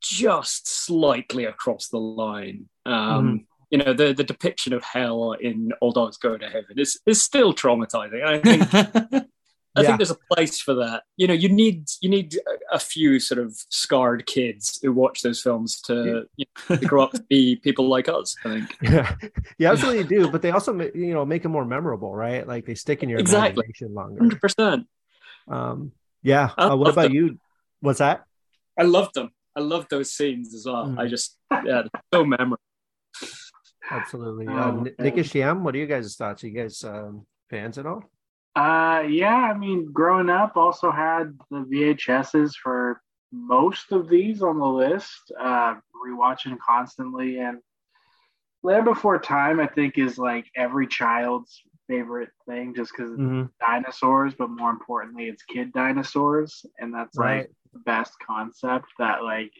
just 0.01 0.69
slightly 0.69 1.45
across 1.45 1.89
the 1.89 1.99
line. 1.99 2.69
Um, 2.85 2.95
mm. 2.95 3.45
You 3.71 3.79
know, 3.79 3.93
the, 3.95 4.13
the 4.13 4.25
depiction 4.25 4.73
of 4.73 4.83
hell 4.83 5.33
in 5.33 5.73
All 5.81 5.93
Dogs 5.93 6.19
Go 6.19 6.37
to 6.37 6.47
Heaven 6.47 6.79
is, 6.79 7.01
is 7.07 7.23
still 7.23 7.55
traumatizing. 7.55 8.23
I 8.23 8.39
think 8.39 9.27
I 9.75 9.81
yeah. 9.81 9.87
think 9.87 9.99
there's 10.01 10.11
a 10.11 10.19
place 10.31 10.61
for 10.61 10.75
that. 10.75 11.05
You 11.17 11.27
know, 11.27 11.33
you 11.33 11.49
need 11.49 11.87
you 12.03 12.11
need 12.11 12.39
a, 12.71 12.79
few 12.79 13.19
sort 13.19 13.39
of 13.39 13.55
scarred 13.71 14.27
kids 14.27 14.79
who 14.83 14.93
watch 14.93 15.23
those 15.23 15.41
films 15.41 15.81
to, 15.83 16.27
you 16.37 16.45
know, 16.69 16.77
to 16.77 16.85
grow 16.85 17.05
up 17.05 17.13
to 17.13 17.23
be 17.23 17.57
people 17.65 17.89
like 17.89 18.07
us. 18.07 18.37
I 18.45 18.49
think. 18.51 18.77
Yeah, 18.83 19.15
you 19.57 19.67
absolutely 19.67 20.05
do. 20.05 20.31
But 20.31 20.43
they 20.43 20.51
also, 20.51 20.79
you 20.95 21.15
know, 21.15 21.25
make 21.25 21.43
them 21.43 21.53
more 21.53 21.65
memorable, 21.65 22.15
right? 22.15 22.47
Like 22.47 22.67
they 22.67 22.75
stick 22.75 23.03
in 23.03 23.09
your 23.09 23.19
exactly. 23.19 23.65
imagination 23.65 23.95
longer. 23.95 24.19
Hundred 24.19 24.41
percent. 24.43 24.87
Um, 26.25 26.29
yeah. 26.29 26.51
Uh, 26.57 26.77
what 26.77 26.91
about 26.91 27.03
them. 27.05 27.15
you? 27.15 27.39
What's 27.81 27.99
that? 27.99 28.25
I 28.79 28.85
loved 28.85 29.15
them. 29.15 29.31
I 29.57 29.61
loved 29.61 29.91
those 29.91 30.13
scenes 30.13 30.55
as 30.55 30.65
well. 30.67 30.87
Mm. 30.87 30.99
I 30.99 31.07
just, 31.07 31.37
yeah, 31.65 31.83
so 32.13 32.25
memorable. 32.25 32.57
Absolutely. 33.91 34.47
Uh, 34.47 34.53
oh, 34.53 34.87
Nick 34.99 35.17
and 35.17 35.27
Shiam, 35.27 35.61
what 35.61 35.75
are 35.75 35.79
you 35.79 35.87
guys' 35.87 36.17
thoughts? 36.17 36.43
Are 36.43 36.49
you 36.49 36.63
guys 36.63 36.83
um, 36.85 37.27
fans 37.51 37.77
at 37.77 37.87
all? 37.87 38.05
Uh, 38.57 39.03
yeah. 39.09 39.35
I 39.35 39.55
mean, 39.55 39.91
growing 39.93 40.31
up, 40.31 40.57
also 40.57 40.91
had 40.91 41.37
the 41.51 41.67
VHSs 41.71 42.55
for 42.63 43.01
most 43.33 43.93
of 43.93 44.09
these 44.09 44.43
on 44.43 44.59
the 44.59 44.67
list. 44.67 45.33
Uh, 45.39 45.75
rewatching 46.07 46.57
constantly, 46.65 47.39
and 47.39 47.59
Land 48.63 48.85
Before 48.85 49.19
Time, 49.19 49.61
I 49.61 49.67
think, 49.67 49.99
is 49.99 50.19
like 50.19 50.47
every 50.57 50.87
child's 50.87 51.63
favorite 51.89 52.31
thing 52.49 52.75
just 52.75 52.93
because 52.97 53.13
mm-hmm. 53.13 53.45
dinosaurs, 53.61 54.35
but 54.39 54.51
more 54.51 54.71
importantly, 54.71 55.25
it's 55.25 55.43
kid 55.43 55.73
dinosaurs. 55.73 56.65
And 56.79 56.95
that's 56.95 57.17
right. 57.17 57.39
like 57.39 57.51
the 57.73 57.81
best 57.81 58.13
concept 58.25 58.87
that, 58.99 59.23
like, 59.23 59.53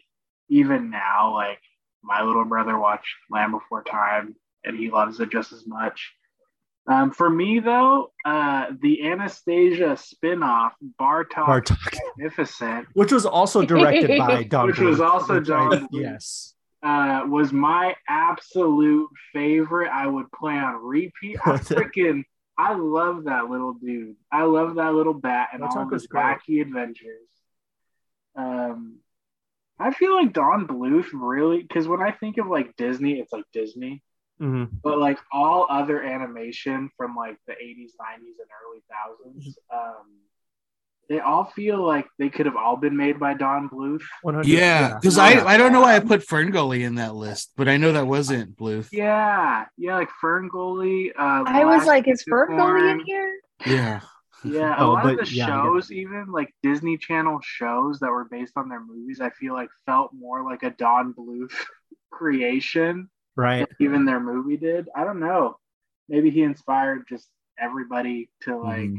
even 0.49 0.89
now, 0.89 1.33
like, 1.33 1.59
my 2.03 2.21
little 2.21 2.45
brother 2.45 2.77
watched 2.77 3.15
Land 3.29 3.53
Before 3.53 3.83
Time 3.83 4.35
and 4.63 4.77
he 4.77 4.89
loves 4.89 5.19
it 5.19 5.31
just 5.31 5.53
as 5.53 5.65
much. 5.65 6.13
Um, 6.85 7.11
for 7.11 7.29
me, 7.29 7.59
though, 7.59 8.11
uh, 8.25 8.67
the 8.81 9.09
Anastasia 9.09 9.95
spinoff, 9.97 10.71
Bartok, 10.99 11.45
Bartok. 11.45 11.97
Magnificent, 12.17 12.87
which 12.93 13.13
was 13.13 13.25
also 13.25 13.63
directed 13.63 14.17
by 14.17 14.43
Don, 14.49 14.67
which 14.67 14.79
was 14.79 14.99
also 14.99 15.39
Don, 15.39 15.87
yes, 15.93 16.55
uh, 16.83 17.23
was 17.27 17.53
my 17.53 17.95
absolute 18.09 19.09
favorite. 19.31 19.89
I 19.89 20.05
would 20.07 20.31
play 20.31 20.53
on 20.53 20.75
repeat. 20.75 21.37
I 21.45 21.51
freaking 21.57 22.23
I 22.57 22.75
love 22.75 23.23
that 23.25 23.49
little 23.49 23.73
dude. 23.73 24.15
I 24.31 24.43
love 24.43 24.75
that 24.75 24.93
little 24.93 25.13
bat 25.13 25.49
and 25.53 25.63
all 25.63 25.89
his 25.89 26.07
wacky 26.07 26.61
adventures. 26.61 27.27
Um, 28.35 28.97
I 29.79 29.91
feel 29.91 30.13
like 30.13 30.33
Don 30.33 30.67
Bluth 30.67 31.07
really 31.13 31.61
because 31.61 31.87
when 31.87 32.01
I 32.01 32.11
think 32.11 32.37
of 32.37 32.47
like 32.47 32.75
Disney, 32.75 33.19
it's 33.19 33.33
like 33.33 33.45
Disney. 33.53 34.03
Mm-hmm. 34.41 34.75
But 34.83 34.99
like 34.99 35.19
all 35.31 35.67
other 35.69 36.01
animation 36.01 36.89
from 36.97 37.15
like 37.15 37.37
the 37.47 37.53
80s, 37.53 37.91
90s, 37.99 38.39
and 38.39 38.49
early 38.65 38.83
thousands, 38.89 39.57
um, 39.73 40.19
they 41.09 41.19
all 41.19 41.45
feel 41.45 41.85
like 41.85 42.07
they 42.17 42.29
could 42.29 42.45
have 42.45 42.55
all 42.55 42.77
been 42.77 42.95
made 42.95 43.19
by 43.19 43.33
Don 43.33 43.69
Bluth. 43.69 44.01
Yeah, 44.45 44.97
because. 44.99 45.17
I 45.17 45.45
I 45.45 45.57
don't 45.57 45.73
know 45.73 45.81
why 45.81 45.95
I 45.95 45.99
put 45.99 46.25
Ferngully 46.25 46.81
in 46.81 46.95
that 46.95 47.15
list, 47.15 47.51
but 47.55 47.67
I 47.67 47.77
know 47.77 47.91
that 47.91 48.07
wasn't 48.07 48.57
Bluth. 48.57 48.89
Yeah, 48.91 49.65
yeah, 49.77 49.95
like 49.95 50.09
Ferngully. 50.23 51.09
Uh, 51.09 51.43
I 51.45 51.65
was 51.65 51.85
like, 51.85 52.07
is 52.07 52.23
Ferngully 52.23 52.91
in 52.91 52.99
here? 53.05 53.39
Yeah. 53.65 54.01
Yeah, 54.45 54.75
a 54.77 54.83
oh, 54.83 54.89
lot 54.91 55.03
but, 55.03 55.19
of 55.19 55.29
the 55.29 55.35
yeah, 55.35 55.45
shows, 55.45 55.89
even 55.89 56.25
like 56.29 56.53
Disney 56.63 56.97
Channel 56.97 57.39
shows 57.41 57.99
that 57.99 58.09
were 58.09 58.25
based 58.25 58.53
on 58.57 58.67
their 58.67 58.83
movies, 58.83 59.21
I 59.21 59.29
feel 59.29 59.53
like 59.53 59.69
felt 59.85 60.11
more 60.13 60.43
like 60.43 60.63
a 60.63 60.71
Don 60.71 61.13
Bluth 61.13 61.53
creation, 62.11 63.09
right? 63.37 63.65
Even 63.79 64.03
their 64.03 64.19
movie 64.19 64.57
did. 64.57 64.89
I 64.93 65.05
don't 65.05 65.21
know. 65.21 65.55
Maybe 66.09 66.29
he 66.29 66.43
inspired 66.43 67.05
just 67.07 67.29
everybody 67.57 68.29
to 68.41 68.57
like 68.57 68.89
mm 68.89 68.97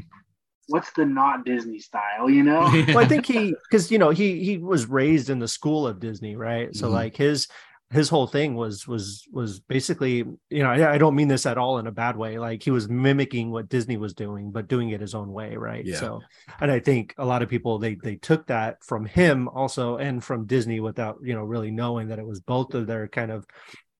what's 0.69 0.93
the 0.93 1.05
not 1.05 1.45
Disney 1.45 1.79
style, 1.79 2.29
you 2.29 2.43
know? 2.43 2.61
well, 2.89 2.99
I 2.99 3.07
think 3.07 3.27
he 3.27 3.55
because 3.71 3.91
you 3.91 3.99
know 3.99 4.11
he 4.11 4.45
he 4.45 4.59
was 4.59 4.87
raised 4.87 5.31
in 5.31 5.39
the 5.39 5.49
school 5.49 5.87
of 5.87 6.01
Disney, 6.01 6.37
right? 6.37 6.75
So 6.75 6.87
mm-hmm. 6.87 6.95
like 6.95 7.17
his 7.17 7.49
his 7.91 8.09
whole 8.09 8.27
thing 8.27 8.55
was 8.55 8.89
was 8.89 9.27
was 9.31 9.61
basically 9.61 10.17
you 10.51 10.63
know 10.63 10.71
I, 10.71 10.95
I, 10.95 10.99
don't 10.99 11.15
mean 11.15 11.29
this 11.29 11.47
at 11.47 11.59
all 11.59 11.79
in 11.79 11.87
a 11.87 11.93
bad 11.93 12.17
way 12.17 12.39
like 12.39 12.63
he 12.63 12.71
was 12.71 12.89
mimicking 12.89 13.51
what 13.51 13.69
disney 13.69 13.97
was 13.97 14.15
doing 14.15 14.51
but 14.51 14.69
doing 14.69 14.91
it 14.91 15.01
his 15.01 15.15
own 15.15 15.33
way 15.33 15.55
right 15.55 15.85
yeah. 15.85 16.01
so 16.01 16.21
and 16.61 16.73
i 16.73 16.81
think 16.81 17.15
a 17.19 17.25
lot 17.25 17.43
of 17.43 17.49
people 17.49 17.79
they 17.79 17.95
they 17.95 18.17
took 18.17 18.47
that 18.47 18.83
from 18.83 19.05
him 19.05 19.49
also 19.49 19.97
and 19.99 20.25
from 20.25 20.47
disney 20.47 20.81
without 20.81 21.19
you 21.23 21.35
know 21.35 21.45
really 21.45 21.71
knowing 21.71 22.09
that 22.09 22.19
it 22.19 22.27
was 22.27 22.41
both 22.41 22.75
of 22.75 22.87
their 22.87 23.07
kind 23.07 23.31
of 23.31 23.47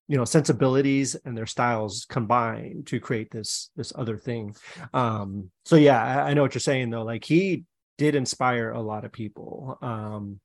you 0.09 0.17
know 0.17 0.25
sensibilities 0.25 1.15
and 1.25 1.37
their 1.37 1.47
styles 1.47 2.07
combine 2.09 2.83
to 2.87 3.01
create 3.01 3.31
this 3.31 3.71
this 3.77 3.93
other 3.97 4.19
thing. 4.19 4.55
Um 4.93 5.51
so 5.65 5.77
yeah 5.77 6.03
I, 6.03 6.31
I, 6.31 6.35
know 6.35 6.43
what 6.43 6.55
you're 6.55 6.61
saying 6.61 6.91
though. 6.91 7.05
Like 7.05 7.25
he 7.25 7.65
did 7.97 8.15
inspire 8.15 8.71
a 8.71 8.83
lot 8.83 9.05
of 9.05 9.13
people. 9.13 9.79
Um 9.81 10.41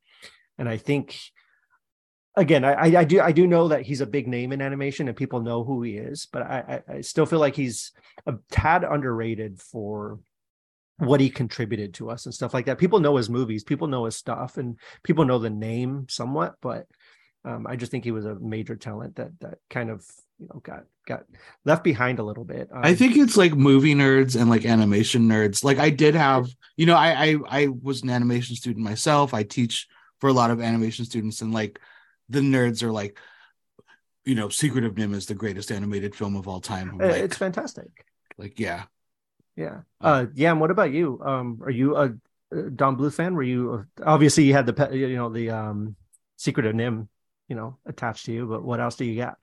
and 0.60 0.70
i 0.70 0.78
think 0.78 1.18
again 2.36 2.64
I, 2.64 2.98
I 2.98 3.04
do 3.06 3.20
i 3.22 3.32
do 3.32 3.48
know 3.48 3.70
that 3.70 3.82
he's 3.82 4.02
a 4.02 4.06
big 4.06 4.28
name 4.28 4.52
in 4.52 4.62
animation 4.62 5.08
and 5.08 5.18
people 5.18 5.42
know 5.42 5.64
who 5.64 5.82
he 5.82 5.98
is 5.98 6.28
but 6.32 6.44
i 6.44 6.82
i 6.88 7.02
still 7.02 7.26
feel 7.26 7.40
like 7.40 7.56
he's 7.56 7.92
a 8.28 8.36
tad 8.52 8.84
underrated 8.84 9.60
for 9.60 10.20
what 10.98 11.22
he 11.22 11.30
contributed 11.30 11.94
to 11.94 12.10
us 12.10 12.26
and 12.26 12.36
stuff 12.36 12.54
like 12.54 12.66
that. 12.66 12.78
People 12.78 13.00
know 13.00 13.16
his 13.16 13.30
movies 13.30 13.64
people 13.64 13.88
know 13.88 14.06
his 14.06 14.18
stuff 14.18 14.58
and 14.58 14.78
people 15.02 15.26
know 15.26 15.40
the 15.40 15.50
name 15.50 16.06
somewhat 16.10 16.56
but 16.62 16.86
um, 17.46 17.66
I 17.68 17.76
just 17.76 17.92
think 17.92 18.04
he 18.04 18.12
was 18.12 18.26
a 18.26 18.36
major 18.36 18.76
talent 18.76 19.16
that 19.16 19.32
that 19.40 19.60
kind 19.70 19.90
of 19.90 20.06
you 20.40 20.48
know 20.48 20.60
got 20.62 20.84
got 21.08 21.24
left 21.66 21.84
behind 21.84 22.20
a 22.20 22.24
little 22.24 22.44
bit. 22.44 22.70
Um, 22.72 22.82
I 22.84 22.94
think 22.94 23.16
it's 23.16 23.38
like 23.38 23.54
movie 23.54 23.96
nerds 23.96 24.40
and 24.40 24.50
like 24.50 24.66
animation 24.66 25.28
nerds. 25.28 25.64
Like 25.64 25.80
I 25.80 25.90
did 25.90 26.16
have, 26.16 26.48
you 26.76 26.86
know, 26.86 26.96
I 26.96 27.26
I 27.26 27.36
I 27.50 27.68
was 27.68 28.04
an 28.04 28.10
animation 28.10 28.56
student 28.56 28.84
myself. 28.84 29.34
I 29.34 29.44
teach 29.44 29.88
for 30.20 30.30
a 30.30 30.34
lot 30.34 30.52
of 30.52 30.60
animation 30.60 31.06
students, 31.06 31.42
and 31.42 31.54
like 31.54 31.80
the 32.28 32.42
nerds 32.42 32.84
are 32.84 32.92
like, 32.92 33.18
you 34.26 34.36
know, 34.36 34.50
Secret 34.50 34.84
of 34.84 34.96
NIMH 34.96 35.16
is 35.16 35.26
the 35.28 35.36
greatest 35.36 35.72
animated 35.72 36.16
film 36.16 36.36
of 36.36 36.48
all 36.48 36.60
time. 36.60 36.98
Like, 36.98 37.24
it's 37.24 37.38
fantastic. 37.38 38.06
Like 38.38 38.60
yeah, 38.60 38.84
yeah. 39.56 39.82
Uh, 40.02 40.26
yeah. 40.34 40.52
And 40.52 40.60
what 40.60 40.72
about 40.72 40.92
you? 40.92 41.22
Um, 41.24 41.62
are 41.64 41.72
you 41.72 41.96
a 41.96 42.10
Don 42.76 42.98
Bluth 42.98 43.16
fan? 43.16 43.34
Were 43.34 43.44
you 43.44 43.86
obviously 44.04 44.44
you 44.44 44.54
had 44.54 44.66
the 44.66 44.90
you 44.92 45.16
know 45.16 45.30
the 45.30 45.50
um 45.52 45.96
Secret 46.38 46.66
of 46.66 46.74
NIMH, 46.74 47.08
you 47.50 47.56
know, 47.56 47.78
attached 47.86 48.26
to 48.28 48.32
you, 48.32 48.46
but 48.46 48.64
what 48.64 48.80
else 48.80 48.96
do 48.96 49.04
you 49.04 49.20
got? 49.20 49.38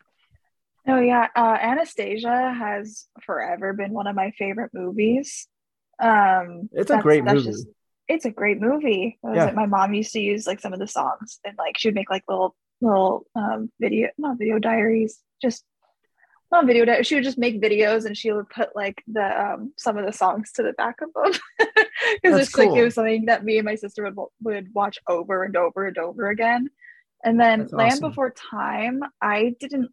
Oh 0.88 1.00
yeah, 1.00 1.26
uh, 1.34 1.58
Anastasia 1.60 2.54
has 2.56 3.06
forever 3.22 3.72
been 3.72 3.92
one 3.92 4.06
of 4.06 4.14
my 4.14 4.30
favorite 4.38 4.70
movies. 4.72 5.48
Um, 6.00 6.70
it's 6.72 6.90
a 6.90 6.98
great 6.98 7.24
movie. 7.24 7.50
Just, 7.50 7.66
it's 8.08 8.24
a 8.24 8.30
great 8.30 8.60
movie. 8.60 9.18
Yeah. 9.24 9.50
My 9.50 9.66
mom 9.66 9.92
used 9.94 10.12
to 10.12 10.20
use 10.20 10.46
like 10.46 10.60
some 10.60 10.72
of 10.72 10.78
the 10.78 10.86
songs, 10.86 11.40
and 11.44 11.58
like 11.58 11.76
she 11.76 11.88
would 11.88 11.96
make 11.96 12.08
like 12.08 12.22
little 12.28 12.54
little 12.80 13.26
um, 13.34 13.70
video, 13.80 14.08
not 14.16 14.38
video 14.38 14.60
diaries, 14.60 15.18
just 15.42 15.64
not 16.52 16.66
video. 16.66 16.84
Di- 16.84 17.02
she 17.02 17.16
would 17.16 17.24
just 17.24 17.38
make 17.38 17.60
videos, 17.60 18.04
and 18.04 18.16
she 18.16 18.30
would 18.30 18.48
put 18.48 18.76
like 18.76 19.02
the 19.08 19.54
um, 19.54 19.72
some 19.76 19.98
of 19.98 20.06
the 20.06 20.12
songs 20.12 20.52
to 20.52 20.62
the 20.62 20.72
back 20.74 21.00
of 21.00 21.10
them 21.12 21.40
because 22.22 22.40
it's 22.40 22.50
cool. 22.50 22.68
like 22.68 22.78
it 22.78 22.84
was 22.84 22.94
something 22.94 23.26
that 23.26 23.44
me 23.44 23.58
and 23.58 23.64
my 23.64 23.74
sister 23.74 24.04
would 24.04 24.28
would 24.42 24.72
watch 24.72 24.98
over 25.08 25.42
and 25.42 25.56
over 25.56 25.86
and 25.86 25.98
over 25.98 26.28
again. 26.28 26.70
And 27.26 27.38
then 27.40 27.58
That's 27.58 27.72
Land 27.72 27.92
awesome. 27.92 28.08
Before 28.08 28.30
Time, 28.30 29.02
I 29.20 29.54
didn't 29.60 29.90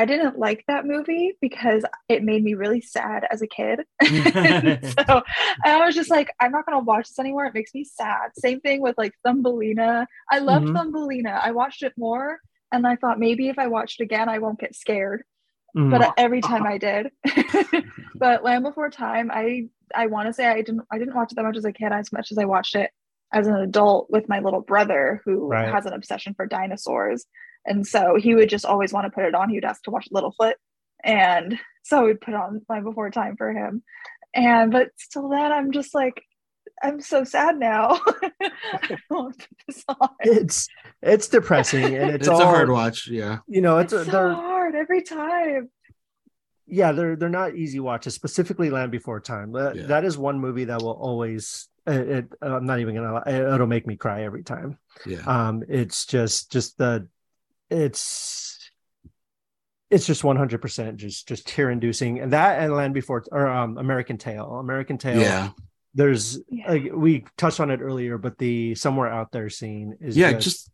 I 0.00 0.04
didn't 0.04 0.38
like 0.38 0.62
that 0.68 0.86
movie 0.86 1.32
because 1.40 1.84
it 2.08 2.22
made 2.22 2.44
me 2.44 2.54
really 2.54 2.80
sad 2.80 3.26
as 3.32 3.42
a 3.42 3.48
kid. 3.48 3.80
so 4.04 5.22
I 5.64 5.84
was 5.84 5.96
just 5.96 6.08
like, 6.08 6.32
I'm 6.40 6.52
not 6.52 6.64
gonna 6.64 6.78
watch 6.78 7.08
this 7.08 7.18
anymore. 7.18 7.46
It 7.46 7.54
makes 7.54 7.74
me 7.74 7.82
sad. 7.82 8.30
Same 8.36 8.60
thing 8.60 8.80
with 8.80 8.96
like 8.96 9.12
Thumbelina. 9.26 10.06
I 10.30 10.38
loved 10.38 10.66
mm-hmm. 10.66 10.76
Thumbelina. 10.76 11.40
I 11.42 11.50
watched 11.50 11.82
it 11.82 11.92
more 11.98 12.38
and 12.70 12.86
I 12.86 12.94
thought 12.94 13.18
maybe 13.18 13.48
if 13.48 13.58
I 13.58 13.66
watched 13.66 14.00
it 14.00 14.04
again, 14.04 14.28
I 14.28 14.38
won't 14.38 14.60
get 14.60 14.76
scared. 14.76 15.24
Mm-hmm. 15.76 15.90
But 15.90 16.14
every 16.16 16.40
time 16.40 16.64
I 16.64 16.78
did. 16.78 17.10
but 18.14 18.44
Land 18.44 18.62
Before 18.62 18.90
Time, 18.90 19.32
I 19.32 19.68
I 19.92 20.06
want 20.06 20.28
to 20.28 20.32
say 20.32 20.46
I 20.46 20.62
didn't 20.62 20.82
I 20.92 20.98
didn't 20.98 21.16
watch 21.16 21.32
it 21.32 21.34
that 21.34 21.44
much 21.44 21.56
as 21.56 21.64
a 21.64 21.72
kid 21.72 21.90
as 21.90 22.12
much 22.12 22.30
as 22.30 22.38
I 22.38 22.44
watched 22.44 22.76
it 22.76 22.92
as 23.32 23.46
an 23.46 23.56
adult 23.56 24.08
with 24.10 24.28
my 24.28 24.40
little 24.40 24.60
brother 24.62 25.22
who 25.24 25.48
right. 25.48 25.72
has 25.72 25.86
an 25.86 25.92
obsession 25.92 26.34
for 26.34 26.46
dinosaurs 26.46 27.26
and 27.68 27.86
so 27.86 28.16
he 28.16 28.34
would 28.34 28.48
just 28.48 28.64
always 28.64 28.92
want 28.92 29.04
to 29.04 29.10
put 29.10 29.24
it 29.24 29.34
on. 29.34 29.50
He 29.50 29.56
would 29.56 29.64
ask 29.64 29.82
to 29.84 29.90
watch 29.90 30.08
Littlefoot. 30.12 30.54
And 31.04 31.58
so 31.82 32.06
we'd 32.06 32.20
put 32.20 32.34
on 32.34 32.62
Land 32.68 32.84
Before 32.84 33.10
Time 33.10 33.36
for 33.36 33.52
him. 33.52 33.82
And 34.34 34.72
but 34.72 34.88
still 34.96 35.28
then 35.28 35.52
I'm 35.52 35.72
just 35.72 35.94
like, 35.94 36.22
I'm 36.82 37.00
so 37.00 37.24
sad 37.24 37.58
now. 37.58 38.00
it's 40.20 40.68
it's 41.02 41.28
depressing 41.28 41.84
and 41.84 42.10
it's, 42.14 42.26
it's 42.26 42.28
all, 42.28 42.42
a 42.42 42.46
hard 42.46 42.70
watch. 42.70 43.08
Yeah, 43.08 43.38
you 43.46 43.60
know, 43.60 43.78
it's, 43.78 43.92
it's 43.92 44.08
a, 44.08 44.10
so 44.10 44.34
hard 44.34 44.74
every 44.74 45.02
time. 45.02 45.70
Yeah, 46.66 46.92
they're 46.92 47.16
they're 47.16 47.28
not 47.28 47.54
easy 47.54 47.80
watches. 47.80 48.14
Specifically, 48.14 48.70
Land 48.70 48.92
Before 48.92 49.20
Time. 49.20 49.52
That, 49.52 49.76
yeah. 49.76 49.86
that 49.86 50.04
is 50.04 50.18
one 50.18 50.38
movie 50.38 50.64
that 50.64 50.82
will 50.82 50.92
always. 50.92 51.68
It, 51.88 52.08
it, 52.08 52.32
I'm 52.42 52.66
not 52.66 52.80
even 52.80 52.94
gonna. 52.94 53.22
It'll 53.26 53.66
make 53.66 53.86
me 53.86 53.96
cry 53.96 54.22
every 54.22 54.44
time. 54.44 54.78
Yeah. 55.06 55.22
Um. 55.26 55.64
It's 55.68 56.06
just 56.06 56.52
just 56.52 56.78
the 56.78 57.08
it's 57.70 58.70
it's 59.90 60.06
just 60.06 60.22
100% 60.22 60.96
just 60.96 61.28
just 61.28 61.46
tear 61.46 61.70
inducing 61.70 62.20
and 62.20 62.32
that 62.32 62.60
and 62.60 62.74
land 62.74 62.94
before 62.94 63.24
or 63.32 63.46
um 63.46 63.78
american 63.78 64.18
tail 64.18 64.58
american 64.58 64.98
tail 64.98 65.20
yeah 65.20 65.50
there's 65.94 66.40
yeah. 66.50 66.70
Like, 66.70 66.90
we 66.94 67.24
touched 67.36 67.60
on 67.60 67.70
it 67.70 67.80
earlier 67.80 68.18
but 68.18 68.38
the 68.38 68.74
somewhere 68.74 69.08
out 69.08 69.32
there 69.32 69.48
scene 69.48 69.96
is 70.00 70.16
yeah 70.16 70.32
just, 70.32 70.44
just 70.44 70.70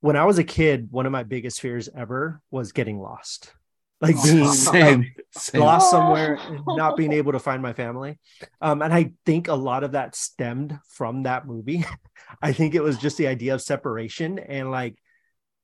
when 0.00 0.16
i 0.16 0.24
was 0.24 0.38
a 0.38 0.44
kid 0.44 0.88
one 0.90 1.06
of 1.06 1.12
my 1.12 1.22
biggest 1.22 1.60
fears 1.60 1.88
ever 1.94 2.40
was 2.50 2.72
getting 2.72 2.98
lost 2.98 3.52
like 4.00 4.16
oh, 4.18 4.22
being 4.22 4.52
same, 4.52 5.06
same. 5.32 5.60
lost 5.60 5.90
somewhere 5.90 6.38
and 6.42 6.60
not 6.68 6.96
being 6.96 7.12
able 7.12 7.32
to 7.32 7.38
find 7.38 7.62
my 7.62 7.72
family 7.72 8.18
um 8.60 8.82
and 8.82 8.92
i 8.92 9.12
think 9.26 9.48
a 9.48 9.54
lot 9.54 9.84
of 9.84 9.92
that 9.92 10.14
stemmed 10.14 10.78
from 10.88 11.24
that 11.24 11.46
movie 11.46 11.84
i 12.42 12.52
think 12.52 12.74
it 12.74 12.82
was 12.82 12.98
just 12.98 13.16
the 13.18 13.26
idea 13.26 13.54
of 13.54 13.62
separation 13.62 14.38
and 14.38 14.70
like 14.70 14.96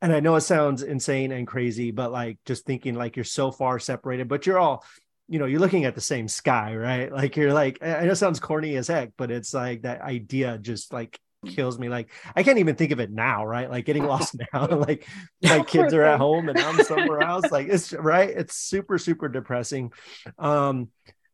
and 0.03 0.13
I 0.13 0.21
know 0.21 0.37
it 0.37 0.43
sounds 0.43 0.83
insane 0.83 1.33
and 1.33 1.47
crazy, 1.47 1.91
but 1.91 2.13
like 2.13 2.39
just 2.45 2.67
thinking 2.67 2.95
like 2.95 3.17
you're 3.17 3.25
so 3.25 3.51
far 3.51 3.79
separated, 3.79 4.29
but 4.29 4.47
you're 4.47 4.59
all, 4.59 4.85
you 5.29 5.39
know, 5.39 5.47
you're 5.47 5.61
looking 5.61 5.85
at 5.85 5.95
the 5.95 6.01
same 6.01 6.29
sky, 6.29 6.77
right? 6.77 7.11
Like 7.11 7.37
you're 7.37 7.53
like, 7.53 7.79
I 7.83 8.05
know 8.05 8.13
it 8.13 8.17
sounds 8.17 8.41
corny 8.41 8.77
as 8.77 8.89
heck, 8.89 9.13
but 9.17 9.31
it's 9.31 9.55
like 9.55 9.83
that 9.83 10.03
idea 10.03 10.59
just 10.59 10.93
like 10.93 11.19
kills 11.47 11.79
me. 11.79 11.89
Like 11.89 12.11
I 12.35 12.43
can't 12.43 12.59
even 12.59 12.77
think 12.77 12.93
of 12.93 13.01
it 13.01 13.11
now, 13.11 13.45
right? 13.45 13.71
Like 13.71 13.85
getting 13.85 14.05
lost 14.05 14.37
now, 14.53 14.67
like 14.77 15.07
my 15.43 15.63
kids 15.63 15.95
are 15.95 16.03
at 16.03 16.19
home 16.19 16.49
and 16.49 16.59
I'm 16.59 16.83
somewhere 16.85 17.23
else. 17.23 17.51
Like 17.51 17.69
it's 17.69 17.93
right. 17.93 18.31
It's 18.31 18.57
super, 18.57 18.99
super 18.99 19.29
depressing. 19.29 19.93
Um, 20.39 20.89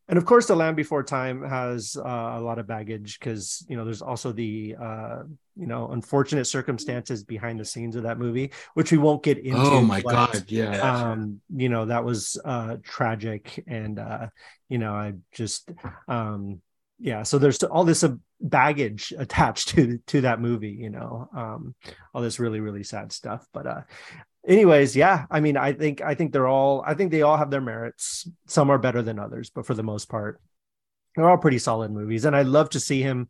and 0.09 0.19
of 0.19 0.27
course 0.27 0.47
the 0.47 0.57
land 0.57 0.77
before 0.77 1.03
time 1.03 1.43
has 1.43 1.97
uh, 1.97 2.35
a 2.37 2.41
lot 2.41 2.59
of 2.59 2.67
baggage 2.67 3.19
because 3.19 3.65
you 3.69 3.77
know 3.77 3.85
there's 3.85 4.03
also 4.03 4.33
the 4.33 4.77
uh, 4.81 5.23
you 5.57 5.67
know 5.67 5.91
unfortunate 5.93 6.45
circumstances 6.45 7.25
behind 7.25 7.59
the 7.59 7.65
scenes 7.65 7.97
of 7.97 8.03
that 8.03 8.19
movie 8.19 8.53
which 8.75 8.91
we 8.91 8.99
won't 8.99 9.23
get 9.23 9.39
into 9.39 9.59
oh 9.59 9.81
my 9.81 10.03
but, 10.03 10.13
god 10.13 10.45
yeah 10.49 11.11
um 11.13 11.41
you 11.55 11.69
know 11.69 11.87
that 11.87 12.05
was 12.05 12.39
uh 12.45 12.77
tragic 12.83 13.63
and 13.67 13.99
uh 13.99 14.27
you 14.69 14.79
know 14.79 14.93
i 14.93 15.13
just 15.33 15.71
um 16.09 16.61
yeah 17.03 17.25
so 17.25 17.37
there's 17.37 17.63
all 17.65 17.85
this 17.85 18.05
uh, 18.05 18.15
baggage 18.41 19.13
attached 19.19 19.69
to 19.69 19.99
to 20.07 20.21
that 20.23 20.41
movie 20.41 20.71
you 20.71 20.89
know 20.89 21.29
um 21.37 21.75
all 22.15 22.23
this 22.23 22.39
really 22.39 22.61
really 22.61 22.85
sad 22.85 23.13
stuff 23.13 23.47
but 23.53 23.67
uh 23.67 23.81
anyways 24.47 24.95
yeah 24.97 25.27
i 25.31 25.41
mean 25.41 25.57
i 25.57 25.73
think 25.73 26.01
i 26.01 26.15
think 26.15 26.33
they're 26.33 26.49
all 26.49 26.83
i 26.87 26.95
think 26.95 27.11
they 27.11 27.23
all 27.23 27.37
have 27.37 27.51
their 27.51 27.61
merits. 27.61 28.29
Some 28.47 28.71
are 28.71 28.79
better 28.79 29.03
than 29.03 29.19
others 29.19 29.51
but 29.51 29.67
for 29.67 29.75
the 29.75 29.83
most 29.83 30.09
part 30.09 30.41
they're 31.15 31.29
all 31.29 31.39
pretty 31.39 31.59
solid 31.59 31.91
movies 31.91 32.25
and 32.25 32.35
i'd 32.35 32.47
love 32.47 32.71
to 32.71 32.81
see 32.81 33.03
him 33.03 33.29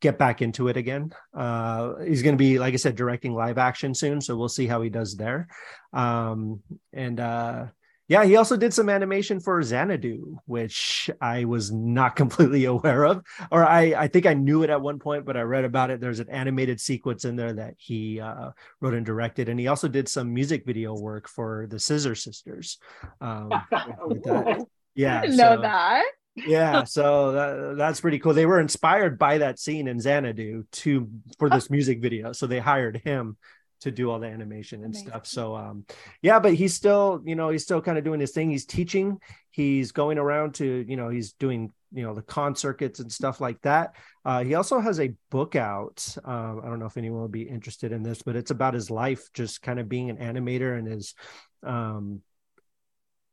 get 0.00 0.18
back 0.18 0.42
into 0.42 0.68
it 0.68 0.76
again. 0.76 1.14
Uh 1.34 1.94
he's 2.04 2.22
going 2.22 2.34
to 2.34 2.38
be 2.38 2.58
like 2.58 2.74
i 2.74 2.76
said 2.76 2.94
directing 2.94 3.32
live 3.32 3.56
action 3.56 3.94
soon 3.94 4.20
so 4.20 4.36
we'll 4.36 4.50
see 4.50 4.66
how 4.66 4.82
he 4.82 4.90
does 4.90 5.16
there. 5.16 5.48
Um 5.94 6.60
and 6.92 7.18
uh 7.18 7.66
yeah, 8.06 8.24
he 8.24 8.36
also 8.36 8.56
did 8.56 8.74
some 8.74 8.90
animation 8.90 9.40
for 9.40 9.62
Xanadu, 9.62 10.36
which 10.44 11.08
I 11.20 11.44
was 11.44 11.72
not 11.72 12.16
completely 12.16 12.66
aware 12.66 13.04
of, 13.04 13.24
or 13.50 13.64
I, 13.64 13.94
I 13.96 14.08
think 14.08 14.26
I 14.26 14.34
knew 14.34 14.62
it 14.62 14.70
at 14.70 14.80
one 14.80 14.98
point, 14.98 15.24
but 15.24 15.36
I 15.36 15.42
read 15.42 15.64
about 15.64 15.90
it. 15.90 16.00
There's 16.00 16.20
an 16.20 16.28
animated 16.28 16.80
sequence 16.80 17.24
in 17.24 17.36
there 17.36 17.54
that 17.54 17.74
he 17.78 18.20
uh, 18.20 18.50
wrote 18.80 18.94
and 18.94 19.06
directed, 19.06 19.48
and 19.48 19.58
he 19.58 19.68
also 19.68 19.88
did 19.88 20.08
some 20.08 20.34
music 20.34 20.66
video 20.66 20.94
work 20.94 21.28
for 21.28 21.66
the 21.70 21.80
Scissor 21.80 22.14
Sisters. 22.14 22.78
Um, 23.20 23.50
yeah, 24.94 25.22
I 25.22 25.26
know 25.26 25.56
so, 25.56 25.60
that. 25.62 26.04
yeah, 26.36 26.84
so 26.84 27.32
that, 27.32 27.76
that's 27.78 28.02
pretty 28.02 28.18
cool. 28.18 28.34
They 28.34 28.46
were 28.46 28.60
inspired 28.60 29.18
by 29.18 29.38
that 29.38 29.58
scene 29.58 29.88
in 29.88 29.98
Xanadu 29.98 30.64
to 30.72 31.08
for 31.38 31.48
this 31.48 31.70
music 31.70 32.02
video, 32.02 32.32
so 32.32 32.46
they 32.46 32.58
hired 32.58 32.98
him 32.98 33.38
to 33.80 33.90
do 33.90 34.10
all 34.10 34.18
the 34.18 34.26
animation 34.26 34.82
and 34.84 34.94
Amazing. 34.94 35.08
stuff. 35.08 35.26
So 35.26 35.54
um 35.54 35.84
yeah, 36.22 36.38
but 36.38 36.54
he's 36.54 36.74
still, 36.74 37.22
you 37.24 37.34
know, 37.34 37.50
he's 37.50 37.62
still 37.62 37.80
kind 37.80 37.98
of 37.98 38.04
doing 38.04 38.20
his 38.20 38.32
thing. 38.32 38.50
He's 38.50 38.66
teaching, 38.66 39.18
he's 39.50 39.92
going 39.92 40.18
around 40.18 40.54
to, 40.54 40.84
you 40.88 40.96
know, 40.96 41.08
he's 41.08 41.32
doing, 41.32 41.72
you 41.92 42.02
know, 42.02 42.14
the 42.14 42.22
con 42.22 42.56
circuits 42.56 43.00
and 43.00 43.12
stuff 43.12 43.40
like 43.40 43.60
that. 43.62 43.94
Uh 44.24 44.42
he 44.44 44.54
also 44.54 44.80
has 44.80 45.00
a 45.00 45.14
book 45.30 45.56
out. 45.56 46.06
Um, 46.24 46.60
I 46.64 46.68
don't 46.68 46.78
know 46.78 46.86
if 46.86 46.96
anyone 46.96 47.20
will 47.20 47.28
be 47.28 47.42
interested 47.42 47.92
in 47.92 48.02
this, 48.02 48.22
but 48.22 48.36
it's 48.36 48.50
about 48.50 48.74
his 48.74 48.90
life 48.90 49.28
just 49.32 49.62
kind 49.62 49.78
of 49.78 49.88
being 49.88 50.10
an 50.10 50.16
animator 50.18 50.78
and 50.78 50.86
his 50.88 51.14
um 51.62 52.20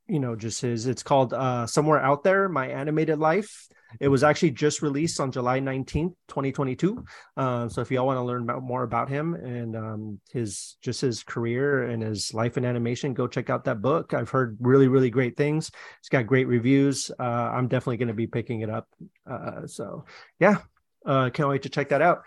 you 0.07 0.19
know 0.19 0.35
just 0.35 0.61
his 0.61 0.88
it's 0.88 1.03
called 1.03 1.34
uh 1.34 1.65
somewhere 1.68 1.99
out 1.99 2.23
there 2.23 2.49
my 2.49 2.68
animated 2.68 3.19
life 3.19 3.68
it 3.99 4.07
was 4.07 4.23
actually 4.23 4.51
just 4.51 4.81
released 4.81 5.19
on 5.19 5.31
July 5.31 5.59
19th, 5.59 6.13
2022. 6.27 7.03
Uh, 7.38 7.68
so 7.68 7.81
if 7.81 7.91
y'all 7.91 8.05
want 8.05 8.18
to 8.18 8.23
learn 8.23 8.43
about, 8.43 8.63
more 8.63 8.84
about 8.84 9.09
him 9.09 9.34
and 9.34 9.76
um, 9.76 10.19
his 10.31 10.77
just 10.81 11.01
his 11.01 11.23
career 11.23 11.84
and 11.84 12.01
his 12.01 12.34
life 12.34 12.57
in 12.57 12.65
animation, 12.65 13.13
go 13.13 13.27
check 13.27 13.49
out 13.49 13.65
that 13.65 13.81
book. 13.81 14.13
I've 14.13 14.30
heard 14.30 14.57
really, 14.59 14.88
really 14.88 15.09
great 15.09 15.38
things. 15.38 15.72
It's 15.99 16.09
got 16.09 16.27
great 16.27 16.47
reviews. 16.47 17.11
Uh, 17.19 17.23
I'm 17.23 17.68
definitely 17.68 17.97
going 17.97 18.07
to 18.07 18.13
be 18.13 18.27
picking 18.27 18.61
it 18.61 18.69
up. 18.69 18.88
Uh, 19.30 19.68
so 19.68 20.05
yeah, 20.39 20.57
uh, 21.05 21.30
can't 21.30 21.49
wait 21.49 21.63
to 21.63 21.69
check 21.69 21.89
that 21.89 22.01
out. 22.01 22.23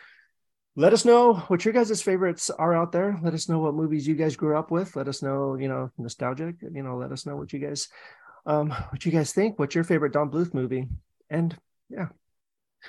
Let 0.76 0.92
us 0.92 1.04
know 1.04 1.34
what 1.34 1.64
your 1.64 1.72
guys' 1.72 2.02
favorites 2.02 2.50
are 2.50 2.74
out 2.74 2.90
there. 2.90 3.16
Let 3.22 3.32
us 3.32 3.48
know 3.48 3.60
what 3.60 3.74
movies 3.74 4.08
you 4.08 4.16
guys 4.16 4.34
grew 4.34 4.58
up 4.58 4.72
with. 4.72 4.96
Let 4.96 5.06
us 5.06 5.22
know, 5.22 5.54
you 5.54 5.68
know, 5.68 5.90
nostalgic. 5.98 6.56
You 6.62 6.82
know, 6.82 6.96
let 6.96 7.12
us 7.12 7.26
know 7.26 7.36
what 7.36 7.52
you 7.52 7.60
guys 7.60 7.88
um 8.46 8.70
what 8.90 9.04
you 9.04 9.12
guys 9.12 9.32
think 9.32 9.58
what's 9.58 9.74
your 9.74 9.84
favorite 9.84 10.12
don 10.12 10.30
bluth 10.30 10.52
movie 10.52 10.86
and 11.30 11.56
yeah 11.88 12.08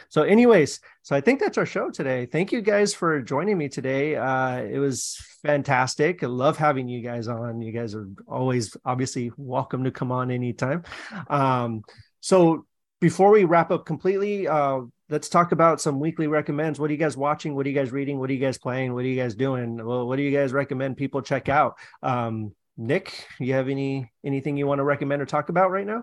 so 0.09 0.23
anyways 0.23 0.79
so 1.03 1.15
i 1.15 1.21
think 1.21 1.39
that's 1.39 1.57
our 1.57 1.65
show 1.65 1.89
today 1.89 2.25
thank 2.25 2.51
you 2.51 2.61
guys 2.61 2.93
for 2.93 3.21
joining 3.21 3.57
me 3.57 3.69
today 3.69 4.15
uh 4.15 4.57
it 4.57 4.79
was 4.79 5.17
fantastic. 5.45 6.23
I 6.23 6.27
love 6.27 6.57
having 6.57 6.89
you 6.89 7.01
guys 7.01 7.27
on. 7.27 7.61
You 7.61 7.71
guys 7.71 7.93
are 7.95 8.07
always 8.27 8.75
obviously 8.83 9.31
welcome 9.37 9.83
to 9.83 9.91
come 9.91 10.11
on 10.11 10.31
anytime. 10.31 10.83
Um, 11.29 11.83
so 12.19 12.65
before 12.99 13.31
we 13.31 13.43
wrap 13.43 13.71
up 13.71 13.85
completely, 13.85 14.47
uh, 14.47 14.81
let's 15.09 15.29
talk 15.29 15.51
about 15.51 15.79
some 15.79 15.99
weekly 15.99 16.27
recommends. 16.27 16.79
What 16.79 16.89
are 16.89 16.93
you 16.93 16.99
guys 16.99 17.15
watching? 17.15 17.55
What 17.55 17.65
are 17.65 17.69
you 17.69 17.75
guys 17.75 17.91
reading? 17.91 18.19
What 18.19 18.29
are 18.29 18.33
you 18.33 18.39
guys 18.39 18.57
playing? 18.57 18.93
What 18.93 19.05
are 19.05 19.07
you 19.07 19.21
guys 19.21 19.35
doing? 19.35 19.77
Well, 19.83 20.07
what 20.07 20.15
do 20.15 20.23
you 20.23 20.35
guys 20.35 20.51
recommend 20.51 20.97
people 20.97 21.21
check 21.21 21.47
out? 21.47 21.75
Um, 22.01 22.55
Nick, 22.75 23.27
you 23.39 23.53
have 23.53 23.69
any 23.69 24.11
anything 24.25 24.57
you 24.57 24.67
want 24.67 24.79
to 24.79 24.83
recommend 24.83 25.21
or 25.21 25.25
talk 25.25 25.49
about 25.49 25.71
right 25.71 25.85
now? 25.85 26.01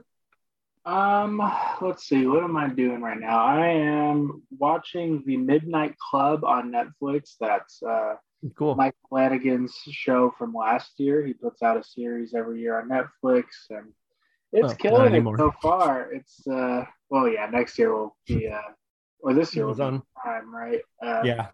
Um, 0.84 1.40
let's 1.80 2.08
see. 2.08 2.26
What 2.26 2.42
am 2.42 2.56
I 2.56 2.68
doing 2.68 3.00
right 3.00 3.18
now? 3.18 3.38
I 3.38 3.66
am 3.68 4.42
watching 4.58 5.22
the 5.26 5.36
Midnight 5.36 5.96
Club 5.98 6.44
on 6.44 6.72
Netflix. 6.72 7.34
That's 7.38 7.82
uh, 7.82 8.14
cool. 8.56 8.74
Mike 8.74 8.96
Flanagan's 9.08 9.74
show 9.90 10.34
from 10.36 10.52
last 10.52 10.92
year. 10.98 11.24
He 11.24 11.34
puts 11.34 11.62
out 11.62 11.76
a 11.76 11.84
series 11.84 12.34
every 12.34 12.60
year 12.60 12.80
on 12.80 12.88
Netflix, 12.88 13.44
and 13.70 13.92
it's 14.52 14.72
oh, 14.72 14.76
killing 14.76 15.14
it 15.14 15.38
so 15.38 15.52
far. 15.62 16.12
It's 16.12 16.44
uh, 16.48 16.84
well, 17.10 17.28
yeah. 17.28 17.46
Next 17.46 17.78
year 17.78 17.94
will 17.94 18.16
be 18.26 18.48
uh, 18.48 18.60
or 19.20 19.34
this 19.34 19.54
year 19.54 19.66
will 19.66 19.74
be 19.74 19.82
on 19.82 20.02
Prime, 20.16 20.52
right? 20.52 20.80
Uh, 21.04 21.22
yeah. 21.24 21.48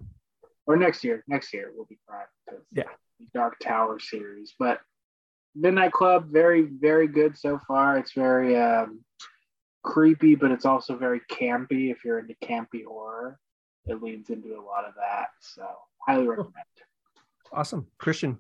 Or 0.67 0.77
next 0.77 1.05
year. 1.05 1.23
Next 1.29 1.53
year 1.53 1.71
will 1.77 1.87
be 1.87 1.99
Prime. 2.07 2.27
Yeah. 2.73 2.85
Dark 3.35 3.59
Tower 3.61 3.99
series, 3.99 4.55
but 4.59 4.81
Midnight 5.59 5.93
Club, 5.93 6.29
very, 6.31 6.63
very 6.63 7.09
good 7.09 7.37
so 7.37 7.59
far. 7.67 7.99
It's 7.99 8.13
very 8.13 8.57
um, 8.57 9.01
creepy, 9.83 10.35
but 10.35 10.51
it's 10.51 10.65
also 10.65 10.97
very 10.97 11.21
campy. 11.31 11.91
If 11.91 12.05
you're 12.05 12.19
into 12.19 12.35
campy 12.43 12.85
horror, 12.87 13.39
it 13.87 14.03
leans 14.03 14.31
into 14.31 14.55
a 14.55 14.63
lot 14.63 14.85
of 14.85 14.95
that. 14.95 15.29
So, 15.41 15.67
highly 16.07 16.29
recommend. 16.29 16.55
Awesome, 17.53 17.87
Christian. 17.99 18.39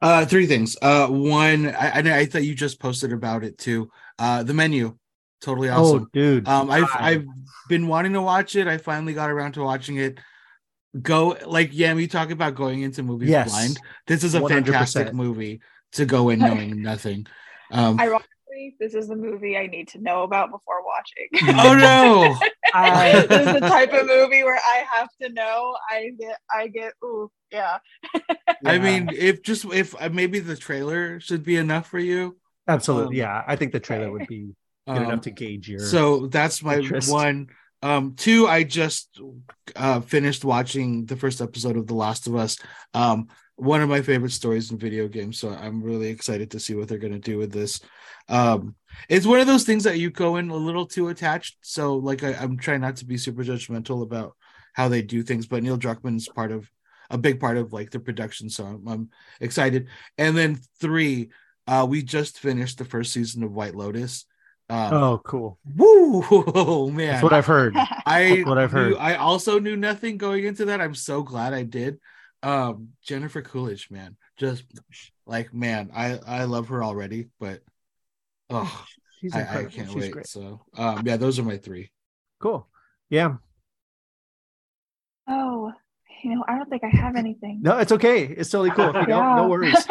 Uh, 0.00 0.24
three 0.24 0.46
things. 0.46 0.78
Uh, 0.80 1.08
one, 1.08 1.74
I, 1.74 2.20
I 2.20 2.24
thought 2.24 2.44
you 2.44 2.54
just 2.54 2.80
posted 2.80 3.12
about 3.12 3.44
it 3.44 3.58
too. 3.58 3.90
Uh, 4.18 4.42
the 4.42 4.54
menu, 4.54 4.96
totally 5.42 5.68
oh, 5.68 5.82
awesome, 5.82 6.02
oh, 6.04 6.08
dude. 6.12 6.48
Um, 6.48 6.70
I've 6.70 6.88
I've 6.94 7.26
been 7.68 7.86
wanting 7.86 8.14
to 8.14 8.22
watch 8.22 8.56
it. 8.56 8.66
I 8.66 8.78
finally 8.78 9.12
got 9.12 9.30
around 9.30 9.52
to 9.52 9.62
watching 9.62 9.96
it. 9.96 10.18
Go 11.02 11.36
like 11.44 11.70
yeah, 11.72 11.92
we 11.94 12.06
talk 12.06 12.30
about 12.30 12.54
going 12.54 12.82
into 12.82 13.02
movies 13.02 13.28
yes. 13.28 13.50
blind. 13.50 13.78
This 14.06 14.24
is 14.24 14.34
a 14.34 14.40
100%. 14.40 14.48
fantastic 14.48 15.12
movie 15.12 15.60
to 15.92 16.06
go 16.06 16.28
in 16.28 16.38
knowing 16.38 16.82
nothing. 16.82 17.26
Um, 17.72 18.00
Ironically, 18.00 18.76
this 18.78 18.94
is 18.94 19.08
the 19.08 19.16
movie 19.16 19.56
I 19.56 19.66
need 19.66 19.88
to 19.88 20.00
know 20.00 20.22
about 20.22 20.50
before 20.50 20.82
watching. 20.84 21.58
oh 21.58 21.74
no! 21.80 22.36
I, 22.74 23.26
this 23.26 23.46
is 23.46 23.54
the 23.54 23.60
type 23.68 23.92
of 23.92 24.06
movie 24.06 24.44
where 24.44 24.58
I 24.58 24.84
have 24.92 25.08
to 25.22 25.28
know. 25.30 25.76
I 25.88 26.10
get, 26.18 26.38
I 26.52 26.68
get, 26.68 26.92
ooh, 27.04 27.30
yeah. 27.50 27.78
I 28.64 28.78
mean, 28.78 29.10
if 29.12 29.42
just 29.42 29.64
if 29.66 30.00
uh, 30.00 30.08
maybe 30.10 30.40
the 30.40 30.56
trailer 30.56 31.20
should 31.20 31.44
be 31.44 31.56
enough 31.56 31.86
for 31.86 31.98
you. 31.98 32.36
Absolutely, 32.68 33.22
um, 33.22 33.28
yeah. 33.28 33.42
I 33.46 33.56
think 33.56 33.72
the 33.72 33.80
trailer 33.80 34.10
would 34.10 34.26
be 34.26 34.54
good 34.86 34.96
um, 34.96 35.04
enough 35.04 35.22
to 35.22 35.30
gauge 35.30 35.68
your. 35.68 35.80
So 35.80 36.26
that's 36.26 36.62
my 36.62 36.76
interest. 36.76 37.12
one. 37.12 37.48
Um, 37.82 38.14
two, 38.14 38.46
I 38.46 38.64
just 38.64 39.18
uh, 39.74 40.00
finished 40.00 40.44
watching 40.44 41.06
the 41.06 41.16
first 41.16 41.40
episode 41.40 41.78
of 41.78 41.86
The 41.86 41.94
Last 41.94 42.26
of 42.26 42.36
Us. 42.36 42.58
Um, 42.92 43.28
one 43.60 43.82
of 43.82 43.90
my 43.90 44.00
favorite 44.00 44.32
stories 44.32 44.70
in 44.70 44.78
video 44.78 45.06
games. 45.06 45.38
So 45.38 45.50
I'm 45.50 45.82
really 45.82 46.08
excited 46.08 46.50
to 46.52 46.60
see 46.60 46.74
what 46.74 46.88
they're 46.88 46.98
going 46.98 47.12
to 47.12 47.18
do 47.18 47.36
with 47.36 47.52
this. 47.52 47.80
Um, 48.28 48.74
it's 49.08 49.26
one 49.26 49.40
of 49.40 49.46
those 49.46 49.64
things 49.64 49.84
that 49.84 49.98
you 49.98 50.10
go 50.10 50.36
in 50.36 50.48
a 50.48 50.56
little 50.56 50.86
too 50.86 51.08
attached. 51.08 51.58
So 51.60 51.96
like 51.96 52.24
I, 52.24 52.32
am 52.42 52.56
trying 52.56 52.80
not 52.80 52.96
to 52.96 53.04
be 53.04 53.18
super 53.18 53.44
judgmental 53.44 54.02
about 54.02 54.34
how 54.72 54.88
they 54.88 55.02
do 55.02 55.22
things, 55.22 55.46
but 55.46 55.62
Neil 55.62 55.76
Druckmann's 55.76 56.28
part 56.28 56.52
of 56.52 56.70
a 57.10 57.18
big 57.18 57.38
part 57.38 57.58
of 57.58 57.72
like 57.72 57.90
the 57.90 58.00
production. 58.00 58.48
So 58.48 58.64
I'm, 58.64 58.88
I'm 58.88 59.10
excited. 59.40 59.88
And 60.16 60.36
then 60.36 60.58
three, 60.80 61.30
uh, 61.66 61.86
we 61.88 62.02
just 62.02 62.38
finished 62.38 62.78
the 62.78 62.84
first 62.86 63.12
season 63.12 63.42
of 63.42 63.52
White 63.52 63.74
Lotus. 63.74 64.24
Um, 64.70 64.94
oh, 64.94 65.20
cool! 65.24 65.58
Woo, 65.76 66.24
oh, 66.30 66.88
man, 66.92 67.08
that's 67.08 67.24
what 67.24 67.32
I've 67.32 67.44
heard. 67.46 67.74
I 68.06 68.36
that's 68.36 68.46
what 68.46 68.56
I've 68.56 68.70
heard. 68.70 68.92
Knew, 68.92 68.98
I 68.98 69.16
also 69.16 69.58
knew 69.58 69.76
nothing 69.76 70.16
going 70.16 70.44
into 70.44 70.66
that. 70.66 70.80
I'm 70.80 70.94
so 70.94 71.24
glad 71.24 71.52
I 71.52 71.64
did 71.64 71.98
um 72.42 72.88
jennifer 73.02 73.42
coolidge 73.42 73.90
man 73.90 74.16
just 74.38 74.64
like 75.26 75.52
man 75.52 75.90
i 75.94 76.18
i 76.26 76.44
love 76.44 76.68
her 76.68 76.82
already 76.82 77.28
but 77.38 77.60
oh 78.48 78.86
She's 79.20 79.34
I, 79.34 79.40
I, 79.40 79.64
can't 79.64 79.88
She's 79.88 79.94
wait 79.94 80.12
great. 80.12 80.26
so 80.26 80.62
um 80.78 81.02
yeah 81.04 81.18
those 81.18 81.38
are 81.38 81.42
my 81.42 81.58
three. 81.58 81.90
Cool. 82.38 82.66
Yeah. 83.10 83.34
Oh 85.28 85.72
you 86.22 86.34
know 86.34 86.44
i 86.48 86.56
don't 86.56 86.68
think 86.70 86.82
i 86.84 86.88
have 86.88 87.16
anything. 87.16 87.60
No 87.60 87.78
it's 87.78 87.92
okay. 87.92 88.24
It's 88.24 88.48
totally 88.50 88.70
cool. 88.70 88.92
Yeah. 89.08 89.34
no, 89.34 89.36
no 89.36 89.48
worries. 89.48 89.86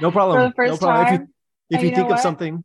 No 0.00 0.12
problem 0.12 0.38
For 0.40 0.48
the 0.48 0.54
first 0.54 0.80
no 0.80 0.86
problem. 0.86 1.06
Time, 1.06 1.28
if 1.68 1.82
you, 1.82 1.88
if 1.88 1.90
you 1.90 1.96
think 1.96 2.04
of 2.06 2.10
what? 2.10 2.20
something. 2.20 2.64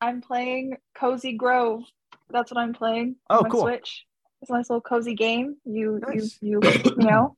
I'm 0.00 0.20
playing 0.20 0.76
cozy 0.96 1.32
grove. 1.32 1.82
That's 2.30 2.52
what 2.52 2.58
i'm 2.60 2.72
playing. 2.72 3.16
Oh 3.28 3.44
cool. 3.50 3.62
Switch. 3.62 4.04
It's 4.42 4.50
a 4.50 4.54
nice 4.54 4.70
little 4.70 4.80
cozy 4.80 5.14
game. 5.14 5.56
You 5.64 6.00
nice. 6.06 6.38
you 6.40 6.60
you 6.62 6.70
you 6.84 6.96
know 6.98 7.36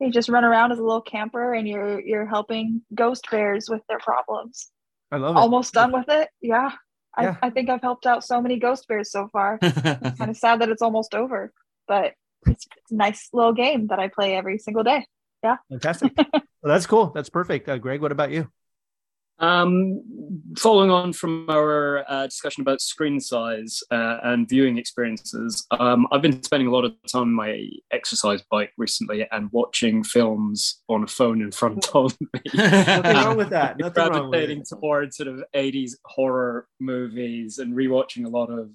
you 0.00 0.10
just 0.10 0.28
run 0.28 0.44
around 0.44 0.72
as 0.72 0.78
a 0.78 0.82
little 0.82 1.00
camper 1.00 1.54
and 1.54 1.66
you're 1.66 2.00
you're 2.00 2.26
helping 2.26 2.82
ghost 2.94 3.26
bears 3.30 3.68
with 3.68 3.82
their 3.88 3.98
problems. 3.98 4.70
I 5.10 5.16
love 5.16 5.36
it. 5.36 5.38
Almost 5.38 5.72
done 5.72 5.92
with 5.92 6.08
it. 6.08 6.28
Yeah. 6.40 6.72
yeah. 7.18 7.36
I, 7.42 7.46
I 7.46 7.50
think 7.50 7.70
I've 7.70 7.82
helped 7.82 8.06
out 8.06 8.24
so 8.24 8.40
many 8.40 8.58
ghost 8.58 8.86
bears 8.88 9.10
so 9.10 9.28
far. 9.32 9.58
it's 9.62 10.18
kind 10.18 10.30
of 10.30 10.36
sad 10.36 10.60
that 10.60 10.68
it's 10.68 10.82
almost 10.82 11.14
over, 11.14 11.52
but 11.86 12.14
it's, 12.46 12.66
it's, 12.76 12.92
a 12.92 12.94
nice 12.94 13.28
little 13.32 13.52
game 13.52 13.86
that 13.88 13.98
I 13.98 14.08
play 14.08 14.36
every 14.36 14.58
single 14.58 14.82
day. 14.82 15.06
Yeah. 15.42 15.56
Fantastic. 15.70 16.12
well, 16.32 16.42
that's 16.64 16.86
cool. 16.86 17.12
That's 17.14 17.30
perfect. 17.30 17.68
Uh, 17.68 17.78
Greg, 17.78 18.00
what 18.00 18.12
about 18.12 18.32
you? 18.32 18.50
Um, 19.38 20.00
following 20.56 20.90
on 20.90 21.12
from 21.12 21.46
our 21.50 22.10
uh, 22.10 22.26
discussion 22.26 22.62
about 22.62 22.80
screen 22.80 23.20
size 23.20 23.82
uh, 23.90 24.18
and 24.22 24.48
viewing 24.48 24.78
experiences, 24.78 25.66
um, 25.72 26.06
I've 26.10 26.22
been 26.22 26.42
spending 26.42 26.68
a 26.68 26.70
lot 26.70 26.84
of 26.84 26.94
time 27.10 27.22
on 27.22 27.32
my 27.34 27.68
exercise 27.90 28.42
bike 28.50 28.72
recently 28.78 29.26
and 29.30 29.50
watching 29.52 30.02
films 30.02 30.80
on 30.88 31.04
a 31.04 31.06
phone 31.06 31.42
in 31.42 31.52
front 31.52 31.94
of 31.94 32.16
me. 32.20 32.40
Nothing 32.54 33.16
wrong 33.16 33.36
with 33.36 33.50
that. 33.50 33.78
Nothing 33.78 34.02
wrong 34.04 34.12
with 34.12 34.30
gravitating 34.30 34.64
towards 34.66 35.16
sort 35.16 35.28
of 35.28 35.44
80s 35.54 35.92
horror 36.04 36.66
movies 36.80 37.58
and 37.58 37.74
rewatching 37.74 38.24
a 38.24 38.30
lot 38.30 38.50
of 38.50 38.70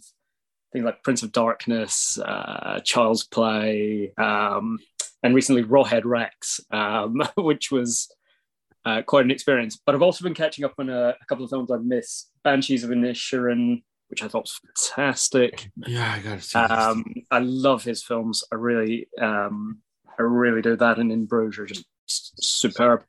things 0.72 0.86
like 0.86 1.04
Prince 1.04 1.24
of 1.24 1.32
Darkness, 1.32 2.20
uh, 2.20 2.80
Child's 2.84 3.26
Play, 3.26 4.14
um, 4.18 4.80
and 5.24 5.36
recently 5.36 5.64
Rawhead 5.64 6.06
Rex, 6.06 6.60
um, 6.72 7.22
which 7.36 7.72
was 7.72 8.12
uh, 8.86 9.02
quite 9.02 9.26
an 9.26 9.32
experience. 9.32 9.80
But 9.86 9.96
I've 9.96 10.02
also 10.02 10.24
been 10.24 10.34
catching 10.34 10.66
up 10.66 10.74
on 10.78 10.90
a, 10.90 11.10
a 11.10 11.26
couple 11.28 11.44
of 11.44 11.50
films 11.50 11.72
I've 11.72 11.84
missed. 11.84 12.32
Banshees 12.44 12.84
of 12.84 12.90
Inisherin, 12.90 13.84
which 14.10 14.24
I 14.24 14.28
thought 14.28 14.44
was 14.44 14.60
fantastic. 14.66 15.70
Yeah, 15.88 16.14
I 16.14 16.20
got 16.20 16.40
to 16.40 16.42
see. 16.42 16.60
um, 16.60 17.06
I 17.30 17.40
love 17.40 17.84
his 17.84 18.04
films. 18.04 18.44
I 18.52 18.56
really, 18.56 19.08
um, 19.20 19.80
I 20.18 20.24
really 20.24 20.62
do 20.62 20.76
that. 20.76 21.00
And 21.00 21.12
in 21.12 21.26
Bruges 21.26 21.60
are 21.60 21.66
just 21.66 21.86
superb. 22.42 23.04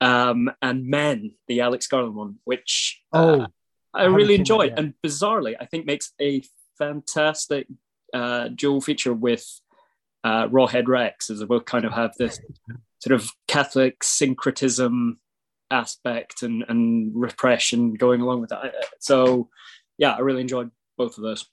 Um, 0.00 0.50
and 0.60 0.86
Men, 0.86 1.32
the 1.48 1.60
Alex 1.60 1.86
Garland 1.86 2.14
one, 2.14 2.36
which 2.44 3.02
uh, 3.12 3.18
oh, 3.18 3.46
I, 3.94 4.02
I 4.02 4.04
really 4.06 4.34
enjoyed, 4.34 4.74
and 4.76 4.92
bizarrely, 5.04 5.56
I 5.58 5.64
think 5.64 5.86
makes 5.86 6.12
a 6.20 6.42
fantastic 6.76 7.66
uh, 8.12 8.48
dual 8.48 8.82
feature 8.82 9.14
with 9.14 9.44
uh, 10.22 10.48
Rawhead 10.48 10.86
Rex, 10.86 11.30
as 11.30 11.38
they 11.38 11.46
both 11.46 11.64
kind 11.64 11.86
of 11.86 11.92
have 11.92 12.12
this 12.18 12.38
sort 12.98 13.20
of 13.20 13.30
Catholic 13.46 14.02
syncretism 14.02 15.18
aspect 15.70 16.42
and, 16.42 16.64
and 16.68 17.12
repression 17.14 17.94
going 17.94 18.20
along 18.20 18.40
with 18.40 18.50
that. 18.50 18.74
So, 19.00 19.48
yeah, 19.98 20.12
I 20.12 20.20
really 20.20 20.40
enjoyed 20.40 20.70
both 20.96 21.18
of 21.18 21.24
those. 21.24 21.46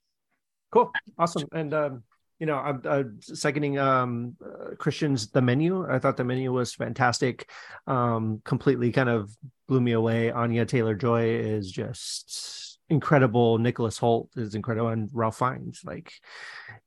Cool, 0.71 0.91
awesome, 1.17 1.47
and 1.51 1.73
um, 1.73 2.03
you 2.39 2.47
know, 2.47 2.57
I'm, 2.57 2.81
I'm 2.85 3.19
seconding 3.21 3.77
um, 3.77 4.35
uh, 4.43 4.75
Christian's 4.75 5.29
the 5.29 5.41
menu. 5.41 5.87
I 5.89 5.99
thought 5.99 6.17
the 6.17 6.23
menu 6.23 6.51
was 6.51 6.73
fantastic. 6.73 7.49
Um, 7.85 8.41
completely 8.43 8.91
kind 8.91 9.09
of 9.09 9.35
blew 9.67 9.79
me 9.79 9.91
away. 9.91 10.31
Anya 10.31 10.65
Taylor 10.65 10.95
Joy 10.95 11.25
is 11.25 11.71
just 11.71 12.79
incredible. 12.89 13.59
Nicholas 13.59 13.99
Hoult 13.99 14.35
is 14.35 14.55
incredible, 14.55 14.89
and 14.89 15.09
Ralph 15.13 15.37
Fiennes, 15.37 15.81
like 15.85 16.11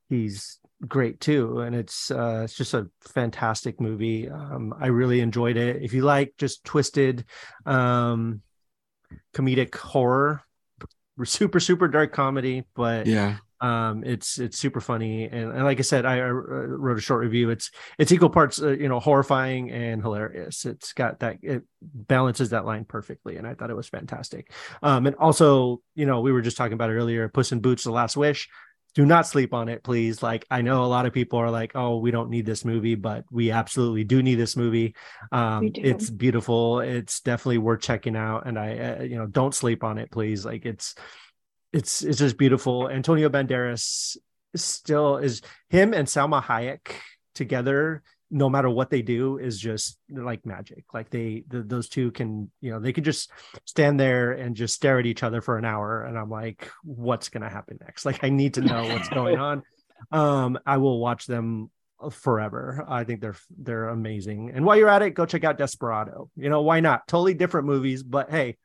he's 0.09 0.59
great 0.85 1.19
too 1.19 1.61
and 1.61 1.75
it's 1.75 2.11
uh 2.11 2.41
it's 2.43 2.53
just 2.53 2.75
a 2.75 2.87
fantastic 3.01 3.81
movie 3.81 4.29
um 4.29 4.73
i 4.79 4.87
really 4.87 5.21
enjoyed 5.21 5.57
it. 5.57 5.81
If 5.81 5.93
you 5.93 6.03
like 6.03 6.33
just 6.37 6.63
twisted 6.63 7.25
um 7.65 8.41
comedic 9.33 9.73
horror 9.75 10.43
super 11.23 11.59
super 11.59 11.87
dark 11.87 12.13
comedy 12.13 12.63
but 12.75 13.07
yeah. 13.07 13.37
um 13.59 14.03
it's 14.03 14.37
it's 14.37 14.59
super 14.59 14.79
funny 14.79 15.23
and, 15.23 15.51
and 15.51 15.63
like 15.63 15.79
i 15.79 15.81
said 15.81 16.05
I, 16.05 16.17
I, 16.17 16.29
wrote 16.29 16.99
a 16.99 17.01
short 17.01 17.21
review. 17.21 17.49
It's 17.49 17.71
it's 17.97 18.11
equal 18.11 18.29
parts 18.29 18.61
uh, 18.61 18.69
you 18.69 18.87
know 18.87 18.99
horrifying 18.99 19.71
and 19.71 19.99
hilarious. 20.03 20.63
It's 20.65 20.93
got 20.93 21.21
that 21.21 21.37
it 21.41 21.63
balances 21.81 22.51
that 22.51 22.65
line 22.65 22.85
perfectly 22.85 23.37
and 23.37 23.47
i 23.47 23.55
thought 23.55 23.71
it 23.71 23.75
was 23.75 23.89
fantastic. 23.89 24.51
Um 24.83 25.07
and 25.07 25.15
also 25.15 25.81
you 25.95 26.05
know 26.05 26.21
we 26.21 26.31
were 26.31 26.41
just 26.41 26.57
talking 26.57 26.73
about 26.73 26.91
it 26.91 26.93
earlier 26.93 27.27
puss 27.29 27.51
in 27.51 27.61
boots 27.61 27.83
the 27.83 27.91
last 27.91 28.15
wish 28.15 28.47
do 28.97 29.05
not 29.05 29.27
sleep 29.27 29.53
on 29.53 29.69
it, 29.69 29.83
please. 29.83 30.23
Like 30.23 30.43
I 30.49 30.63
know 30.63 30.83
a 30.83 30.87
lot 30.87 31.05
of 31.05 31.13
people 31.13 31.37
are 31.37 31.51
like, 31.51 31.73
"Oh, 31.75 31.97
we 31.99 32.09
don't 32.09 32.31
need 32.31 32.47
this 32.47 32.65
movie," 32.65 32.95
but 32.95 33.25
we 33.29 33.51
absolutely 33.51 34.03
do 34.03 34.23
need 34.23 34.39
this 34.39 34.55
movie. 34.55 34.95
Um, 35.31 35.69
it's 35.75 36.09
beautiful. 36.09 36.79
It's 36.79 37.19
definitely 37.19 37.59
worth 37.59 37.81
checking 37.81 38.15
out, 38.15 38.47
and 38.47 38.57
I, 38.57 38.77
uh, 38.79 39.03
you 39.03 39.15
know, 39.15 39.27
don't 39.27 39.53
sleep 39.53 39.83
on 39.83 39.99
it, 39.99 40.09
please. 40.09 40.43
Like 40.43 40.65
it's, 40.65 40.95
it's, 41.71 42.01
it's 42.01 42.17
just 42.17 42.39
beautiful. 42.39 42.89
Antonio 42.89 43.29
Banderas 43.29 44.17
still 44.55 45.17
is 45.17 45.43
him 45.69 45.93
and 45.93 46.07
Salma 46.07 46.41
Hayek 46.41 46.89
together 47.35 48.01
no 48.29 48.49
matter 48.49 48.69
what 48.69 48.89
they 48.89 49.01
do 49.01 49.37
is 49.37 49.59
just 49.59 49.97
like 50.09 50.45
magic. 50.45 50.85
Like 50.93 51.09
they 51.09 51.43
the, 51.47 51.61
those 51.61 51.89
two 51.89 52.11
can 52.11 52.51
you 52.61 52.71
know 52.71 52.79
they 52.79 52.93
could 52.93 53.05
just 53.05 53.31
stand 53.65 53.99
there 53.99 54.33
and 54.33 54.55
just 54.55 54.73
stare 54.73 54.99
at 54.99 55.05
each 55.05 55.23
other 55.23 55.41
for 55.41 55.57
an 55.57 55.65
hour 55.65 56.03
and 56.03 56.17
i'm 56.17 56.29
like 56.29 56.69
what's 56.83 57.29
going 57.29 57.43
to 57.43 57.49
happen 57.49 57.77
next? 57.81 58.05
Like 58.05 58.23
i 58.23 58.29
need 58.29 58.55
to 58.55 58.61
know 58.61 58.83
what's 58.83 59.09
going 59.19 59.37
on. 59.39 59.63
Um 60.11 60.59
i 60.65 60.77
will 60.77 60.99
watch 60.99 61.25
them 61.25 61.69
forever. 62.11 62.85
I 62.87 63.03
think 63.03 63.21
they're 63.21 63.37
they're 63.57 63.89
amazing. 63.89 64.51
And 64.53 64.65
while 64.65 64.77
you're 64.77 64.89
at 64.89 65.01
it 65.01 65.11
go 65.11 65.25
check 65.25 65.43
out 65.43 65.57
desperado. 65.57 66.29
You 66.35 66.49
know 66.49 66.61
why 66.61 66.79
not? 66.79 67.07
Totally 67.07 67.33
different 67.33 67.67
movies 67.67 68.03
but 68.03 68.29
hey 68.29 68.57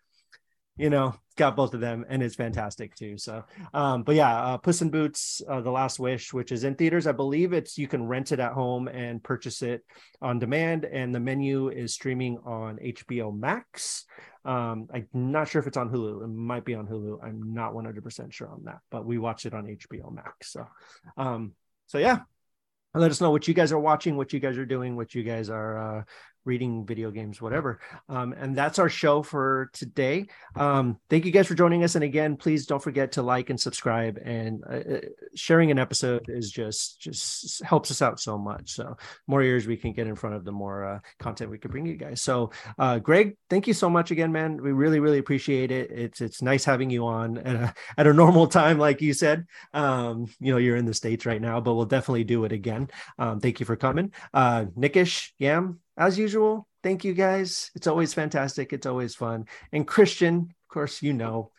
you 0.77 0.91
know 0.91 1.15
got 1.37 1.57
both 1.57 1.75
of 1.75 1.81
them 1.81 2.05
and 2.09 2.23
it's 2.23 2.35
fantastic 2.35 2.95
too. 2.95 3.17
So 3.17 3.45
um 3.75 4.03
but 4.03 4.15
yeah 4.15 4.35
uh, 4.37 4.59
puss 4.59 4.83
in 4.83 4.91
boots 4.91 5.43
uh, 5.49 5.61
the 5.61 5.71
last 5.71 5.99
wish 5.99 6.33
which 6.33 6.53
is 6.53 6.65
in 6.65 6.75
theaters 6.75 7.07
i 7.07 7.13
believe 7.13 7.53
it's 7.53 7.79
you 7.79 7.89
can 7.89 8.07
rent 8.07 8.33
it 8.33 8.41
at 8.41 8.53
home 8.53 8.89
and 8.89 9.23
purchase 9.23 9.63
it 9.63 9.85
on 10.21 10.39
demand. 10.39 10.85
And 10.85 11.15
the 11.15 11.21
menu 11.21 11.69
is 11.69 11.95
streaming 11.95 12.39
on 12.45 12.79
hbo 12.79 13.37
max. 13.37 14.05
Um 14.45 14.89
i'm 14.93 15.09
not 15.13 15.49
sure 15.49 15.61
if 15.61 15.67
it's 15.67 15.77
on 15.77 15.91
hulu. 15.91 16.25
It 16.25 16.29
might 16.29 16.65
be 16.65 16.75
on 16.75 16.87
hulu. 16.87 17.23
I'm 17.23 17.55
not 17.55 17.73
100% 17.73 18.33
sure 18.33 18.49
on 18.49 18.65
that 18.65 18.79
but 18.91 19.05
we 19.05 19.19
watched 19.19 19.47
it 19.47 19.55
on 19.55 19.65
hbo 19.67 20.13
max. 20.13 20.53
So 20.53 20.67
um 21.17 21.53
so 21.87 21.99
yeah 21.99 22.21
let 22.95 23.11
us 23.11 23.21
know 23.21 23.31
what 23.31 23.49
you 23.49 23.55
guys 23.55 23.73
are 23.73 23.79
watching 23.79 24.17
what 24.17 24.33
you 24.33 24.41
guys 24.41 24.59
are 24.59 24.67
doing 24.67 24.97
what 24.97 25.15
you 25.15 25.23
guys 25.23 25.49
are 25.49 25.99
uh, 25.99 26.03
reading 26.45 26.85
video 26.85 27.11
games, 27.11 27.41
whatever. 27.41 27.81
Um, 28.09 28.33
and 28.33 28.57
that's 28.57 28.79
our 28.79 28.89
show 28.89 29.23
for 29.23 29.71
today. 29.73 30.27
Um, 30.57 30.99
thank 31.09 31.25
you 31.25 31.31
guys 31.31 31.47
for 31.47 31.55
joining 31.55 31.85
us. 31.85 31.95
And 31.95 32.05
again, 32.05 32.37
please 32.37 32.67
don't 32.67 32.83
forget 32.83 33.13
to 33.13 33.23
like 33.23 33.51
and 33.51 33.61
subscribe. 33.61 34.19
And 34.25 34.63
uh, 34.69 34.95
uh, 34.95 35.01
sharing 35.35 35.71
an 35.71 35.79
episode 35.79 36.27
is 36.29 36.51
just 36.51 37.01
just 37.01 37.63
helps 37.65 37.91
us 37.91 38.03
out 38.03 38.21
so 38.21 38.37
much. 38.37 38.73
So 38.73 38.97
more 39.27 39.43
ears 39.43 39.67
we 39.67 39.77
can 39.77 39.93
get 39.93 40.07
in 40.07 40.15
front 40.15 40.37
of, 40.37 40.45
the 40.45 40.53
more 40.53 40.85
uh, 40.85 40.99
content 41.19 41.51
we 41.51 41.59
can 41.59 41.71
bring 41.71 41.87
you 41.87 41.97
guys. 41.97 42.21
So 42.21 42.51
uh, 42.79 42.99
Greg, 42.99 43.37
thank 43.49 43.67
you 43.67 43.75
so 43.75 43.89
much 43.89 44.11
again, 44.11 44.33
man. 44.33 44.61
We 44.61 44.73
really 44.73 45.01
really 45.01 45.19
appreciate 45.19 45.71
it. 45.71 45.91
It's 45.91 46.21
it's 46.21 46.43
nice 46.43 46.65
having 46.65 46.91
you 46.91 47.07
on 47.07 47.39
at 47.47 47.57
a, 47.57 47.75
at 47.99 48.07
a 48.07 48.13
normal 48.13 48.47
time, 48.47 48.79
like 48.79 49.01
you 49.01 49.15
said. 49.15 49.47
Um, 49.73 50.27
you 50.41 50.53
know, 50.53 50.59
you're 50.59 50.77
in 50.77 50.87
the 50.87 50.95
states 50.95 51.27
right 51.27 51.41
now, 51.41 51.61
but 51.61 51.75
we'll 51.75 51.85
definitely 51.85 52.25
do 52.25 52.45
it 52.45 52.53
again. 52.53 52.89
Um, 53.19 53.41
thank 53.41 53.61
you 53.61 53.67
for 53.67 53.77
coming, 53.77 54.13
uh, 54.35 54.67
Nickish 54.77 55.35
Yam 55.39 55.81
as 55.97 56.19
usual, 56.19 56.67
thank 56.83 57.05
you 57.05 57.15
guys. 57.15 57.71
It's 57.75 57.87
always 57.87 58.15
fantastic. 58.15 58.73
It's 58.73 58.87
always 58.87 59.15
fun. 59.15 59.47
And 59.73 59.87
Christian, 59.87 60.37
of 60.39 60.69
course, 60.73 61.03
you 61.03 61.13
know, 61.13 61.51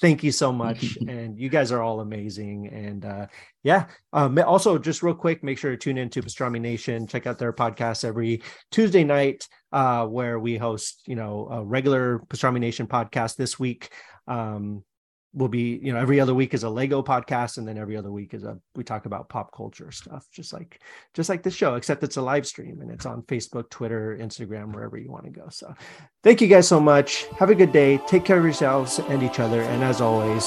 thank 0.00 0.22
you 0.22 0.32
so 0.32 0.52
much. 0.52 0.96
and 1.08 1.38
you 1.38 1.48
guys 1.48 1.72
are 1.72 1.82
all 1.82 2.00
amazing. 2.00 2.68
And 2.68 3.04
uh, 3.04 3.26
yeah, 3.62 3.86
um, 4.12 4.38
also 4.38 4.78
just 4.78 5.02
real 5.02 5.14
quick, 5.14 5.42
make 5.42 5.58
sure 5.58 5.70
to 5.70 5.76
tune 5.76 5.98
in 5.98 6.08
to 6.10 6.22
Pastrami 6.22 6.60
Nation. 6.60 7.06
Check 7.06 7.26
out 7.26 7.38
their 7.38 7.52
podcast 7.52 8.04
every 8.04 8.42
Tuesday 8.70 9.04
night, 9.04 9.48
uh, 9.72 10.06
where 10.06 10.38
we 10.38 10.56
host, 10.56 11.02
you 11.06 11.16
know, 11.16 11.48
a 11.50 11.64
regular 11.64 12.20
Pastrami 12.28 12.60
Nation 12.60 12.86
podcast 12.86 13.36
this 13.36 13.58
week. 13.58 13.90
Um, 14.26 14.84
will 15.34 15.48
be 15.48 15.80
you 15.82 15.92
know 15.92 15.98
every 15.98 16.20
other 16.20 16.34
week 16.34 16.52
is 16.54 16.62
a 16.62 16.68
lego 16.68 17.02
podcast 17.02 17.58
and 17.58 17.66
then 17.66 17.78
every 17.78 17.96
other 17.96 18.12
week 18.12 18.34
is 18.34 18.44
a 18.44 18.58
we 18.74 18.84
talk 18.84 19.06
about 19.06 19.28
pop 19.28 19.50
culture 19.54 19.90
stuff 19.90 20.26
just 20.30 20.52
like 20.52 20.80
just 21.14 21.28
like 21.28 21.42
this 21.42 21.54
show 21.54 21.74
except 21.74 22.02
it's 22.02 22.18
a 22.18 22.22
live 22.22 22.46
stream 22.46 22.80
and 22.82 22.90
it's 22.90 23.06
on 23.06 23.22
facebook 23.22 23.70
twitter 23.70 24.18
instagram 24.20 24.72
wherever 24.74 24.96
you 24.96 25.10
want 25.10 25.24
to 25.24 25.30
go. 25.30 25.48
So 25.50 25.74
thank 26.22 26.40
you 26.40 26.48
guys 26.48 26.68
so 26.68 26.80
much. 26.80 27.26
Have 27.38 27.50
a 27.50 27.54
good 27.54 27.72
day. 27.72 27.98
Take 28.06 28.24
care 28.24 28.38
of 28.38 28.44
yourselves 28.44 28.98
and 28.98 29.22
each 29.22 29.40
other. 29.40 29.62
And 29.62 29.82
as 29.82 30.00
always 30.00 30.46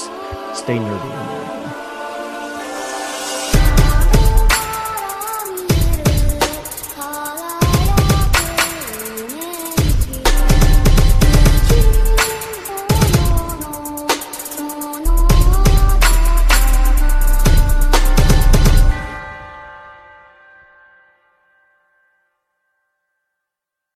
stay 0.54 0.78
nerdy 0.78 1.75